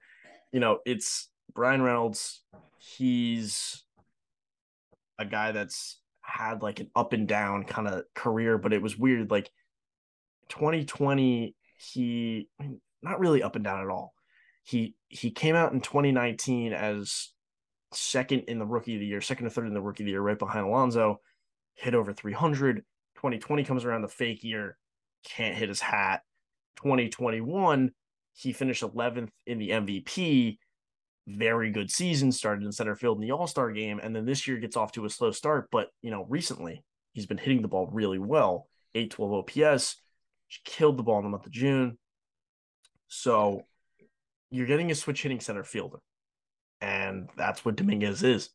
you 0.52 0.60
know, 0.60 0.80
it's 0.86 1.30
Bryan 1.54 1.82
Reynolds. 1.82 2.42
He's 2.78 3.84
a 5.18 5.26
guy 5.26 5.52
that's 5.52 6.00
had 6.22 6.62
like 6.62 6.80
an 6.80 6.90
up 6.96 7.14
and 7.14 7.28
down 7.28 7.64
kind 7.66 7.88
of 7.88 8.04
career, 8.16 8.58
but 8.58 8.74
it 8.74 8.82
was 8.82 8.98
weird. 8.98 9.32
Like 9.32 9.50
2020, 10.50 11.56
he 11.78 12.50
not 13.02 13.20
really 13.20 13.44
up 13.44 13.56
and 13.56 13.64
down 13.64 13.82
at 13.82 13.90
all. 13.90 14.14
He 14.64 14.95
he 15.07 15.32
came 15.32 15.55
out 15.55 15.74
in 15.74 15.82
2019 15.82 16.74
as 16.74 17.30
second 17.93 18.41
in 18.41 18.60
the 18.60 18.66
rookie 18.66 18.95
of 18.95 18.99
the 18.99 19.07
year, 19.07 19.22
second 19.22 19.47
or 19.47 19.49
third 19.49 19.68
in 19.68 19.74
the 19.74 19.82
rookie 19.82 20.03
of 20.03 20.05
the 20.05 20.12
year, 20.12 20.22
right 20.22 20.38
behind 20.38 20.66
Alonso, 20.66 21.22
hit 21.76 21.95
over 21.95 22.14
300. 22.14 22.84
2020 23.16 23.64
comes 23.64 23.84
around 23.84 24.01
the 24.01 24.07
fake 24.07 24.43
year, 24.43 24.78
can't 25.26 25.57
hit 25.57 25.70
his 25.70 25.82
hat. 25.82 26.22
2021, 26.78 27.91
he 28.34 28.53
finished 28.53 28.84
11th 28.84 29.30
in 29.45 29.60
the 29.60 29.70
MVP. 29.70 30.57
Very 31.28 31.72
good 31.72 31.91
season, 31.91 32.32
started 32.32 32.64
in 32.64 32.72
center 32.72 32.95
field 32.95 33.18
in 33.18 33.28
the 33.28 33.34
All 33.34 33.47
Star 33.47 33.72
game. 33.72 33.99
And 34.01 34.16
then 34.16 34.26
this 34.26 34.47
year 34.47 34.57
gets 34.57 34.78
off 34.78 34.93
to 34.93 35.05
a 35.05 35.10
slow 35.10 35.32
start. 35.32 35.68
But, 35.72 35.89
you 36.01 36.12
know, 36.12 36.26
recently 36.30 36.84
he's 37.14 37.26
been 37.26 37.38
hitting 37.38 37.62
the 37.62 37.68
ball 37.68 37.89
really 37.91 38.20
well 38.20 38.68
812 38.95 39.68
OPS, 39.76 39.97
killed 40.64 40.97
the 40.97 41.03
ball 41.03 41.20
in 41.20 41.26
the 41.26 41.30
month 41.30 41.45
of 41.45 41.51
June. 41.51 41.97
So 43.07 43.66
you're 44.52 44.68
getting 44.68 44.91
a 44.91 44.95
switch 44.95 45.24
hitting 45.24 45.39
center 45.39 45.64
fielder. 45.64 46.00
And 46.82 47.30
that's 47.38 47.66
what 47.66 47.76
Dominguez 47.76 48.24
is. 48.24 48.50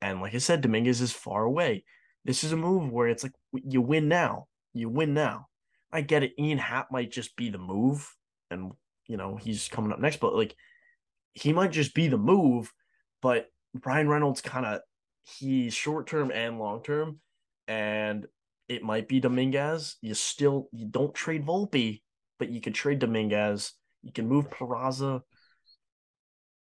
And 0.00 0.20
like 0.20 0.34
I 0.34 0.38
said, 0.38 0.60
Dominguez 0.60 1.00
is 1.00 1.12
far 1.12 1.44
away. 1.44 1.84
This 2.24 2.42
is 2.42 2.52
a 2.52 2.56
move 2.56 2.90
where 2.90 3.08
it's 3.08 3.22
like 3.22 3.32
you 3.52 3.80
win 3.80 4.08
now. 4.08 4.46
You 4.74 4.88
win 4.88 5.14
now. 5.14 5.46
I 5.92 6.00
get 6.00 6.22
it. 6.22 6.34
Ian 6.38 6.58
Happ 6.58 6.90
might 6.90 7.10
just 7.10 7.36
be 7.36 7.48
the 7.50 7.58
move, 7.58 8.12
and 8.50 8.72
you 9.06 9.16
know 9.16 9.36
he's 9.36 9.68
coming 9.68 9.92
up 9.92 10.00
next, 10.00 10.20
but 10.20 10.34
like 10.34 10.54
he 11.32 11.52
might 11.52 11.70
just 11.70 11.94
be 11.94 12.08
the 12.08 12.18
move. 12.18 12.72
But 13.22 13.46
Bryan 13.74 14.08
Reynolds 14.08 14.40
kind 14.40 14.66
of 14.66 14.80
he's 15.22 15.72
short 15.72 16.06
term 16.06 16.30
and 16.32 16.58
long 16.58 16.82
term, 16.82 17.20
and 17.68 18.26
it 18.68 18.82
might 18.82 19.08
be 19.08 19.20
Dominguez. 19.20 19.96
You 20.02 20.14
still 20.14 20.68
you 20.72 20.86
don't 20.86 21.14
trade 21.14 21.46
Volpe, 21.46 22.02
but 22.38 22.50
you 22.50 22.60
could 22.60 22.74
trade 22.74 22.98
Dominguez. 22.98 23.72
You 24.02 24.12
can 24.12 24.28
move 24.28 24.50
Peraza. 24.50 25.20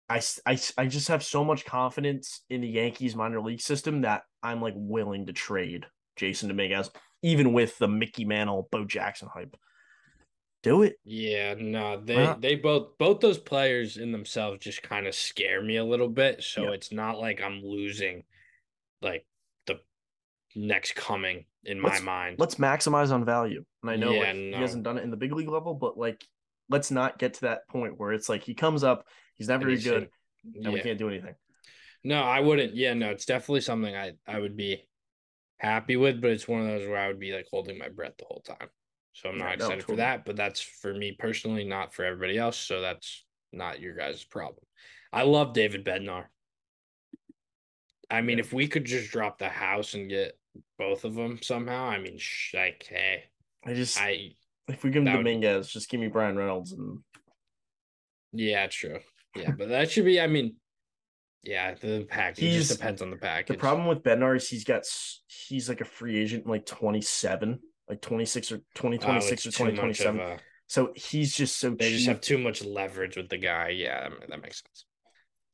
I, 0.08 0.20
I, 0.46 0.58
I 0.78 0.86
just 0.86 1.08
have 1.08 1.22
so 1.24 1.44
much 1.44 1.64
confidence 1.64 2.42
in 2.48 2.60
the 2.60 2.68
Yankees 2.68 3.16
minor 3.16 3.40
league 3.40 3.60
system 3.60 4.02
that 4.02 4.22
I'm 4.42 4.60
like 4.60 4.74
willing 4.76 5.26
to 5.26 5.32
trade 5.32 5.86
Jasson 6.16 6.48
Dominguez, 6.48 6.90
even 7.22 7.52
with 7.52 7.76
the 7.78 7.88
Mickey 7.88 8.24
Mantle, 8.24 8.68
Bo 8.70 8.84
Jackson 8.84 9.28
hype. 9.32 9.56
Do 10.62 10.82
it. 10.82 10.96
Yeah, 11.04 11.54
no, 11.58 12.00
they 12.00 12.34
they 12.40 12.54
both 12.56 12.98
both 12.98 13.20
those 13.20 13.38
players 13.38 13.98
in 13.98 14.10
themselves 14.10 14.58
just 14.60 14.82
kind 14.82 15.06
of 15.06 15.14
scare 15.14 15.62
me 15.62 15.76
a 15.76 15.84
little 15.84 16.08
bit. 16.08 16.42
So 16.42 16.64
Yeah. 16.64 16.70
it's 16.70 16.90
not 16.92 17.18
like 17.18 17.40
I'm 17.40 17.60
losing 17.62 18.24
like 19.02 19.26
the 19.66 19.78
next 20.56 20.94
coming 20.96 21.44
in 21.64 21.80
my 21.80 21.90
Let's- 21.90 22.02
mind. 22.02 22.36
Let's 22.38 22.56
maximize 22.56 23.12
on 23.12 23.24
value. 23.24 23.64
And 23.82 23.90
I 23.92 23.96
know 23.96 24.12
Yeah, 24.12 24.20
like, 24.20 24.36
no. 24.36 24.56
he 24.56 24.62
hasn't 24.62 24.82
done 24.82 24.98
it 24.98 25.04
in 25.04 25.10
the 25.10 25.16
big 25.16 25.32
league 25.32 25.48
level, 25.48 25.74
but 25.74 25.96
like 25.98 26.24
let's 26.68 26.90
not 26.90 27.18
get 27.18 27.34
to 27.34 27.40
that 27.42 27.68
point 27.68 27.98
where 27.98 28.12
it's 28.12 28.28
like 28.28 28.42
he 28.42 28.54
comes 28.54 28.82
up, 28.82 29.06
he's 29.36 29.48
not 29.48 29.60
very 29.60 29.78
good, 29.78 30.08
and 30.62 30.72
we 30.72 30.80
can't 30.80 30.98
do 30.98 31.08
anything. 31.08 31.34
No, 32.04 32.22
I 32.22 32.40
wouldn't. 32.40 32.74
Yeah, 32.74 32.94
no, 32.94 33.10
it's 33.10 33.26
definitely 33.26 33.62
something 33.62 33.94
I 33.94 34.12
I 34.26 34.38
would 34.38 34.56
be 34.56 34.86
happy 35.58 35.96
with, 35.96 36.20
but 36.20 36.30
it's 36.30 36.46
one 36.46 36.60
of 36.60 36.66
those 36.66 36.86
where 36.88 36.98
I 36.98 37.08
would 37.08 37.18
be 37.18 37.32
like 37.32 37.46
holding 37.50 37.78
my 37.78 37.88
breath 37.88 38.16
the 38.18 38.26
whole 38.26 38.42
time. 38.42 38.68
So 39.14 39.30
I'm 39.30 39.38
Yeah, 39.38 39.44
not 39.44 39.58
no, 39.58 39.64
excited 39.66 39.84
for 39.84 39.96
that, 39.96 40.24
but 40.26 40.36
that's 40.36 40.60
for 40.60 40.92
me 40.94 41.16
personally, 41.18 41.64
not 41.64 41.94
for 41.94 42.04
everybody 42.04 42.36
else. 42.38 42.58
So 42.58 42.80
that's 42.80 43.24
not 43.52 43.80
your 43.80 43.94
guys' 43.94 44.22
problem. 44.24 44.64
I 45.12 45.22
love 45.22 45.54
David 45.54 45.84
Bednar. 45.84 46.26
I 48.10 48.20
mean, 48.20 48.38
Yeah. 48.38 48.44
if 48.44 48.52
we 48.52 48.68
could 48.68 48.84
just 48.84 49.10
drop 49.10 49.38
the 49.38 49.48
house 49.48 49.94
and 49.94 50.08
get 50.10 50.38
both 50.78 51.04
of 51.04 51.14
them 51.14 51.40
somehow, 51.42 51.86
I 51.86 51.98
mean, 51.98 52.18
sh- 52.18 52.54
like, 52.54 52.84
hey, 52.88 53.24
I 53.64 53.74
just 53.74 53.98
I 54.00 54.34
if 54.68 54.84
we 54.84 54.90
give 54.90 54.98
him 55.00 55.04
that 55.06 55.16
would- 55.16 55.24
Dominguez, 55.24 55.68
just 55.72 55.88
give 55.88 56.00
me 56.00 56.08
Bryan 56.08 56.36
Reynolds 56.36 56.72
and 56.72 57.00
yeah, 58.32 58.66
true, 58.66 59.00
yeah, 59.36 59.50
but 59.56 59.68
that 59.68 59.90
should 59.90 60.04
be. 60.04 60.20
I 60.20 60.26
mean, 60.26 60.56
yeah, 61.42 61.74
the 61.74 62.06
package 62.08 62.38
He's- 62.44 62.68
just 62.68 62.78
depends 62.78 63.02
on 63.02 63.10
the 63.10 63.16
package. 63.16 63.56
The 63.56 63.60
problem 63.60 63.86
with 63.86 64.02
Bednar 64.02 64.36
is 64.36 64.48
he's 64.48 64.64
got 64.64 64.84
he's 65.26 65.68
like 65.68 65.80
a 65.80 65.84
free 65.84 66.18
agent 66.18 66.44
in 66.44 66.50
like 66.50 66.66
27, 66.66 67.60
like 67.88 68.00
26 68.00 68.52
or 68.52 68.56
Oh, 68.56 68.58
2026 68.74 69.46
or 69.46 69.50
too 69.50 69.64
much 69.64 69.74
2027. 69.74 70.38
so 70.66 70.92
he's 70.96 71.34
just 71.34 71.58
so 71.58 71.70
They 71.70 71.92
just 71.92 72.06
have 72.06 72.20
too 72.20 72.38
much 72.38 72.64
leverage 72.64 73.16
with 73.16 73.28
the 73.28 73.38
guy. 73.38 73.68
Yeah, 73.68 74.08
that, 74.28 74.42
makes 74.42 74.62
sense. 74.62 74.84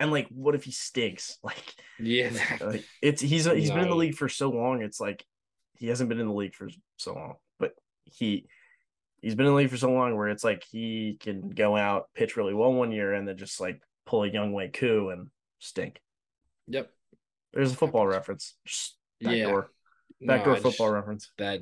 and 0.00 0.10
like 0.10 0.28
what 0.28 0.54
if 0.54 0.64
he 0.64 0.72
stinks? 0.72 1.38
Like, 1.44 1.74
Yeah, 2.00 2.30
like 2.60 2.84
it's 3.02 3.20
he's 3.20 3.44
he's 3.44 3.70
been 3.70 3.80
in 3.80 3.90
the 3.90 3.96
league 3.96 4.14
for 4.14 4.28
so 4.28 4.50
long. 4.50 4.82
It's 4.82 5.00
like 5.00 5.24
he 5.76 5.88
hasn't 5.88 6.08
been 6.08 6.20
in 6.20 6.26
the 6.28 6.32
league 6.34 6.54
for 6.54 6.68
so 6.96 7.12
long, 7.14 7.34
but 7.58 7.72
he 8.04 8.46
he's 9.22 9.34
been 9.34 9.46
in 9.46 9.52
the 9.52 9.56
league 9.56 9.70
for 9.70 9.76
so 9.78 9.90
long 9.90 10.14
where 10.16 10.28
it's 10.28 10.44
like 10.44 10.62
he 10.70 11.16
can 11.20 11.48
go 11.48 11.74
out 11.76 12.08
pitch 12.14 12.36
really 12.36 12.52
well 12.54 12.72
one 12.74 12.92
year 12.92 13.14
and 13.14 13.26
then 13.26 13.36
just 13.38 13.60
like 13.60 13.80
pull 14.04 14.24
a 14.24 14.28
young 14.28 14.52
way 14.52 14.68
coup 14.68 15.08
and 15.08 15.28
stink. 15.58 16.00
yep. 16.68 16.90
There's 17.54 17.72
a 17.72 17.76
football 17.76 18.06
reference. 18.06 18.54
Just 18.66 18.96
Yeah. 19.20 19.30
backdoor 19.46 19.70
No, 20.20 20.26
backdoor 20.34 20.54
football 20.56 20.88
just- 20.88 20.94
reference 20.94 21.32
That 21.38 21.60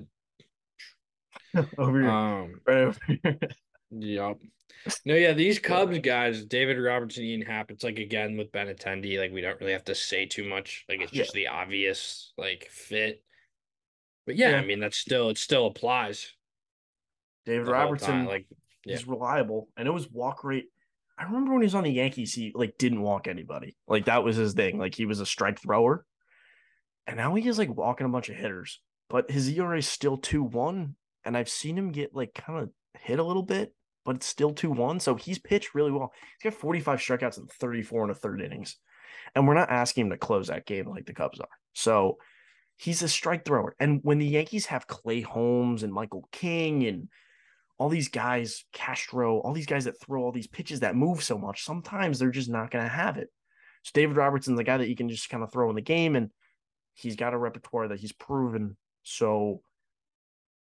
over 1.79 2.01
here. 2.01 2.11
um 2.11 2.61
right 2.67 2.77
over 2.79 2.99
here. 3.07 3.39
Yep. 3.93 4.37
No, 5.05 5.15
yeah, 5.17 5.33
these 5.33 5.59
Cubs 5.59 5.99
guys, 5.99 6.45
David 6.45 6.79
Robertson, 6.79 7.25
Ian 7.25 7.43
Happ, 7.43 7.73
it's 7.73 7.83
like 7.83 7.99
again 7.99 8.37
with 8.37 8.53
Benintendi, 8.53 9.19
like 9.19 9.33
we 9.33 9.41
don't 9.41 9.59
really 9.61 9.73
have 9.73 9.85
to 9.87 9.97
say 9.97 10.27
too 10.27 10.45
much. 10.49 10.85
Like 10.89 11.01
it's 11.01 11.13
Yeah. 11.13 11.25
just 11.25 11.35
the 11.35 11.49
obvious 11.49 12.33
like 12.39 12.69
fit. 12.71 13.23
But 14.27 14.37
yeah, 14.37 14.53
I 14.53 14.65
mean 14.65 14.79
that's 14.79 14.97
still 14.97 15.29
it 15.31 15.39
still 15.39 15.67
applies. 15.67 16.33
David 17.51 17.69
Robertson, 17.69 18.27
Like 18.27 18.47
he's 18.85 19.07
reliable. 19.07 19.69
I 19.77 19.83
know 19.83 19.95
his 19.95 20.11
walk 20.11 20.45
rate. 20.45 20.67
I 21.19 21.25
remember 21.25 21.53
when 21.53 21.63
he 21.63 21.67
was 21.67 21.75
on 21.75 21.85
the 21.85 21.91
Yankees, 21.91 22.33
he 22.33 22.53
like 22.55 22.79
didn't 22.79 23.03
walk 23.03 23.27
anybody. 23.27 23.77
Like 23.89 24.05
that 24.07 24.25
was 24.25 24.37
his 24.37 24.55
thing. 24.55 24.79
Like 24.79 24.95
he 24.95 25.05
was 25.05 25.21
a 25.21 25.27
strike 25.27 25.61
thrower. 25.61 26.07
And 27.07 27.17
now 27.17 27.35
he 27.35 27.47
is 27.49 27.59
like 27.59 27.75
walking 27.75 28.07
a 28.07 28.11
bunch 28.11 28.29
of 28.29 28.37
hitters. 28.37 28.81
But 29.09 29.31
his 29.31 29.49
ERA 29.49 29.79
is 29.79 29.89
still 29.89 30.17
2-1. 30.17 30.95
And 31.25 31.37
I've 31.37 31.49
seen 31.49 31.77
him 31.77 31.91
get 31.91 32.15
like 32.15 32.35
kind 32.35 32.61
of 32.61 32.71
hit 32.99 33.19
a 33.19 33.25
little 33.25 33.43
bit, 33.43 33.75
but 34.05 34.17
it's 34.17 34.27
still 34.27 34.55
2-1. 34.55 35.03
So 35.03 35.17
he's 35.17 35.39
pitched 35.39 35.75
really 35.75 35.91
well. 35.91 36.13
He's 36.41 36.53
got 36.53 36.61
45 36.61 37.01
strikeouts 37.01 37.39
and 37.39 37.51
34 37.51 38.05
in 38.05 38.11
a 38.11 38.15
third 38.15 38.41
innings. 38.41 38.77
And 39.35 39.47
we're 39.47 39.55
not 39.55 39.71
asking 39.71 40.07
him 40.07 40.11
to 40.11 40.17
close 40.17 40.47
that 40.47 40.67
game 40.67 40.89
like 40.89 41.07
the 41.07 41.13
Cubs 41.13 41.41
are. 41.41 41.49
So 41.73 42.17
he's 42.77 43.03
a 43.03 43.09
strike 43.09 43.45
thrower. 43.45 43.75
And 43.79 44.01
when 44.03 44.19
the 44.19 44.27
Yankees 44.27 44.67
have 44.67 44.87
Clay 44.87 45.21
Holmes 45.21 45.83
and 45.83 45.93
Michael 45.93 46.29
King 46.33 46.87
and 46.87 47.09
all 47.81 47.89
these 47.89 48.11
guys, 48.11 48.67
Castro, 48.75 49.39
all 49.39 49.55
these 49.55 49.65
guys 49.65 49.87
that 49.87 49.99
throw 49.99 50.23
all 50.23 50.33
these 50.33 50.47
pitches 50.47 50.81
that 50.81 50.95
move 50.95 51.23
so 51.23 51.39
much, 51.39 51.65
sometimes 51.65 52.19
they're 52.19 52.31
just 52.31 52.51
not 52.51 52.71
going 52.71 52.85
to 52.85 52.91
have 52.91 53.17
it. 53.17 53.29
So 53.85 53.93
David 53.95 54.17
Robertson's 54.17 54.59
the 54.59 54.65
guy 54.65 54.77
that 54.77 54.89
you 54.91 54.95
can 54.95 55.09
just 55.09 55.31
kind 55.31 55.43
of 55.43 55.51
throw 55.51 55.71
in 55.71 55.77
the 55.77 55.81
game, 55.81 56.15
and 56.15 56.29
he's 56.93 57.17
got 57.17 57.33
a 57.33 57.39
repertoire 57.39 57.89
that 57.89 57.99
he's 57.99 58.13
proven. 58.13 58.77
So 59.03 59.63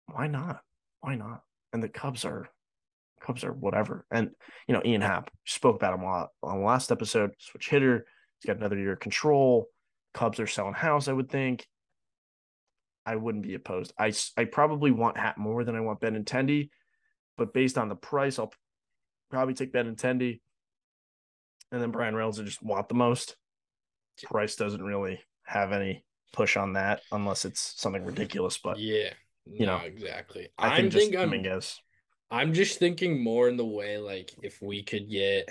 why 0.06 0.26
not? 0.26 0.60
Why 1.02 1.14
not? 1.14 1.42
And 1.72 1.80
the 1.80 1.88
Cubs 1.88 2.24
are 2.24 2.48
Cubs 3.20 3.44
are 3.44 3.52
whatever. 3.52 4.04
And 4.10 4.30
you 4.66 4.74
know, 4.74 4.82
Ian 4.84 5.00
Happ 5.00 5.30
spoke 5.46 5.76
about 5.76 5.94
him 5.94 6.02
a 6.02 6.06
lot 6.06 6.28
on 6.42 6.58
the 6.58 6.66
last 6.66 6.90
episode. 6.90 7.30
Switch 7.38 7.68
hitter. 7.68 8.06
He's 8.40 8.48
got 8.48 8.56
another 8.56 8.76
year 8.76 8.94
of 8.94 9.00
control. 9.00 9.68
Cubs 10.14 10.40
are 10.40 10.48
selling 10.48 10.74
house, 10.74 11.06
I 11.06 11.12
would 11.12 11.30
think. 11.30 11.64
I 13.06 13.14
wouldn't 13.14 13.44
be 13.44 13.54
opposed. 13.54 13.92
I, 13.96 14.12
I 14.36 14.46
probably 14.46 14.90
want 14.90 15.16
Happ 15.16 15.38
more 15.38 15.62
than 15.62 15.76
I 15.76 15.80
want 15.80 16.00
Benintendi, 16.00 16.70
but 17.36 17.52
based 17.52 17.78
on 17.78 17.88
the 17.88 17.96
price, 17.96 18.38
I'll 18.38 18.52
probably 19.30 19.54
take 19.54 19.72
Ben 19.72 19.94
Benintendi. 19.94 20.40
And 21.72 21.82
then 21.82 21.90
Brian 21.90 22.14
Reynolds, 22.14 22.38
I 22.38 22.44
just 22.44 22.62
want 22.62 22.88
the 22.88 22.94
most. 22.94 23.36
Price 24.24 24.54
doesn't 24.54 24.82
really 24.82 25.20
have 25.42 25.72
any 25.72 26.04
push 26.32 26.56
on 26.56 26.74
that 26.74 27.00
unless 27.10 27.44
it's 27.44 27.74
something 27.80 28.04
ridiculous. 28.04 28.58
But 28.58 28.78
yeah, 28.78 29.10
you 29.44 29.66
no, 29.66 29.78
know, 29.78 29.84
exactly. 29.84 30.48
I 30.58 30.68
I'm 30.68 30.76
think 30.76 30.92
just 30.92 31.06
I'm, 31.08 31.12
Dominguez. 31.12 31.80
I'm 32.30 32.52
just 32.52 32.78
thinking 32.78 33.22
more 33.22 33.48
in 33.48 33.56
the 33.56 33.64
way 33.64 33.98
like 33.98 34.32
if 34.42 34.62
we 34.62 34.82
could 34.82 35.10
get 35.10 35.48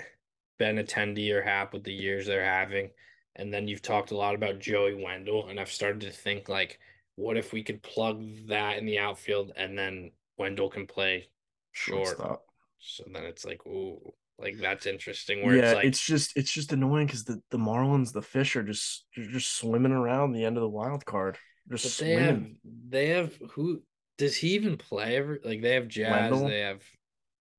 Benintendi 0.60 1.30
or 1.32 1.42
Happ 1.42 1.72
with 1.72 1.84
the 1.84 1.92
years 1.92 2.26
they're 2.26 2.44
having, 2.44 2.90
and 3.36 3.52
then 3.52 3.68
you've 3.68 3.82
talked 3.82 4.10
a 4.10 4.16
lot 4.16 4.34
about 4.34 4.60
Joey 4.60 4.94
Wendle, 4.94 5.48
and 5.48 5.60
I've 5.60 5.70
started 5.70 6.02
to 6.02 6.10
think 6.10 6.48
like, 6.48 6.78
what 7.16 7.36
if 7.36 7.52
we 7.52 7.62
could 7.62 7.82
plug 7.82 8.24
that 8.48 8.78
in 8.78 8.86
the 8.86 8.98
outfield 8.98 9.52
and 9.56 9.78
then 9.78 10.10
Wendle 10.36 10.70
can 10.70 10.86
play 10.86 11.28
short. 11.74 12.06
Shortstop. 12.06 12.42
So 12.78 13.04
then 13.12 13.24
it's 13.24 13.44
like, 13.44 13.64
ooh, 13.66 14.00
like 14.38 14.56
that's 14.58 14.86
interesting. 14.86 15.44
Where 15.44 15.56
yeah, 15.56 15.62
it's 15.64 15.74
like, 15.74 15.84
it's 15.84 16.00
just 16.00 16.36
it's 16.36 16.50
just 16.52 16.72
annoying 16.72 17.06
because 17.06 17.24
the, 17.24 17.40
the 17.50 17.58
Marlins, 17.58 18.12
the 18.12 18.22
fish 18.22 18.56
are 18.56 18.62
just 18.62 19.04
they're 19.16 19.26
just 19.26 19.56
swimming 19.56 19.92
around 19.92 20.32
the 20.32 20.44
end 20.44 20.56
of 20.56 20.62
the 20.62 20.68
wild 20.68 21.04
card. 21.04 21.38
but 21.66 21.78
Just 21.78 22.00
they 22.00 22.14
have 22.14 22.36
swimming. 22.36 22.58
they 22.88 23.08
have 23.08 23.32
who 23.52 23.82
does 24.18 24.36
he 24.36 24.54
even 24.54 24.76
play 24.76 25.16
ever? 25.16 25.38
Like 25.44 25.62
they 25.62 25.74
have 25.74 25.88
Jazz, 25.88 26.30
Wendle? 26.30 26.48
they 26.48 26.60
have 26.60 26.82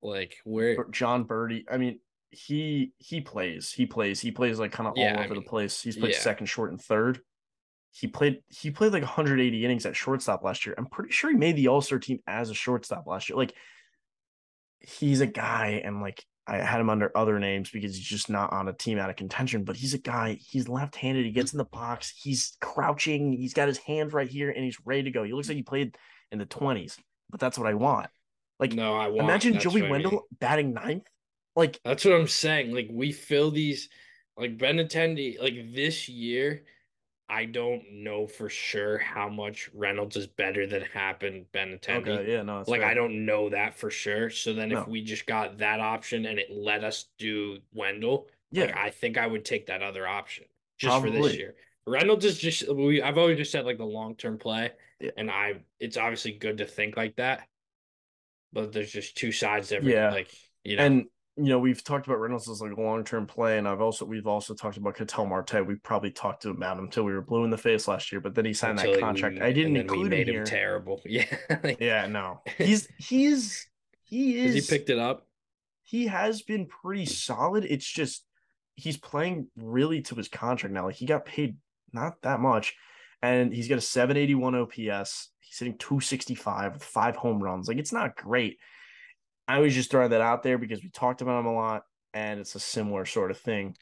like 0.01 0.37
where 0.43 0.83
Jon 0.91 1.25
Berti, 1.25 1.63
I 1.69 1.77
mean, 1.77 1.99
he 2.31 2.93
he 2.97 3.21
plays. 3.21 3.71
He 3.71 3.85
plays. 3.85 4.19
He 4.19 4.31
plays 4.31 4.59
like 4.59 4.71
kind 4.71 4.87
of 4.87 4.93
Yeah, 4.95 5.13
all 5.13 5.19
I 5.19 5.25
over 5.25 5.33
mean, 5.33 5.43
the 5.43 5.49
place. 5.49 5.81
He's 5.81 5.97
played 5.97 6.13
yeah. 6.13 6.19
second, 6.19 6.47
short, 6.47 6.71
and 6.71 6.81
third. 6.81 7.21
He 7.91 8.07
played 8.07 8.41
he 8.49 8.71
played 8.71 8.91
like 8.91 9.03
180 9.03 9.63
innings 9.63 9.85
at 9.85 9.95
shortstop 9.95 10.43
last 10.43 10.65
year. 10.65 10.75
I'm 10.77 10.87
pretty 10.87 11.11
sure 11.11 11.29
he 11.31 11.37
made 11.37 11.55
the 11.55 11.69
All-Star 11.69 11.97
team 11.99 12.19
as 12.27 12.49
a 12.49 12.53
shortstop 12.53 13.07
last 13.07 13.29
year. 13.29 13.37
Like 13.37 13.53
he's 14.79 15.21
a 15.21 15.27
guy 15.27 15.81
and 15.83 16.01
like 16.01 16.23
I 16.47 16.57
had 16.57 16.79
him 16.79 16.89
under 16.91 17.11
other 17.17 17.39
names 17.39 17.71
because 17.71 17.95
he's 17.95 18.05
just 18.05 18.29
not 18.29 18.53
on 18.53 18.67
a 18.67 18.73
team 18.73 18.99
out 18.99 19.09
of 19.09 19.15
contention, 19.15 19.63
but 19.63 19.75
he's 19.75 19.95
a 19.95 19.99
guy, 19.99 20.37
he's 20.39 20.69
left-handed, 20.69 21.25
he 21.25 21.31
gets 21.31 21.53
in 21.53 21.57
the 21.57 21.65
box, 21.65 22.13
he's 22.21 22.55
crouching, 22.61 23.33
he's 23.33 23.53
got 23.55 23.67
his 23.67 23.79
hands 23.79 24.13
right 24.13 24.29
here 24.29 24.51
and 24.51 24.63
he's 24.63 24.77
ready 24.85 25.03
to 25.03 25.11
go. 25.11 25.23
He 25.23 25.33
looks 25.33 25.47
like 25.47 25.57
he 25.57 25.63
played 25.63 25.97
in 26.31 26.37
the 26.37 26.45
20s, 26.45 26.99
but 27.31 27.39
that's 27.39 27.57
what 27.57 27.67
I 27.67 27.73
want. 27.73 28.07
Like 28.59 28.73
no, 28.73 28.95
I 28.95 29.07
want 29.07 29.21
imagine 29.21 29.53
that's 29.53 29.63
Joey 29.63 29.81
what 29.81 29.87
I 29.87 29.91
Wendle 29.91 30.11
mean. 30.11 30.21
batting 30.39 30.73
ninth. 30.73 31.03
Like 31.55 31.79
That's 31.83 32.05
what 32.05 32.13
I'm 32.13 32.27
saying. 32.27 32.73
Like 32.73 32.89
we 32.91 33.11
fill 33.11 33.49
these 33.51 33.89
like 34.37 34.57
Benintendi, 34.57 35.39
like 35.41 35.73
this 35.73 36.07
year, 36.09 36.63
I 37.27 37.45
don't 37.45 37.81
know 38.03 38.27
for 38.27 38.49
sure 38.49 38.97
how 38.99 39.29
much 39.29 39.69
Reynolds 39.73 40.15
is 40.15 40.27
better 40.27 40.67
than 40.67 40.83
happened 40.83 41.45
Benintendi. 41.53 42.07
Okay, 42.09 42.31
yeah, 42.33 42.43
no, 42.43 42.63
like 42.67 42.81
fair. 42.81 42.89
I 42.89 42.93
don't 42.93 43.25
know 43.25 43.49
that 43.49 43.75
for 43.75 43.89
sure. 43.89 44.29
So 44.29 44.53
then 44.53 44.71
if 44.71 44.79
No. 44.79 44.85
we 44.87 45.01
just 45.03 45.25
got 45.25 45.57
that 45.57 45.79
option 45.79 46.25
and 46.25 46.37
it 46.37 46.51
let 46.51 46.83
us 46.83 47.05
do 47.17 47.57
Wendle, 47.73 48.27
Yeah, 48.51 48.65
like 48.65 48.77
I 48.77 48.89
think 48.91 49.17
I 49.17 49.25
would 49.25 49.43
take 49.43 49.65
that 49.67 49.81
other 49.81 50.07
option 50.07 50.45
just 50.77 51.01
for 51.01 51.09
this 51.09 51.35
year. 51.35 51.55
Reynolds 51.87 52.25
is 52.25 52.37
just 52.37 52.71
we 52.73 53.01
I've 53.01 53.17
always 53.17 53.37
just 53.37 53.51
said 53.51 53.65
like 53.65 53.77
the 53.77 53.85
long 53.85 54.15
term 54.15 54.37
play. 54.37 54.71
Yeah. 54.99 55.11
And 55.17 55.31
I 55.31 55.61
it's 55.79 55.97
obviously 55.97 56.33
good 56.33 56.59
to 56.59 56.65
think 56.65 56.95
like 56.95 57.15
that. 57.15 57.47
But 58.53 58.71
there's 58.71 58.91
just 58.91 59.17
two 59.17 59.31
sides 59.31 59.69
to 59.69 59.77
every 59.77 59.93
Yeah. 59.93 60.11
like 60.11 60.29
you 60.63 60.75
know 60.77 60.83
and 60.85 61.05
you 61.37 61.45
know 61.45 61.59
we've 61.59 61.83
talked 61.83 62.07
about 62.07 62.19
Reynolds 62.19 62.49
as 62.49 62.61
like 62.61 62.71
a 62.71 62.81
long 62.81 63.03
term 63.03 63.25
play, 63.27 63.57
and 63.57 63.67
I've 63.67 63.81
also 63.81 64.05
we've 64.05 64.27
also 64.27 64.53
talked 64.53 64.77
about 64.77 64.95
Ketel 64.95 65.25
Marte. 65.25 65.65
We 65.65 65.75
probably 65.75 66.11
talked 66.11 66.45
about 66.45 66.77
him 66.77 66.85
until 66.85 67.03
we 67.03 67.13
were 67.13 67.21
blue 67.21 67.43
in 67.43 67.49
the 67.49 67.57
face 67.57 67.87
last 67.87 68.11
year, 68.11 68.21
but 68.21 68.35
then 68.35 68.45
he 68.45 68.53
signed 68.53 68.79
until 68.79 68.91
that 68.93 68.97
we- 68.97 69.01
contract. 69.01 69.41
I 69.41 69.51
didn't 69.51 69.73
we 69.73 69.79
include 69.81 70.03
him 70.13 70.19
made 70.19 70.27
here. 70.27 70.43
terrible. 70.45 71.01
Yeah. 71.05 71.25
Yeah, 71.79 72.07
no, 72.07 72.41
he's 72.57 72.87
he's 72.97 73.67
he 74.03 74.41
Has 74.43 74.55
is 74.55 74.69
he 74.69 74.77
picked 74.77 74.89
it 74.89 74.99
up? 74.99 75.27
he 75.83 76.07
has 76.07 76.41
been 76.41 76.65
pretty 76.65 77.05
solid. 77.05 77.65
It's 77.65 77.85
just 77.89 78.23
he's 78.75 78.97
playing 78.97 79.47
really 79.55 80.01
to 80.03 80.15
his 80.15 80.27
contract 80.27 80.73
now. 80.73 80.85
Like 80.85 80.95
he 80.95 81.05
got 81.05 81.25
paid 81.25 81.57
not 81.93 82.21
that 82.23 82.39
much, 82.39 82.75
and 83.21 83.53
he's 83.53 83.67
got 83.67 83.77
a 83.77 83.81
781 83.81 84.55
OPS. 84.55 85.29
He's 85.39 85.59
hitting 85.59 85.77
265 85.77 86.73
with 86.73 86.83
five 86.83 87.15
home 87.15 87.41
runs. 87.41 87.67
Like 87.67 87.77
it's 87.77 87.93
not 87.93 88.15
great. 88.15 88.57
I 89.47 89.59
was 89.59 89.73
just 89.73 89.91
throwing 89.91 90.11
that 90.11 90.21
out 90.21 90.43
there 90.43 90.57
because 90.57 90.81
we 90.81 90.89
talked 90.89 91.21
about 91.21 91.39
him 91.39 91.45
a 91.45 91.53
lot, 91.53 91.83
and 92.13 92.39
it's 92.39 92.55
a 92.55 92.59
similar 92.59 93.05
sort 93.05 93.31
of 93.31 93.37
thing. 93.37 93.75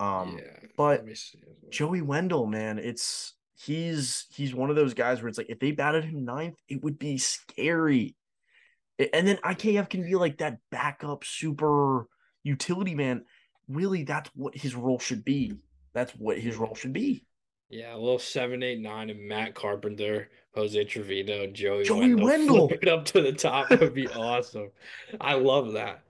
Um, 0.00 0.38
yeah. 0.38 0.68
but 0.76 1.00
let 1.00 1.06
me 1.06 1.14
see. 1.14 1.38
Joey 1.70 2.02
Wendle, 2.02 2.46
man, 2.46 2.78
it's 2.78 3.34
he's 3.56 4.26
he's 4.34 4.54
one 4.54 4.70
of 4.70 4.76
those 4.76 4.94
guys 4.94 5.20
where 5.20 5.28
it's 5.28 5.38
like 5.38 5.50
if 5.50 5.58
they 5.58 5.72
batted 5.72 6.04
him 6.04 6.24
ninth, 6.24 6.56
it 6.68 6.82
would 6.82 6.98
be 6.98 7.18
scary. 7.18 8.16
And 9.12 9.26
then 9.26 9.38
IKF 9.38 9.88
can 9.90 10.02
be 10.02 10.14
like 10.14 10.38
that 10.38 10.58
backup 10.70 11.24
super 11.24 12.06
utility 12.42 12.94
man. 12.94 13.24
Really, 13.68 14.04
that's 14.04 14.30
what 14.34 14.56
his 14.56 14.74
role 14.74 14.98
should 14.98 15.24
be. 15.24 15.54
That's 15.94 16.12
what 16.12 16.38
his 16.38 16.56
role 16.56 16.74
should 16.74 16.92
be. 16.92 17.24
Yeah, 17.74 17.94
a 17.94 17.98
little 17.98 18.18
seven, 18.20 18.62
eight, 18.62 18.80
nine, 18.80 19.10
and 19.10 19.20
Matt 19.28 19.54
Carpenter, 19.54 20.28
Jose 20.54 20.84
Trevino, 20.84 21.48
Joey, 21.48 21.84
Joey 21.84 22.14
Wendle, 22.14 22.68
Wendle. 22.70 22.98
up 22.98 23.04
to 23.06 23.20
the 23.20 23.32
top 23.32 23.68
would 23.70 23.94
be 23.94 24.06
awesome. 24.08 24.70
I 25.20 25.34
love 25.34 25.72
that. 25.72 26.02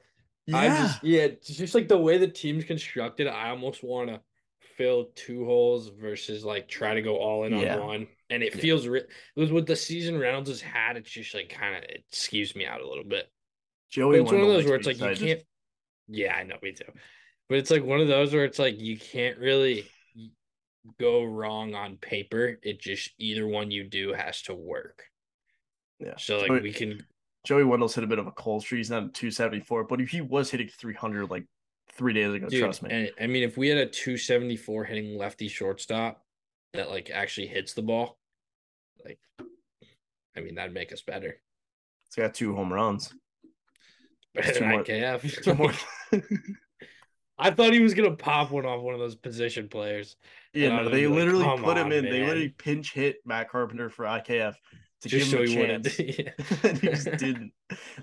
I 0.52 0.66
Yeah, 0.66 0.82
just 0.82 1.02
yeah, 1.04 1.22
it's 1.22 1.48
just 1.48 1.74
like 1.74 1.88
the 1.88 1.96
way 1.96 2.18
the 2.18 2.28
team's 2.28 2.64
constructed, 2.64 3.26
I 3.28 3.48
almost 3.48 3.82
want 3.82 4.10
to 4.10 4.20
fill 4.76 5.06
two 5.14 5.46
holes 5.46 5.88
versus 5.88 6.44
like 6.44 6.68
try 6.68 6.92
to 6.94 7.00
go 7.00 7.16
all 7.16 7.44
in 7.44 7.54
Yeah. 7.56 7.78
on 7.78 7.86
one. 7.86 8.06
And 8.28 8.42
it 8.42 8.52
feels 8.54 8.86
re- 8.86 9.04
with 9.36 9.50
with 9.50 9.66
the 9.66 9.76
season 9.76 10.18
Reynolds 10.18 10.50
has 10.50 10.60
had, 10.60 10.96
it's 10.98 11.10
just 11.10 11.34
like 11.34 11.48
kind 11.48 11.76
of 11.76 11.84
it 11.84 12.04
skews 12.12 12.54
me 12.54 12.66
out 12.66 12.82
a 12.82 12.86
little 12.88 13.04
bit. 13.04 13.30
Joey 13.90 14.18
But 14.18 14.22
it's 14.24 14.32
one 14.32 14.40
of 14.42 14.48
those 14.48 14.64
where 14.66 14.74
it's 14.76 14.86
like 14.86 14.98
you 15.00 15.16
can't. 15.16 15.42
Yeah, 16.08 16.34
I 16.34 16.42
know, 16.42 16.56
me 16.62 16.72
too. 16.72 16.84
But 17.48 17.58
it's 17.58 17.70
like 17.70 17.84
one 17.84 18.00
of 18.00 18.08
those 18.08 18.34
where 18.34 18.44
it's 18.44 18.58
like 18.58 18.78
you 18.78 18.98
can't 18.98 19.38
really 19.38 19.86
go 20.98 21.24
wrong 21.24 21.74
on 21.74 21.96
paper. 21.96 22.58
It 22.62 22.80
just 22.80 23.10
either 23.18 23.46
one 23.46 23.70
you 23.70 23.84
do 23.84 24.12
has 24.12 24.42
to 24.42 24.54
work. 24.54 25.04
Yeah. 26.00 26.14
So 26.18 26.38
like 26.38 26.48
Joey- 26.48 26.60
we 26.60 26.72
can 26.72 27.06
Joey 27.44 27.64
Wendle's 27.64 27.94
hit 27.94 28.04
a 28.04 28.06
bit 28.06 28.18
of 28.18 28.26
a 28.26 28.32
cold 28.32 28.62
streak. 28.62 28.78
He's 28.78 28.90
not 28.90 29.04
at 29.04 29.14
274, 29.14 29.84
but 29.84 30.00
if 30.00 30.08
he 30.08 30.20
was 30.22 30.50
hitting 30.50 30.68
300 30.68 31.30
like 31.30 31.44
three 31.92 32.14
days 32.14 32.32
ago, 32.32 32.48
Dude, 32.48 32.60
trust 32.62 32.82
me. 32.82 32.90
And 32.90 33.10
I 33.20 33.26
mean, 33.26 33.42
if 33.42 33.56
we 33.58 33.68
had 33.68 33.78
a 33.78 33.86
274 33.86 34.84
hitting 34.84 35.18
lefty 35.18 35.48
shortstop 35.48 36.22
that 36.72 36.88
like 36.90 37.10
actually 37.10 37.48
hits 37.48 37.74
the 37.74 37.82
ball, 37.82 38.18
like, 39.04 39.18
I 40.36 40.40
mean, 40.40 40.54
that'd 40.54 40.72
make 40.72 40.92
us 40.92 41.02
better. 41.02 41.36
He's 42.06 42.14
got 42.16 42.34
two 42.34 42.54
home 42.54 42.72
runs. 42.72 43.12
Better 44.34 44.52
two 44.52 44.60
than 44.60 44.68
more- 44.70 44.84
IKF. 44.84 45.42
Two 45.42 45.54
more. 45.54 45.72
I 47.38 47.50
thought 47.50 47.72
he 47.72 47.80
was 47.80 47.94
gonna 47.94 48.16
pop 48.16 48.50
one 48.50 48.64
off 48.66 48.80
one 48.82 48.94
of 48.94 49.00
those 49.00 49.16
position 49.16 49.68
players. 49.68 50.16
Yeah, 50.52 50.68
no, 50.82 50.88
they 50.88 51.06
literally 51.06 51.44
"Come 51.44 51.62
put 51.62 51.76
him 51.76 51.86
on, 51.86 51.92
in. 51.92 52.04
They 52.04 52.20
literally 52.20 52.48
pinch 52.50 52.92
hit 52.92 53.16
Matt 53.24 53.50
Carpenter 53.50 53.90
for 53.90 54.04
IKF 54.04 54.54
to 55.02 55.08
Just 55.08 55.30
give 55.30 55.38
so 55.38 55.42
him 55.42 55.46
he 55.48 55.56
a 55.60 55.66
chance. 55.66 55.98
yeah. 55.98 56.30
and 56.62 56.78
he 56.78 56.88
just 56.88 57.10
didn't. 57.16 57.52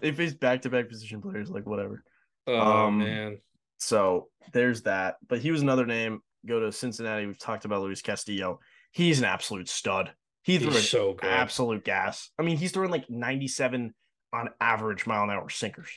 They 0.01 0.11
faced 0.11 0.39
back 0.39 0.63
to 0.63 0.69
back 0.69 0.89
position 0.89 1.21
players, 1.21 1.49
like 1.49 1.65
whatever. 1.65 2.03
Oh 2.47 2.87
Um, 2.87 2.99
man. 2.99 3.37
So 3.77 4.29
there's 4.51 4.83
that. 4.83 5.15
But 5.27 5.39
he 5.39 5.51
was 5.51 5.61
another 5.61 5.85
name. 5.85 6.21
Go 6.45 6.59
to 6.59 6.71
Cincinnati. 6.71 7.25
We've 7.25 7.39
talked 7.39 7.65
about 7.65 7.81
Luis 7.81 8.01
Castillo. 8.01 8.59
He's 8.91 9.19
an 9.19 9.25
absolute 9.25 9.69
stud. 9.69 10.11
He 10.43 10.57
threw 10.57 10.71
He's 10.71 10.89
so 10.89 11.13
good. 11.13 11.29
absolute 11.29 11.85
gas. 11.85 12.29
I 12.37 12.41
mean, 12.43 12.57
he's 12.57 12.71
throwing 12.71 12.89
like 12.91 13.09
97 13.09 13.93
on 14.33 14.49
average 14.59 15.05
mile 15.07 15.23
an 15.23 15.29
hour 15.29 15.49
sinkers. 15.49 15.89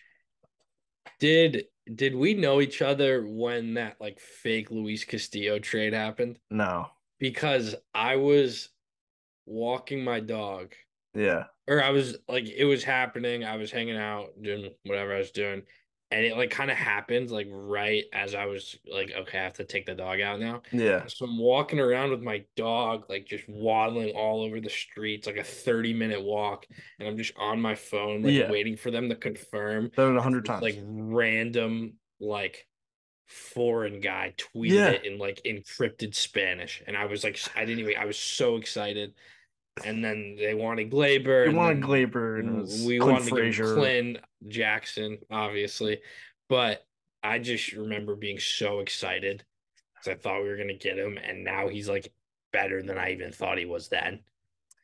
Did 1.19 1.65
did 1.95 2.15
we 2.15 2.35
know 2.35 2.61
each 2.61 2.81
other 2.83 3.27
when 3.27 3.75
that 3.75 3.97
like 4.01 4.19
fake 4.21 4.71
Luis 4.71 5.05
Castillo 5.05 5.59
trade 5.59 5.93
happened? 5.93 6.39
No. 6.51 6.89
Because 7.19 7.75
I 7.95 8.17
was 8.17 8.71
walking 9.47 10.03
my 10.03 10.21
dog, 10.21 10.75
Yeah. 11.15 11.45
or 11.69 11.83
I 11.83 11.91
was 11.91 12.17
like, 12.29 12.49
it 12.49 12.65
was 12.65 12.83
happening. 12.85 13.45
I 13.45 13.57
was 13.57 13.71
hanging 13.71 13.97
out, 13.97 14.31
doing 14.41 14.71
whatever 14.85 15.15
I 15.15 15.19
was 15.19 15.31
doing, 15.31 15.63
and 16.15 16.25
it 16.25 16.37
like 16.37 16.51
kind 16.51 16.71
of 16.71 16.77
happened 16.77 17.33
like 17.33 17.49
right 17.51 18.05
as 18.13 18.37
I 18.37 18.47
was 18.47 18.79
like, 18.91 19.11
okay, 19.17 19.37
I 19.39 19.43
have 19.43 19.55
to 19.55 19.65
take 19.65 19.85
the 19.85 19.97
dog 19.97 20.21
out 20.21 20.39
now. 20.39 20.63
Yeah. 20.71 21.07
So 21.09 21.25
I'm 21.25 21.39
walking 21.39 21.81
around 21.81 22.11
with 22.13 22.23
my 22.23 22.45
dog, 22.55 23.07
like 23.09 23.27
just 23.27 23.43
waddling 23.49 24.15
all 24.15 24.43
over 24.45 24.61
the 24.61 24.71
streets, 24.71 25.27
like 25.27 25.39
a 25.39 25.43
30 25.45 25.93
minute 25.93 26.23
walk, 26.23 26.67
and 27.01 27.09
I'm 27.09 27.17
just 27.17 27.33
on 27.37 27.61
my 27.61 27.75
phone, 27.75 28.23
like 28.23 28.33
Yeah. 28.33 28.49
waiting 28.49 28.77
for 28.77 28.93
them 28.93 29.09
to 29.09 29.17
confirm. 29.17 29.91
Done 29.97 30.15
it 30.15 30.19
a 30.19 30.23
hundred 30.23 30.45
times. 30.45 30.63
Like 30.63 30.79
random, 30.85 31.95
like 32.21 32.65
foreign 33.27 33.99
guy 33.99 34.35
tweeted 34.39 34.71
Yeah. 34.71 34.91
it 34.91 35.05
in 35.05 35.19
like 35.19 35.41
encrypted 35.45 36.15
Spanish, 36.15 36.81
and 36.87 36.97
I 36.97 37.07
was 37.07 37.25
like, 37.25 37.41
I 37.57 37.65
didn't 37.65 37.81
even. 37.81 37.97
I 37.99 38.05
was 38.05 38.19
so 38.19 38.57
excited. 38.57 39.15
And 39.85 40.05
then 40.05 40.37
they 40.39 40.55
wanted 40.55 40.93
Gleyber. 40.93 41.49
and 41.49 41.57
wanted 41.57 41.83
Gleyber 41.83 42.39
and 42.39 42.49
it 42.49 42.61
was 42.61 42.85
we 42.85 42.99
Clint 42.99 43.13
wanted 43.13 43.25
to 43.25 43.31
Frazier. 43.31 43.75
Clint 43.75 44.19
Jackson, 44.49 45.19
obviously, 45.31 46.01
but 46.49 46.85
I 47.23 47.39
just 47.39 47.73
remember 47.73 48.17
being 48.17 48.39
so 48.39 48.81
excited 48.81 49.45
because 49.95 50.17
I 50.19 50.21
thought 50.21 50.43
we 50.43 50.49
were 50.49 50.57
gonna 50.57 50.75
get 50.75 50.99
him, 50.99 51.19
and 51.19 51.45
now 51.45 51.69
he's 51.69 51.89
like 51.89 52.13
better 52.53 52.83
than 52.83 52.99
I 52.99 53.13
even 53.13 53.33
thought 53.33 53.59
he 53.59 53.67
was 53.67 53.89
then. 53.89 54.21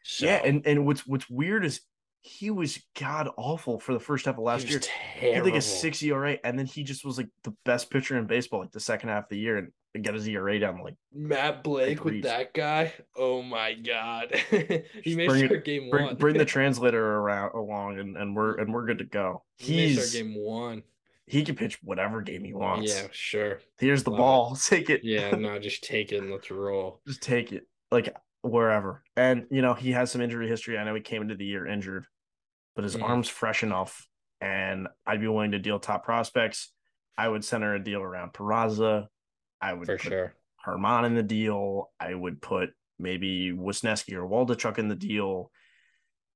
So, 0.02 0.26
Yeah, 0.26 0.40
and 0.44 0.66
and 0.66 0.86
what's 0.86 1.06
what's 1.06 1.28
weird 1.28 1.64
is 1.64 1.80
he 2.22 2.50
was 2.50 2.82
god 2.98 3.28
awful 3.36 3.78
for 3.78 3.92
the 3.92 4.00
first 4.00 4.26
half 4.26 4.36
of 4.36 4.44
last 4.44 4.68
year. 4.68 4.80
He 5.18 5.32
had 5.32 5.44
like 5.44 5.54
a 5.54 5.60
six 5.60 6.02
ERA, 6.02 6.38
and 6.44 6.58
then 6.58 6.66
he 6.66 6.82
just 6.82 7.04
was 7.04 7.16
like 7.16 7.28
the 7.44 7.54
best 7.64 7.90
pitcher 7.90 8.18
in 8.18 8.26
baseball 8.26 8.60
like 8.60 8.72
the 8.72 8.80
second 8.80 9.08
half 9.08 9.24
of 9.24 9.30
the 9.30 9.38
year, 9.38 9.56
and 9.56 9.72
got 9.98 10.14
his 10.14 10.28
ERA 10.28 10.58
down 10.60 10.80
like 10.82 10.94
Matt 11.12 11.64
Blake 11.64 12.04
with 12.04 12.22
that 12.22 12.54
guy. 12.54 12.92
Oh 13.16 13.42
my 13.42 13.74
god, 13.74 14.32
he 15.02 15.14
may 15.16 15.26
bring 15.26 15.46
start 15.46 15.64
game 15.64 15.90
bring, 15.90 16.06
one. 16.06 16.16
bring 16.16 16.38
the 16.38 16.44
translator 16.56 17.04
around 17.16 17.54
along, 17.54 17.98
and, 17.98 18.16
and 18.16 18.36
we're 18.36 18.56
and 18.58 18.72
we're 18.72 18.86
good 18.86 18.98
to 18.98 19.04
go. 19.04 19.42
he 19.58 19.76
may 19.76 19.92
start 19.94 20.12
game 20.12 20.34
one. 20.36 20.82
he 21.26 21.42
can 21.44 21.56
pitch 21.56 21.78
whatever 21.82 22.20
game 22.22 22.44
he 22.44 22.52
wants. 22.52 22.92
Yeah, 22.94 23.08
sure. 23.10 23.60
Here's 23.78 24.02
the 24.04 24.10
Love 24.10 24.18
it. 24.18 24.22
ball. 24.22 24.56
Take 24.68 24.90
it. 24.90 25.00
Yeah, 25.04 25.30
no, 25.32 25.58
just 25.58 25.82
take 25.84 26.12
it 26.12 26.18
and 26.18 26.30
let's 26.30 26.50
roll. 26.50 27.00
just 27.06 27.22
take 27.22 27.52
it. 27.52 27.66
Like 27.90 28.14
wherever. 28.42 29.02
And 29.16 29.46
you 29.50 29.60
know, 29.62 29.74
he 29.74 29.90
has 29.92 30.10
some 30.10 30.20
injury 30.20 30.48
history. 30.48 30.78
I 30.78 30.84
know 30.84 30.94
he 30.94 31.00
came 31.00 31.22
into 31.22 31.34
the 31.34 31.44
year 31.44 31.66
injured, 31.66 32.06
but 32.76 32.84
his 32.84 32.96
Mhm. 32.96 33.02
arm's 33.02 33.28
fresh 33.28 33.62
enough. 33.62 34.06
And 34.40 34.88
I'd 35.04 35.20
be 35.20 35.28
willing 35.28 35.50
to 35.50 35.58
deal 35.58 35.78
top 35.78 36.04
prospects. 36.04 36.72
I 37.18 37.28
would 37.28 37.44
center 37.44 37.74
a 37.74 37.82
deal 37.84 38.00
around 38.00 38.32
Peraza. 38.32 39.08
I 39.60 39.72
would 39.72 39.86
For 39.86 39.96
put 39.98 40.08
sure. 40.08 40.34
Herman 40.62 41.04
in 41.04 41.14
the 41.14 41.22
deal. 41.22 41.90
I 41.98 42.14
would 42.14 42.40
put 42.42 42.70
maybe 42.98 43.52
Wesneski 43.52 44.14
or 44.14 44.26
Waldichuk 44.28 44.78
in 44.78 44.88
the 44.88 44.94
deal. 44.94 45.50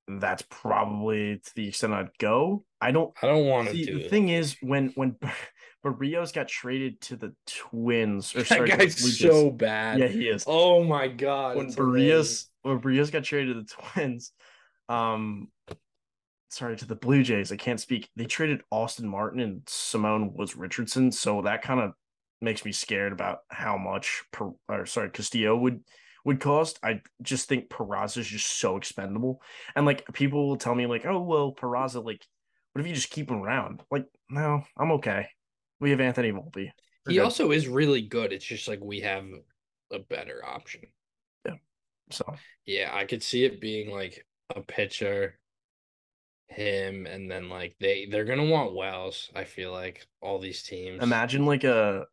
That's 0.07 0.43
probably 0.51 1.39
to 1.39 1.55
the 1.55 1.69
extent 1.69 1.95
I'd 1.95 2.17
go. 2.19 2.65
I 2.81 2.91
don't 2.91 3.15
I 3.23 3.27
don't 3.27 3.47
want 3.47 3.69
to 3.69 3.75
do 3.85 3.99
the 4.03 4.09
thing 4.09 4.29
is 4.29 4.57
when 4.61 4.89
when 4.95 5.17
Berríos 5.85 6.33
got 6.33 6.49
traded 6.49 7.01
to 7.03 7.17
the 7.17 7.35
Twins 7.47 8.35
or 8.35 8.39
that 8.43 8.47
sorry, 8.49 8.71
to 8.71 8.77
guy's 8.77 9.19
so 9.19 9.51
bad. 9.51 9.99
yeah, 9.99 10.09
he 10.09 10.29
is 10.29 10.45
Oh 10.47 10.85
my 10.85 11.09
god. 11.09 11.57
when. 11.57 11.73
Berríos 11.73 12.47
when 12.63 12.81
Berríos 12.81 13.11
got 13.13 13.25
traded 13.25 13.55
to 13.57 13.63
the 13.63 13.83
Twins, 13.93 14.33
um, 14.91 15.49
sorry 16.51 16.77
to 16.77 16.87
the 16.87 16.95
Blue 16.97 17.23
Jays, 17.23 17.53
I 17.53 17.57
can't 17.57 17.81
speak. 17.81 18.09
They 18.17 18.27
traded 18.27 18.63
Austin 18.71 19.09
Martin 19.09 19.41
and 19.41 19.63
Simeon 19.67 20.35
Woods 20.35 20.57
Richardson, 20.57 21.13
so 21.13 21.43
that 21.43 21.63
kind 21.63 21.81
of 21.81 21.93
makes 22.41 22.65
me 22.65 22.73
scared 22.73 23.13
about 23.13 23.41
how 23.49 23.77
much 23.79 24.23
per, 24.33 24.51
or 24.69 24.87
sorry 24.87 25.11
Castillo 25.11 25.57
would 25.57 25.81
would 26.25 26.41
cost. 26.41 26.79
I 26.83 27.01
just 27.23 27.49
think 27.49 27.69
Peraza 27.69 28.19
is 28.19 28.27
just 28.29 28.59
so 28.59 28.77
expendable, 28.77 29.43
and 29.77 29.87
like 29.87 30.05
people 30.13 30.49
will 30.49 30.57
tell 30.57 30.75
me 30.75 30.87
like, 30.87 31.07
oh 31.07 31.21
well, 31.23 31.55
Peraza 31.55 32.05
like, 32.05 32.25
what 32.73 32.81
if 32.81 32.87
you 32.89 32.95
just 32.95 33.11
keep 33.11 33.31
him 33.31 33.43
around? 33.43 33.83
Like, 33.91 34.07
no, 34.31 34.63
I'm 34.77 34.93
okay. 34.93 35.29
We 35.81 35.91
have 35.91 36.01
Anthony 36.01 36.33
Volpe. 36.33 36.71
We're 37.07 37.13
He 37.13 37.15
good. 37.15 37.21
also 37.21 37.51
is 37.51 37.69
really 37.69 38.03
good. 38.03 38.33
It's 38.33 38.45
just 38.45 38.69
like 38.69 38.81
we 38.83 39.01
have 39.01 39.25
a 39.93 39.99
better 39.99 40.43
option. 40.45 40.83
Yeah. 41.45 41.55
So 42.11 42.35
Yeah, 42.67 42.91
I 42.93 43.05
could 43.05 43.23
see 43.23 43.45
it 43.45 43.61
being 43.61 43.91
like 43.91 44.27
a 44.55 44.61
pitcher, 44.63 45.39
him, 46.49 47.07
and 47.07 47.31
then 47.31 47.49
like 47.49 47.77
they 47.81 48.07
they're 48.11 48.25
gonna 48.25 48.45
want 48.45 48.75
Wells. 48.75 49.31
I 49.35 49.45
feel 49.45 49.73
like 49.73 50.07
all 50.21 50.39
these 50.39 50.63
teams. 50.63 51.03
Imagine 51.03 51.45
like 51.47 51.65
a 51.65 52.07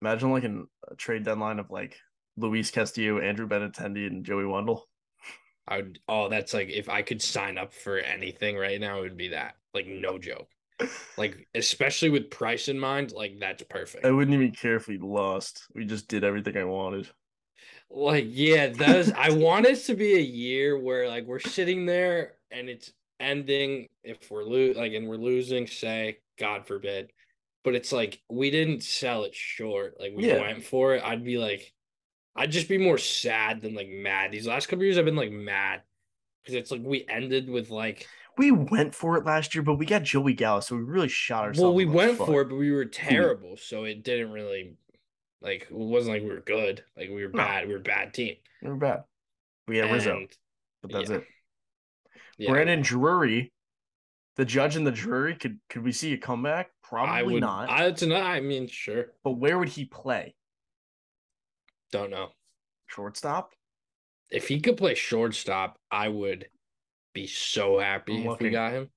imagine 0.00 0.30
like 0.30 0.44
an, 0.44 0.66
a 0.90 0.94
trade 0.94 1.24
deadline 1.24 1.58
of 1.58 1.70
like 1.70 1.96
Luis 2.36 2.70
Castillo, 2.70 3.18
Andrew 3.18 3.48
Benintendi, 3.48 4.06
and 4.06 4.24
Joey 4.24 4.46
Wendle. 4.46 4.88
I 5.68 5.78
would. 5.78 5.98
Oh, 6.08 6.28
that's 6.28 6.54
like 6.54 6.70
if 6.70 6.88
I 6.88 7.02
could 7.02 7.22
sign 7.22 7.58
up 7.58 7.72
for 7.72 7.98
anything 7.98 8.56
right 8.56 8.80
now, 8.80 8.98
it 8.98 9.02
would 9.02 9.16
be 9.16 9.28
that. 9.28 9.54
Like 9.74 9.86
no 9.86 10.18
joke. 10.18 10.48
Like 11.16 11.48
especially 11.54 12.10
with 12.10 12.30
price 12.30 12.68
in 12.68 12.78
mind, 12.78 13.12
like 13.12 13.38
that's 13.40 13.62
perfect. 13.64 14.04
I 14.04 14.10
wouldn't 14.10 14.34
even 14.34 14.52
care 14.52 14.76
if 14.76 14.88
we 14.88 14.98
lost. 14.98 15.66
We 15.74 15.84
just 15.84 16.08
did 16.08 16.24
everything 16.24 16.56
I 16.56 16.64
wanted. 16.64 17.08
Like, 17.90 18.26
yeah, 18.28 18.68
that 18.68 18.96
is 18.96 19.12
I 19.16 19.30
want 19.30 19.66
it 19.66 19.76
to 19.84 19.94
be 19.94 20.14
a 20.14 20.20
year 20.20 20.78
where 20.78 21.08
like 21.08 21.24
we're 21.24 21.38
sitting 21.38 21.86
there 21.86 22.34
and 22.50 22.68
it's 22.68 22.92
ending 23.20 23.88
if 24.02 24.30
we're 24.30 24.44
lo- 24.44 24.74
like 24.76 24.92
and 24.92 25.08
we're 25.08 25.16
losing, 25.16 25.66
say, 25.66 26.18
God 26.38 26.66
forbid. 26.66 27.10
But 27.66 27.74
it's 27.74 27.90
like 27.90 28.22
we 28.30 28.52
didn't 28.52 28.84
sell 28.84 29.24
it 29.24 29.34
short. 29.34 29.96
Like 29.98 30.12
we 30.14 30.28
Yeah. 30.28 30.40
went 30.40 30.62
for 30.62 30.94
it. 30.94 31.02
I'd 31.02 31.24
be 31.24 31.36
like 31.36 31.72
I'd 32.36 32.52
just 32.52 32.68
be 32.68 32.78
more 32.78 32.96
sad 32.96 33.60
than 33.60 33.74
like 33.74 33.88
mad. 33.88 34.30
These 34.30 34.46
last 34.46 34.68
couple 34.68 34.84
years 34.84 34.96
I've 34.96 35.04
been 35.04 35.16
like 35.16 35.32
mad. 35.32 35.82
Because 36.44 36.54
it's 36.54 36.70
like 36.70 36.82
we 36.84 37.04
ended 37.08 37.50
with 37.50 37.70
like 37.70 38.06
We 38.38 38.52
went 38.52 38.94
for 38.94 39.16
it 39.16 39.24
last 39.24 39.52
year, 39.52 39.64
but 39.64 39.74
we 39.74 39.84
got 39.84 40.04
Joey 40.04 40.34
Gallo, 40.34 40.60
so 40.60 40.76
we 40.76 40.82
really 40.82 41.08
shot 41.08 41.42
ourselves. 41.42 41.60
well, 41.60 41.74
we 41.74 41.86
went 41.86 42.18
foot. 42.18 42.26
for 42.28 42.42
it, 42.42 42.50
but 42.50 42.54
we 42.54 42.70
were 42.70 42.84
mm-hmm. 42.84 43.08
terrible. 43.08 43.56
So 43.56 43.82
it 43.82 44.04
didn't 44.04 44.30
really 44.30 44.76
like 45.42 45.62
it 45.62 45.72
wasn't 45.72 46.14
like 46.14 46.22
we 46.22 46.28
were 46.28 46.42
good. 46.42 46.84
Like 46.96 47.08
we 47.08 47.26
were 47.26 47.32
No. 47.32 47.38
bad. 47.38 47.66
We 47.66 47.72
were 47.72 47.80
a 47.80 47.82
bad 47.82 48.14
team. 48.14 48.36
We 48.62 48.68
were 48.68 48.76
bad. 48.76 49.02
We 49.66 49.78
had 49.78 49.90
Rizzo, 49.90 50.28
but 50.82 50.92
that's 50.92 51.10
yeah. 51.10 51.16
it. 51.16 51.24
yeah. 52.38 52.50
Brandon 52.52 52.80
Drury, 52.80 53.52
the 54.36 54.44
judge 54.44 54.76
and 54.76 54.86
the 54.86 54.92
jury, 54.92 55.34
could 55.34 55.58
could 55.68 55.82
we 55.82 55.92
see 55.92 56.12
a 56.12 56.18
comeback? 56.18 56.70
Probably 56.82 57.18
I 57.18 57.22
would 57.22 57.40
not. 57.40 57.70
I. 57.70 57.86
I 57.86 58.40
mean, 58.40 58.68
sure. 58.68 59.06
but 59.24 59.32
where 59.32 59.58
would 59.58 59.70
he 59.70 59.84
play? 59.84 60.34
Don't 61.92 62.10
know. 62.10 62.30
Shortstop? 62.86 63.52
If 64.30 64.48
he 64.48 64.60
could 64.60 64.76
play 64.76 64.94
shortstop, 64.94 65.78
I 65.90 66.08
would 66.08 66.48
be 67.14 67.26
so 67.26 67.78
happy 67.78 68.24
if 68.24 68.40
we 68.40 68.50
got 68.50 68.72
him. 68.72 68.90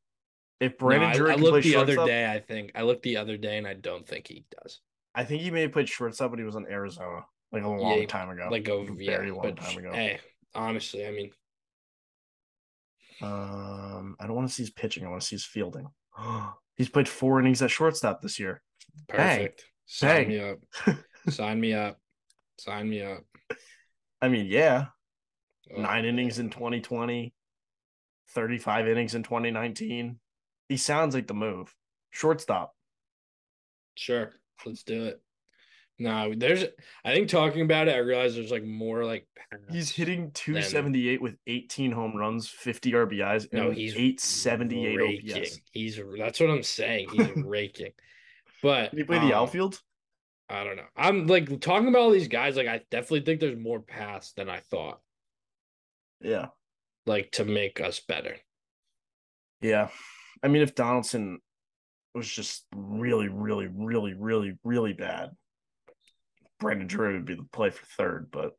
If 0.59 0.77
No, 0.81 0.87
Brandon 0.87 1.09
I, 1.09 1.13
Drury 1.13 1.31
I 1.31 1.35
play 1.35 1.43
looked 1.43 1.63
the 1.63 1.75
other 1.75 1.95
day. 1.95 2.31
I 2.31 2.39
think 2.39 2.71
I 2.75 2.81
looked 2.81 3.03
the 3.03 3.17
other 3.17 3.37
day, 3.37 3.57
and 3.57 3.67
I 3.67 3.75
don't 3.75 4.07
think 4.07 4.27
he 4.27 4.45
does. 4.61 4.81
I 5.15 5.23
think 5.23 5.41
he 5.41 5.51
may 5.51 5.61
have 5.61 5.71
played 5.71 5.89
shortstop 5.89 6.31
when 6.31 6.39
he 6.39 6.45
was 6.45 6.55
in 6.55 6.65
Arizona, 6.67 7.25
like 7.51 7.63
a 7.63 7.67
long 7.67 7.99
Yeah, 8.01 8.05
time 8.05 8.29
ago. 8.29 8.47
Like 8.51 8.67
a 8.67 8.73
a 8.73 8.85
yeah, 8.85 9.17
very 9.17 9.31
long 9.31 9.43
but 9.43 9.57
time 9.57 9.77
ago. 9.77 9.93
hey, 9.93 10.19
honestly, 10.53 11.05
I 11.05 11.11
mean, 11.11 11.31
Um, 13.21 14.15
I 14.19 14.25
don't 14.27 14.35
want 14.35 14.47
to 14.47 14.53
see 14.53 14.63
his 14.63 14.69
pitching. 14.69 15.05
I 15.05 15.09
want 15.09 15.21
to 15.21 15.27
see 15.27 15.35
his 15.35 15.45
fielding. 15.45 15.87
He's 16.77 16.89
played 16.89 17.09
four 17.09 17.39
innings 17.39 17.61
at 17.61 17.71
shortstop 17.71 18.21
this 18.21 18.39
year. 18.39 18.61
Bang. 19.07 19.17
perfect. 19.39 19.65
Sign 19.85 20.15
Bang. 20.15 20.27
me 20.29 20.39
up. 20.39 20.57
Sign 21.29 21.59
me 21.59 21.73
up. 21.73 21.97
Sign 22.59 22.89
me 22.89 23.01
up. 23.03 23.23
I 24.21 24.27
mean, 24.29 24.45
yeah, 24.47 24.87
Oh, 25.75 25.81
nine 25.81 26.05
innings 26.05 26.39
in 26.39 26.45
man. 26.47 26.51
2020, 26.51 27.33
35 28.29 28.87
innings 28.87 29.15
in 29.15 29.23
2019. 29.23 30.19
He 30.67 30.77
sounds 30.77 31.13
like 31.15 31.27
the 31.27 31.33
move. 31.33 31.73
Shortstop. 32.11 32.73
Sure, 33.95 34.31
let's 34.65 34.83
do 34.83 35.05
it. 35.05 35.21
No, 35.99 36.33
there's. 36.35 36.63
I 37.03 37.13
think 37.13 37.27
talking 37.27 37.61
about 37.61 37.89
it, 37.89 37.95
I 37.95 37.99
realize 37.99 38.33
there's 38.33 38.51
like 38.51 38.63
more 38.63 39.03
like. 39.03 39.27
He's 39.69 39.89
hitting 39.89 40.31
278 40.31 41.21
with 41.21 41.35
18 41.45 41.91
home 41.91 42.15
runs, 42.15 42.47
50 42.47 42.91
RBIs, 42.93 43.47
and 43.51 43.63
No, 43.65 43.71
he's 43.71 43.93
878 43.93 44.97
raking. 44.97 45.37
OPS. 45.37 45.59
He's 45.71 45.99
that's 46.17 46.39
what 46.39 46.49
I'm 46.49 46.63
saying. 46.63 47.09
He's 47.11 47.27
raking. 47.35 47.91
But 48.63 48.91
Can 48.91 48.99
he 48.99 49.03
play 49.03 49.19
the 49.19 49.33
um, 49.35 49.43
outfield? 49.43 49.81
I 50.49 50.63
don't 50.63 50.77
know. 50.77 50.87
I'm 50.95 51.27
like 51.27 51.59
talking 51.59 51.89
about 51.89 52.01
all 52.01 52.11
these 52.11 52.27
guys. 52.27 52.55
Like 52.55 52.67
I 52.67 52.81
definitely 52.89 53.21
think 53.21 53.39
there's 53.39 53.57
more 53.57 53.81
paths 53.81 54.31
than 54.33 54.49
I 54.49 54.61
thought. 54.61 54.99
Yeah. 56.21 56.47
Like 57.05 57.31
to 57.33 57.45
make 57.45 57.81
us 57.81 57.99
better. 57.99 58.37
Yeah. 59.61 59.89
I 60.41 60.47
mean, 60.47 60.61
if 60.61 60.75
Donaldson 60.75 61.39
was 62.15 62.27
just 62.27 62.65
really, 62.73 63.27
really, 63.27 63.67
really, 63.67 64.13
really, 64.13 64.57
really 64.63 64.93
bad, 64.93 65.31
Brandon 66.59 66.87
Drury 66.87 67.13
would 67.13 67.25
be 67.25 67.35
the 67.35 67.47
play 67.51 67.69
for 67.69 67.85
third, 67.85 68.29
but 68.31 68.55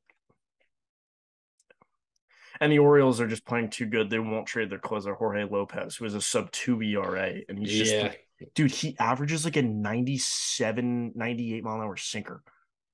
and 2.61 2.71
the 2.71 2.79
Orioles 2.79 3.21
are 3.21 3.27
just 3.27 3.47
playing 3.47 3.71
too 3.71 3.87
good. 3.87 4.11
They 4.11 4.19
won't 4.19 4.47
trade 4.47 4.69
their 4.69 4.79
closer, 4.79 5.15
Jorge 5.15 5.45
Lopez, 5.45 5.97
who 5.97 6.05
is 6.05 6.15
a 6.15 6.21
sub 6.21 6.51
two 6.53 6.81
ERA. 6.83 7.41
And 7.49 7.59
he's 7.59 7.79
just 7.79 7.95
yeah, 7.95 8.03
like, 8.03 8.27
dude, 8.55 8.71
he 8.71 8.97
averages 8.99 9.47
like 9.47 9.57
a 9.57 9.63
97, 9.63 11.13
98 11.15 11.65
mile 11.65 11.77
an 11.77 11.81
hour 11.81 11.97
sinker. 11.97 12.43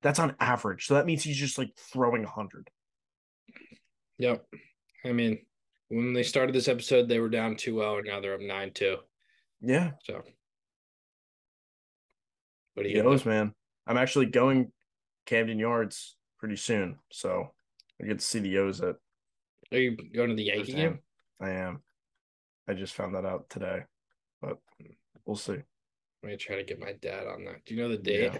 That's 0.02 0.20
on 0.20 0.36
average. 0.38 0.86
So 0.86 0.94
that 0.94 1.04
means 1.04 1.24
he's 1.24 1.36
just 1.36 1.58
like 1.58 1.70
throwing 1.76 2.22
100. 2.22 2.70
yep. 4.18 4.46
I 5.04 5.12
mean, 5.12 5.38
when 5.88 6.12
they 6.12 6.22
started 6.22 6.54
this 6.54 6.68
episode, 6.68 7.08
they 7.08 7.18
were 7.18 7.28
down 7.28 7.56
2-0, 7.56 7.98
and 7.98 8.06
now 8.06 8.20
they're 8.20 8.34
up 8.34 8.40
9-2. 8.40 8.96
Yeah. 9.62 9.92
So, 10.04 10.22
what 12.74 12.86
He 12.86 12.92
you 12.92 13.02
knows, 13.02 13.24
man. 13.24 13.52
I'm 13.86 13.96
actually 13.96 14.26
going 14.26 14.72
Camden 15.26 15.58
Yards 15.58 16.16
pretty 16.38 16.56
soon. 16.56 16.98
So 17.10 17.52
I 18.02 18.06
get 18.06 18.18
to 18.20 18.24
see 18.24 18.38
the 18.40 18.58
O's 18.58 18.80
at 18.80 18.96
Are 19.72 19.78
you 19.78 19.96
going 20.14 20.30
to 20.30 20.34
the 20.36 20.44
Yankee 20.44 20.72
game? 20.72 21.00
I 21.40 21.50
am. 21.50 21.82
I 22.68 22.74
just 22.74 22.94
found 22.94 23.14
that 23.14 23.24
out 23.26 23.48
today, 23.50 23.82
but 24.40 24.58
we'll 25.24 25.36
see. 25.36 25.52
I'm 25.52 25.62
gonna 26.22 26.36
try 26.36 26.56
to 26.56 26.64
get 26.64 26.80
my 26.80 26.92
dad 27.00 27.26
on 27.26 27.44
that. 27.44 27.64
Do 27.64 27.74
you 27.74 27.82
know 27.82 27.88
the 27.88 27.98
date? 27.98 28.32
Yeah. 28.32 28.38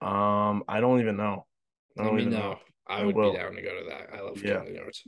Um, 0.00 0.64
I 0.68 0.80
don't 0.80 1.00
even 1.00 1.16
know. 1.16 1.46
I 1.98 2.02
Let 2.02 2.08
don't 2.08 2.16
me 2.16 2.22
even 2.22 2.32
know. 2.34 2.38
know, 2.52 2.58
I 2.86 3.00
I 3.00 3.04
would 3.04 3.16
will. 3.16 3.32
be 3.32 3.38
down 3.38 3.54
to 3.54 3.62
go 3.62 3.78
to 3.82 3.88
that. 3.90 4.14
I 4.14 4.20
love 4.20 4.42
Yeah. 4.42 4.54
Camden 4.58 4.74
Yards. 4.76 5.04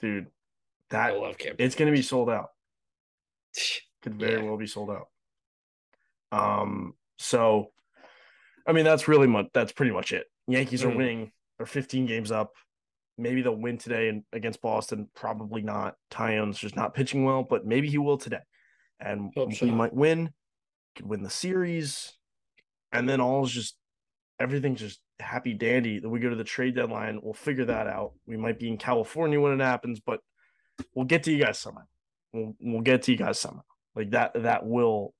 dude. 0.00 0.26
that 0.88 1.10
I 1.10 1.16
love 1.16 1.38
Camden. 1.38 1.64
it's 1.64 1.74
gonna 1.76 1.92
be 1.92 2.02
sold 2.02 2.30
out. 2.30 2.50
Could 4.02 4.14
very 4.18 4.40
Yeah. 4.42 4.48
well 4.48 4.56
be 4.56 4.66
sold 4.66 4.90
out. 4.90 5.08
Um, 6.32 6.94
so 7.18 7.72
I 8.66 8.72
mean 8.72 8.84
that's 8.84 9.08
really 9.08 9.26
much 9.26 9.46
that's 9.54 9.72
pretty 9.72 9.92
much 9.92 10.12
it. 10.12 10.26
Yankees 10.46 10.84
are 10.84 10.90
Mm. 10.90 10.96
winning. 10.96 11.32
They're 11.58 11.66
15 11.66 12.06
games 12.06 12.30
up. 12.32 12.52
maybe 13.18 13.42
they'll 13.42 13.54
win 13.54 13.76
today 13.76 14.08
and 14.08 14.22
against 14.32 14.62
Boston. 14.62 15.06
Probably 15.14 15.60
not. 15.60 15.94
Taillon's 16.10 16.58
just 16.58 16.74
not 16.74 16.94
pitching 16.94 17.22
well, 17.22 17.42
but 17.42 17.66
maybe 17.66 17.86
he 17.86 17.98
will 17.98 18.16
today, 18.16 18.40
and 18.98 19.30
Hope 19.36 19.48
we 19.50 19.54
so. 19.56 19.66
might 19.66 19.92
win. 19.92 20.32
Could 20.96 21.06
win 21.06 21.22
the 21.22 21.28
series, 21.28 22.16
and 22.92 23.06
then 23.06 23.20
all 23.20 23.44
is 23.44 23.52
just 23.52 23.76
everything's 24.38 24.80
just 24.80 25.00
happy 25.18 25.52
dandy. 25.52 25.98
Then 25.98 26.10
we 26.10 26.18
go 26.18 26.30
to 26.30 26.36
the 26.36 26.44
trade 26.44 26.76
deadline. 26.76 27.20
We'll 27.22 27.34
figure 27.34 27.66
that 27.66 27.86
out. 27.86 28.14
We 28.26 28.38
might 28.38 28.58
be 28.58 28.68
in 28.68 28.78
California 28.78 29.38
when 29.38 29.52
it 29.60 29.62
happens, 29.62 30.00
but 30.00 30.20
we'll 30.94 31.04
get 31.04 31.24
to 31.24 31.30
you 31.30 31.44
guys 31.44 31.58
somehow. 31.58 31.82
We'll 32.32 32.56
we'll 32.58 32.80
get 32.80 33.02
to 33.02 33.12
you 33.12 33.18
guys 33.18 33.38
somehow. 33.38 33.64
Like 33.94 34.12
that 34.12 34.32
that 34.42 34.64
will 34.64 35.12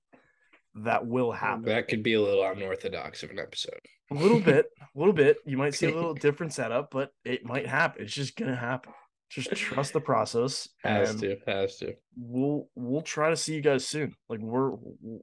that 0.74 1.06
will 1.06 1.32
happen. 1.32 1.64
That 1.64 1.88
could 1.88 2.02
be 2.02 2.14
a 2.14 2.20
little 2.20 2.44
unorthodox 2.44 3.22
of 3.22 3.30
an 3.30 3.38
episode. 3.38 3.80
A 4.10 4.14
little 4.14 4.40
bit, 4.40 4.66
a 4.80 4.98
little 4.98 5.12
bit. 5.12 5.38
You 5.44 5.56
might 5.56 5.74
see 5.74 5.86
a 5.86 5.94
little 5.94 6.14
different 6.26 6.52
setup, 6.52 6.90
but 6.90 7.12
it 7.24 7.44
might 7.44 7.66
happen. 7.66 8.02
It's 8.05 8.14
just 8.14 8.36
gonna 8.36 8.56
happen. 8.56 8.92
Just 9.28 9.52
trust 9.52 9.92
the 9.92 10.01
process, 10.01 10.68
Has 10.82 11.14
to, 11.20 11.36
has 11.47 11.76
to. 11.76 11.94
we'll 12.16 12.68
we'll 12.74 13.02
try 13.02 13.30
to 13.30 13.36
see 13.36 13.55
you 13.55 13.60
guys 13.60 13.86
soon. 13.86 14.16
Like 14.28 14.40
we're 14.40 14.72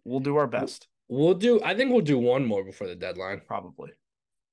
we'll 0.06 0.22
do 0.22 0.38
our 0.38 0.48
best, 0.48 0.88
We'll 1.10 1.34
do. 1.34 1.61
I 1.61 1.76
think 1.76 1.91
we'll 1.91 2.02
do 2.02 2.18
one 2.18 2.45
more 2.45 2.64
before 2.64 2.88
the 2.88 2.95
deadline, 2.95 3.41
probably. 3.45 3.91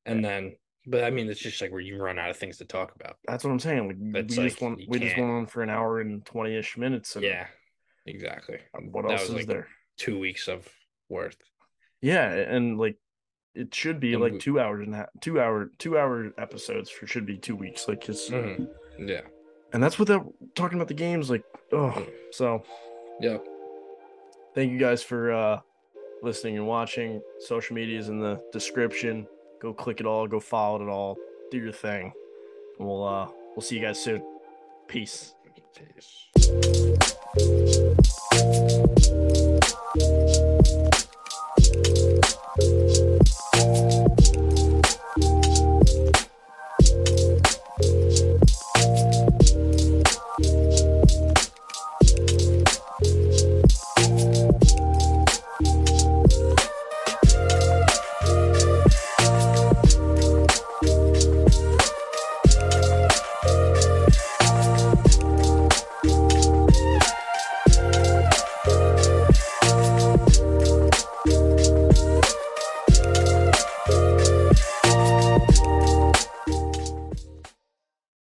and 0.07 0.25
then. 0.25 0.57
But 0.87 1.05
I 1.05 1.11
mean, 1.11 1.31
it's 1.31 1.41
just 1.41 1.63
like 1.63 1.71
where 1.71 1.81
you 1.81 1.97
run 2.03 2.19
out 2.19 2.29
of 2.31 2.37
things 2.37 2.59
to 2.59 2.65
talk 2.67 2.95
about. 2.95 3.17
That's 3.27 3.43
what 3.43 3.51
I'm 3.51 3.59
saying. 3.59 3.87
Like 3.87 3.97
we 3.99 4.11
That's 4.13 4.35
just 4.35 4.61
like, 4.61 4.79
you 4.81 4.87
we 4.89 4.99
just 4.99 5.17
went 5.17 5.31
on 5.31 5.47
for 5.47 5.63
an 5.63 5.71
hour 5.71 6.01
and 6.01 6.25
twenty 6.27 6.57
ish 6.57 6.77
minutes. 6.77 7.17
And 7.17 7.25
Yeah, 7.25 7.47
exactly. 8.07 8.59
What 8.91 9.07
That 9.07 9.13
else 9.13 9.23
is 9.29 9.31
like 9.31 9.47
there? 9.47 9.69
Two 9.97 10.19
weeks 10.19 10.47
of 10.49 10.69
worth. 11.15 11.39
Yeah, 12.03 12.29
and 12.31 12.79
like 12.79 12.97
it 13.55 13.75
should 13.75 13.99
be 14.01 14.13
And 14.15 14.23
like 14.23 14.33
we- 14.33 14.39
two 14.39 14.59
hours 14.61 14.85
and 14.85 14.95
a 14.95 14.99
half, 14.99 15.09
two 15.21 15.41
hour 15.41 15.71
two 15.79 15.97
hour 15.97 16.33
episodes 16.37 16.91
for 16.91 17.07
should 17.07 17.25
be 17.25 17.39
two 17.39 17.57
weeks. 17.57 17.87
Like 17.89 18.09
it's 18.09 18.29
Mhm. 18.29 18.69
Yeah. 18.99 19.23
and 19.73 19.83
that's 19.83 19.99
without 19.99 20.27
talking 20.55 20.77
about 20.79 20.89
the 20.89 20.95
games. 20.95 21.31
Like 21.31 21.45
oh, 21.73 22.07
so 22.33 22.63
Yeah. 23.21 23.39
thank 24.55 24.73
you 24.73 24.79
guys 24.79 25.03
for 25.03 25.33
uh 25.33 25.61
listening 26.23 26.57
and 26.59 26.67
watching. 26.67 27.23
Social 27.39 27.75
media 27.75 27.99
is 27.99 28.09
in 28.09 28.19
the 28.19 28.43
description. 28.53 29.27
Go 29.61 29.73
click 29.73 30.01
it 30.01 30.07
all. 30.07 30.27
Go 30.27 30.41
follow 30.41 30.83
it 30.83 30.89
all. 30.91 31.17
Do 31.51 31.59
your 31.59 31.73
thing. 31.73 32.13
And 32.79 32.87
we'll 32.89 33.05
uh 33.05 33.29
we'll 33.55 33.63
see 33.63 33.77
you 33.77 33.83
guys 33.83 34.03
soon. 34.03 34.21
Peace. 34.89 35.35
Peace. 35.75 36.29